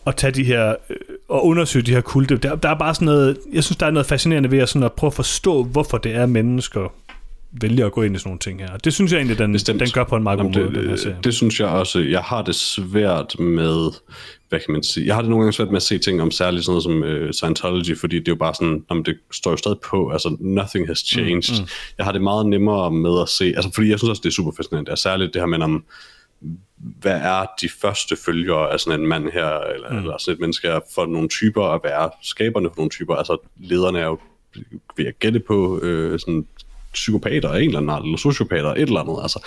at 0.07 0.17
tage 0.17 0.31
de 0.31 0.45
her, 0.45 0.75
øh, 0.91 0.97
og 1.29 1.47
undersøge 1.47 1.83
de 1.83 1.91
her 1.91 2.01
kulte. 2.01 2.37
Der, 2.37 2.55
der 2.55 2.69
er 2.69 2.79
bare 2.79 2.95
sådan 2.95 3.07
noget, 3.07 3.39
jeg 3.53 3.65
synes, 3.65 3.77
der 3.77 3.87
er 3.87 3.91
noget 3.91 4.07
fascinerende 4.07 4.51
ved 4.51 4.59
at, 4.59 4.69
sådan 4.69 4.83
at 4.83 4.93
prøve 4.93 5.09
at 5.09 5.15
forstå, 5.15 5.63
hvorfor 5.63 5.99
det 5.99 6.15
er 6.15 6.27
mennesker 6.27 6.93
vælger 7.61 7.87
at 7.87 7.93
gå 7.93 8.03
ind 8.03 8.17
i 8.17 8.19
sådan 8.19 8.29
nogle 8.29 8.39
ting 8.39 8.61
her. 8.61 8.73
Og 8.73 8.85
Det 8.85 8.95
synes 8.95 9.13
jeg 9.13 9.19
egentlig, 9.19 9.39
den, 9.39 9.53
Bestemt. 9.53 9.81
den 9.81 9.91
gør 9.91 10.05
på 10.05 10.17
en 10.17 10.23
meget 10.23 10.39
god 10.39 10.51
Jamen, 10.51 10.73
måde, 10.73 10.81
den 10.81 10.89
her 10.89 10.97
det, 10.97 11.17
det 11.25 11.35
synes 11.35 11.61
jeg 11.61 11.69
også. 11.69 11.99
Jeg 11.99 12.21
har 12.21 12.43
det 12.43 12.55
svært 12.55 13.39
med, 13.39 13.91
hvad 14.49 14.61
kan 14.61 14.73
man 14.73 14.83
sige, 14.83 15.07
jeg 15.07 15.15
har 15.15 15.23
det 15.23 15.31
nogle 15.31 15.43
gange 15.43 15.53
svært 15.53 15.69
med 15.69 15.77
at 15.77 15.83
se 15.83 15.99
ting 15.99 16.23
om 16.23 16.31
særligt 16.31 16.65
sådan 16.65 16.73
noget 16.73 16.83
som 17.13 17.23
uh, 17.25 17.31
Scientology, 17.31 17.99
fordi 17.99 18.19
det 18.19 18.29
er 18.29 18.33
jo 18.33 18.37
bare 18.37 18.55
sådan, 18.55 18.85
jamen, 18.91 19.05
det 19.05 19.17
står 19.33 19.51
jo 19.51 19.57
stadig 19.57 19.79
på, 19.91 20.11
altså 20.11 20.37
nothing 20.41 20.87
has 20.87 20.99
changed. 20.99 21.61
Mm, 21.61 21.63
mm. 21.63 21.69
Jeg 21.99 22.07
har 22.07 22.13
det 22.13 22.23
meget 22.23 22.47
nemmere 22.47 22.91
med 22.91 23.23
at 23.23 23.29
se, 23.29 23.45
altså 23.45 23.71
fordi 23.75 23.91
jeg 23.91 23.99
synes 23.99 24.11
også, 24.11 24.21
det 24.23 24.29
er 24.29 24.35
super 24.35 24.53
fascinerende, 24.57 24.87
det 24.87 24.93
er 24.93 25.01
særligt 25.01 25.35
det 25.35 25.43
her 25.43 25.47
med, 25.47 25.63
om, 25.63 25.85
hvad 26.77 27.21
er 27.21 27.47
de 27.61 27.69
første 27.69 28.17
følgere 28.17 28.73
af 28.73 28.81
sådan 28.81 29.01
en 29.01 29.07
mand 29.07 29.31
her, 29.31 29.61
eller, 29.61 29.91
mm. 29.91 29.99
eller 29.99 30.19
sådan 30.19 30.35
et 30.35 30.41
menneske 30.41 30.69
her, 30.69 30.81
for 30.95 31.07
nogle 31.07 31.29
typer, 31.29 31.81
hvad 31.81 31.91
er 31.91 32.09
skaberne 32.23 32.69
for 32.69 32.77
nogle 32.77 32.91
typer, 32.91 33.15
altså 33.15 33.37
lederne 33.57 33.99
er 33.99 34.05
jo, 34.05 34.19
vil 34.97 35.05
jeg 35.05 35.15
gætte 35.15 35.41
på, 35.41 35.81
øh, 35.81 36.19
sådan 36.21 36.47
psykopater 36.93 37.49
af 37.49 37.61
en 37.61 37.67
eller 37.67 37.79
anden 37.79 37.91
art, 37.91 38.05
eller 38.05 38.19
sociopater 38.19 38.71
et 38.71 38.81
eller 38.81 39.01
andet, 39.01 39.19
altså, 39.23 39.47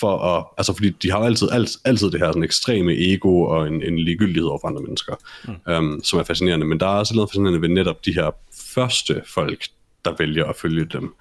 for 0.00 0.18
at, 0.18 0.44
altså 0.58 0.72
fordi 0.72 0.90
de 0.90 1.10
har 1.10 1.18
jo 1.18 1.24
altid, 1.24 1.48
alt, 1.52 1.70
altid 1.84 2.10
det 2.10 2.20
her 2.20 2.26
sådan 2.26 2.42
ekstreme 2.42 2.92
ego 2.92 3.40
og 3.42 3.66
en, 3.66 3.82
en 3.82 3.98
ligegyldighed 3.98 4.48
over 4.48 4.58
for 4.60 4.68
andre 4.68 4.82
mennesker, 4.82 5.14
mm. 5.44 5.72
øhm, 5.72 6.00
som 6.02 6.18
er 6.18 6.24
fascinerende, 6.24 6.66
men 6.66 6.80
der 6.80 6.86
er 6.86 6.98
også 6.98 7.14
noget 7.14 7.30
fascinerende 7.30 7.62
ved 7.62 7.68
netop 7.68 8.04
de 8.04 8.14
her 8.14 8.30
første 8.74 9.22
folk, 9.26 9.66
der 10.04 10.14
vælger 10.18 10.44
at 10.44 10.56
følge 10.56 10.84
dem. 10.84 11.14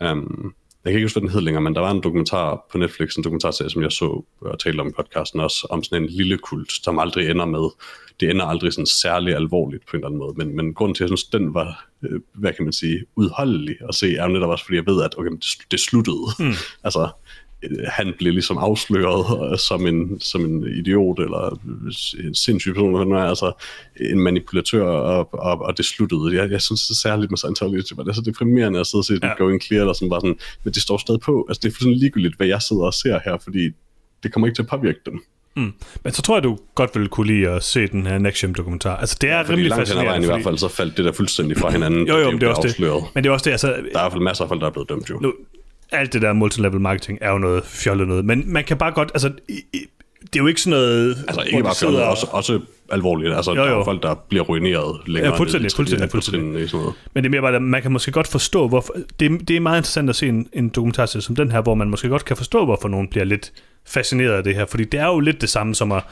Um, 0.00 0.54
jeg 0.84 0.92
kan 0.92 0.98
ikke 0.98 1.04
huske, 1.04 1.20
den 1.20 1.28
hed 1.28 1.40
længere, 1.40 1.62
men 1.62 1.74
der 1.74 1.80
var 1.80 1.90
en 1.90 2.02
dokumentar 2.02 2.66
på 2.72 2.78
Netflix, 2.78 3.16
en 3.16 3.24
dokumentarserie, 3.24 3.70
som 3.70 3.82
jeg 3.82 3.92
så 3.92 4.24
og 4.40 4.58
talte 4.58 4.80
om 4.80 4.88
i 4.88 4.92
podcasten 4.96 5.40
også, 5.40 5.66
om 5.70 5.84
sådan 5.84 6.02
en 6.02 6.08
lille 6.08 6.38
kult, 6.38 6.72
som 6.72 6.98
aldrig 6.98 7.30
ender 7.30 7.44
med, 7.44 7.70
det 8.20 8.30
ender 8.30 8.44
aldrig 8.44 8.72
sådan 8.72 8.86
særlig 8.86 9.34
alvorligt 9.34 9.86
på 9.86 9.96
en 9.96 9.98
eller 9.98 10.06
anden 10.06 10.18
måde, 10.18 10.34
men, 10.36 10.56
men 10.56 10.74
grunden 10.74 10.94
til, 10.94 11.04
at 11.04 11.10
jeg 11.10 11.18
synes, 11.18 11.30
den 11.30 11.54
var, 11.54 11.88
øh, 12.02 12.20
hvad 12.34 12.52
kan 12.52 12.64
man 12.64 12.72
sige, 12.72 13.04
udholdelig 13.16 13.76
at 13.88 13.94
se, 13.94 14.16
er 14.16 14.26
jo 14.26 14.32
netop 14.32 14.50
også, 14.50 14.64
fordi 14.64 14.76
jeg 14.76 14.86
ved, 14.86 15.02
at 15.02 15.18
okay, 15.18 15.30
det, 15.30 15.44
det 15.70 15.80
sluttede. 15.80 16.26
Mm. 16.38 16.52
altså, 16.86 17.08
han 17.88 18.14
blev 18.18 18.32
ligesom 18.32 18.58
afsløret 18.58 19.52
øh, 19.52 19.58
som 19.58 19.86
en, 19.86 20.20
som 20.20 20.44
en 20.44 20.66
idiot, 20.78 21.18
eller 21.18 21.58
en 22.24 22.34
sindssyg 22.34 22.74
person, 22.74 22.94
eller 22.94 23.04
noget, 23.04 23.28
altså 23.28 23.52
en 24.00 24.20
manipulatør, 24.20 24.84
og, 24.84 25.28
og, 25.34 25.60
og 25.60 25.76
det 25.76 25.84
sluttede. 25.84 26.36
Jeg, 26.42 26.50
jeg 26.50 26.62
synes 26.62 26.82
det 26.86 26.90
er 26.90 26.94
særligt 26.94 27.30
med 27.30 27.38
Scientology, 27.38 27.82
var 27.96 28.02
det 28.02 28.10
er 28.10 28.14
så 28.14 28.22
deprimerende 28.22 28.80
at 28.80 28.86
sidde 28.86 29.00
og 29.00 29.04
se 29.04 29.18
ja. 29.22 29.28
Ja. 29.28 29.34
Going 29.38 29.62
Clear, 29.62 29.80
eller 29.80 29.92
sådan 29.92 30.10
bare 30.10 30.20
sådan, 30.20 30.36
men 30.64 30.74
det 30.74 30.82
står 30.82 30.96
stadig 30.96 31.20
på. 31.20 31.46
Altså 31.48 31.60
det 31.62 31.68
er 31.68 31.72
fuldstændig 31.72 31.98
ligegyldigt, 31.98 32.36
hvad 32.36 32.46
jeg 32.46 32.62
sidder 32.62 32.82
og 32.82 32.94
ser 32.94 33.18
her, 33.24 33.36
fordi 33.42 33.70
det 34.22 34.32
kommer 34.32 34.46
ikke 34.46 34.56
til 34.56 34.62
at 34.62 34.68
påvirke 34.68 34.98
dem. 35.06 35.22
Mm. 35.56 35.72
Men 36.04 36.12
så 36.12 36.22
tror 36.22 36.36
jeg, 36.36 36.42
du 36.44 36.58
godt 36.74 36.90
ville 36.94 37.08
kunne 37.08 37.26
lide 37.26 37.48
at 37.48 37.62
se 37.64 37.86
den 37.86 38.06
her 38.06 38.18
Nexium 38.18 38.54
dokumentar. 38.54 38.96
Altså, 38.96 39.18
det 39.20 39.30
er 39.30 39.42
Fordi 39.44 39.52
rimelig 39.52 39.70
langt 39.70 39.90
ad 39.90 39.94
vejen 39.94 40.06
fascinerende. 40.06 40.26
i 40.26 40.30
hvert 40.30 40.42
fald, 40.44 40.58
så 40.58 40.68
faldt 40.68 40.96
det 40.96 41.04
der 41.04 41.12
fuldstændig 41.12 41.56
fra 41.58 41.70
hinanden. 41.76 42.08
Jo, 42.08 42.16
jo, 42.16 42.26
de 42.26 42.30
men 42.30 42.40
det 42.40 42.46
er 42.46 42.50
også 42.50 42.68
afsløret. 42.68 43.02
det. 43.02 43.10
Men 43.14 43.24
det 43.24 43.30
er 43.30 43.32
også 43.34 43.44
det, 43.44 43.50
altså, 43.50 43.66
Der 43.68 43.74
er 43.74 43.78
i 43.78 43.88
hvert 43.92 44.12
fald 44.12 44.22
masser 44.22 44.44
af 44.44 44.48
folk, 44.48 44.60
der 44.60 44.66
er 44.66 44.70
blevet 44.70 44.88
dømt 44.88 45.10
jo. 45.10 45.18
nu, 45.22 45.34
alt 45.92 46.12
det 46.12 46.22
der 46.22 46.32
multilevel 46.32 46.80
marketing 46.80 47.18
er 47.20 47.30
jo 47.30 47.38
noget 47.38 47.64
fjollet 47.64 48.08
noget, 48.08 48.24
men 48.24 48.42
man 48.46 48.64
kan 48.64 48.76
bare 48.76 48.92
godt, 48.92 49.10
altså, 49.14 49.28
det 50.22 50.36
er 50.38 50.42
jo 50.42 50.46
ikke 50.46 50.60
sådan 50.60 50.78
noget... 50.78 51.24
Altså 51.28 51.42
ikke 51.42 51.62
bare 51.62 51.74
fjollet, 51.80 52.02
og- 52.02 52.10
også, 52.10 52.26
også 52.30 52.60
alvorligt. 52.92 53.34
Altså, 53.34 53.50
Jo, 53.50 53.56
der 53.56 53.62
er 53.64 53.70
jo. 53.70 53.78
jo 53.78 53.84
folk, 53.84 54.02
der 54.02 54.14
bliver 54.28 54.44
ruineret 54.44 55.00
længere 55.06 55.32
Ja, 55.32 55.38
fuldstændig, 55.38 55.66
i- 55.72 55.74
fuldstændig, 55.76 56.10
fuldstændig. 56.10 56.70
sådan 56.70 56.80
noget. 56.80 56.94
Men 57.14 57.24
det 57.24 57.28
er 57.28 57.30
mere 57.30 57.40
bare, 57.42 57.54
at 57.56 57.62
man 57.62 57.82
kan 57.82 57.92
måske 57.92 58.12
godt 58.12 58.28
forstå, 58.28 58.68
hvorfor... 58.68 58.94
Det, 59.20 59.48
det 59.48 59.56
er 59.56 59.60
meget 59.60 59.78
interessant 59.78 60.10
at 60.10 60.16
se 60.16 60.28
en, 60.28 60.48
en 60.52 60.68
dokumentarserie 60.68 61.22
som 61.22 61.36
den 61.36 61.52
her, 61.52 61.60
hvor 61.60 61.74
man 61.74 61.90
måske 61.90 62.08
godt 62.08 62.24
kan 62.24 62.36
forstå, 62.36 62.64
hvorfor 62.64 62.88
nogen 62.88 63.08
bliver 63.08 63.24
lidt 63.24 63.52
fascineret 63.86 64.32
af 64.32 64.44
det 64.44 64.54
her, 64.54 64.66
fordi 64.66 64.84
det 64.84 65.00
er 65.00 65.06
jo 65.06 65.20
lidt 65.20 65.40
det 65.40 65.48
samme 65.48 65.74
som 65.74 65.92
at 65.92 66.02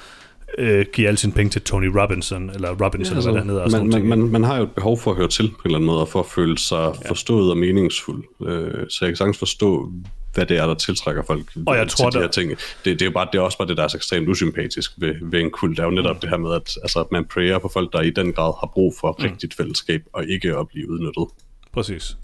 øh, 0.58 0.86
give 0.92 1.08
alle 1.08 1.18
sine 1.18 1.32
penge 1.32 1.50
til 1.50 1.62
Tony 1.62 1.86
Robinson, 1.86 2.50
eller 2.50 2.84
Robinson, 2.84 3.14
ja, 3.14 3.18
eller 3.18 3.30
hvad 3.32 3.40
han 3.40 3.50
hedder. 3.50 3.68
sådan 3.68 3.88
man, 3.88 4.06
man, 4.06 4.18
man, 4.18 4.28
man 4.28 4.44
har 4.44 4.56
jo 4.56 4.62
et 4.62 4.72
behov 4.72 4.98
for 4.98 5.10
at 5.10 5.16
høre 5.16 5.28
til 5.28 5.48
på 5.48 5.54
en 5.54 5.60
eller 5.64 5.78
anden 5.78 5.86
måde, 5.86 6.00
og 6.00 6.08
for 6.08 6.20
at 6.20 6.26
føle 6.26 6.58
sig 6.58 6.92
ja. 7.04 7.08
forstået 7.10 7.50
og 7.50 7.56
meningsfuld. 7.56 8.24
Øh, 8.46 8.70
så 8.88 8.98
jeg 9.00 9.08
kan 9.10 9.16
sagtens 9.16 9.38
forstå, 9.38 9.92
hvad 10.34 10.46
det 10.46 10.56
er, 10.56 10.66
der 10.66 10.74
tiltrækker 10.74 11.22
folk 11.26 11.42
Og 11.66 11.76
jeg 11.76 11.88
til 11.88 11.96
tror, 11.96 12.10
de 12.10 12.14
der- 12.16 12.22
her 12.22 12.30
ting. 12.30 12.50
Det, 12.50 12.58
det, 12.84 13.02
er 13.02 13.06
jo 13.06 13.12
bare, 13.12 13.28
det 13.32 13.38
er 13.38 13.42
også 13.42 13.58
bare 13.58 13.68
det, 13.68 13.76
der 13.76 13.82
er 13.84 13.88
så 13.88 13.96
ekstremt 13.96 14.28
usympatisk 14.28 14.92
ved, 14.96 15.14
ved 15.22 15.40
en 15.40 15.50
kult. 15.50 15.76
Det 15.76 15.82
er 15.82 15.86
jo 15.86 15.90
netop 15.94 16.16
mm. 16.16 16.20
det 16.20 16.30
her 16.30 16.36
med, 16.36 16.52
at 16.54 16.76
altså, 16.82 17.04
man 17.12 17.24
prayer 17.24 17.58
på 17.58 17.70
folk, 17.72 17.92
der 17.92 18.00
i 18.00 18.10
den 18.10 18.32
grad 18.32 18.52
har 18.60 18.70
brug 18.74 18.94
for 19.00 19.16
mm. 19.18 19.24
rigtigt 19.24 19.54
fællesskab, 19.54 20.02
og 20.12 20.24
ikke 20.28 20.56
at 20.58 20.68
blive 20.68 20.90
udnyttet. 20.90 21.24
Præcis. 21.72 22.16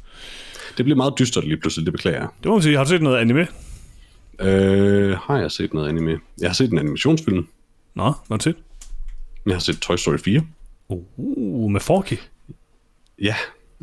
Det 0.77 0.85
bliver 0.85 0.97
meget 0.97 1.14
dystert 1.18 1.45
lige 1.45 1.57
pludselig, 1.57 1.87
det 1.87 1.93
beklager 1.93 2.18
jeg. 2.18 2.29
Det 2.43 2.47
må 2.49 2.55
man 2.55 2.62
sige. 2.62 2.77
Har 2.77 2.85
du 2.85 2.91
set 2.91 3.03
noget 3.03 3.16
anime? 3.18 3.47
Øh, 4.41 5.16
har 5.16 5.39
jeg 5.39 5.51
set 5.51 5.74
noget 5.74 5.89
anime? 5.89 6.18
Jeg 6.41 6.49
har 6.49 6.55
set 6.55 6.70
en 6.72 6.79
animationsfilm. 6.79 7.47
Nå, 7.97 8.12
hvad 8.28 8.40
set? 8.40 8.57
Jeg 9.47 9.55
har 9.55 9.61
set 9.61 9.78
Toy 9.78 9.97
Story 9.97 10.18
4. 10.18 10.42
Uh, 10.88 11.70
med 11.70 11.80
Forky. 11.80 12.16
Ja, 13.22 13.34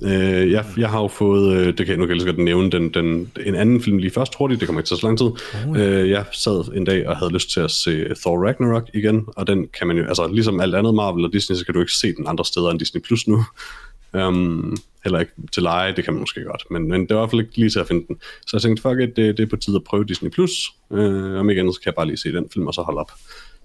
øh, 0.03 0.51
jeg, 0.51 0.65
jeg 0.77 0.89
har 0.89 1.01
jo 1.01 1.07
fået, 1.07 1.57
øh, 1.57 1.67
det 1.67 1.85
kan 1.85 1.87
jeg 1.87 1.97
nu 1.97 2.19
så 2.19 2.25
godt 2.25 2.37
nævne, 2.37 2.71
den, 2.71 2.89
den, 2.93 3.31
en 3.45 3.55
anden 3.55 3.81
film 3.81 3.97
lige 3.97 4.11
først 4.11 4.35
hurtigt, 4.35 4.59
det 4.59 4.67
kommer 4.67 4.81
ikke 4.81 4.87
til 4.87 4.97
så 4.97 5.07
lang 5.07 5.17
tid. 5.17 5.25
Oh, 5.25 5.79
ja. 5.79 5.89
øh, 5.89 6.09
jeg 6.09 6.25
sad 6.31 6.75
en 6.75 6.85
dag 6.85 7.07
og 7.07 7.17
havde 7.17 7.33
lyst 7.33 7.51
til 7.51 7.59
at 7.59 7.71
se 7.71 8.15
Thor 8.15 8.45
Ragnarok 8.45 8.89
igen, 8.93 9.25
og 9.27 9.47
den 9.47 9.67
kan 9.67 9.87
man 9.87 9.97
jo, 9.97 10.05
altså 10.05 10.27
ligesom 10.27 10.59
alt 10.59 10.75
andet 10.75 10.95
Marvel 10.95 11.25
og 11.25 11.33
Disney, 11.33 11.55
så 11.55 11.65
kan 11.65 11.73
du 11.73 11.79
ikke 11.79 11.93
se 11.93 12.15
den 12.15 12.27
andre 12.27 12.45
steder 12.45 12.69
end 12.69 12.79
Disney 12.79 13.01
Plus 13.01 13.27
nu. 13.27 13.45
Um, 14.13 14.77
heller 15.03 15.19
ikke 15.19 15.31
til 15.51 15.63
leje, 15.63 15.95
det 15.95 16.03
kan 16.03 16.13
man 16.13 16.19
måske 16.19 16.43
godt, 16.43 16.63
men, 16.71 16.87
men 16.89 17.01
det 17.01 17.09
var 17.09 17.15
i 17.15 17.21
hvert 17.21 17.29
fald 17.29 17.41
ikke 17.41 17.57
lige 17.57 17.69
til 17.69 17.79
at 17.79 17.87
finde 17.87 18.07
den. 18.07 18.17
Så 18.47 18.57
jeg 18.57 18.61
tænkte, 18.61 18.81
fuck 18.81 18.99
it, 18.99 19.15
det, 19.15 19.37
det 19.37 19.43
er 19.43 19.47
på 19.47 19.55
tide 19.55 19.75
at 19.75 19.83
prøve 19.83 20.05
Disney 20.05 20.29
Plus. 20.29 20.51
Uh, 20.89 21.39
om 21.39 21.49
ikke 21.49 21.59
andet, 21.59 21.75
så 21.75 21.81
kan 21.81 21.89
jeg 21.89 21.95
bare 21.95 22.07
lige 22.07 22.17
se 22.17 22.33
den 22.33 22.49
film, 22.53 22.67
og 22.67 22.73
så 22.73 22.81
holde 22.81 22.99
op. 22.99 23.11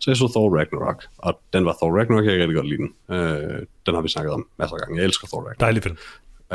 Så 0.01 0.11
jeg 0.11 0.16
så 0.16 0.28
Thor 0.28 0.57
Ragnarok, 0.59 1.05
og 1.18 1.40
den 1.53 1.64
var 1.64 1.72
Thor 1.72 1.99
Ragnarok, 1.99 2.24
jeg 2.24 2.32
kan 2.32 2.40
rigtig 2.40 2.57
godt 2.57 2.68
lide 2.68 2.78
den. 2.78 2.92
Uh, 3.09 3.59
den 3.86 3.94
har 3.94 4.01
vi 4.01 4.09
snakket 4.09 4.32
om 4.32 4.46
masser 4.59 4.76
af 4.76 4.80
gange. 4.80 4.96
Jeg 4.96 5.05
elsker 5.05 5.26
Thor 5.26 5.38
Ragnarok. 5.38 5.61
Dejlig 5.61 5.82
film. 5.82 5.96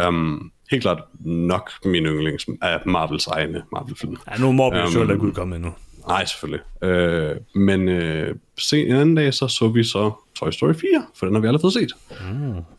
Um, 0.08 0.52
helt 0.72 0.84
klart 0.84 1.02
nok 1.20 1.72
min 1.86 2.06
yndlings 2.06 2.46
af 2.62 2.82
Marvels 2.86 3.28
egne 3.28 3.64
Marvel-film. 3.72 4.18
Ja, 4.32 4.38
nu 4.42 4.52
Morbius 4.52 4.96
Øhm, 4.96 5.02
um, 5.02 5.08
jo 5.08 5.14
ikke 5.14 5.26
udkommet 5.26 5.56
endnu. 5.56 5.74
Nej, 6.08 6.26
selvfølgelig. 6.26 6.62
Uh, 6.82 7.62
men 7.62 7.88
uh, 7.88 8.36
se, 8.58 8.86
en 8.86 8.96
anden 8.96 9.16
dag, 9.16 9.34
så 9.34 9.48
så 9.48 9.68
vi 9.68 9.84
så 9.84 10.12
Toy 10.36 10.50
Story 10.50 10.74
4, 10.74 11.06
for 11.16 11.26
den 11.26 11.36
har 11.36 11.42
vi 11.42 11.48
aldrig 11.48 11.62
fået 11.62 11.74
set. 11.74 11.94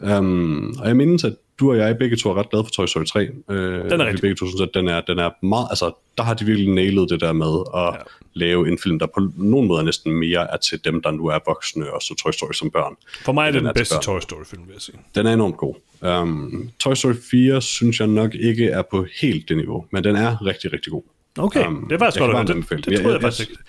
Mm. 0.01 0.09
Um, 0.11 0.77
og 0.81 0.89
jeg 0.89 0.97
mindes, 0.97 1.25
at 1.25 1.37
du 1.61 1.71
og 1.71 1.77
jeg 1.77 1.99
begge 1.99 2.17
to 2.17 2.31
er 2.31 2.35
ret 2.35 2.51
glade 2.51 2.65
for 2.65 2.71
Toy 2.71 2.87
Story 2.87 3.05
3. 3.05 3.29
Uh, 3.49 3.57
den 3.57 3.93
er 3.93 3.97
vi 3.97 4.03
rigtig 4.03 4.21
begge 4.21 4.37
to 4.37 4.47
synes, 4.47 4.61
at 4.61 4.71
den 4.75 4.89
er, 4.89 5.01
den 5.01 5.19
er 5.19 5.47
meget, 5.47 5.67
altså, 5.71 5.93
der 6.17 6.23
har 6.23 6.35
de 6.35 6.45
virkelig 6.45 6.75
nailet 6.75 7.11
det 7.11 7.21
der 7.21 7.33
med 7.33 7.65
at 7.77 7.95
ja. 7.95 8.03
lave 8.35 8.69
en 8.69 8.79
film, 8.79 8.99
der 8.99 9.07
på 9.07 9.31
nogen 9.37 9.69
måde 9.69 9.85
næsten 9.85 10.13
mere 10.13 10.53
er 10.53 10.57
til 10.57 10.85
dem, 10.85 11.03
der 11.03 11.11
nu 11.11 11.27
er 11.27 11.39
voksne, 11.47 11.93
og 11.93 12.03
så 12.03 12.15
Toy 12.15 12.31
Story 12.31 12.53
som 12.53 12.71
børn. 12.71 12.97
For 13.25 13.33
mig 13.33 13.43
er 13.43 13.47
det 13.47 13.55
den 13.55 13.61
den 13.61 13.69
er 13.69 13.73
bedste. 13.73 13.97
Toy 14.03 14.21
Story-film, 14.21 14.63
vil 14.67 14.73
jeg 14.73 14.83
sige. 14.83 14.99
Den 15.15 15.27
er 15.27 15.33
enormt 15.33 15.57
god. 15.57 15.75
Um, 16.03 16.71
Toy 16.79 16.95
Story 16.95 17.15
4 17.31 17.63
synes 17.63 18.01
jeg 18.01 18.09
nok 18.09 18.35
ikke 18.35 18.67
er 18.67 18.83
på 18.83 19.07
helt 19.21 19.49
det 19.49 19.57
niveau, 19.57 19.87
men 19.91 20.05
den 20.05 20.17
er 20.17 20.47
rigtig, 20.47 20.73
rigtig 20.73 20.93
god. 20.93 21.03
Okay, 21.39 21.67
Um, 21.67 21.87
det 21.89 21.95
er 21.95 21.99
faktisk 21.99 22.21
jeg 22.21 22.29
godt 22.29 22.37
at 22.37 22.47
høre. 22.47 22.57
anbefale 22.57 22.79
Det, 22.83 22.85
den. 22.87 22.93
det 22.93 23.01
troede 23.03 23.15
jeg 23.15 23.23
faktisk 23.23 23.51
ikke. 23.51 23.63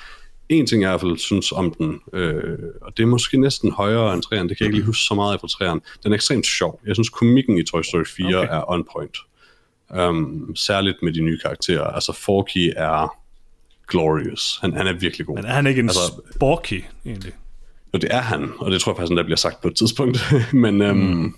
En 0.50 0.68
ting, 0.68 0.82
jeg 0.82 0.90
i 0.90 0.92
hvert 0.92 1.02
fald 1.02 1.18
synes 1.18 1.52
om 1.52 1.74
den, 1.74 2.00
øh, 2.14 2.58
og 2.82 2.98
det 2.98 3.04
er 3.04 3.08
måske 3.08 3.38
næsten 3.38 3.72
højere 3.72 4.14
end 4.14 4.22
træerne, 4.24 4.50
det 4.50 4.58
kan 4.58 4.66
jeg 4.66 4.68
ikke 4.70 4.78
lige 4.78 4.86
huske 4.86 5.04
så 5.04 5.14
meget 5.14 5.34
af 5.34 5.40
fra 5.40 5.48
træerne. 5.48 5.82
Den 6.04 6.12
er 6.12 6.16
ekstremt 6.16 6.46
sjov. 6.46 6.82
Jeg 6.86 6.96
synes, 6.96 7.10
komikken 7.10 7.58
i 7.58 7.64
Toy 7.64 7.82
Story 7.82 8.04
4 8.06 8.28
Okay. 8.38 8.48
er 8.54 8.72
on 8.72 8.86
point. 8.94 9.18
Um, 10.10 10.56
særligt 10.56 10.98
med 11.04 11.14
de 11.14 11.22
nye 11.22 11.40
karakterer. 11.40 11.84
Altså, 11.84 12.14
Forky 12.14 12.74
er 12.76 13.18
glorious. 13.88 14.58
Han, 14.62 14.74
han 14.74 14.88
er 14.88 14.94
virkelig 14.94 15.28
god. 15.28 15.36
Men 15.36 15.46
er 15.46 15.54
han 15.54 15.68
ikke 15.68 15.80
en 15.80 15.90
altså, 15.90 16.22
sporky, 16.36 16.84
egentlig? 17.06 17.34
Og 17.94 18.02
det 18.02 18.10
er 18.14 18.22
han, 18.22 18.52
og 18.60 18.72
det 18.72 18.82
tror 18.82 18.92
jeg 18.92 18.98
faktisk, 18.98 19.18
der 19.18 19.24
bliver 19.24 19.38
sagt 19.38 19.62
på 19.62 19.68
et 19.68 19.76
tidspunkt. 19.76 20.34
men, 20.54 20.82
øhm, 20.82 20.98
mm. 20.98 21.36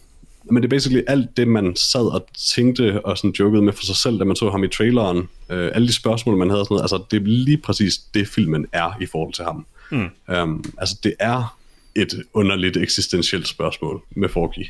Men 0.52 0.64
det 0.64 0.68
er 0.68 0.76
basically 0.76 1.04
alt 1.08 1.38
det, 1.38 1.48
man 1.48 1.76
sad 1.76 2.14
og 2.14 2.28
tænkte 2.56 3.06
og 3.06 3.18
sådan 3.18 3.36
jokede 3.40 3.62
med 3.62 3.74
for 3.74 3.84
sig 3.84 3.96
selv, 3.96 4.20
da 4.20 4.24
man 4.24 4.36
så 4.36 4.50
ham 4.50 4.64
i 4.64 4.68
traileren. 4.68 5.30
Øh, 5.50 5.72
alle 5.74 5.88
de 5.88 5.94
spørgsmål, 5.94 6.38
man 6.38 6.50
havde, 6.50 6.66
sådan 6.66 6.76
noget, 6.76 6.84
altså 6.84 7.04
det 7.12 7.22
er 7.22 7.26
lige 7.26 7.58
præcis 7.58 7.98
det, 7.98 8.28
filmen 8.28 8.66
er 8.72 8.98
i 9.02 9.06
forhold 9.06 9.34
til 9.34 9.44
ham. 9.44 9.66
Mm. 9.92 10.10
Um, 10.36 10.74
altså 10.78 10.96
det 11.04 11.14
er 11.20 11.58
et 11.96 12.24
underligt 12.34 12.78
eksistentielt 12.78 13.48
spørgsmål 13.48 14.02
med 14.16 14.30
Forky. 14.30 14.68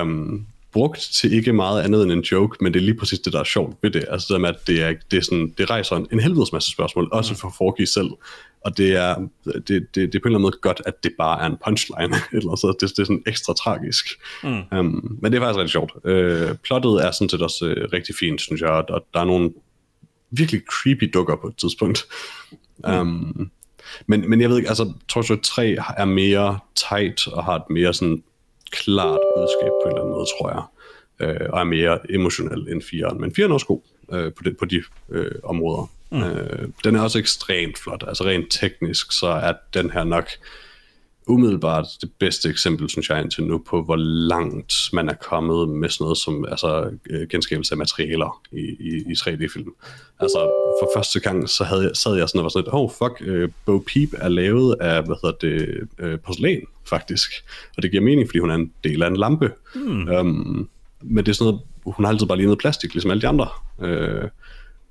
Um, 0.00 0.46
brugt 0.72 1.00
til 1.00 1.32
ikke 1.32 1.52
meget 1.52 1.82
andet 1.82 2.02
end 2.02 2.12
en 2.12 2.20
joke, 2.20 2.56
men 2.60 2.74
det 2.74 2.80
er 2.80 2.84
lige 2.84 2.94
præcis 2.94 3.18
det, 3.18 3.32
der 3.32 3.40
er 3.40 3.44
sjovt 3.44 3.76
ved 3.82 3.90
det. 3.90 4.04
Altså 4.10 4.34
det 4.34 4.40
med, 4.40 4.48
at 4.48 4.66
det, 4.66 4.82
er, 4.82 4.94
det, 5.10 5.16
er 5.16 5.20
sådan, 5.20 5.54
det 5.58 5.70
rejser 5.70 5.96
en, 5.96 6.06
en 6.12 6.20
helvedes 6.20 6.52
masse 6.52 6.70
spørgsmål, 6.70 7.08
også 7.12 7.34
for 7.34 7.54
Forky 7.58 7.84
selv. 7.84 8.10
Og 8.64 8.76
det 8.76 8.96
er, 8.96 9.28
det, 9.44 9.66
det, 9.66 9.94
det 9.94 10.02
er 10.02 10.02
på 10.02 10.06
en 10.06 10.14
eller 10.14 10.26
anden 10.26 10.42
måde 10.42 10.58
godt, 10.62 10.82
at 10.86 11.04
det 11.04 11.12
bare 11.18 11.42
er 11.42 11.46
en 11.46 11.56
punchline, 11.64 12.16
eller 12.36 12.56
så 12.56 12.76
det, 12.80 12.90
det 12.90 12.98
er 12.98 13.04
sådan 13.04 13.22
ekstra 13.26 13.54
tragisk. 13.54 14.06
Mm. 14.42 14.78
Um, 14.78 15.18
men 15.22 15.32
det 15.32 15.38
er 15.38 15.42
faktisk 15.42 15.58
rigtig 15.58 15.72
sjovt. 15.72 15.92
Uh, 15.94 16.56
plottet 16.56 17.06
er 17.06 17.10
sådan 17.10 17.28
set 17.28 17.42
også 17.42 17.64
uh, 17.64 17.92
rigtig 17.92 18.14
fint, 18.14 18.40
synes 18.40 18.60
jeg, 18.60 18.70
og 18.70 19.04
der 19.14 19.20
er 19.20 19.24
nogle 19.24 19.52
virkelig 20.30 20.62
creepy 20.70 21.10
dukker 21.14 21.36
på 21.36 21.46
et 21.46 21.56
tidspunkt. 21.56 22.06
Mm. 22.78 22.92
Um, 22.92 23.50
men, 24.06 24.30
men 24.30 24.40
jeg 24.40 24.50
ved 24.50 24.56
ikke, 24.56 24.68
altså 24.68 24.92
Toy 25.08 25.22
Story 25.22 25.36
3 25.42 25.76
er 25.96 26.04
mere 26.04 26.58
tight 26.74 27.28
og 27.28 27.44
har 27.44 27.56
et 27.56 27.70
mere 27.70 27.94
sådan 27.94 28.22
klart 28.70 29.20
budskab 29.36 29.72
på 29.82 29.88
en 29.88 29.88
eller 29.88 30.02
anden 30.02 30.14
måde, 30.14 30.26
tror 30.38 30.50
jeg. 30.50 30.62
Øh, 31.20 31.46
og 31.52 31.60
er 31.60 31.64
mere 31.64 32.12
emotionel 32.12 32.68
end 32.72 32.82
4'eren. 32.82 33.18
Men 33.18 33.30
4'eren 33.38 33.42
er 33.42 33.52
også 33.52 33.66
god 33.66 33.80
øh, 34.12 34.32
på, 34.32 34.42
det, 34.42 34.56
på 34.56 34.64
de 34.64 34.82
øh, 35.10 35.30
områder. 35.44 35.90
Mm. 36.10 36.22
Øh, 36.22 36.68
den 36.84 36.96
er 36.96 37.00
også 37.00 37.18
ekstremt 37.18 37.78
flot. 37.78 38.04
Altså 38.08 38.24
rent 38.24 38.46
teknisk, 38.50 39.12
så 39.12 39.26
er 39.26 39.52
den 39.74 39.90
her 39.90 40.04
nok 40.04 40.28
umiddelbart 41.26 41.86
det 42.00 42.10
bedste 42.18 42.48
eksempel, 42.48 42.88
synes 42.88 43.08
jeg, 43.10 43.22
indtil 43.22 43.44
nu 43.44 43.58
på, 43.58 43.82
hvor 43.82 43.96
langt 44.28 44.74
man 44.92 45.08
er 45.08 45.14
kommet 45.14 45.68
med 45.68 45.88
sådan 45.88 46.04
noget 46.04 46.18
som 46.18 46.44
altså, 46.44 46.90
øh, 47.10 47.28
genskabelse 47.28 47.74
af 47.74 47.78
materialer 47.78 48.42
i, 48.52 48.76
i, 48.80 48.96
i 48.96 49.12
3D-film. 49.18 49.74
Altså, 50.20 50.38
for 50.82 50.90
første 50.96 51.20
gang, 51.20 51.48
så 51.48 51.64
havde 51.64 51.82
jeg, 51.82 51.90
sad 51.94 52.14
jeg 52.14 52.28
sådan 52.28 52.38
og 52.38 52.42
var 52.42 52.48
sådan 52.48 52.64
lidt, 52.64 52.74
oh 52.74 52.90
fuck, 52.90 53.28
uh, 53.28 53.50
Bo 53.66 53.78
Peep 53.78 54.08
er 54.18 54.28
lavet 54.28 54.76
af, 54.80 55.04
hvad 55.04 55.16
hedder 55.22 55.36
det, 55.40 55.88
uh, 56.02 56.20
porcelæn, 56.20 56.62
faktisk. 56.84 57.30
Og 57.76 57.82
det 57.82 57.90
giver 57.90 58.02
mening, 58.02 58.28
fordi 58.28 58.38
hun 58.38 58.50
er 58.50 58.54
en 58.54 58.72
del 58.84 59.02
af 59.02 59.06
en 59.08 59.16
lampe. 59.16 59.52
Mm. 59.74 60.08
Um, 60.08 60.68
men 61.02 61.24
det 61.24 61.28
er 61.28 61.34
sådan 61.34 61.52
noget, 61.52 61.60
hun 61.84 62.04
har 62.04 62.12
altid 62.12 62.26
bare 62.26 62.38
lignet 62.38 62.58
plastik, 62.58 62.94
ligesom 62.94 63.10
alle 63.10 63.22
de 63.22 63.28
andre. 63.28 63.48
Uh, 63.78 64.28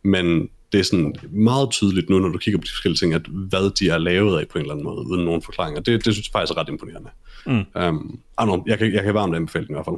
men 0.03 0.49
det 0.71 0.79
er 0.79 0.83
sådan 0.83 1.15
meget 1.29 1.69
tydeligt 1.71 2.09
nu, 2.09 2.19
når 2.19 2.29
du 2.29 2.37
kigger 2.37 2.57
på 2.57 2.63
de 2.63 2.69
forskellige 2.69 2.97
ting, 2.97 3.13
at 3.13 3.21
hvad 3.27 3.71
de 3.75 3.89
er 3.89 3.97
lavet 3.97 4.39
af 4.39 4.47
på 4.47 4.57
en 4.57 4.61
eller 4.61 4.73
anden 4.73 4.83
måde, 4.83 5.07
uden 5.07 5.25
nogen 5.25 5.41
forklaringer. 5.41 5.81
Det, 5.81 6.05
det 6.05 6.13
synes 6.13 6.27
jeg 6.27 6.31
faktisk 6.31 6.57
er 6.57 6.61
ret 6.61 6.69
imponerende. 6.69 7.09
Mm. 7.45 7.81
Um, 7.83 8.19
know, 8.37 8.63
jeg, 8.67 8.77
kan, 8.77 8.93
jeg 8.93 9.03
kan 9.03 9.13
varmt 9.13 9.35
anbefale 9.35 9.67
den 9.67 9.73
i 9.73 9.75
hvert 9.75 9.85
fald. 9.85 9.95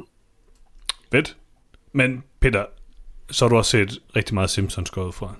Fedt. 1.12 1.36
Men 1.92 2.22
Peter, 2.40 2.64
så 3.30 3.44
har 3.44 3.48
du 3.48 3.56
også 3.56 3.70
set 3.70 3.98
rigtig 4.16 4.34
meget 4.34 4.50
Simpsons 4.50 4.90
gået 4.90 5.14
fra. 5.14 5.34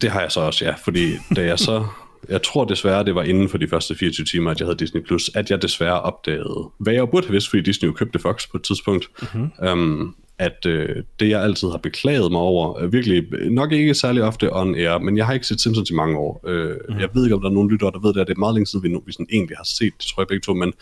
Det 0.00 0.10
har 0.10 0.20
jeg 0.20 0.32
så 0.32 0.40
også, 0.40 0.64
ja. 0.64 0.74
Fordi 0.84 1.12
da 1.36 1.44
jeg 1.44 1.58
så... 1.58 1.86
Jeg 2.28 2.42
tror 2.42 2.64
desværre, 2.64 3.04
det 3.04 3.14
var 3.14 3.22
inden 3.22 3.48
for 3.48 3.58
de 3.58 3.68
første 3.68 3.94
24 3.94 4.26
timer, 4.26 4.50
at 4.50 4.60
jeg 4.60 4.66
havde 4.66 4.78
Disney+, 4.78 5.02
Plus, 5.02 5.30
at 5.34 5.50
jeg 5.50 5.62
desværre 5.62 6.00
opdagede, 6.00 6.70
hvad 6.78 6.92
jeg 6.92 7.08
burde 7.10 7.26
have 7.26 7.32
vidst, 7.32 7.50
fordi 7.50 7.62
Disney 7.62 7.88
jo 7.88 7.92
købte 7.92 8.18
Fox 8.18 8.50
på 8.50 8.56
et 8.56 8.62
tidspunkt, 8.62 9.08
mm-hmm. 9.22 9.68
um, 9.68 10.16
at 10.42 10.66
øh, 10.66 11.02
det 11.20 11.28
jeg 11.28 11.42
altid 11.42 11.70
har 11.70 11.78
beklaget 11.78 12.32
mig 12.32 12.40
over, 12.40 12.82
øh, 12.82 12.92
virkelig 12.92 13.24
nok 13.50 13.72
ikke 13.72 13.94
særlig 13.94 14.22
ofte 14.22 14.56
on 14.56 14.74
air, 14.74 14.98
men 14.98 15.16
jeg 15.16 15.26
har 15.26 15.32
ikke 15.34 15.46
set 15.46 15.60
Simpsons 15.60 15.90
i 15.90 15.94
mange 15.94 16.18
år. 16.18 16.40
Øh, 16.46 16.76
mm. 16.88 16.98
Jeg 17.00 17.08
ved 17.14 17.24
ikke, 17.24 17.34
om 17.34 17.40
der 17.40 17.48
er 17.48 17.54
nogen 17.54 17.70
lyttere, 17.70 17.90
der 17.90 17.98
ved 17.98 18.14
det, 18.14 18.20
at 18.20 18.26
det 18.26 18.34
er 18.34 18.38
meget 18.38 18.54
længe 18.54 18.66
siden, 18.66 18.82
vi, 18.82 18.88
nu, 18.88 19.02
vi 19.06 19.12
sådan 19.12 19.26
egentlig 19.32 19.56
har 19.56 19.64
set 19.64 19.92
det, 19.98 20.06
tror 20.06 20.22
jeg 20.22 20.28
begge 20.28 20.44
to, 20.44 20.54
men 20.54 20.72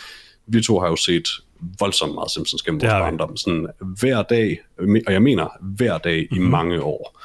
vi 0.46 0.62
to 0.62 0.80
har 0.80 0.88
jo 0.88 0.96
set 0.96 1.28
voldsomt 1.80 2.14
meget 2.14 2.30
Simpsons 2.30 2.62
gennem 2.62 2.80
vores 2.80 2.92
barndom. 2.92 3.36
Sådan 3.36 3.66
hver 4.00 4.22
dag, 4.22 4.58
og 5.06 5.12
jeg 5.12 5.22
mener 5.22 5.48
hver 5.60 5.98
dag 5.98 6.28
mm. 6.30 6.36
i 6.36 6.40
mhm. 6.40 6.50
mange 6.50 6.82
år. 6.82 7.20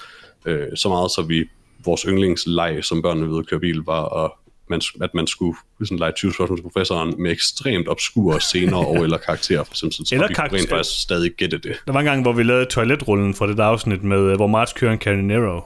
Øh, 0.46 0.68
så 0.76 0.90
meget, 0.90 1.12
så 1.12 1.22
vi 1.22 1.46
vores 1.86 2.02
yndlingsleg, 2.02 2.80
som 2.84 3.02
børnene 3.02 3.32
ved 3.32 3.40
at 3.40 3.48
køre 3.48 3.60
bil, 3.60 3.78
var 3.78 4.26
at 4.26 4.32
man, 4.70 4.82
at 5.02 5.14
man 5.14 5.28
skulle 5.28 5.58
sådan 5.80 5.98
lege 6.00 6.12
20 6.12 6.34
spørgsmål 6.34 6.58
til 6.58 6.64
professoren 6.64 7.14
med 7.18 7.32
ekstremt 7.32 7.88
obskure 7.90 8.42
scener 8.42 8.78
og 8.78 9.04
eller 9.04 9.18
karakterer 9.18 9.64
for 9.64 9.76
Simpsons, 9.76 10.12
eller 10.12 10.28
vi 10.28 10.34
karakter- 10.34 10.58
rent 10.58 10.70
faktisk 10.70 11.02
stadig 11.02 11.32
gætte 11.32 11.58
det. 11.58 11.76
Der 11.88 11.94
var 11.94 12.00
en 12.00 12.06
gang, 12.06 12.22
hvor 12.22 12.34
vi 12.34 12.44
lavede 12.44 12.66
toiletrullen 12.66 13.34
for 13.34 13.46
det 13.46 13.58
der 13.58 13.64
afsnit, 13.64 14.04
med, 14.04 14.20
øh, 14.20 14.36
hvor 14.36 14.48
Marge 14.48 14.74
kører 14.76 14.94
en 14.94 15.00
Carinero. 15.00 15.62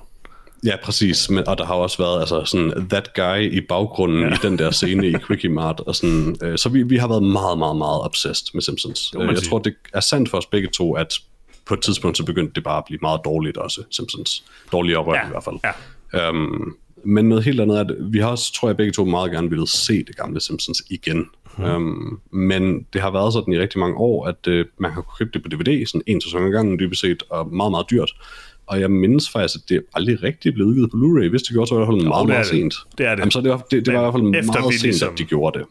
Ja, 0.66 0.76
præcis. 0.84 1.30
Men, 1.30 1.47
og 1.47 1.58
der 1.58 1.66
har 1.66 1.74
også 1.74 1.97
været 1.97 2.20
altså, 2.20 2.45
sådan 2.45 2.88
that 2.89 3.14
guy 3.14 3.52
i 3.52 3.62
baggrunden 3.62 4.22
ja. 4.22 4.34
i 4.34 4.38
den 4.41 4.60
der 4.60 4.72
scene 4.72 5.08
i 5.08 5.14
Quickie 5.28 5.50
Mart. 5.50 5.80
Og 5.80 5.95
sådan, 5.95 6.36
øh, 6.43 6.58
så 6.58 6.70
vi, 6.70 6.84
vi 6.84 6.97
har 6.97 7.08
været 7.08 7.24
meget, 7.24 7.58
meget, 7.58 7.78
meget 7.78 8.02
obsessed 8.02 8.47
med 8.54 8.62
Simpsons. 8.62 9.14
Jo, 9.14 9.22
øh, 9.22 9.28
jeg 9.28 9.38
sige. 9.38 9.50
tror, 9.50 9.60
det 9.60 9.76
er 9.93 10.00
sandt 10.00 10.30
for 10.30 10.38
os 10.38 10.45
begge 10.45 10.68
to, 10.68 10.93
at 10.93 11.14
på 11.66 11.74
et 11.74 11.82
tidspunkt 11.82 12.18
så 12.18 12.26
begyndte 12.26 12.54
det 12.56 12.64
bare 12.64 12.78
at 12.78 12.84
blive 12.86 13.00
meget 13.02 13.22
dårligt 13.26 13.58
også, 13.58 13.84
Simpsons. 13.91 14.43
Dårligere 14.72 15.02
rørt 15.02 15.16
ja. 15.24 15.28
i 15.28 15.30
hvert 15.30 15.43
fald. 15.43 15.56
Ja. 16.14 16.30
Um, 16.30 16.76
men 17.04 17.30
noget 17.30 17.43
helt 17.43 17.62
andet 17.62 17.78
er, 17.78 17.82
at 17.82 17.95
vi 18.00 18.20
har 18.20 18.28
også, 18.28 18.54
tror 18.54 18.70
jeg, 18.70 18.78
begge 18.78 18.91
to 18.91 19.06
meget 19.06 19.32
gerne 19.32 19.50
ville 19.50 19.68
se 19.68 20.04
det 20.04 20.16
gamle 20.18 20.41
Simpsons 20.41 20.84
igen. 20.89 21.26
Mm. 21.58 21.64
Um, 21.64 22.20
men 22.32 22.86
det 22.93 23.02
har 23.02 23.12
været 23.12 23.34
sådan 23.34 23.54
i 23.54 23.60
rigtig 23.60 23.80
mange 23.80 23.97
år, 23.97 24.26
at 24.26 24.47
uh, 24.47 24.66
man 24.78 24.91
har 24.91 25.16
købt 25.20 25.34
det 25.34 25.43
på 25.43 25.50
DVD, 25.50 25.86
sådan 25.86 26.02
en 26.08 26.22
sæson 26.22 26.45
ad 26.45 26.52
gangen 26.52 26.80
dybest 26.80 27.02
set, 27.02 27.24
og 27.30 27.54
meget, 27.54 27.72
meget 27.72 27.86
dyrt. 27.91 28.12
Og 28.68 28.80
jeg 28.82 28.91
mindes 28.91 29.30
faktisk, 29.30 29.56
at 29.56 29.70
det 29.70 29.82
aldrig 29.95 30.24
rigtig 30.24 30.54
blev 30.54 30.68
udgivet 30.68 30.91
på 30.91 30.97
Blu-ray. 30.97 31.30
Hvis 31.30 31.41
det 31.41 31.52
gjorde, 31.52 31.68
så 31.68 31.76
var 31.76 31.82
det 31.82 31.88
i 31.88 31.91
hvert 31.91 32.02
fald 32.02 32.08
meget, 32.08 32.28
meget 32.28 32.45
sent. 32.45 32.76
Det 32.97 33.06
er 33.06 33.10
det. 33.10 33.20
Jamen, 33.20 33.32
så 33.32 33.41
det, 33.41 33.52
var, 33.52 33.58
det, 33.72 33.86
det 33.86 33.93
var 33.93 34.00
i 34.00 34.04
hvert 34.04 34.14
fald 34.14 34.24
meget 34.24 34.74
sent, 34.74 34.84
ligesom... 34.84 35.12
at 35.12 35.18
de 35.18 35.24
gjorde 35.24 35.60
det. 35.60 35.66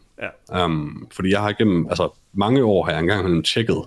Ja. 0.51 0.65
Um, 0.65 1.07
fordi 1.11 1.31
jeg 1.31 1.39
har 1.39 1.49
igennem, 1.49 1.87
altså 1.89 2.09
mange 2.33 2.63
år 2.63 2.83
har 2.85 2.91
jeg 2.91 2.99
engang 2.99 3.45
tjekket, 3.45 3.81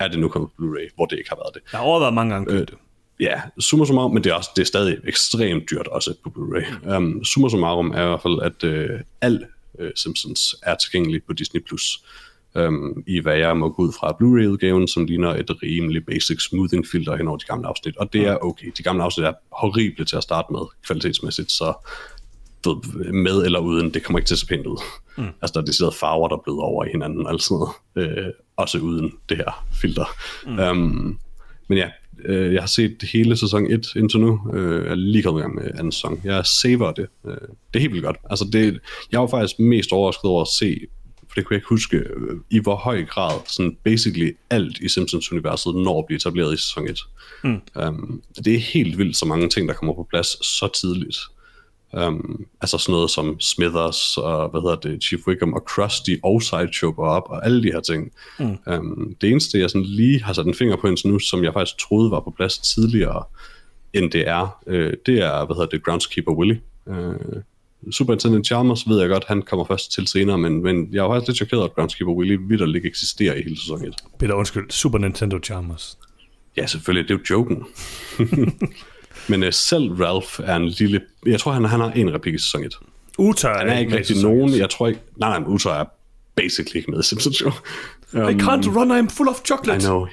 er 0.00 0.08
det 0.08 0.18
nu 0.18 0.28
kommet 0.28 0.50
på 0.50 0.62
Blu-ray, 0.62 0.94
hvor 0.94 1.06
det 1.06 1.18
ikke 1.18 1.30
har 1.30 1.36
været 1.36 1.54
det. 1.54 1.62
Jeg 1.72 1.80
har 1.80 1.86
overvejet 1.86 2.14
mange 2.14 2.32
gange 2.34 2.50
købt 2.50 2.60
øh, 2.60 2.66
det 2.66 2.74
ja, 3.20 3.40
summa 3.58 3.84
summarum, 3.84 4.14
men 4.14 4.24
det 4.24 4.30
er, 4.30 4.34
også, 4.34 4.50
det 4.56 4.62
er 4.62 4.66
stadig 4.66 4.98
ekstremt 5.06 5.70
dyrt 5.70 5.86
også 5.86 6.14
på 6.24 6.30
Blu-ray. 6.30 6.96
Um, 6.96 7.24
summa 7.24 7.48
summarum 7.48 7.90
er 7.90 8.04
i 8.04 8.06
hvert 8.06 8.22
fald, 8.22 8.40
at 8.42 8.90
uh, 8.90 9.00
al 9.20 9.46
uh, 9.80 9.86
Simpsons 9.94 10.54
er 10.62 10.74
tilgængelig 10.74 11.22
på 11.22 11.32
Disney+. 11.32 11.60
Plus. 11.66 12.04
Um, 12.54 13.04
I 13.06 13.20
hvad 13.20 13.36
jeg 13.36 13.56
må 13.56 13.68
gå 13.68 13.82
ud 13.82 13.92
fra 13.92 14.16
Blu-ray-udgaven, 14.18 14.88
som 14.88 15.04
ligner 15.04 15.34
et 15.34 15.50
rimelig 15.62 16.06
basic 16.06 16.40
smoothing 16.42 16.86
filter 16.86 17.16
hen 17.16 17.28
over 17.28 17.36
de 17.36 17.44
gamle 17.44 17.68
afsnit. 17.68 17.96
Og 17.96 18.12
det 18.12 18.26
er 18.26 18.36
okay. 18.36 18.66
De 18.78 18.82
gamle 18.82 19.02
afsnit 19.02 19.26
er 19.26 19.32
horrible 19.52 20.04
til 20.04 20.16
at 20.16 20.22
starte 20.22 20.52
med, 20.52 20.60
kvalitetsmæssigt, 20.86 21.52
så 21.52 21.72
med 23.12 23.44
eller 23.44 23.58
uden, 23.58 23.94
det 23.94 24.02
kommer 24.02 24.18
ikke 24.18 24.26
til 24.26 24.34
at 24.34 24.38
se 24.38 24.46
pænt 24.46 24.66
ud. 24.66 24.82
Mm. 25.16 25.28
Altså, 25.42 25.52
der 25.54 25.60
er 25.60 25.64
decideret 25.64 25.94
farver, 25.94 26.28
der 26.28 26.36
bløder 26.44 26.60
over 26.60 26.84
i 26.84 26.88
hinanden, 26.92 27.26
og 27.26 27.40
sådan 27.40 27.66
noget. 27.96 28.16
Øh, 28.16 28.26
også 28.56 28.78
uden 28.78 29.12
det 29.28 29.36
her 29.36 29.66
filter. 29.72 30.04
Mm. 30.46 30.58
Um, 30.58 31.18
men 31.68 31.78
ja, 31.78 31.90
øh, 32.24 32.54
jeg 32.54 32.62
har 32.62 32.66
set 32.66 33.02
hele 33.12 33.36
sæson 33.36 33.70
1 33.70 33.86
indtil 33.96 34.20
nu. 34.20 34.40
Øh, 34.54 34.84
jeg 34.84 34.90
er 34.90 34.94
lige 34.94 35.22
kommet 35.22 35.40
i 35.40 35.42
gang 35.42 35.54
med 35.54 35.70
anden 35.74 35.92
sæson. 35.92 36.20
Jeg 36.24 36.46
saver 36.62 36.92
det. 36.92 37.06
Øh, 37.26 37.32
det 37.32 37.76
er 37.76 37.80
helt 37.80 37.92
vildt 37.92 38.04
godt. 38.04 38.16
Altså 38.30 38.44
det, 38.52 38.80
jeg 39.12 39.20
var 39.20 39.26
faktisk 39.26 39.58
mest 39.58 39.92
overrasket 39.92 40.24
over 40.24 40.42
at 40.42 40.48
se, 40.58 40.80
for 41.18 41.34
det 41.34 41.44
kunne 41.44 41.54
jeg 41.54 41.58
ikke 41.58 41.68
huske, 41.68 41.96
øh, 41.96 42.36
i 42.50 42.58
hvor 42.58 42.76
høj 42.76 43.04
grad 43.04 43.40
sådan 43.46 43.76
basically 43.84 44.32
alt 44.50 44.78
i 44.78 44.88
Simpsons-universet 44.88 45.74
når 45.74 45.98
at 45.98 46.06
blive 46.06 46.16
etableret 46.16 46.54
i 46.54 46.56
sæson 46.56 46.88
1. 46.88 47.00
Mm. 47.44 47.60
Um, 47.82 48.22
det 48.44 48.54
er 48.54 48.58
helt 48.58 48.98
vildt 48.98 49.16
så 49.16 49.26
mange 49.26 49.48
ting, 49.48 49.68
der 49.68 49.74
kommer 49.74 49.94
på 49.94 50.06
plads 50.10 50.46
så 50.46 50.68
tidligt. 50.80 51.16
Um, 51.92 52.46
altså 52.60 52.78
sådan 52.78 52.92
noget 52.92 53.10
som 53.10 53.40
Smithers 53.40 54.16
og 54.16 54.50
hvad 54.50 54.60
hedder 54.60 54.76
det, 54.76 55.04
Chief 55.04 55.26
Wiggum 55.26 55.52
og 55.52 55.64
Krusty 55.64 56.10
og 56.22 56.42
Sideshow 56.42 56.92
går 56.92 57.06
op 57.06 57.22
og 57.26 57.44
alle 57.44 57.62
de 57.62 57.72
her 57.72 57.80
ting. 57.80 58.12
Mm. 58.38 58.58
Um, 58.66 59.16
det 59.20 59.30
eneste, 59.30 59.58
jeg 59.58 59.70
sådan 59.70 59.84
lige 59.84 60.22
har 60.22 60.32
sat 60.32 60.46
en 60.46 60.54
finger 60.54 60.76
på 60.76 60.86
indtil 60.86 61.08
nu, 61.08 61.18
som 61.18 61.44
jeg 61.44 61.52
faktisk 61.52 61.78
troede 61.78 62.10
var 62.10 62.20
på 62.20 62.30
plads 62.36 62.58
tidligere, 62.58 63.24
end 63.92 64.10
det 64.10 64.28
er, 64.28 64.58
øh, 64.66 64.92
det 65.06 65.18
er, 65.18 65.46
hvad 65.46 65.56
hedder 65.56 65.68
det, 65.68 65.84
Groundskeeper 65.84 66.32
Willy. 66.32 66.56
Uh, 66.86 67.14
Superintendent 67.90 68.46
Chalmers 68.46 68.88
ved 68.88 69.00
jeg 69.00 69.08
godt, 69.08 69.24
han 69.24 69.42
kommer 69.42 69.64
først 69.64 69.92
til 69.92 70.06
senere, 70.06 70.38
men, 70.38 70.62
men 70.62 70.88
jeg 70.92 71.04
er 71.04 71.08
faktisk 71.08 71.28
lidt 71.28 71.36
chokeret, 71.36 71.64
at 71.64 71.74
Groundskeeper 71.74 72.12
Willy 72.12 72.38
vidderligt 72.48 72.86
eksisterer 72.86 73.34
i 73.34 73.42
hele 73.42 73.58
sæson 73.58 73.84
1. 73.84 73.94
Peter, 74.18 74.34
undskyld, 74.34 74.70
Super 74.70 74.98
Nintendo 74.98 75.38
Chalmers. 75.44 75.98
Ja, 76.56 76.66
selvfølgelig, 76.66 77.08
det 77.08 77.14
er 77.14 77.18
jo 77.18 77.36
joken. 77.36 77.64
Men 79.28 79.42
uh, 79.42 79.48
selv 79.52 79.92
Ralph 79.92 80.40
er 80.44 80.56
en 80.56 80.68
lille... 80.68 81.00
Jeg 81.26 81.40
tror, 81.40 81.52
han, 81.52 81.64
han 81.64 81.80
har 81.80 81.90
en 81.90 82.14
replik 82.14 82.34
i 82.34 82.38
sæson 82.38 82.64
1. 82.64 82.74
Uta 83.18 83.48
Han 83.48 83.68
er 83.68 83.78
ikke 83.78 83.96
rigtig 83.96 84.22
nogen. 84.22 84.58
Jeg 84.58 84.70
tror 84.70 84.88
ikke... 84.88 85.00
Nej, 85.16 85.38
nej, 85.38 85.48
Uta 85.48 85.68
er 85.68 85.84
basically 86.36 86.76
ikke 86.76 86.90
med 86.90 87.00
i 87.00 87.02
Simpsons 87.02 87.36
Show. 87.36 87.52
Um, 88.12 88.28
I 88.28 88.42
can't 88.42 88.76
run, 88.76 88.90
I'm 88.90 89.08
full 89.10 89.28
of 89.28 89.40
chocolate. 89.44 89.82
I 89.82 89.86
know. 89.86 90.06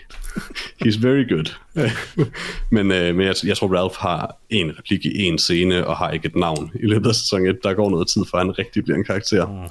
He's 0.86 0.98
very 1.02 1.30
good. 1.30 1.56
men 2.76 2.92
uh, 2.92 3.16
men 3.16 3.22
jeg, 3.22 3.36
jeg 3.44 3.58
tror, 3.58 3.68
Ralph 3.68 3.96
har 4.00 4.38
en 4.50 4.78
replik 4.80 5.06
i 5.06 5.24
en 5.24 5.38
scene, 5.38 5.88
og 5.88 5.98
har 5.98 6.12
ikke 6.12 6.26
et 6.26 6.36
navn 6.36 6.72
i 6.76 6.86
løbet 6.86 7.10
af 7.10 7.16
sæson 7.16 7.48
1. 7.48 7.58
Der 7.64 7.74
går 7.74 7.90
noget 7.90 8.08
tid, 8.08 8.22
før 8.32 8.38
han 8.38 8.60
rigtig 8.60 8.84
bliver 8.84 8.98
en 8.98 9.04
karakter. 9.04 9.48
Mm. 9.48 9.70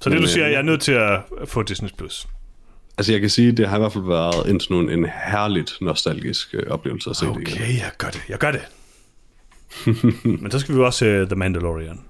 Så 0.00 0.10
det, 0.10 0.12
men, 0.12 0.22
du 0.22 0.28
siger, 0.28 0.46
jeg 0.46 0.58
er 0.58 0.62
nødt 0.62 0.80
til 0.80 0.92
at 0.92 1.20
få 1.46 1.62
Disney+. 1.62 1.88
Plus. 1.98 2.26
Altså 3.00 3.12
jeg 3.12 3.20
kan 3.20 3.30
sige, 3.30 3.52
det 3.52 3.68
har 3.68 3.76
i 3.76 3.80
hvert 3.80 3.92
fald 3.92 4.04
været 4.04 4.48
indtil 4.48 4.72
nu 4.72 4.80
en 4.80 5.04
herligt 5.04 5.78
nostalgisk 5.80 6.54
øh, 6.54 6.62
oplevelse 6.70 7.10
at 7.10 7.16
se 7.16 7.26
okay, 7.26 7.40
det 7.40 7.52
Okay, 7.52 7.78
jeg 7.78 7.90
gør 7.98 8.08
det. 8.08 8.22
Jeg 8.28 8.38
gør 8.38 8.50
det. 8.50 8.60
Men 10.42 10.50
så 10.50 10.58
skal 10.58 10.74
vi 10.74 10.80
også 10.80 10.98
se 10.98 11.26
The 11.26 11.34
Mandalorian. 11.34 12.00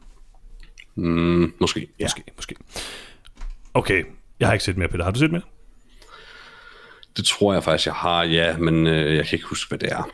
Mm, 0.95 1.53
måske, 1.61 1.88
ja. 1.99 2.05
Måske, 2.05 2.22
måske. 2.36 2.55
Okay, 3.74 4.05
jeg 4.41 4.49
har 4.49 4.53
ikke 4.53 4.64
set 4.64 4.76
mere, 4.76 4.88
Peter. 4.88 5.05
Har 5.05 5.11
du 5.11 5.18
set 5.18 5.32
mere? 5.32 5.43
Det 7.16 7.24
tror 7.24 7.53
jeg 7.53 7.64
faktisk, 7.64 7.86
jeg 7.86 7.95
har, 7.95 8.22
ja, 8.22 8.57
men 8.57 8.86
øh, 8.86 9.16
jeg 9.16 9.26
kan 9.26 9.36
ikke 9.36 9.47
huske, 9.47 9.68
hvad 9.68 9.78
det 9.78 9.93
er. 9.93 10.11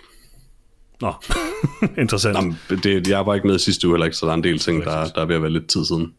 Nå, 1.01 1.13
interessant. 2.03 2.35
Nå, 2.35 2.41
men 2.41 2.79
det, 2.83 3.09
jeg 3.09 3.27
var 3.27 3.35
ikke 3.35 3.47
med 3.47 3.59
sidste 3.59 3.87
uge 3.87 3.95
heller 3.95 4.07
ikke, 4.07 4.17
så 4.17 4.27
der 4.27 4.33
er 4.33 4.37
en 4.37 4.45
del 4.45 4.59
ting, 4.59 4.85
der, 4.85 5.09
der 5.09 5.21
er 5.21 5.25
ved 5.25 5.35
at 5.35 5.43
være 5.43 5.53
lidt 5.53 5.67
tid 5.67 5.85
siden. 5.85 6.15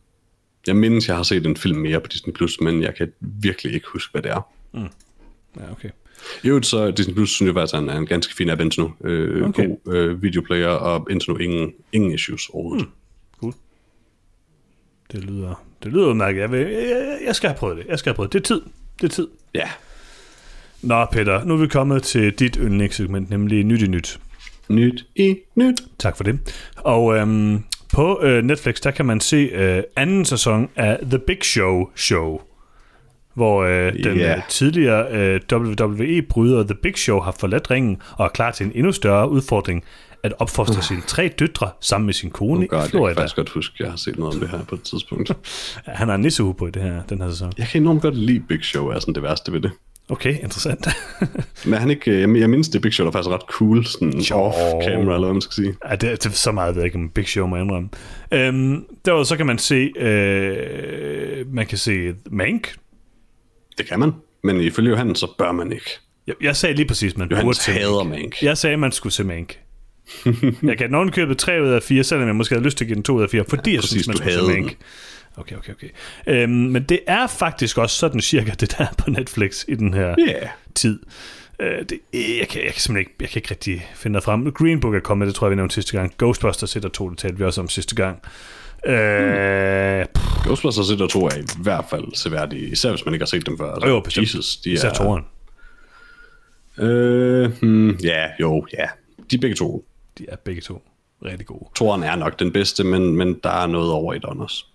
Jeg 0.68 0.76
mindes, 0.76 1.08
jeg 1.08 1.16
har 1.16 1.24
set 1.24 1.46
en 1.46 1.58
film 1.58 1.78
mere 1.80 2.00
på 2.02 2.08
Disney+, 2.08 2.34
Plus, 2.34 2.62
men 2.62 2.82
jeg 2.82 2.96
kan 2.96 3.12
virkelig 3.22 3.74
ikke 3.74 3.88
huske, 3.94 4.12
hvad 4.12 4.22
det 4.22 4.32
er. 4.32 4.42
Ja, 5.60 5.72
okay. 5.72 5.90
I 6.44 6.48
øvrigt 6.48 6.66
så 6.66 6.92
Disney 6.92 7.14
Plus 7.16 7.30
synes 7.30 7.48
jeg 7.48 7.54
faktisk 7.56 7.74
er 7.74 7.78
en, 7.80 7.90
en 7.90 8.06
ganske 8.06 8.36
fin 8.36 8.50
app 8.50 8.62
indtil 8.62 8.82
nu. 8.82 8.94
Øh, 9.04 9.48
Okay. 9.50 9.68
God 9.68 9.94
øh, 9.94 10.22
videoplayer, 10.24 10.68
og 10.68 11.08
indtil 11.12 11.32
nu 11.32 11.38
ingen, 11.38 11.72
ingen 11.94 12.12
issues 12.12 12.50
overhovedet. 12.50 12.88
Cool. 13.40 13.54
Det 15.12 15.24
lyder, 15.24 15.64
det 15.84 15.92
lyder 15.92 16.08
udmærket. 16.08 16.42
Jeg, 16.42 16.52
vil, 16.52 16.60
jeg, 16.60 17.18
jeg 17.26 17.36
skal 17.36 17.50
have 17.50 17.58
prøvet 17.58 17.78
det. 17.78 17.86
Jeg 17.88 18.00
skal 18.00 18.10
have 18.10 18.16
prøvet 18.16 18.34
det. 18.34 18.44
Det 18.50 18.52
er 18.52 18.56
tid. 18.56 18.62
Det 19.02 19.04
er 19.08 19.16
tid. 19.16 19.28
Ja, 19.56 19.70
Nå, 20.82 21.06
Peter, 21.12 21.44
nu 21.44 21.54
er 21.54 21.58
vi 21.58 21.68
kommet 21.68 22.04
til 22.04 22.32
dit 22.34 22.56
yndlingssegment, 22.62 23.30
nemlig 23.30 23.64
Nyt 23.64 23.82
i 23.82 23.88
Nyt. 23.88 24.20
nyt 24.70 25.06
i 25.16 25.36
nyt. 25.56 25.82
Tak 26.00 26.18
for 26.18 26.24
det. 26.24 26.40
Og 26.78 27.16
øhm, 27.18 27.64
på 27.94 28.20
øh, 28.24 28.44
Netflix, 28.44 28.76
der 28.76 28.92
kan 28.92 29.06
man 29.06 29.20
se 29.20 29.36
øh, 29.36 29.84
anden 29.96 30.26
sæson 30.26 30.70
af 30.76 31.00
The 31.10 31.20
Big 31.20 31.44
Show 31.44 31.90
Show, 31.96 32.42
hvor 33.34 33.64
øh, 33.64 33.94
den 34.04 34.20
øh, 34.20 34.38
tidligere 34.50 35.12
øh, 35.12 35.42
WWE-bryder 35.54 36.64
The 36.64 36.76
Big 36.84 36.98
Show 36.98 37.20
har 37.20 37.36
forladt 37.40 37.72
ringen 37.72 37.98
og 38.18 38.26
er 38.26 38.30
klar 38.30 38.52
til 38.52 38.66
en 38.66 38.72
endnu 38.76 38.92
større 38.92 39.30
udfordring 39.30 39.84
at 40.24 40.34
opfostre 40.40 40.82
sine 40.82 41.02
tre 41.08 41.34
døtre 41.40 41.70
sammen 41.82 42.06
med 42.06 42.14
sin 42.14 42.30
kone 42.32 42.58
Oh 42.58 42.64
i 42.64 42.68
God, 42.68 42.78
jeg 42.80 42.84
kan 42.84 42.90
Florida. 42.90 43.20
faktisk 43.20 43.36
godt 43.36 43.50
huske, 43.50 43.74
at 43.74 43.80
jeg 43.80 43.90
har 43.90 43.98
set 43.98 44.20
noget 44.20 44.34
om 44.34 44.40
det 44.40 44.50
her 44.50 44.64
på 44.64 44.76
et 44.76 44.82
tidspunkt. 44.84 45.32
Han 45.86 46.08
har 46.08 46.16
en 46.16 46.22
nissehue 46.22 46.54
på 46.54 46.68
i 46.68 46.72
det 46.72 46.82
her, 46.82 47.04
den 47.10 47.22
her 47.22 47.30
sæson. 47.30 47.52
Jeg 47.58 47.68
kan 47.68 47.82
enormt 47.82 48.02
godt 48.02 48.16
lide 48.18 48.40
Big 48.40 48.64
Show, 48.64 48.88
er 48.88 49.00
sådan 49.00 49.14
det 49.16 49.24
værste 49.24 49.54
ved 49.54 49.62
det. 49.62 49.72
Okay, 50.10 50.40
interessant. 50.44 50.88
Men 51.66 51.74
han 51.80 51.90
ikke, 51.90 52.12
øh, 52.12 52.20
jeg, 52.22 52.36
jeg 52.40 52.50
mindes, 52.50 52.70
det 52.70 52.82
Big 52.82 52.94
Show 52.94 53.06
der 53.06 53.10
er 53.10 53.12
faktisk 53.12 53.32
ret 53.34 53.42
cool, 53.42 53.86
sådan 53.86 54.14
off-camera, 54.20 55.14
eller 55.14 55.20
hvad 55.20 55.34
man 55.34 55.42
skal 55.42 55.54
sige. 55.54 55.76
Ja, 55.90 55.96
det, 55.96 56.02
det 56.02 56.26
er 56.26 56.30
så 56.30 56.52
meget, 56.52 56.76
ved 56.76 56.82
jeg 56.82 56.86
ikke 56.86 56.98
om 56.98 57.10
Big 57.10 57.28
Show 57.28 57.48
må 57.48 57.56
indrømme. 57.56 57.90
Øhm, 58.32 58.86
derudover 59.06 59.24
så 59.24 59.38
kan 59.38 59.46
man 59.46 59.58
se, 59.58 59.92
øh, 60.00 61.54
man 61.54 61.66
kan 61.66 61.78
se 61.78 62.14
Mank. 62.32 62.76
Det 63.78 63.88
kan 63.88 64.00
man, 64.00 64.12
men 64.44 64.62
ifølge 64.62 64.90
Johannes, 64.90 65.20
så 65.20 65.28
bør 65.38 65.52
man 65.52 65.72
ikke. 65.72 65.90
Jeg, 66.28 66.36
jeg 66.42 66.56
sagde 66.56 66.76
lige 66.76 66.88
præcis, 66.88 67.18
man 67.18 67.28
burde 67.30 67.40
Johannes 67.40 67.58
se 67.58 67.72
hader 67.72 68.04
Mank. 68.04 68.22
Mank. 68.22 68.44
Jeg 68.44 68.58
sagde, 68.58 68.78
man 68.78 68.92
skulle 68.92 69.14
se 69.14 69.24
Mank. 69.24 69.60
jeg 70.64 70.78
kan 70.78 70.92
nogen 70.92 71.12
købe 71.12 71.36
3 71.36 71.64
ud 71.64 71.68
af 71.68 71.84
4, 71.84 72.04
selvom 72.04 72.28
jeg 72.28 72.36
måske 72.36 72.56
havde 72.56 72.66
lyst 72.66 72.78
til 72.78 72.86
at 72.86 72.88
give 72.88 72.96
den 72.96 73.04
2 73.04 73.14
ud 73.14 73.24
af 73.24 73.30
4, 73.30 73.44
fordi 73.50 73.70
ja, 73.70 73.74
jeg 73.76 73.82
præcis, 73.82 73.92
synes, 73.92 74.08
man 74.08 74.18
skulle 74.18 74.34
se 74.34 74.42
Mank. 74.54 74.68
den. 74.70 74.76
Okay, 75.38 75.56
okay, 75.56 75.74
okay. 75.74 75.90
Øhm, 76.28 76.50
men 76.50 76.84
det 76.84 77.00
er 77.08 77.28
faktisk 77.28 77.78
også 77.78 77.96
sådan 77.96 78.22
cirka 78.22 78.52
det 78.52 78.78
der 78.78 78.84
er 78.84 78.94
på 78.98 79.10
Netflix 79.10 79.66
i 79.68 79.76
den 79.76 79.94
her 79.94 80.16
Ja, 80.18 80.34
yeah. 80.34 80.50
tid. 80.76 81.00
Øh, 81.60 81.86
det, 81.90 82.00
jeg, 82.14 82.48
kan, 82.50 82.64
jeg 82.64 82.72
kan 82.74 82.82
simpelthen 82.82 82.98
ikke, 82.98 83.14
jeg 83.20 83.30
kan 83.30 83.40
ikke 83.40 83.52
rigtig 83.52 83.88
finde 83.96 84.12
noget 84.12 84.24
frem. 84.24 84.52
Green 84.52 84.80
Book 84.80 84.96
er 84.96 85.00
kommet, 85.00 85.28
det 85.28 85.36
tror 85.36 85.48
jeg, 85.48 85.52
vi 85.52 85.56
nævnte 85.56 85.74
sidste 85.76 85.98
gang. 85.98 86.14
Ghostbusters 86.18 86.76
1 86.76 86.86
og 86.86 86.94
2, 86.94 87.10
det 87.10 87.18
talte 87.18 87.38
vi 87.38 87.44
også 87.44 87.62
om 87.62 87.70
sidste 87.70 87.96
gang. 87.96 88.22
Øh, 88.86 90.06
pff, 90.06 90.44
Ghostbusters 90.44 90.90
1 90.90 91.02
og 91.02 91.10
2 91.10 91.26
er 91.26 91.36
i 91.38 91.44
hvert 91.58 91.86
fald 91.90 92.16
seværdige, 92.16 92.68
især 92.72 92.90
hvis 92.90 93.06
man 93.06 93.14
ikke 93.14 93.24
har 93.24 93.28
set 93.28 93.46
dem 93.46 93.58
før. 93.58 93.74
Altså, 93.74 93.90
jo, 93.90 94.00
bestemt. 94.00 94.24
Jesus, 94.24 94.58
de 94.58 94.72
især 94.72 94.90
er... 94.90 94.94
toren. 94.94 95.24
Øh, 96.78 97.52
hmm, 97.62 97.90
ja, 97.90 98.26
jo, 98.40 98.68
ja. 98.74 98.86
De 99.32 99.36
er 99.36 99.40
begge 99.42 99.56
to. 99.56 99.86
De 100.18 100.26
er 100.30 100.36
begge 100.36 100.62
to 100.62 100.84
rigtig 101.26 101.48
gode. 101.48 101.70
Toren 101.76 102.04
er 102.04 102.16
nok 102.16 102.40
den 102.40 102.52
bedste, 102.52 102.84
men, 102.84 103.16
men 103.16 103.40
der 103.44 103.50
er 103.50 103.68
noget 103.68 103.92
over 103.92 104.14
i 104.14 104.20
den 104.20 104.40
også. 104.40 104.66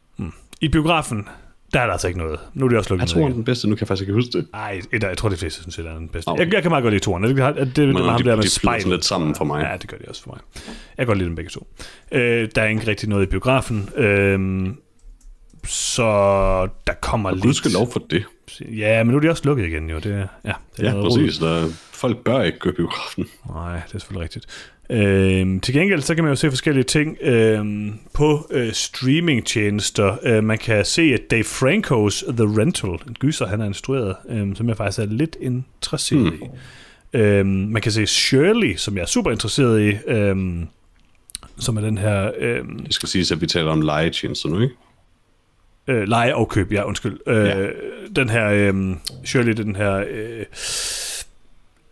I 0.62 0.68
biografen, 0.68 1.28
der 1.74 1.80
er 1.80 1.84
der 1.84 1.92
altså 1.92 2.08
ikke 2.08 2.18
noget. 2.18 2.40
Nu 2.54 2.64
er 2.64 2.68
det 2.68 2.78
også 2.78 2.90
lukket 2.90 3.08
toren 3.08 3.26
igen. 3.26 3.36
den 3.36 3.44
bedste? 3.44 3.68
Nu 3.68 3.74
kan 3.74 3.80
jeg 3.80 3.88
faktisk 3.88 4.02
ikke 4.02 4.12
huske 4.12 4.32
det. 4.32 4.46
Ej, 4.54 4.80
et, 4.92 5.02
jeg 5.02 5.18
tror, 5.18 5.28
de 5.28 5.36
fleste 5.36 5.62
synes, 5.62 5.76
det 5.76 5.86
er 5.86 5.94
den 5.94 6.08
bedste. 6.08 6.28
Okay. 6.28 6.44
Jeg, 6.44 6.54
jeg 6.54 6.62
kan 6.62 6.70
meget 6.70 6.82
godt 6.82 6.92
lide 6.92 7.04
toren. 7.04 7.22
Det, 7.22 7.36
det, 7.36 7.56
det, 7.56 7.76
det, 7.76 7.86
Men 7.86 7.96
det 7.96 8.04
ham 8.04 8.22
de, 8.22 8.28
der 8.28 8.80
de 8.84 8.90
lidt 8.90 9.04
sammen 9.04 9.34
for 9.34 9.44
mig. 9.44 9.62
Ja, 9.70 9.76
det 9.76 9.90
gør 9.90 9.96
de 9.96 10.04
også 10.08 10.22
for 10.22 10.30
mig. 10.30 10.40
Jeg 10.64 10.72
kan 10.98 11.06
godt 11.06 11.18
lide 11.18 11.28
dem 11.28 11.36
begge 11.36 11.50
to. 11.50 11.66
Øh, 12.12 12.48
der 12.54 12.62
er 12.62 12.66
ikke 12.66 12.86
rigtig 12.86 13.08
noget 13.08 13.22
i 13.22 13.26
biografen. 13.26 13.88
Øh, 13.96 14.68
så 15.66 16.02
der 16.86 16.92
kommer 17.00 17.28
Og 17.30 17.34
lidt... 17.36 17.44
Gud 17.44 17.54
skal 17.54 17.70
lov 17.70 17.92
for 17.92 18.02
det. 18.10 18.24
Ja, 18.60 19.02
men 19.04 19.10
nu 19.10 19.16
er 19.16 19.20
de 19.20 19.30
også 19.30 19.42
lukket 19.44 19.66
igen, 19.66 19.90
jo. 19.90 19.96
Det, 19.98 20.06
er- 20.14 20.26
ja, 20.44 20.52
det 20.76 20.86
er 20.86 20.96
Ja, 20.96 21.02
præcis. 21.02 21.38
Der, 21.38 21.66
folk 21.92 22.16
bør 22.24 22.42
ikke 22.42 22.58
gå 22.58 22.70
biografen. 22.76 23.26
Nej, 23.48 23.74
det 23.74 23.94
er 23.94 23.98
selvfølgelig 23.98 24.22
rigtigt. 24.22 24.46
Øhm, 24.90 25.60
til 25.60 25.74
gengæld, 25.74 26.00
så 26.02 26.14
kan 26.14 26.24
man 26.24 26.30
jo 26.32 26.36
se 26.36 26.50
forskellige 26.50 26.84
ting 26.84 27.16
øhm, 27.22 27.92
på 28.14 28.46
øh, 28.50 28.72
streamingtjenester. 28.72 30.16
Øh, 30.22 30.44
man 30.44 30.58
kan 30.58 30.84
se, 30.84 31.02
at 31.02 31.20
Dave 31.30 31.44
Franco's 31.44 32.32
The 32.32 32.60
Rental, 32.60 32.90
en 32.90 33.16
gyser, 33.20 33.46
han 33.46 33.60
har 33.60 33.66
instrueret, 33.66 34.16
øhm, 34.28 34.54
som 34.56 34.68
jeg 34.68 34.76
faktisk 34.76 34.98
er 34.98 35.04
lidt 35.06 35.36
interesseret 35.40 36.20
Hmm. 36.32 36.42
i. 37.14 37.16
Øhm, 37.18 37.46
man 37.48 37.82
kan 37.82 37.92
se 37.92 38.06
Shirley, 38.06 38.76
som 38.76 38.96
jeg 38.96 39.02
er 39.02 39.06
super 39.06 39.30
interesseret 39.30 39.80
i, 39.82 40.10
øhm, 40.10 40.66
som 41.58 41.76
er 41.76 41.80
den 41.80 41.98
her 41.98 42.30
øhm, 42.38 42.78
Det 42.78 42.94
skal 42.94 43.08
siges, 43.08 43.32
at 43.32 43.40
vi 43.40 43.46
taler 43.46 43.70
om 43.70 43.80
legetjenester 43.80 44.48
nu, 44.48 44.60
ikke? 44.60 44.74
Øh, 45.88 46.08
leje 46.08 46.34
og 46.34 46.48
køb, 46.48 46.72
ja, 46.72 46.82
undskyld. 46.82 47.18
Øh, 47.26 47.44
Ja. 47.44 47.66
Den 48.16 48.28
her, 48.30 48.48
øh, 48.48 48.74
Shirley, 49.24 49.52
den 49.52 49.76
her 49.76 50.04
øh, 50.10 50.44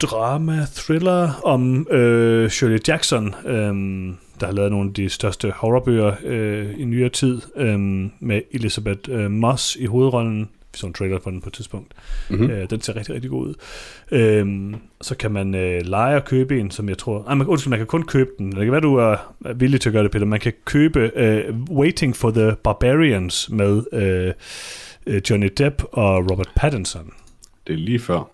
drama-thriller 0.02 1.40
om 1.44 1.86
øh, 1.90 2.50
Shirley 2.50 2.78
Jackson, 2.88 3.34
øh, 3.46 3.74
der 4.40 4.46
har 4.46 4.52
lavet 4.52 4.70
nogle 4.70 4.88
af 4.88 4.94
de 4.94 5.08
største 5.08 5.50
horrorbøger 5.50 6.14
øh, 6.24 6.74
i 6.78 6.84
nyere 6.84 7.08
tid, 7.08 7.40
øh, 7.56 7.78
med 8.20 8.42
Elizabeth 8.50 9.10
øh, 9.10 9.30
Moss 9.30 9.76
i 9.76 9.86
hovedrollen. 9.86 10.48
Vi 10.72 10.78
så 10.78 10.86
en 10.86 10.92
trailer 10.92 11.20
for 11.20 11.30
den 11.30 11.40
på 11.40 11.48
et 11.48 11.52
tidspunkt. 11.52 11.92
Mhm. 12.30 12.40
Mm-hmm. 12.40 12.54
Øh, 12.54 12.70
den 12.70 12.80
ser 12.80 12.96
rigtig, 12.96 13.14
rigtig 13.14 13.30
god 13.30 13.46
ud. 13.46 13.54
Øh, 14.10 14.74
så 15.00 15.16
kan 15.16 15.32
man 15.32 15.54
øh, 15.54 15.80
lege 15.86 16.16
og 16.16 16.24
købe 16.24 16.60
en, 16.60 16.70
som 16.70 16.88
jeg 16.88 16.98
tror... 16.98 17.24
Ej, 17.28 17.34
man, 17.34 17.46
undskyld, 17.46 17.70
man 17.70 17.78
kan 17.78 17.86
kun 17.86 18.02
købe 18.02 18.30
den. 18.38 18.52
Det 18.52 18.58
kan 18.58 18.72
være, 18.72 18.80
du 18.80 18.94
er 18.94 19.16
villig 19.54 19.80
til 19.80 19.88
at 19.88 19.92
gøre 19.92 20.02
det, 20.02 20.10
Peter. 20.10 20.26
Man 20.26 20.40
kan 20.40 20.52
købe 20.64 21.10
øh, 21.16 21.54
Waiting 21.70 22.16
for 22.16 22.30
the 22.30 22.56
Barbarians 22.64 23.50
med 23.50 23.82
øh, 23.92 24.32
øh, 25.06 25.22
Johnny 25.30 25.48
Depp 25.58 25.82
og 25.92 26.30
Robert 26.30 26.50
Pattinson. 26.56 27.12
Det 27.66 27.72
er 27.72 27.76
lige 27.76 27.98
før. 27.98 28.30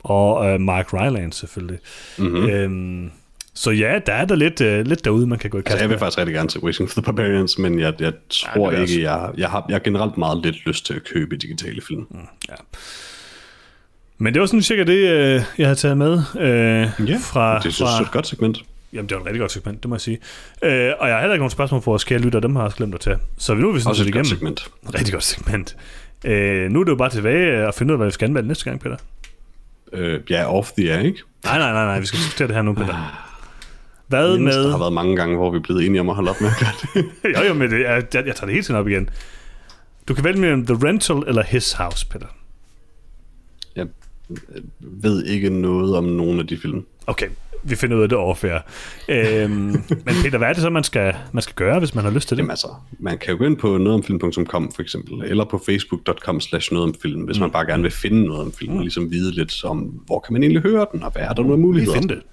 Og 0.00 0.46
øh, 0.46 0.60
Mark 0.60 0.92
Rylance 0.92 1.38
selvfølgelig. 1.38 1.78
Mm-hmm. 2.18 2.40
Mm. 2.40 2.48
Øhm, 2.48 3.10
så 3.56 3.70
ja, 3.70 3.98
der 4.06 4.12
er 4.12 4.24
der 4.24 4.34
lidt, 4.34 4.60
øh, 4.60 4.86
lidt 4.86 5.04
derude, 5.04 5.26
man 5.26 5.38
kan 5.38 5.50
gå 5.50 5.58
i 5.58 5.60
Altså, 5.60 5.72
kast 5.72 5.82
jeg 5.82 5.90
vil 5.90 5.98
faktisk 5.98 6.18
rigtig 6.18 6.34
gerne 6.34 6.48
til 6.48 6.60
Waiting 6.60 6.90
for 6.90 7.00
the 7.00 7.02
Barbarians, 7.02 7.58
men 7.58 7.78
jeg, 7.80 8.00
jeg 8.00 8.12
tror 8.30 8.72
ja, 8.72 8.80
ikke, 8.80 9.02
jeg, 9.02 9.30
jeg, 9.36 9.50
har, 9.50 9.64
jeg 9.68 9.74
har 9.74 9.80
generelt 9.80 10.18
meget 10.18 10.42
lidt 10.42 10.66
lyst 10.66 10.86
til 10.86 10.94
at 10.94 11.04
købe 11.04 11.36
digitale 11.36 11.80
film. 11.88 12.06
Mm. 12.10 12.18
Ja. 12.48 12.54
Men 14.18 14.34
det 14.34 14.40
var 14.40 14.46
sådan 14.46 14.62
cirka 14.62 14.84
det, 14.84 14.98
øh, 14.98 15.42
jeg 15.58 15.66
havde 15.66 15.78
taget 15.78 15.96
med 15.96 16.12
øh, 16.38 17.08
Ja, 17.08 17.18
fra, 17.20 17.58
Det 17.58 17.80
er 17.80 18.00
et 18.00 18.10
godt 18.10 18.26
segment. 18.26 18.64
Jamen, 18.92 19.08
det 19.08 19.14
var 19.14 19.20
et 19.20 19.26
rigtig 19.26 19.40
godt 19.40 19.52
segment, 19.52 19.82
det 19.82 19.88
må 19.88 19.94
jeg 19.94 20.00
sige. 20.00 20.18
Øh, 20.62 20.92
og 20.98 21.08
jeg 21.08 21.14
har 21.14 21.20
heller 21.20 21.34
ikke 21.34 21.42
nogen 21.42 21.50
spørgsmål 21.50 21.82
for 21.82 21.90
vores 21.90 22.04
kære 22.04 22.18
lytter, 22.18 22.40
dem 22.40 22.56
har 22.56 22.62
jeg 22.62 22.66
også 22.66 22.76
glemt 22.76 22.94
at 22.94 23.00
tage. 23.00 23.18
Så 23.38 23.54
nu 23.54 23.68
er 23.68 23.72
vi 23.72 23.80
sådan 23.80 23.90
Også 23.90 24.02
set 24.02 24.08
et 24.08 24.14
godt 24.14 24.26
segment. 24.26 24.68
Rigtig 24.94 25.12
godt 25.12 25.24
segment. 25.24 25.76
Øh, 26.24 26.70
nu 26.70 26.80
er 26.80 26.84
det 26.84 26.90
jo 26.90 26.96
bare 26.96 27.10
tilbage 27.10 27.66
at 27.66 27.74
finde 27.74 27.92
ud 27.92 27.94
af, 27.94 27.98
hvad 27.98 28.06
vi 28.06 28.12
skal 28.12 28.26
anmelde 28.26 28.48
næste 28.48 28.64
gang, 28.64 28.80
Peter. 28.80 28.96
Øh, 29.92 30.20
ja, 30.30 30.56
off 30.56 30.70
the 30.78 30.92
air, 30.92 31.00
ikke? 31.00 31.18
Nej, 31.44 31.58
nej, 31.58 31.72
nej, 31.72 31.84
nej, 31.84 32.00
vi 32.00 32.06
skal 32.06 32.18
diskutere 32.18 32.48
det 32.48 32.54
her 32.56 32.62
nu, 32.62 32.72
Peter. 32.72 33.25
Hvad 34.08 34.30
Jeg 34.30 34.38
mindes, 34.38 34.54
Der 34.56 34.62
har 34.62 34.70
med... 34.70 34.78
været 34.78 34.92
mange 34.92 35.16
gange, 35.16 35.36
hvor 35.36 35.50
vi 35.50 35.56
er 35.56 35.60
blevet 35.62 35.86
enige 35.86 36.00
om 36.00 36.08
at 36.08 36.14
holde 36.14 36.30
op 36.30 36.40
med 36.40 36.48
at 36.48 36.54
gøre 36.60 37.02
det. 37.02 37.10
jo, 37.40 37.46
jo, 37.48 37.54
men 37.54 37.70
det, 37.70 37.80
jeg, 37.80 38.04
jeg, 38.14 38.26
jeg 38.26 38.36
tager 38.36 38.46
det 38.46 38.50
hele 38.50 38.62
tiden 38.62 38.80
op 38.80 38.88
igen. 38.88 39.10
Du 40.08 40.14
kan 40.14 40.24
vælge 40.24 40.40
mellem 40.40 40.66
The 40.66 40.88
Rental 40.88 41.22
eller 41.26 41.42
His 41.42 41.72
House, 41.72 42.06
Peter. 42.08 42.26
Jeg 43.76 43.86
ved 44.80 45.24
ikke 45.24 45.50
noget 45.50 45.96
om 45.96 46.04
nogen 46.04 46.38
af 46.40 46.46
de 46.46 46.56
film. 46.56 46.86
Okay, 47.06 47.26
vi 47.62 47.74
finder 47.76 47.96
ud 47.96 48.02
af 48.02 48.08
det 48.08 48.18
overfærd. 48.18 48.66
Øhm, 49.08 49.50
men 50.06 50.14
Peter, 50.22 50.38
hvad 50.38 50.48
er 50.48 50.52
det 50.52 50.62
så, 50.62 50.70
man 50.70 50.84
skal, 50.84 51.14
man 51.32 51.42
skal 51.42 51.54
gøre, 51.54 51.78
hvis 51.78 51.94
man 51.94 52.04
har 52.04 52.10
lyst 52.10 52.28
til 52.28 52.36
det? 52.36 52.40
Jamen 52.42 52.50
altså, 52.50 52.68
man 52.98 53.18
kan 53.18 53.30
jo 53.32 53.38
gå 53.38 53.44
ind 53.44 53.56
på 53.56 53.78
nogetomfilm.com 53.78 54.72
for 54.72 54.82
eksempel, 54.82 55.22
eller 55.24 55.44
på 55.44 55.62
facebook.com 55.66 56.40
slash 56.40 56.72
nogetomfilm, 56.72 57.20
hvis 57.22 57.38
man 57.40 57.50
bare 57.50 57.66
gerne 57.66 57.82
vil 57.82 57.92
finde 57.92 58.24
noget 58.24 58.42
om 58.42 58.52
film, 58.52 58.76
og 58.76 58.80
ligesom 58.82 59.10
vide 59.10 59.32
lidt 59.34 59.64
om, 59.64 59.78
hvor 60.06 60.20
kan 60.20 60.32
man 60.32 60.42
egentlig 60.42 60.62
høre 60.62 60.86
den, 60.92 61.02
og 61.02 61.12
hvad 61.12 61.22
er 61.22 61.32
der 61.32 61.42
nogle 61.42 61.56
Vi 61.56 61.62
muligheder. 61.62 62.00
finder 62.00 62.14
det. 62.14 62.24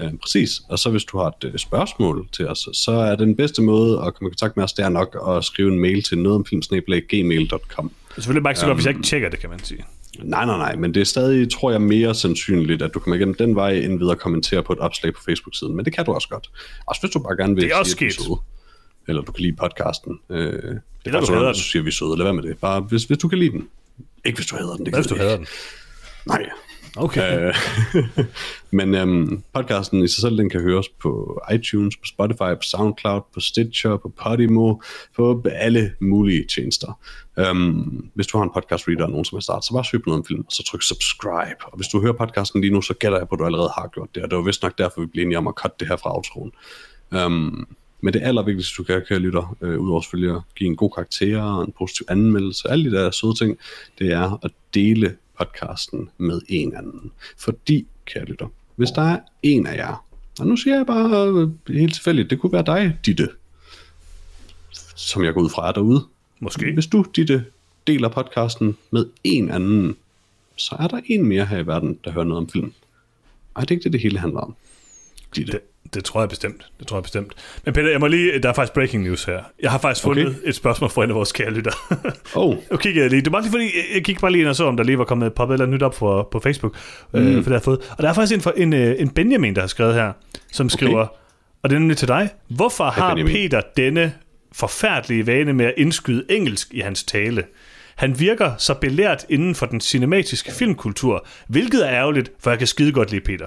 Øh, 0.00 0.12
præcis. 0.22 0.50
Og 0.68 0.78
så 0.78 0.90
hvis 0.90 1.04
du 1.04 1.18
har 1.18 1.26
et 1.26 1.44
øh, 1.44 1.58
spørgsmål 1.58 2.28
til 2.32 2.48
os, 2.48 2.68
så 2.72 2.92
er 2.92 3.16
den 3.16 3.36
bedste 3.36 3.62
måde 3.62 4.02
at 4.06 4.14
komme 4.14 4.28
i 4.28 4.30
kontakt 4.30 4.56
med 4.56 4.64
os, 4.64 4.72
det 4.72 4.84
er 4.84 4.88
nok 4.88 5.16
at 5.28 5.44
skrive 5.44 5.72
en 5.72 5.78
mail 5.80 6.02
til 6.02 6.18
nogetomfilm.gmail.com. 6.18 7.90
Selvfølgelig 8.14 8.42
bare 8.42 8.50
ikke 8.50 8.60
så 8.60 8.66
godt, 8.66 8.76
hvis 8.76 8.86
jeg 8.86 8.94
ikke 8.94 9.06
tjekker 9.06 9.28
det, 9.28 9.38
kan 9.38 9.50
man 9.50 9.64
sige. 9.64 9.84
Nej, 10.22 10.46
nej, 10.46 10.56
nej, 10.58 10.76
men 10.76 10.94
det 10.94 11.00
er 11.00 11.04
stadig, 11.04 11.52
tror 11.52 11.70
jeg, 11.70 11.82
mere 11.82 12.14
sandsynligt, 12.14 12.82
at 12.82 12.94
du 12.94 12.98
kommer 12.98 13.16
igennem 13.16 13.34
den 13.34 13.54
vej, 13.54 13.70
end 13.72 13.98
ved 13.98 14.10
at 14.10 14.18
kommentere 14.18 14.62
på 14.62 14.72
et 14.72 14.78
opslag 14.78 15.14
på 15.14 15.22
Facebook-siden. 15.22 15.76
Men 15.76 15.84
det 15.84 15.92
kan 15.92 16.04
du 16.04 16.12
også 16.12 16.28
godt. 16.28 16.50
Også 16.86 17.02
hvis 17.02 17.10
du 17.10 17.18
bare 17.18 17.36
gerne 17.36 17.54
vil 17.54 17.64
Det 17.64 17.72
er 17.72 17.76
også 17.76 17.96
sige, 17.98 18.08
at 18.08 18.16
du. 18.26 18.38
Eller 19.08 19.22
du 19.22 19.32
kan 19.32 19.42
lide 19.42 19.56
podcasten. 19.56 20.18
Øh, 20.30 20.36
det 20.38 20.52
er 20.52 20.52
du 20.52 21.10
faktisk 21.10 21.30
hader 21.30 21.40
noget, 21.40 21.54
den. 21.54 21.62
du 21.62 21.68
siger, 21.68 21.82
vi 21.82 21.88
er 21.88 21.92
søde. 21.92 22.16
Lad 22.16 22.24
være 22.24 22.34
med 22.34 22.42
det. 22.42 22.58
Bare 22.58 22.80
hvis, 22.80 23.04
hvis 23.04 23.18
du 23.18 23.28
kan 23.28 23.38
lide 23.38 23.50
den. 23.50 23.68
Ikke 24.24 24.36
hvis 24.36 24.46
du 24.46 24.56
hader 24.56 24.76
den. 24.76 24.86
Det 24.86 24.94
hvis 24.94 25.06
du 25.06 25.16
hader 25.16 25.36
den? 25.36 25.46
Nej, 26.26 26.46
Okay. 26.96 27.48
Øh, 27.48 27.54
men 28.78 28.94
øhm, 28.94 29.42
podcasten 29.52 30.04
i 30.04 30.08
sig 30.08 30.20
selv, 30.20 30.38
den 30.38 30.50
kan 30.50 30.60
høres 30.60 30.88
på 30.88 31.42
iTunes, 31.54 31.96
på 31.96 32.04
Spotify, 32.04 32.54
på 32.54 32.62
SoundCloud, 32.62 33.20
på 33.34 33.40
Stitcher, 33.40 33.96
på 33.96 34.12
Podimo, 34.22 34.74
på 35.16 35.42
alle 35.52 35.92
mulige 36.00 36.46
tjenester. 36.54 36.98
Øhm, 37.38 38.10
hvis 38.14 38.26
du 38.26 38.38
har 38.38 38.44
en 38.44 38.50
podcast 38.54 38.88
reader 38.88 39.04
og 39.04 39.10
nogen 39.10 39.24
som 39.24 39.36
er 39.36 39.40
start, 39.40 39.64
så 39.64 39.72
bare 39.72 39.84
søg 39.84 40.02
på 40.02 40.10
noget 40.10 40.20
om 40.20 40.26
film, 40.26 40.40
og 40.40 40.52
så 40.52 40.62
tryk 40.62 40.82
subscribe. 40.82 41.64
Og 41.64 41.76
hvis 41.76 41.88
du 41.88 42.00
hører 42.00 42.12
podcasten 42.12 42.60
lige 42.60 42.72
nu, 42.72 42.82
så 42.82 42.94
gætter 42.94 43.18
jeg 43.18 43.28
på, 43.28 43.34
at 43.34 43.38
du 43.38 43.44
allerede 43.44 43.70
har 43.78 43.90
gjort 43.94 44.08
det, 44.14 44.22
og 44.22 44.30
det 44.30 44.36
var 44.36 44.44
vist 44.44 44.62
nok 44.62 44.78
derfor, 44.78 45.00
vi 45.00 45.06
blev 45.06 45.24
enige 45.24 45.38
om 45.38 45.48
at 45.48 45.54
cutte 45.54 45.76
det 45.80 45.88
her 45.88 45.96
fra 45.96 46.16
outroen. 46.16 46.52
Øhm, 47.14 47.66
men 48.02 48.14
det 48.14 48.22
allervigtigste, 48.22 48.74
du 48.78 48.82
kan, 48.82 49.02
kære 49.08 49.18
lytter, 49.18 49.56
øh, 49.62 49.80
udover 49.80 50.00
selvfølgelig 50.00 50.36
at 50.36 50.42
give 50.56 50.68
en 50.68 50.76
god 50.76 50.90
karakter 50.90 51.42
og 51.42 51.64
en 51.64 51.72
positiv 51.78 52.06
anmeldelse, 52.08 52.68
alle 52.68 52.90
de 52.90 52.96
der 52.96 53.10
søde 53.10 53.34
ting, 53.34 53.58
det 53.98 54.12
er 54.12 54.38
at 54.44 54.50
dele 54.74 55.16
podcasten 55.40 56.10
med 56.18 56.40
en 56.48 56.76
anden. 56.76 57.12
Fordi, 57.38 57.86
kære 58.06 58.24
lytter, 58.24 58.46
hvis 58.76 58.90
der 58.90 59.02
er 59.02 59.18
en 59.42 59.66
af 59.66 59.76
jer, 59.76 60.04
og 60.40 60.46
nu 60.46 60.56
siger 60.56 60.76
jeg 60.76 60.86
bare 60.86 61.28
øh, 61.28 61.48
helt 61.76 61.94
tilfældigt, 61.94 62.30
det 62.30 62.40
kunne 62.40 62.52
være 62.52 62.62
dig, 62.66 62.98
Ditte, 63.06 63.28
som 64.96 65.24
jeg 65.24 65.34
går 65.34 65.40
ud 65.40 65.50
fra 65.50 65.68
er 65.68 65.72
derude. 65.72 66.06
Måske. 66.40 66.72
Hvis 66.72 66.86
du, 66.86 67.04
Ditte, 67.16 67.44
deler 67.86 68.08
podcasten 68.08 68.76
med 68.90 69.06
en 69.24 69.50
anden, 69.50 69.96
så 70.56 70.76
er 70.78 70.86
der 70.86 71.00
en 71.06 71.24
mere 71.26 71.46
her 71.46 71.58
i 71.58 71.66
verden, 71.66 71.98
der 72.04 72.10
hører 72.10 72.24
noget 72.24 72.42
om 72.42 72.48
film. 72.48 72.72
Og 73.54 73.62
det 73.62 73.70
er 73.70 73.76
ikke 73.76 73.84
det, 73.84 73.92
det 73.92 74.00
hele 74.00 74.18
handler 74.18 74.40
om. 74.40 74.54
Ditte. 75.36 75.60
Det, 75.94 76.04
tror 76.04 76.20
jeg 76.20 76.28
bestemt. 76.28 76.66
Det 76.78 76.86
tror 76.86 76.96
jeg 76.96 77.02
bestemt. 77.02 77.32
Men 77.64 77.74
Peter, 77.74 77.90
jeg 77.90 78.00
må 78.00 78.06
lige, 78.06 78.38
der 78.38 78.48
er 78.48 78.52
faktisk 78.52 78.72
breaking 78.72 79.02
news 79.02 79.24
her. 79.24 79.40
Jeg 79.62 79.70
har 79.70 79.78
faktisk 79.78 80.04
fundet 80.04 80.26
Okay. 80.26 80.36
okay. 80.38 80.48
et 80.48 80.54
spørgsmål 80.54 80.90
fra 80.90 81.04
en 81.04 81.10
af 81.10 81.16
vores 81.16 81.32
kære 81.32 81.50
lytter. 81.50 81.72
Oh, 82.34 82.56
Nu 82.70 82.76
kigger 82.76 83.02
jeg 83.02 83.10
lige. 83.10 83.22
Det 83.22 83.32
var 83.32 83.40
lige 83.40 83.50
fordi, 83.50 83.70
jeg 83.94 84.04
kiggede 84.04 84.20
bare 84.20 84.32
lige 84.32 84.40
ind 84.40 84.48
og 84.48 84.56
så, 84.56 84.64
om 84.64 84.76
der 84.76 84.84
lige 84.84 84.98
var 84.98 85.04
kommet 85.04 85.26
et 85.26 85.32
eller 85.40 85.52
andet 85.54 85.68
nyt 85.68 85.82
op 85.82 85.94
på, 85.98 86.28
på 86.30 86.40
Facebook. 86.40 86.76
Mm. 87.12 87.20
Øh, 87.20 87.34
for 87.34 87.50
det 87.50 87.52
har 87.52 87.60
fået. 87.60 87.78
Og 87.90 88.02
der 88.02 88.08
er 88.08 88.12
faktisk 88.12 88.34
en, 88.34 88.40
for, 88.40 88.52
en, 88.56 88.72
øh, 88.72 88.94
en 88.98 89.08
Benjamin, 89.10 89.54
der 89.54 89.60
har 89.60 89.68
skrevet 89.68 89.94
her, 89.94 90.12
som 90.52 90.68
skriver, 90.68 91.06
og 91.62 91.70
det 91.70 91.76
er 91.76 91.80
nemlig 91.80 91.96
til 91.96 92.08
dig. 92.08 92.30
Hvorfor 92.48 92.84
har 92.84 93.14
Benjamin. 93.14 93.34
Peter 93.34 93.60
denne 93.76 94.12
forfærdelige 94.52 95.26
vane 95.26 95.52
med 95.52 95.66
at 95.66 95.74
indskyde 95.76 96.24
engelsk 96.28 96.68
i 96.74 96.80
hans 96.80 97.04
tale? 97.04 97.44
Han 97.96 98.20
virker 98.20 98.52
så 98.58 98.74
belært 98.74 99.26
inden 99.28 99.54
for 99.54 99.66
den 99.66 99.80
cinematiske 99.80 100.52
filmkultur, 100.52 101.26
hvilket 101.48 101.86
er 101.86 101.92
ærgerligt, 101.92 102.32
for 102.40 102.50
jeg 102.50 102.58
kan 102.58 102.66
skide 102.66 102.92
godt 102.92 103.10
lide 103.10 103.20
Peter. 103.20 103.46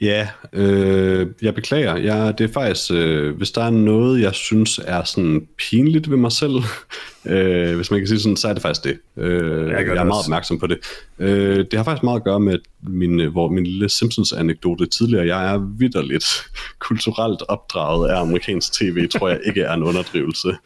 Ja, 0.00 0.28
øh, 0.52 1.26
jeg 1.42 1.54
beklager. 1.54 1.96
Jeg, 1.96 2.38
det 2.38 2.50
er 2.50 2.52
faktisk, 2.52 2.90
øh, 2.92 3.36
hvis 3.36 3.50
der 3.50 3.62
er 3.62 3.70
noget, 3.70 4.20
jeg 4.20 4.34
synes 4.34 4.80
er 4.84 5.04
sådan 5.04 5.48
pinligt 5.58 6.10
ved 6.10 6.16
mig 6.16 6.32
selv, 6.32 6.54
øh, 7.34 7.76
hvis 7.76 7.90
man 7.90 8.00
kan 8.00 8.08
sige 8.08 8.20
sådan, 8.20 8.36
så 8.36 8.48
er 8.48 8.52
det 8.52 8.62
faktisk 8.62 8.84
det. 8.84 8.98
Øh, 9.16 9.68
jeg, 9.68 9.72
jeg 9.72 9.80
er 9.80 9.94
meget 9.94 10.10
også. 10.10 10.26
opmærksom 10.26 10.58
på 10.58 10.66
det. 10.66 10.78
Øh, 11.18 11.58
det 11.58 11.74
har 11.74 11.84
faktisk 11.84 12.02
meget 12.02 12.16
at 12.16 12.24
gøre 12.24 12.40
med 12.40 12.58
min, 12.82 13.20
øh, 13.20 13.32
hvor 13.32 13.48
min 13.48 13.64
lille 13.66 13.88
Simpsons-anekdote 13.88 14.86
tidligere. 14.86 15.26
Jeg 15.26 15.54
er 15.54 15.58
vidderligt 15.78 16.26
kulturelt 16.88 17.42
opdraget 17.48 18.10
af 18.10 18.20
amerikansk 18.20 18.72
tv, 18.72 19.08
tror 19.08 19.28
jeg 19.28 19.40
ikke 19.44 19.60
er 19.60 19.72
en 19.74 19.82
underdrivelse. 19.82 20.56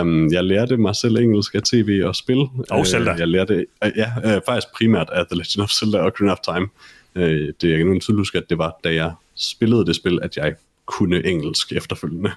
Um, 0.00 0.32
jeg 0.32 0.44
lærte 0.44 0.76
mig 0.76 0.96
selv 0.96 1.16
engelsk 1.16 1.54
af 1.54 1.62
tv 1.62 2.02
og 2.04 2.16
spil. 2.16 2.46
Og 2.70 2.86
Zelda. 2.86 3.12
Øh, 3.12 3.18
jeg 3.18 3.28
lærte, 3.28 3.66
øh, 3.84 3.92
ja, 3.96 4.10
øh, 4.24 4.40
faktisk 4.46 4.66
primært 4.74 5.10
af 5.12 5.26
The 5.26 5.36
Legend 5.36 5.62
of 5.62 5.70
Zelda 5.70 5.98
og 5.98 6.06
Ocarina 6.06 6.32
of 6.32 6.38
Time. 6.44 6.68
Øh, 7.14 7.52
det 7.60 7.70
jeg 7.70 7.78
kan 7.78 7.86
nu 7.86 7.98
tydeligt 7.98 8.20
huske, 8.20 8.38
at 8.38 8.50
det 8.50 8.58
var, 8.58 8.80
da 8.84 8.94
jeg 8.94 9.12
spillede 9.34 9.86
det 9.86 9.96
spil, 9.96 10.18
at 10.22 10.36
jeg 10.36 10.54
kunne 10.86 11.26
engelsk 11.26 11.72
efterfølgende. 11.72 12.30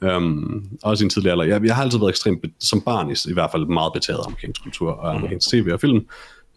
Um, 0.00 0.68
også 0.82 1.04
i 1.04 1.06
en 1.06 1.10
tidlig 1.10 1.32
alder. 1.32 1.44
Jeg, 1.44 1.64
jeg 1.64 1.76
har 1.76 1.82
altid 1.82 1.98
været 1.98 2.10
ekstremt, 2.10 2.44
som 2.60 2.80
barn 2.80 3.10
i, 3.10 3.30
i 3.30 3.32
hvert 3.32 3.50
fald, 3.50 3.66
meget 3.66 3.92
betaget 3.92 4.18
af 4.18 4.26
amerikansk 4.26 4.62
kultur 4.62 4.90
og 4.90 5.14
amerikansk 5.14 5.50
tv 5.50 5.68
og 5.72 5.80
film. 5.80 6.06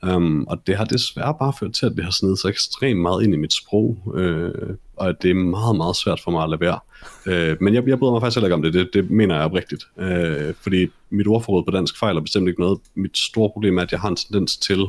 Um, 0.07 0.47
og 0.47 0.67
det 0.67 0.77
har 0.77 0.85
desværre 0.85 1.35
bare 1.39 1.53
ført 1.59 1.73
til, 1.73 1.85
at 1.85 1.91
det 1.95 2.03
har 2.03 2.11
snedet 2.11 2.39
sig 2.39 2.49
ekstremt 2.49 2.99
meget 2.99 3.23
ind 3.23 3.33
i 3.33 3.37
mit 3.37 3.53
sprog, 3.53 4.13
øh, 4.15 4.75
og 4.95 5.09
at 5.09 5.15
det 5.21 5.29
er 5.29 5.35
meget, 5.35 5.75
meget 5.75 5.95
svært 5.95 6.21
for 6.23 6.31
mig 6.31 6.43
at 6.43 6.49
lade 6.49 6.61
være. 6.61 6.79
Øh, 7.25 7.57
men 7.61 7.73
jeg, 7.73 7.87
jeg 7.87 7.99
bryder 7.99 8.13
mig 8.13 8.21
faktisk 8.21 8.37
heller 8.37 8.47
ikke 8.47 8.55
om 8.55 8.61
det, 8.61 8.73
det, 8.73 8.89
det 8.93 9.11
mener 9.11 9.35
jeg 9.35 9.45
oprigtigt. 9.45 9.87
Øh, 9.97 10.53
fordi 10.61 10.87
mit 11.09 11.27
ordforråd 11.27 11.63
på 11.63 11.71
dansk 11.71 11.99
fejler 11.99 12.21
bestemt 12.21 12.47
ikke 12.47 12.61
noget. 12.61 12.79
Mit 12.95 13.17
store 13.17 13.49
problem 13.49 13.77
er, 13.77 13.81
at 13.81 13.91
jeg 13.91 13.99
har 13.99 14.09
en 14.09 14.15
tendens 14.15 14.57
til, 14.57 14.85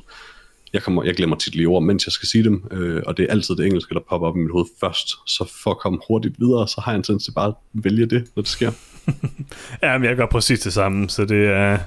jeg, 0.73 0.83
kommer, 0.83 1.05
jeg 1.05 1.15
glemmer 1.15 1.37
tit 1.37 1.55
lige 1.55 1.67
ord, 1.67 1.83
mens 1.83 2.07
jeg 2.07 2.13
skal 2.13 2.29
sige 2.29 2.45
dem, 2.45 2.65
øh, 2.71 3.03
og 3.07 3.17
det 3.17 3.23
er 3.23 3.31
altid 3.31 3.55
det 3.57 3.67
engelske, 3.67 3.95
der 3.95 4.01
popper 4.11 4.29
op 4.29 4.37
i 4.37 4.41
mit 4.41 4.51
hoved 4.53 4.67
først. 4.81 5.09
Så 5.27 5.53
for 5.63 5.71
at 5.71 5.79
komme 5.79 5.99
hurtigt 6.09 6.35
videre, 6.39 6.69
så 6.69 6.81
har 6.85 6.93
jeg 6.93 6.97
en 6.97 7.03
tendens 7.03 7.25
til 7.25 7.33
bare 7.33 7.49
at 7.49 7.55
vælge 7.73 8.07
det, 8.07 8.25
når 8.37 8.43
det 8.43 8.51
sker. 8.51 8.71
Ja, 9.83 9.99
men 9.99 10.09
jeg 10.09 10.17
gør 10.17 10.27
præcis 10.27 10.61
det 10.61 10.73
samme, 10.73 11.09
så 11.11 11.25
det 11.25 11.47
er... 11.47 11.79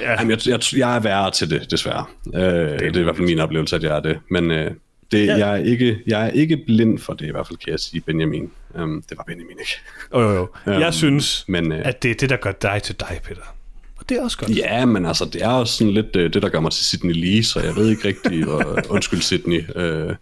Ja, 0.00 0.10
Jamen, 0.12 0.30
jeg, 0.30 0.38
jeg, 0.48 0.60
jeg 0.76 0.96
er 0.96 1.00
værre 1.00 1.30
til 1.30 1.50
det, 1.50 1.70
desværre. 1.70 2.04
Øh, 2.34 2.42
det, 2.42 2.80
det 2.80 2.96
er 2.96 3.00
i 3.00 3.02
hvert 3.02 3.16
fald 3.16 3.26
min 3.26 3.38
oplevelse, 3.38 3.76
at 3.76 3.82
jeg 3.82 3.96
er 3.96 4.00
det. 4.00 4.18
Men 4.30 4.50
øh, 4.50 4.70
det, 5.12 5.26
Ja. 5.26 5.36
jeg, 5.36 5.50
er 5.52 5.56
ikke, 5.64 5.98
jeg 6.06 6.26
er 6.26 6.30
ikke 6.30 6.56
blind 6.66 6.98
for 6.98 7.12
det, 7.12 7.26
i 7.26 7.30
hvert 7.30 7.46
fald 7.46 7.58
kan 7.58 7.70
jeg 7.70 7.80
sige, 7.80 8.00
Benjamin. 8.00 8.50
Um, 8.74 9.02
det 9.08 9.18
var 9.18 9.24
Benjamin 9.24 9.56
ikke. 9.60 9.72
jo, 10.14 10.20
jo, 10.20 10.34
jo. 10.34 10.48
Jeg 10.72 10.82
Øhm, 10.82 10.92
synes, 10.92 11.44
men, 11.48 11.72
øh, 11.72 11.80
at 11.84 12.02
det 12.02 12.10
er 12.10 12.14
det, 12.14 12.30
der 12.30 12.36
gør 12.36 12.52
dig 12.52 12.80
til 12.82 12.94
dig, 13.00 13.20
Peter. 13.24 13.54
Det 14.08 14.16
er 14.16 14.22
også 14.22 14.38
godt. 14.38 14.56
Ja, 14.56 14.84
men 14.84 15.06
altså, 15.06 15.24
det 15.24 15.42
er 15.42 15.48
også 15.48 15.74
sådan 15.74 15.92
lidt 15.94 16.16
øh, 16.16 16.32
det, 16.32 16.42
der 16.42 16.48
gør 16.48 16.60
mig 16.60 16.72
til 16.72 16.84
Sydney 16.86 17.12
Lee, 17.14 17.44
så 17.44 17.60
jeg 17.60 17.76
ved 17.76 17.90
ikke 17.90 18.08
rigtigt, 18.08 18.48
og, 18.54 18.82
undskyld 18.88 19.20
Sydney, 19.20 19.64
øh, 19.76 20.14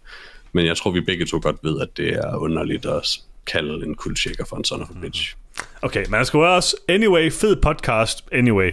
men 0.51 0.65
jeg 0.65 0.77
tror, 0.77 0.91
vi 0.91 1.01
begge 1.01 1.25
to 1.25 1.39
godt 1.43 1.55
ved, 1.63 1.81
at 1.81 1.87
det 1.97 2.09
er 2.09 2.35
underligt 2.35 2.85
at 2.85 3.19
kalde 3.47 3.85
en 3.85 3.95
kuldshaker 3.95 4.45
for 4.45 4.57
en 4.57 4.63
son 4.63 4.81
of 4.81 4.89
a 4.89 4.99
bitch. 5.01 5.35
Okay, 5.81 6.05
men 6.09 6.17
jeg 6.17 6.25
skal 6.25 6.39
også... 6.39 6.75
Anyway, 6.87 7.31
fed 7.31 7.55
podcast. 7.55 8.25
Anyway. 8.31 8.71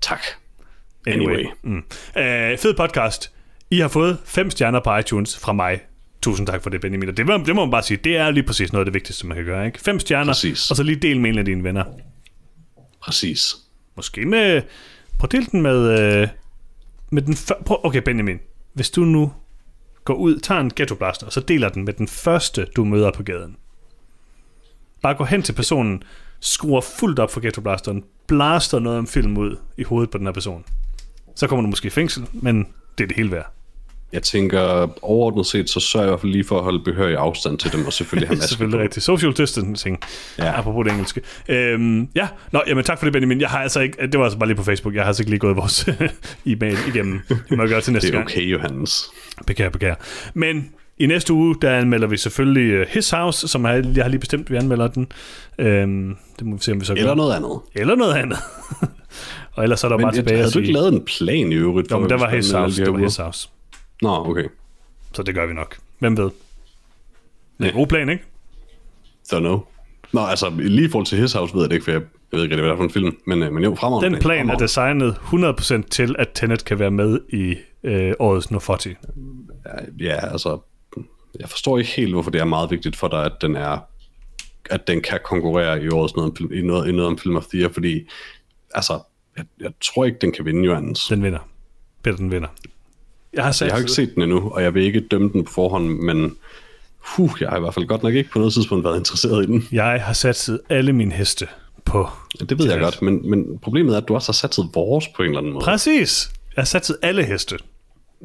Tak. 0.00 0.20
Anyway. 1.06 1.34
Anyway. 1.34 1.44
Mm. 1.62 1.76
Uh, 2.16 2.58
fed 2.58 2.74
podcast. 2.76 3.30
I 3.70 3.78
har 3.78 3.88
fået 3.88 4.18
fem 4.24 4.50
stjerner 4.50 4.80
på 4.80 4.96
iTunes 4.96 5.38
fra 5.38 5.52
mig. 5.52 5.80
Tusind 6.22 6.46
tak 6.46 6.62
for 6.62 6.70
det, 6.70 6.80
Benjamin. 6.80 7.08
Og 7.08 7.16
Det 7.16 7.26
må, 7.26 7.32
det 7.46 7.54
må 7.54 7.64
man 7.64 7.70
bare 7.70 7.82
sige. 7.82 7.98
Det 8.04 8.16
er 8.16 8.30
lige 8.30 8.44
præcis 8.44 8.72
noget 8.72 8.80
af 8.80 8.86
det 8.86 8.94
vigtigste, 8.94 9.26
man 9.26 9.36
kan 9.36 9.46
gøre. 9.46 9.66
Ikke? 9.66 9.80
Fem 9.80 10.00
stjerner, 10.00 10.32
Præcis. 10.32 10.70
og 10.70 10.76
så 10.76 10.82
lige 10.82 10.96
del 10.96 11.20
med 11.20 11.30
en 11.30 11.38
af 11.38 11.44
dine 11.44 11.64
venner. 11.64 11.84
Præcis. 13.02 13.54
Måske 14.00 14.26
med... 14.26 14.62
Prøv 15.18 15.26
at 15.26 15.32
dele 15.32 15.46
den 15.52 15.62
med... 15.62 16.00
Øh, 16.00 16.28
med 17.10 17.22
den 17.22 17.34
før, 17.34 17.54
prøv, 17.66 17.78
okay, 17.82 18.02
Benjamin. 18.02 18.38
Hvis 18.72 18.90
du 18.90 19.00
nu 19.00 19.32
går 20.04 20.14
ud, 20.14 20.38
tager 20.38 20.60
en 20.60 20.72
ghetto 20.76 20.94
blaster, 20.94 21.26
og 21.26 21.32
så 21.32 21.40
deler 21.40 21.68
den 21.68 21.84
med 21.84 21.92
den 21.92 22.08
første, 22.08 22.66
du 22.76 22.84
møder 22.84 23.10
på 23.10 23.22
gaden. 23.22 23.56
Bare 25.02 25.14
gå 25.14 25.24
hen 25.24 25.42
til 25.42 25.52
personen, 25.52 26.02
skruer 26.40 26.80
fuldt 26.80 27.18
op 27.18 27.30
for 27.30 27.40
ghetto 27.40 27.60
blasteren, 27.60 28.04
blaster 28.26 28.78
noget 28.78 28.98
om 28.98 29.06
film 29.06 29.36
ud 29.36 29.56
i 29.76 29.82
hovedet 29.82 30.10
på 30.10 30.18
den 30.18 30.26
her 30.26 30.32
person. 30.32 30.64
Så 31.34 31.46
kommer 31.46 31.62
du 31.62 31.68
måske 31.68 31.86
i 31.86 31.90
fængsel, 31.90 32.26
men 32.32 32.66
det 32.98 33.04
er 33.04 33.08
det 33.08 33.16
hele 33.16 33.30
værd. 33.30 33.52
Jeg 34.12 34.22
tænker, 34.22 34.88
overordnet 35.02 35.46
set, 35.46 35.70
så 35.70 35.80
sørger 35.80 36.04
jeg 36.04 36.08
i 36.08 36.12
hvert 36.12 36.20
fald 36.20 36.32
lige 36.32 36.44
for 36.44 36.58
at 36.58 36.64
holde 36.64 36.84
behørig 36.84 37.16
afstand 37.16 37.58
til 37.58 37.72
dem, 37.72 37.86
og 37.86 37.92
selvfølgelig 37.92 38.28
have 38.28 38.36
maske 38.38 38.48
Selvfølgelig 38.48 38.78
på. 38.78 38.82
rigtigt. 38.82 39.04
Social 39.04 39.32
distancing, 39.32 39.98
ja. 40.38 40.58
Apropos 40.58 40.84
det 40.84 40.92
engelske. 40.92 41.20
Øhm, 41.48 42.08
ja, 42.14 42.28
Nå, 42.52 42.62
jamen, 42.66 42.84
tak 42.84 42.98
for 42.98 43.06
det, 43.06 43.12
Benjamin. 43.12 43.40
Jeg 43.40 43.48
har 43.48 43.58
altså 43.58 43.80
ikke, 43.80 43.96
det 44.06 44.18
var 44.18 44.24
altså 44.24 44.38
bare 44.38 44.48
lige 44.48 44.56
på 44.56 44.62
Facebook. 44.64 44.94
Jeg 44.94 45.02
har 45.02 45.06
altså 45.06 45.22
ikke 45.22 45.30
lige 45.30 45.40
gået 45.40 45.56
vores 45.56 45.88
e-mail 46.46 46.78
igennem. 46.94 47.20
Det 47.28 47.56
må 47.56 47.62
jeg 47.62 47.68
gøre 47.70 47.80
til 47.80 47.92
næste 47.92 48.06
Det 48.06 48.14
er 48.14 48.18
gang. 48.18 48.30
okay, 48.30 48.42
Johannes. 48.42 49.04
Beklager, 49.46 49.70
beklager. 49.70 49.94
Men 50.34 50.68
i 50.98 51.06
næste 51.06 51.32
uge, 51.32 51.56
der 51.62 51.70
anmelder 51.70 52.06
vi 52.08 52.16
selvfølgelig 52.16 52.72
øh, 52.72 52.86
His 52.90 53.10
House, 53.10 53.48
som 53.48 53.66
jeg, 53.66 53.84
jeg 53.96 54.04
har 54.04 54.08
lige 54.08 54.20
bestemt, 54.20 54.50
vi 54.50 54.56
anmelder 54.56 54.88
den. 54.88 55.06
Øhm, 55.58 56.16
det 56.38 56.46
må 56.46 56.56
vi 56.56 56.62
se, 56.62 56.72
om 56.72 56.80
vi 56.80 56.84
så 56.84 56.94
gør. 56.94 57.00
Eller 57.00 57.14
noget 57.14 57.34
andet. 57.36 57.60
Eller 57.74 57.94
noget 57.94 58.14
andet. 58.14 58.38
og 59.54 59.62
ellers 59.62 59.80
så 59.80 59.86
er 59.86 59.88
der 59.88 59.96
Men 59.96 60.02
bare 60.04 60.08
jeg, 60.08 60.14
tilbage 60.14 60.36
havde 60.36 60.46
at 60.48 60.54
du 60.54 60.58
ikke 60.58 60.66
sige... 60.66 60.74
lavet 60.74 60.92
en 60.92 61.04
plan 61.04 61.52
i 61.52 61.54
øvrigt? 61.54 61.90
Jo, 61.90 61.98
men 61.98 62.10
der 62.10 62.18
var 62.18 62.28
His 62.30 62.50
House. 62.50 62.58
alle 62.58 62.76
de 62.76 62.84
Det 62.84 63.00
var 63.00 63.06
His? 63.08 63.16
House. 63.16 63.48
Nå, 64.02 64.14
okay. 64.30 64.44
Så 65.12 65.22
det 65.22 65.34
gør 65.34 65.46
vi 65.46 65.54
nok. 65.54 65.78
Hvem 65.98 66.16
ved? 66.16 66.30
Det 67.58 67.66
er 67.66 67.70
en 67.70 67.74
god 67.74 67.86
plan, 67.86 68.08
ikke? 68.08 68.24
Don't 69.32 69.38
know. 69.38 69.60
Nå, 70.12 70.20
altså, 70.20 70.50
lige 70.50 70.88
i 70.88 70.90
forhold 70.90 71.06
til 71.06 71.18
His 71.18 71.32
House 71.32 71.54
ved 71.54 71.62
jeg 71.62 71.70
det 71.70 71.76
ikke, 71.76 71.84
for 71.84 71.90
jeg, 71.92 72.00
jeg 72.00 72.36
ved 72.38 72.42
ikke 72.44 72.54
rigtig, 72.54 72.62
hvad 72.62 72.68
det 72.68 72.72
er 72.72 72.76
for 72.76 72.84
en 72.84 72.90
film. 72.90 73.16
Men, 73.26 73.42
øh, 73.42 73.52
men 73.52 73.64
jo, 73.64 73.74
fremragende 73.74 74.14
Den 74.16 74.22
plan 74.22 74.50
er 74.50 74.58
fremragende. 74.58 75.12
designet 75.42 75.82
100% 75.84 75.88
til, 75.88 76.16
at 76.18 76.28
Tenet 76.34 76.64
kan 76.64 76.78
være 76.78 76.90
med 76.90 77.20
i 77.28 77.56
øh, 77.82 78.12
årets 78.18 78.50
Nofoti. 78.50 78.94
Ja, 80.00 80.26
altså, 80.32 80.58
jeg 81.40 81.48
forstår 81.48 81.78
ikke 81.78 81.90
helt, 81.90 82.12
hvorfor 82.12 82.30
det 82.30 82.40
er 82.40 82.44
meget 82.44 82.70
vigtigt 82.70 82.96
for 82.96 83.08
dig, 83.08 83.24
at 83.24 83.32
den 83.40 83.56
er 83.56 83.78
at 84.70 84.86
den 84.86 85.02
kan 85.02 85.18
konkurrere 85.24 85.82
i 85.82 85.88
årets 85.88 86.16
noget 86.16 86.40
i 86.52 86.62
noget, 86.62 86.88
i 86.88 86.92
noget 86.92 87.06
om 87.06 87.18
Film 87.18 87.36
of 87.36 87.46
the 87.46 87.58
Year, 87.58 87.72
fordi 87.72 88.08
altså, 88.74 89.00
jeg, 89.36 89.44
jeg 89.60 89.72
tror 89.80 90.04
ikke, 90.04 90.18
den 90.20 90.32
kan 90.32 90.44
vinde, 90.44 90.64
Johannes. 90.64 91.06
Den 91.06 91.22
vinder. 91.22 91.38
Peter, 92.02 92.16
den 92.16 92.30
vinder. 92.30 92.48
Jeg 93.32 93.44
har, 93.44 93.56
Jeg 93.60 93.72
har 93.72 93.78
ikke 93.78 93.90
set 93.90 94.14
den 94.14 94.22
endnu, 94.22 94.50
og 94.50 94.62
jeg 94.62 94.74
vil 94.74 94.82
ikke 94.82 95.00
dømme 95.00 95.30
den 95.32 95.44
på 95.44 95.52
forhånd, 95.52 95.88
men 95.88 96.36
huh, 96.98 97.30
jeg 97.40 97.48
har 97.48 97.56
i 97.56 97.60
hvert 97.60 97.74
fald 97.74 97.86
godt 97.86 98.02
nok 98.02 98.14
ikke 98.14 98.30
på 98.30 98.38
noget 98.38 98.54
tidspunkt 98.54 98.84
været 98.84 98.98
interesseret 98.98 99.44
i 99.44 99.46
den. 99.46 99.68
jeg 99.72 100.02
har 100.02 100.12
satset 100.12 100.60
alle 100.68 100.92
mine 100.92 101.12
heste 101.14 101.46
på 101.84 102.08
Ja, 102.40 102.44
det 102.44 102.58
ved 102.58 102.70
jeg 102.70 102.80
godt, 102.80 103.02
men, 103.02 103.30
men 103.30 103.58
problemet 103.58 103.92
er, 103.94 103.98
at 103.98 104.08
du 104.08 104.14
også 104.14 104.28
har 104.28 104.32
satset 104.32 104.64
vores 104.74 105.08
på 105.08 105.22
en 105.22 105.28
eller 105.28 105.38
anden 105.38 105.52
måde. 105.52 105.64
Præcis. 105.64 106.30
Jeg 106.56 106.62
har 106.62 106.66
satset 106.66 106.96
alle 107.02 107.24
heste. 107.24 107.58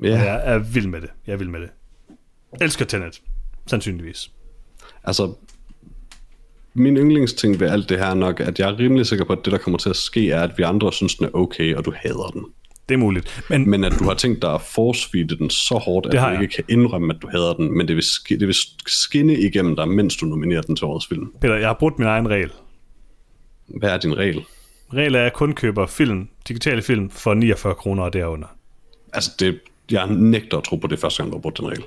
Ja, 0.03 0.07
Jeg 0.09 0.41
er 0.43 0.57
vild 0.57 0.87
med 0.87 1.01
det. 1.01 1.09
Jeg 1.27 1.33
er 1.33 1.37
vild 1.37 1.49
med 1.49 1.59
det. 1.59 1.69
Elsker 2.61 2.85
Tenet. 2.85 3.21
Sandsynligvis. 3.67 4.31
altså, 5.03 5.33
min 6.73 6.97
yndlingsting 6.97 7.59
ved 7.59 7.69
alt 7.69 7.89
det 7.89 7.97
her 7.97 8.05
er 8.05 8.13
nok, 8.13 8.39
at 8.39 8.59
jeg 8.59 8.69
er 8.69 8.79
rimelig 8.79 9.05
sikker 9.05 9.25
på, 9.25 9.33
at 9.33 9.39
det, 9.45 9.51
der 9.51 9.57
kommer 9.57 9.77
til 9.77 9.89
at 9.89 9.95
ske, 9.95 10.31
er, 10.31 10.41
at 10.43 10.57
vi 10.57 10.63
andre 10.63 10.93
synes, 10.93 11.15
den 11.15 11.25
er 11.25 11.29
okay, 11.33 11.75
og 11.75 11.85
du 11.85 11.93
hader 11.97 12.29
den. 12.33 12.45
Det 12.89 12.95
er 12.95 12.99
muligt. 12.99 13.43
Men, 13.49 13.69
Men 13.69 13.83
at 13.83 13.93
du 13.99 14.03
har 14.03 14.13
tænkt 14.13 14.41
dig 14.41 14.53
at 14.53 14.61
force 14.61 15.09
den 15.39 15.49
så 15.49 15.75
hårdt, 15.75 16.05
at 16.05 16.11
du 16.11 16.17
jeg. 16.17 16.41
ikke 16.41 16.53
kan 16.55 16.63
indrømme, 16.69 17.13
at 17.15 17.21
du 17.21 17.27
hader 17.27 17.53
den, 17.53 17.77
men 17.77 17.87
det 17.87 17.95
vil, 17.95 18.01
sk- 18.03 18.37
det 18.39 18.47
vil 18.47 18.55
skinne 18.87 19.39
igennem 19.39 19.75
dig, 19.75 19.87
mens 19.87 20.17
du 20.17 20.25
nominerer 20.25 20.61
den 20.61 20.75
til 20.75 20.85
årets 20.85 21.07
film. 21.07 21.33
Peter, 21.41 21.55
jeg 21.55 21.67
har 21.67 21.73
brugt 21.79 21.99
min 21.99 22.07
egen 22.07 22.29
regel. 22.29 22.51
Hvad 23.67 23.89
er 23.89 23.97
din 23.97 24.17
regel? 24.17 24.43
Regel 24.93 25.15
er, 25.15 25.19
at 25.19 25.23
jeg 25.23 25.33
kun 25.33 25.53
køber 25.53 25.85
film, 25.85 26.27
digitale 26.47 26.81
film, 26.81 27.09
for 27.09 27.33
49 27.33 27.73
kroner 27.75 28.03
og 28.03 28.13
derunder. 28.13 28.47
Altså, 29.13 29.31
det, 29.39 29.59
jeg 29.91 30.07
nægter 30.07 30.57
at 30.57 30.63
tro 30.63 30.75
på 30.75 30.87
det 30.87 30.99
første 30.99 31.23
gang, 31.23 31.31
du 31.31 31.37
har 31.37 31.41
brugt 31.41 31.57
den 31.57 31.67
regel. 31.67 31.83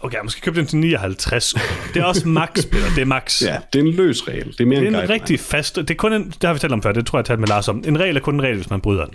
Okay, 0.00 0.16
jeg 0.16 0.24
måske 0.24 0.40
købe 0.40 0.56
den 0.58 0.66
til 0.66 0.78
59. 0.78 1.54
Det 1.94 2.00
er 2.00 2.04
også 2.04 2.28
max, 2.28 2.50
Peter. 2.70 2.84
Det 2.94 2.98
er 3.02 3.04
max. 3.04 3.42
Ja, 3.42 3.58
det 3.72 3.78
er 3.78 3.82
en 3.84 3.90
løs 3.90 4.28
regel. 4.28 4.46
Det 4.46 4.60
er 4.60 4.66
mere 4.66 4.80
Det 4.80 4.88
en 4.88 4.94
er 4.94 4.98
en 4.98 5.06
guideline. 5.06 5.14
rigtig 5.14 5.40
fast... 5.40 5.76
Det 5.76 5.90
er 5.90 5.94
kun 5.94 6.12
en, 6.12 6.24
det 6.30 6.44
har 6.44 6.52
vi 6.52 6.58
talt 6.58 6.72
om 6.72 6.82
før, 6.82 6.92
det 6.92 7.06
tror 7.06 7.18
jeg, 7.18 7.24
talt 7.26 7.40
med 7.40 7.48
Lars 7.48 7.68
om. 7.68 7.84
En 7.86 8.00
regel 8.00 8.16
er 8.16 8.20
kun 8.20 8.34
en 8.34 8.42
regel, 8.42 8.56
hvis 8.56 8.70
man 8.70 8.80
bryder 8.80 9.04
den. 9.06 9.14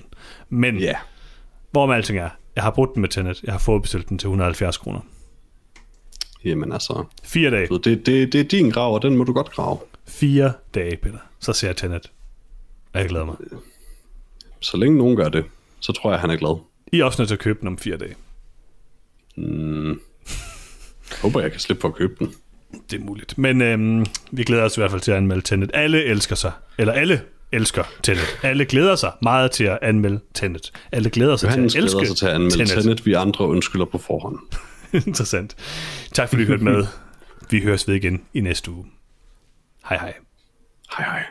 Men 0.50 0.78
Ja, 0.78 0.96
hvor 1.72 1.86
med 1.86 1.96
alting 1.96 2.20
er, 2.20 2.30
jeg 2.56 2.64
har 2.64 2.72
brugt 2.72 2.94
den 2.94 3.02
med 3.02 3.10
Tenet. 3.10 3.42
Jeg 3.44 3.54
har 3.54 3.60
fået 3.60 3.82
bestilt 3.82 4.10
den 4.10 4.18
til 4.18 4.28
170 4.28 4.78
kroner. 4.78 5.00
jamen 6.46 6.72
altså, 6.72 7.04
Fire 7.24 7.52
dage. 7.52 7.68
det, 7.84 8.06
det, 8.06 8.34
det 8.34 8.36
er 8.36 8.44
din 8.44 8.70
grav, 8.70 8.94
og 8.94 9.02
den 9.02 9.18
må 9.18 9.24
du 9.24 9.34
godt 9.34 9.50
grave. 9.52 9.78
Fire 10.08 10.54
dage, 10.76 10.98
Peter. 10.98 11.18
Så 11.40 11.54
ser 11.54 11.68
jeg 11.68 11.76
Tenet. 11.78 12.12
Og 12.94 13.00
jeg 13.00 13.10
glæder 13.10 13.26
mig. 13.26 13.36
Så 14.60 14.78
længe 14.78 14.98
nogen 14.98 15.16
gør 15.18 15.30
det, 15.30 15.46
så 15.80 15.92
tror 15.92 16.12
jeg, 16.12 16.20
han 16.20 16.30
er 16.30 16.36
glad. 16.36 16.60
I 16.92 17.00
er 17.00 17.06
også 17.06 17.22
nødt 17.22 17.28
til 17.28 17.36
at 17.36 17.40
købe 17.40 17.60
den 17.60 17.68
om 17.68 17.78
fire 17.78 17.98
dage. 17.98 18.16
Håber, 21.22 21.42
jeg 21.42 21.52
kan 21.52 21.60
slippe 21.60 21.82
for 21.82 21.88
at 21.88 21.96
købe 21.96 22.16
den. 22.20 22.34
Det 22.92 23.00
er 23.00 23.04
muligt. 23.04 23.38
Men 23.38 23.62
øhm, 23.62 24.06
vi 24.32 24.44
glæder 24.44 24.64
os 24.64 24.78
i 24.78 24.80
hvert 24.80 24.92
fald 24.92 25.02
til 25.02 25.12
at 25.12 25.18
anmelde 25.18 25.42
Tenet. 25.42 25.72
Alle 25.74 26.04
elsker 26.04 26.36
sig. 26.36 26.52
Eller 26.78 26.94
alle 26.94 27.22
elsker 27.52 27.84
Tenet. 28.04 28.40
Alle 28.44 28.66
glæder 28.66 28.96
sig 28.96 29.12
meget 29.22 29.52
til 29.52 29.64
at 29.64 29.80
anmelde 29.82 30.20
Tenet. 30.34 30.72
Alle 30.92 31.10
glæder 31.10 31.36
sig 31.36 31.48
Johannes 31.48 31.72
til 31.72 31.80
at 31.80 31.84
elske 31.84 31.98
glæder 31.98 32.08
sig 32.08 32.18
til 32.18 32.26
at 32.26 32.34
anmelde 32.34 32.66
Tenet. 32.66 32.84
Tenet. 32.84 33.06
Vi 33.06 33.14
andre 33.14 33.48
undskylder 33.48 33.86
på 33.86 33.98
forhånd. 33.98 34.40
Interessant. 35.08 35.56
Tak 36.14 36.30
fordi 36.30 36.44
I 36.44 36.46
hørte 36.46 36.64
med. 36.64 36.86
Vi 37.50 37.62
høres 37.62 37.88
ved 37.88 37.96
igen 37.96 38.22
i 38.34 38.42
næste 38.42 38.72
uge. 38.72 38.86
Hej 39.90 39.98
hej. 39.98 40.14
Hej 40.98 41.06
hej. 41.06 41.24